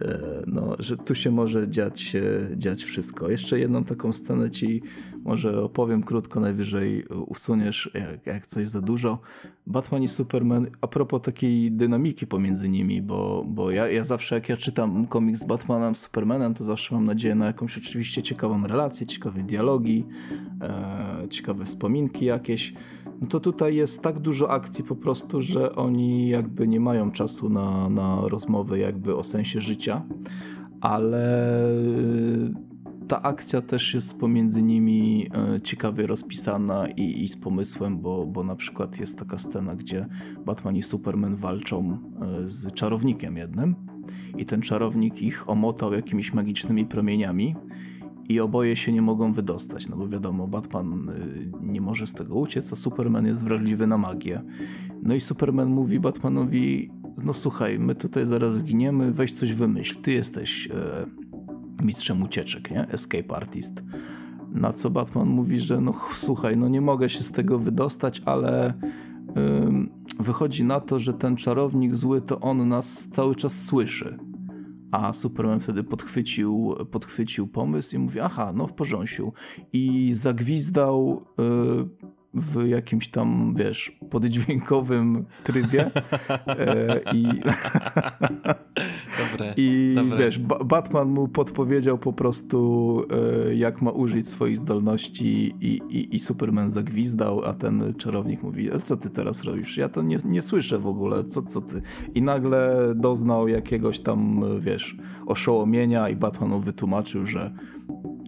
e, 0.00 0.42
no, 0.46 0.76
że 0.78 0.96
tu 0.96 1.14
się 1.14 1.30
może 1.30 1.68
dziać, 1.68 2.16
dziać 2.56 2.84
wszystko. 2.84 3.30
Jeszcze 3.30 3.58
jedną 3.58 3.84
taką 3.84 4.12
scenę 4.12 4.50
ci 4.50 4.82
może 5.26 5.62
opowiem 5.62 6.02
krótko, 6.02 6.40
najwyżej 6.40 7.04
usuniesz 7.26 7.90
jak, 7.94 8.26
jak 8.26 8.46
coś 8.46 8.68
za 8.68 8.80
dużo. 8.80 9.18
Batman 9.66 10.02
i 10.02 10.08
Superman, 10.08 10.66
a 10.80 10.86
propos 10.86 11.22
takiej 11.22 11.72
dynamiki 11.72 12.26
pomiędzy 12.26 12.68
nimi, 12.68 13.02
bo, 13.02 13.44
bo 13.48 13.70
ja, 13.70 13.88
ja 13.88 14.04
zawsze 14.04 14.34
jak 14.34 14.48
ja 14.48 14.56
czytam 14.56 15.06
komiks 15.06 15.40
z 15.40 15.46
Batmanem, 15.46 15.94
z 15.94 16.00
Supermanem, 16.00 16.54
to 16.54 16.64
zawsze 16.64 16.94
mam 16.94 17.04
nadzieję 17.04 17.34
na 17.34 17.46
jakąś 17.46 17.78
oczywiście 17.78 18.22
ciekawą 18.22 18.66
relację, 18.66 19.06
ciekawe 19.06 19.42
dialogi, 19.42 20.04
e, 20.62 21.28
ciekawe 21.30 21.64
wspominki 21.64 22.24
jakieś. 22.24 22.74
No 23.20 23.26
to 23.26 23.40
tutaj 23.40 23.74
jest 23.74 24.02
tak 24.02 24.18
dużo 24.18 24.50
akcji 24.50 24.84
po 24.84 24.96
prostu, 24.96 25.42
że 25.42 25.76
oni 25.76 26.28
jakby 26.28 26.68
nie 26.68 26.80
mają 26.80 27.10
czasu 27.10 27.48
na, 27.48 27.88
na 27.88 28.20
rozmowy 28.28 28.78
jakby 28.78 29.16
o 29.16 29.22
sensie 29.22 29.60
życia, 29.60 30.02
ale 30.80 31.68
ta 33.08 33.22
akcja 33.22 33.62
też 33.62 33.94
jest 33.94 34.20
pomiędzy 34.20 34.62
nimi 34.62 35.28
e, 35.56 35.60
ciekawie 35.60 36.06
rozpisana 36.06 36.86
i, 36.88 37.24
i, 37.24 37.28
z 37.28 37.36
pomysłem, 37.36 37.98
bo, 37.98 38.26
bo 38.26 38.44
na 38.44 38.56
przykład 38.56 39.00
jest 39.00 39.18
taka 39.18 39.38
scena, 39.38 39.76
gdzie 39.76 40.06
Batman 40.46 40.76
i 40.76 40.82
Superman 40.82 41.36
walczą 41.36 41.98
e, 42.20 42.48
z 42.48 42.72
czarownikiem 42.74 43.36
jednym 43.36 43.74
i 44.38 44.44
ten 44.44 44.62
czarownik 44.62 45.22
ich 45.22 45.50
omotał 45.50 45.92
jakimiś 45.92 46.34
magicznymi 46.34 46.86
promieniami 46.86 47.56
i 48.28 48.40
oboje 48.40 48.76
się 48.76 48.92
nie 48.92 49.02
mogą 49.02 49.32
wydostać, 49.32 49.88
no 49.88 49.96
bo 49.96 50.08
wiadomo, 50.08 50.48
Batman 50.48 51.08
e, 51.08 51.12
nie 51.66 51.80
może 51.80 52.06
z 52.06 52.14
tego 52.14 52.34
uciec, 52.34 52.72
a 52.72 52.76
Superman 52.76 53.26
jest 53.26 53.44
wrażliwy 53.44 53.86
na 53.86 53.98
magię. 53.98 54.42
No 55.02 55.14
i 55.14 55.20
Superman 55.20 55.68
mówi 55.68 56.00
Batmanowi, 56.00 56.90
no 57.24 57.34
słuchaj, 57.34 57.78
my 57.78 57.94
tutaj 57.94 58.26
zaraz 58.26 58.54
zginiemy, 58.54 59.12
weź 59.12 59.32
coś 59.32 59.52
wymyśl, 59.52 60.00
ty 60.02 60.12
jesteś 60.12 60.68
mistrzem 61.82 62.22
ucieczek, 62.22 62.70
nie? 62.70 62.88
Escape 62.88 63.36
artist. 63.36 63.82
Na 64.52 64.72
co 64.72 64.90
Batman 64.90 65.28
mówi, 65.28 65.60
że 65.60 65.80
no 65.80 65.94
słuchaj, 66.14 66.56
no 66.56 66.68
nie 66.68 66.80
mogę 66.80 67.08
się 67.08 67.22
z 67.22 67.32
tego 67.32 67.58
wydostać, 67.58 68.22
ale 68.24 68.74
wychodzi 70.20 70.64
na 70.64 70.80
to, 70.80 70.98
że 70.98 71.14
ten 71.14 71.36
czarownik 71.36 71.94
zły 71.94 72.20
to 72.20 72.40
on 72.40 72.68
nas 72.68 73.08
cały 73.08 73.34
czas 73.34 73.64
słyszy. 73.64 74.18
A 74.92 75.12
Superman 75.12 75.60
wtedy 75.60 75.84
podchwycił, 75.84 76.74
podchwycił 76.90 77.46
pomysł 77.46 77.96
i 77.96 77.98
mówi, 77.98 78.20
aha, 78.20 78.52
no 78.54 78.66
w 78.66 78.72
porządku. 78.72 79.32
I 79.72 80.10
zagwizdał 80.12 81.26
y, 81.40 82.06
w 82.36 82.66
jakimś 82.66 83.08
tam, 83.08 83.54
wiesz, 83.56 83.98
poddźwiękowym 84.10 85.24
trybie. 85.44 85.90
e, 86.46 87.00
I, 87.14 87.22
dobre, 89.18 89.54
i 89.56 89.92
dobre. 89.96 90.18
wiesz, 90.18 90.38
ba 90.38 90.64
Batman 90.64 91.08
mu 91.08 91.28
podpowiedział 91.28 91.98
po 91.98 92.12
prostu, 92.12 93.02
e, 93.50 93.54
jak 93.54 93.82
ma 93.82 93.90
użyć 93.90 94.28
swoich 94.28 94.58
zdolności 94.58 95.54
i, 95.60 95.80
i, 95.88 96.16
i 96.16 96.18
Superman 96.18 96.70
zagwizdał, 96.70 97.44
a 97.44 97.54
ten 97.54 97.94
czarownik 97.98 98.42
mówi, 98.42 98.70
co 98.82 98.96
ty 98.96 99.10
teraz 99.10 99.44
robisz? 99.44 99.76
Ja 99.76 99.88
to 99.88 100.02
nie, 100.02 100.18
nie 100.24 100.42
słyszę 100.42 100.78
w 100.78 100.86
ogóle, 100.86 101.24
co, 101.24 101.42
co 101.42 101.60
ty? 101.60 101.82
I 102.14 102.22
nagle 102.22 102.92
doznał 102.94 103.48
jakiegoś 103.48 104.00
tam, 104.00 104.44
wiesz, 104.60 104.96
oszołomienia 105.26 106.08
i 106.08 106.16
Batman 106.16 106.50
mu 106.50 106.60
wytłumaczył, 106.60 107.26
że 107.26 107.52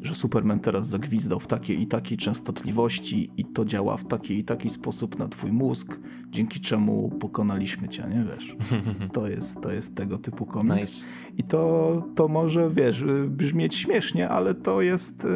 że 0.02 0.14
Superman 0.14 0.60
teraz 0.60 0.89
zagwizdał 0.89 1.40
w 1.40 1.47
takiej 1.47 1.82
i 1.82 1.86
takiej 1.86 2.18
częstotliwości 2.18 3.30
i 3.36 3.44
to 3.44 3.64
działa 3.64 3.97
w 3.97 4.05
taki 4.05 4.39
i 4.39 4.44
taki 4.44 4.70
sposób 4.70 5.18
na 5.18 5.28
twój 5.28 5.52
mózg, 5.52 5.98
dzięki 6.30 6.60
czemu 6.60 7.10
pokonaliśmy 7.20 7.89
cię, 7.89 8.05
nie 8.10 8.24
wiesz? 8.35 8.56
To 9.12 9.26
jest, 9.26 9.62
to 9.62 9.72
jest 9.72 9.97
tego 9.97 10.18
typu 10.18 10.47
komiks. 10.47 10.76
Nice. 10.76 11.06
I 11.39 11.43
to, 11.43 12.02
to 12.14 12.28
może, 12.28 12.70
wiesz, 12.70 13.05
brzmieć 13.28 13.74
śmiesznie, 13.74 14.28
ale 14.28 14.55
to 14.55 14.82
jest, 14.82 15.24
y, 15.24 15.28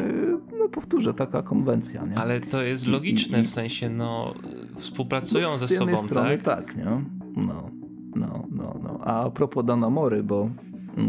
no 0.59 0.69
powtórzę, 0.69 1.15
taka 1.15 1.43
konwencja, 1.43 2.07
nie? 2.07 2.19
Ale 2.19 2.40
to 2.40 2.62
jest 2.62 2.86
logiczne, 2.86 3.39
I, 3.39 3.43
i, 3.43 3.44
w 3.44 3.51
sensie, 3.51 3.90
no, 3.90 4.35
współpracują 4.77 5.49
no, 5.49 5.57
ze 5.57 5.69
sobą, 5.69 5.97
strony, 5.97 6.39
tak? 6.39 6.65
tak, 6.65 6.77
nie? 6.77 6.85
No, 6.85 7.70
no, 8.16 8.47
no, 8.51 8.81
no. 8.82 8.99
A 9.05 9.31
propos 9.31 9.65
Dana 9.65 9.90
Mory, 9.90 10.23
bo 10.23 10.51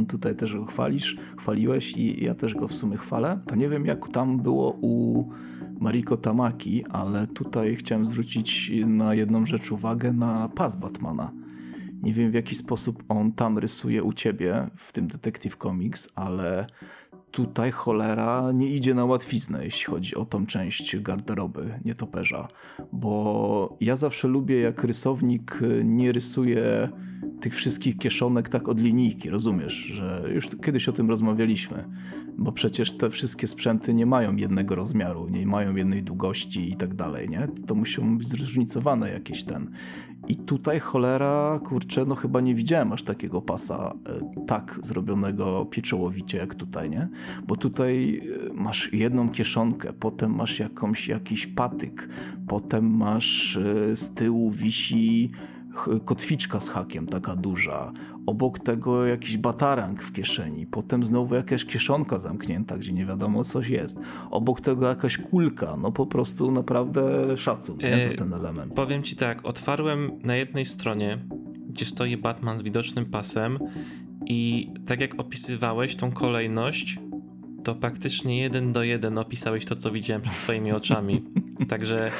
tutaj 0.07 0.35
też 0.35 0.55
go 0.55 0.65
chwalisz, 0.65 1.17
chwaliłeś 1.37 1.97
i 1.97 2.23
ja 2.23 2.35
też 2.35 2.55
go 2.55 2.67
w 2.67 2.75
sumie 2.75 2.97
chwalę. 2.97 3.39
To 3.47 3.55
nie 3.55 3.69
wiem 3.69 3.85
jak 3.85 4.09
tam 4.09 4.39
było 4.39 4.77
u 4.81 5.25
Mariko 5.79 6.17
Tamaki, 6.17 6.85
ale 6.85 7.27
tutaj 7.27 7.75
chciałem 7.75 8.05
zwrócić 8.05 8.71
na 8.85 9.13
jedną 9.13 9.45
rzecz 9.45 9.71
uwagę, 9.71 10.13
na 10.13 10.49
pas 10.49 10.75
Batmana. 10.75 11.31
Nie 12.01 12.13
wiem 12.13 12.31
w 12.31 12.33
jaki 12.33 12.55
sposób 12.55 13.03
on 13.09 13.31
tam 13.31 13.57
rysuje 13.57 14.03
u 14.03 14.13
ciebie 14.13 14.69
w 14.75 14.91
tym 14.91 15.07
Detective 15.07 15.57
Comics, 15.57 16.09
ale 16.15 16.67
tutaj 17.33 17.71
cholera 17.71 18.51
nie 18.51 18.67
idzie 18.67 18.93
na 18.93 19.05
łatwiznę, 19.05 19.65
jeśli 19.65 19.85
chodzi 19.85 20.15
o 20.15 20.25
tą 20.25 20.45
część 20.45 20.97
garderoby 20.99 21.79
nietoperza, 21.85 22.47
bo 22.91 23.77
ja 23.81 23.95
zawsze 23.95 24.27
lubię 24.27 24.59
jak 24.59 24.83
rysownik 24.83 25.59
nie 25.83 26.11
rysuje 26.11 26.89
tych 27.41 27.55
wszystkich 27.55 27.97
kieszonek 27.97 28.49
tak 28.49 28.69
od 28.69 28.79
linijki, 28.79 29.29
rozumiesz, 29.29 29.73
że 29.73 30.23
już 30.33 30.47
kiedyś 30.65 30.89
o 30.89 30.93
tym 30.93 31.09
rozmawialiśmy, 31.09 31.89
bo 32.37 32.51
przecież 32.51 32.97
te 32.97 33.09
wszystkie 33.09 33.47
sprzęty 33.47 33.93
nie 33.93 34.05
mają 34.05 34.35
jednego 34.35 34.75
rozmiaru, 34.75 35.29
nie 35.29 35.45
mają 35.45 35.75
jednej 35.75 36.03
długości 36.03 36.71
i 36.71 36.75
tak 36.75 36.93
dalej, 36.93 37.29
nie? 37.29 37.47
To 37.67 37.75
muszą 37.75 38.17
być 38.17 38.29
zróżnicowane 38.29 39.09
jakieś 39.09 39.43
ten. 39.43 39.71
I 40.27 40.35
tutaj 40.35 40.79
cholera, 40.79 41.59
kurczę, 41.65 42.05
no 42.05 42.15
chyba 42.15 42.41
nie 42.41 42.55
widziałem 42.55 42.93
aż 42.93 43.03
takiego 43.03 43.41
pasa 43.41 43.93
e, 44.39 44.45
tak 44.45 44.79
zrobionego 44.83 45.65
pieczołowicie 45.65 46.37
jak 46.37 46.55
tutaj, 46.55 46.89
nie? 46.89 47.07
Bo 47.47 47.55
tutaj 47.55 48.21
e, 48.49 48.53
masz 48.53 48.93
jedną 48.93 49.29
kieszonkę, 49.29 49.93
potem 49.93 50.35
masz 50.35 50.59
jakąś, 50.59 51.07
jakiś 51.07 51.47
patyk, 51.47 52.09
potem 52.47 52.97
masz 52.97 53.57
e, 53.57 53.95
z 53.95 54.13
tyłu 54.13 54.51
wisi 54.51 55.31
kotwiczka 56.05 56.59
z 56.59 56.69
hakiem, 56.69 57.07
taka 57.07 57.35
duża. 57.35 57.91
Obok 58.25 58.59
tego 58.59 59.05
jakiś 59.05 59.37
batarang 59.37 60.03
w 60.03 60.13
kieszeni. 60.13 60.65
Potem 60.67 61.03
znowu 61.03 61.35
jakaś 61.35 61.65
kieszonka 61.65 62.19
zamknięta, 62.19 62.77
gdzie 62.77 62.93
nie 62.93 63.05
wiadomo 63.05 63.43
coś 63.43 63.69
jest. 63.69 63.99
Obok 64.31 64.61
tego 64.61 64.87
jakaś 64.87 65.17
kulka. 65.17 65.77
No 65.77 65.91
po 65.91 66.05
prostu 66.05 66.51
naprawdę 66.51 67.37
szacun 67.37 67.77
nie, 67.77 68.03
za 68.03 68.09
ten 68.09 68.33
element. 68.33 68.73
Powiem 68.73 69.03
ci 69.03 69.15
tak, 69.15 69.45
otwarłem 69.45 70.11
na 70.23 70.35
jednej 70.35 70.65
stronie, 70.65 71.17
gdzie 71.69 71.85
stoi 71.85 72.17
Batman 72.17 72.59
z 72.59 72.63
widocznym 72.63 73.05
pasem 73.05 73.59
i 74.25 74.71
tak 74.85 75.01
jak 75.01 75.19
opisywałeś 75.19 75.95
tą 75.95 76.11
kolejność, 76.11 76.99
to 77.63 77.75
praktycznie 77.75 78.41
jeden 78.41 78.73
do 78.73 78.83
jeden 78.83 79.17
opisałeś 79.17 79.65
to, 79.65 79.75
co 79.75 79.91
widziałem 79.91 80.21
przed 80.21 80.33
swoimi 80.33 80.71
oczami. 80.71 81.23
Także 81.69 82.11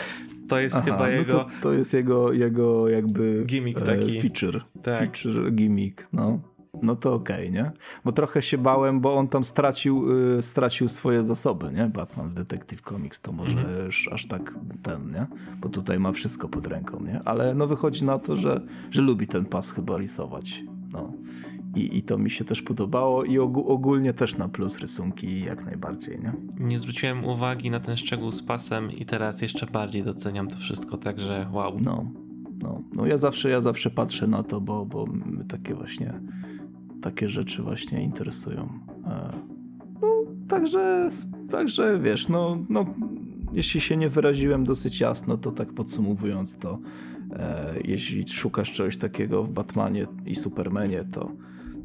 to 0.54 0.60
jest 0.60 0.76
Aha, 0.76 0.86
chyba 0.86 0.98
no 0.98 1.08
jego. 1.08 1.34
To, 1.34 1.48
to, 1.62 1.74
jest 1.74 1.94
jego, 1.94 2.34
jego 2.34 2.90
jakby. 2.90 3.44
Gimmick 3.46 3.82
taki. 3.82 4.18
E, 4.18 4.22
feature. 4.22 4.64
Tak. 4.84 5.00
Feature, 5.00 5.52
gimmick, 5.52 6.08
no. 6.14 6.40
No 6.82 6.96
to 6.96 7.14
okej, 7.14 7.50
okay, 7.50 7.52
nie? 7.52 7.72
Bo 8.06 8.12
trochę 8.12 8.42
się 8.42 8.58
bałem, 8.58 9.00
bo 9.00 9.16
on 9.16 9.28
tam 9.28 9.44
stracił, 9.44 10.12
y, 10.38 10.42
stracił 10.42 10.90
swoje 10.90 11.24
zasoby, 11.24 11.72
nie? 11.72 11.86
Batman 11.86 12.30
w 12.30 12.34
Detective 12.34 12.82
Comics 12.82 13.22
to 13.22 13.32
może 13.32 13.60
mm 13.60 13.66
-hmm. 13.66 14.14
aż 14.14 14.28
tak 14.28 14.54
ten, 14.84 15.12
nie? 15.12 15.26
Bo 15.62 15.70
tutaj 15.70 16.00
ma 16.00 16.12
wszystko 16.12 16.50
pod 16.50 16.68
ręką, 16.68 17.00
nie? 17.00 17.22
Ale 17.26 17.56
no 17.56 17.68
wychodzi 17.68 18.06
na 18.06 18.20
to, 18.20 18.38
że, 18.38 18.62
że 18.92 19.02
lubi 19.02 19.28
ten 19.28 19.46
pas 19.46 19.72
chyba 19.72 19.98
rysować. 19.98 20.64
No. 20.92 21.14
I, 21.76 21.98
I 21.98 22.02
to 22.02 22.18
mi 22.18 22.30
się 22.30 22.46
też 22.46 22.62
podobało 22.62 23.24
i 23.24 23.40
og 23.40 23.58
ogólnie 23.58 24.14
też 24.14 24.38
na 24.38 24.50
plus 24.50 24.80
rysunki 24.80 25.44
jak 25.44 25.66
najbardziej, 25.66 26.20
nie? 26.20 26.34
Nie 26.60 26.80
zwróciłem 26.80 27.26
uwagi 27.26 27.72
na 27.72 27.80
ten 27.80 27.98
szczegół 27.98 28.32
z 28.32 28.44
pasem 28.44 28.92
i 28.92 29.06
teraz 29.06 29.42
jeszcze 29.42 29.66
bardziej 29.66 30.04
doceniam 30.04 30.48
to 30.48 30.58
wszystko, 30.58 30.98
także 30.98 31.48
wow. 31.52 31.78
No, 31.82 32.12
no, 32.62 32.82
no 32.94 33.06
ja 33.06 33.18
zawsze, 33.18 33.50
ja 33.50 33.62
zawsze 33.62 33.90
patrzę 33.90 34.28
na 34.28 34.44
to, 34.44 34.62
bo, 34.62 34.86
bo 34.86 35.08
takie 35.48 35.76
właśnie, 35.76 36.14
takie 37.02 37.30
rzeczy 37.30 37.64
właśnie 37.64 38.04
interesują. 38.04 38.80
E, 39.06 39.34
no, 40.02 40.26
także, 40.48 41.10
także 41.50 42.00
wiesz, 42.00 42.30
no, 42.30 42.58
no, 42.70 42.86
jeśli 43.54 43.82
się 43.82 43.98
nie 43.98 44.10
wyraziłem 44.10 44.64
dosyć 44.64 45.00
jasno, 45.00 45.38
to 45.38 45.52
tak 45.52 45.74
podsumowując 45.74 46.58
to, 46.58 46.80
e, 47.32 47.74
jeśli 47.84 48.28
szukasz 48.28 48.72
czegoś 48.72 48.98
takiego 48.98 49.44
w 49.44 49.50
Batmanie 49.50 50.06
i 50.26 50.36
Supermanie, 50.36 51.04
to 51.04 51.32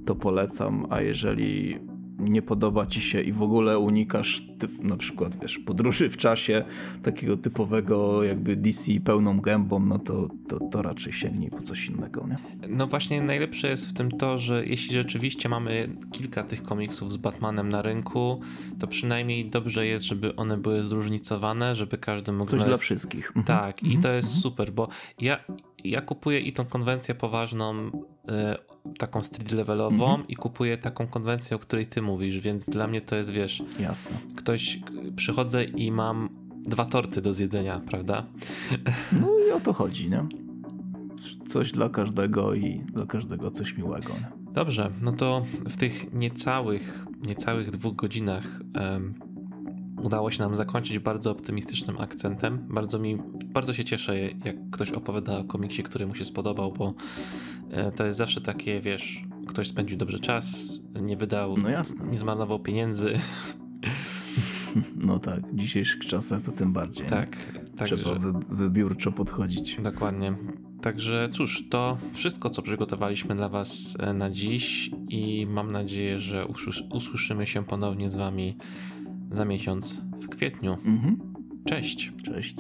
to 0.05 0.15
polecam, 0.15 0.87
a 0.91 1.01
jeżeli 1.01 1.79
nie 2.19 2.43
podoba 2.43 2.87
ci 2.87 3.01
się 3.01 3.21
i 3.21 3.33
w 3.33 3.43
ogóle 3.43 3.79
unikasz 3.79 4.43
typ, 4.59 4.85
na 4.85 4.97
przykład 4.97 5.41
wiesz, 5.41 5.59
podróży 5.59 6.11
w 6.11 6.17
czasie 6.17 6.65
takiego 7.03 7.37
typowego 7.37 8.25
jakby 8.25 8.57
DC 8.57 8.93
pełną 9.05 9.41
gębą, 9.41 9.81
no 9.81 9.99
to, 9.99 10.29
to, 10.49 10.61
to 10.71 10.83
raczej 10.83 11.13
sięgnij 11.13 11.51
po 11.51 11.63
coś 11.63 11.87
innego, 11.87 12.27
nie? 12.29 12.69
No 12.69 12.87
właśnie 12.87 13.23
najlepsze 13.23 13.69
jest 13.69 13.91
w 13.91 13.93
tym 13.93 14.11
to, 14.11 14.39
że 14.39 14.67
jeśli 14.67 14.95
rzeczywiście 14.95 15.49
mamy 15.49 15.97
kilka 16.13 16.45
tych 16.45 16.63
komiksów 16.63 17.13
z 17.13 17.17
Batmanem 17.17 17.69
na 17.69 17.83
rynku, 17.83 18.41
to 18.79 18.87
przynajmniej 18.87 19.51
dobrze 19.51 19.87
jest, 19.87 20.05
żeby 20.05 20.37
one 20.37 20.57
były 20.57 20.85
zróżnicowane, 20.85 21.75
żeby 21.75 21.99
każdy 21.99 22.33
mógł 22.33 22.51
Coś 22.51 22.61
znaleźć... 22.61 22.79
dla 22.79 22.83
wszystkich. 22.85 23.33
Tak, 23.47 23.83
mhm. 23.83 23.93
i 23.93 24.03
to 24.03 24.13
jest 24.13 24.29
mhm. 24.29 24.43
super, 24.43 24.73
bo 24.73 24.89
ja, 25.21 25.45
ja 25.85 26.01
kupuję 26.01 26.41
i 26.41 26.53
tą 26.53 26.65
konwencję 26.65 27.15
poważną 27.15 27.91
taką 28.99 29.25
street 29.25 29.53
levelową 29.53 30.15
mm 30.15 30.21
-hmm. 30.21 30.25
i 30.29 30.37
kupuję 30.37 30.79
taką 30.79 31.07
konwencję, 31.07 31.57
o 31.57 31.61
której 31.61 31.87
ty 31.87 32.03
mówisz, 32.03 32.41
więc 32.41 32.69
dla 32.69 32.87
mnie 32.87 33.01
to 33.01 33.17
jest, 33.17 33.31
wiesz, 33.31 33.63
jasne. 33.79 34.19
Ktoś 34.37 34.81
przychodzę 35.17 35.65
i 35.65 35.93
mam 35.93 36.29
dwa 36.65 36.85
torty 36.85 37.23
do 37.23 37.35
zjedzenia, 37.35 37.81
prawda? 37.81 38.27
No 39.21 39.29
i 39.49 39.53
o 39.53 39.61
to 39.61 39.73
chodzi, 39.73 40.11
nie? 40.11 40.27
Coś 41.49 41.73
dla 41.73 41.89
każdego 41.89 42.55
i 42.55 42.79
dla 42.79 43.07
każdego 43.07 43.51
coś 43.51 43.77
miłego. 43.77 44.09
Nie? 44.09 44.53
Dobrze, 44.53 44.91
no 45.03 45.13
to 45.13 45.45
w 45.69 45.77
tych 45.77 46.13
niecałych, 46.13 47.07
niecałych 47.27 47.71
dwóch 47.71 47.97
godzinach 47.97 48.61
um, 48.81 49.15
udało 50.03 50.31
się 50.31 50.43
nam 50.43 50.57
zakończyć 50.57 50.99
bardzo 50.99 51.31
optymistycznym 51.31 52.01
akcentem. 52.01 52.67
Bardzo 52.71 52.99
mi, 52.99 53.19
bardzo 53.45 53.73
się 53.73 53.85
cieszę, 53.85 54.21
jak 54.21 54.71
ktoś 54.71 54.91
opowiada 54.91 55.39
o 55.39 55.45
komiksie, 55.45 55.83
który 55.83 56.07
mu 56.07 56.15
się 56.15 56.25
spodobał, 56.25 56.73
bo 56.73 56.95
to 57.97 58.07
jest 58.07 58.19
zawsze 58.19 58.41
takie, 58.41 58.81
wiesz, 58.81 59.23
ktoś 59.47 59.69
spędził 59.69 59.99
dobrze 59.99 60.19
czas, 60.19 60.71
nie 61.01 61.17
wydał, 61.17 61.57
no 61.57 61.69
jasne. 61.69 62.07
nie 62.07 62.19
zmarnował 62.19 62.61
pieniędzy. 62.61 63.15
No 64.97 65.19
tak, 65.19 65.53
w 65.53 65.57
dzisiejszych 65.57 66.07
czasach 66.07 66.41
to 66.43 66.53
tym 66.53 66.73
bardziej. 66.73 67.07
Tak, 67.07 67.59
tak. 67.77 67.89
Trzeba 67.89 68.15
wy, 68.15 68.33
wybiórczo 68.49 69.13
podchodzić. 69.13 69.77
Dokładnie. 69.83 70.35
Także 70.83 71.29
cóż, 71.33 71.69
to 71.69 71.99
wszystko, 72.13 72.51
co 72.51 72.63
przygotowaliśmy 72.63 73.35
dla 73.35 73.49
Was 73.49 73.97
e, 74.01 74.13
na 74.13 74.31
dziś 74.31 74.91
i 75.09 75.47
mam 75.51 75.71
nadzieję, 75.71 76.19
że 76.19 76.47
usłyszymy 76.91 77.47
się 77.47 77.65
ponownie 77.65 78.11
z 78.11 78.17
Wami 78.17 78.57
za 79.31 79.45
miesiąc 79.45 80.01
w 80.23 80.29
kwietniu. 80.29 80.73
Mhm. 80.85 81.19
Cześć. 81.65 82.13
Cześć. 82.23 82.57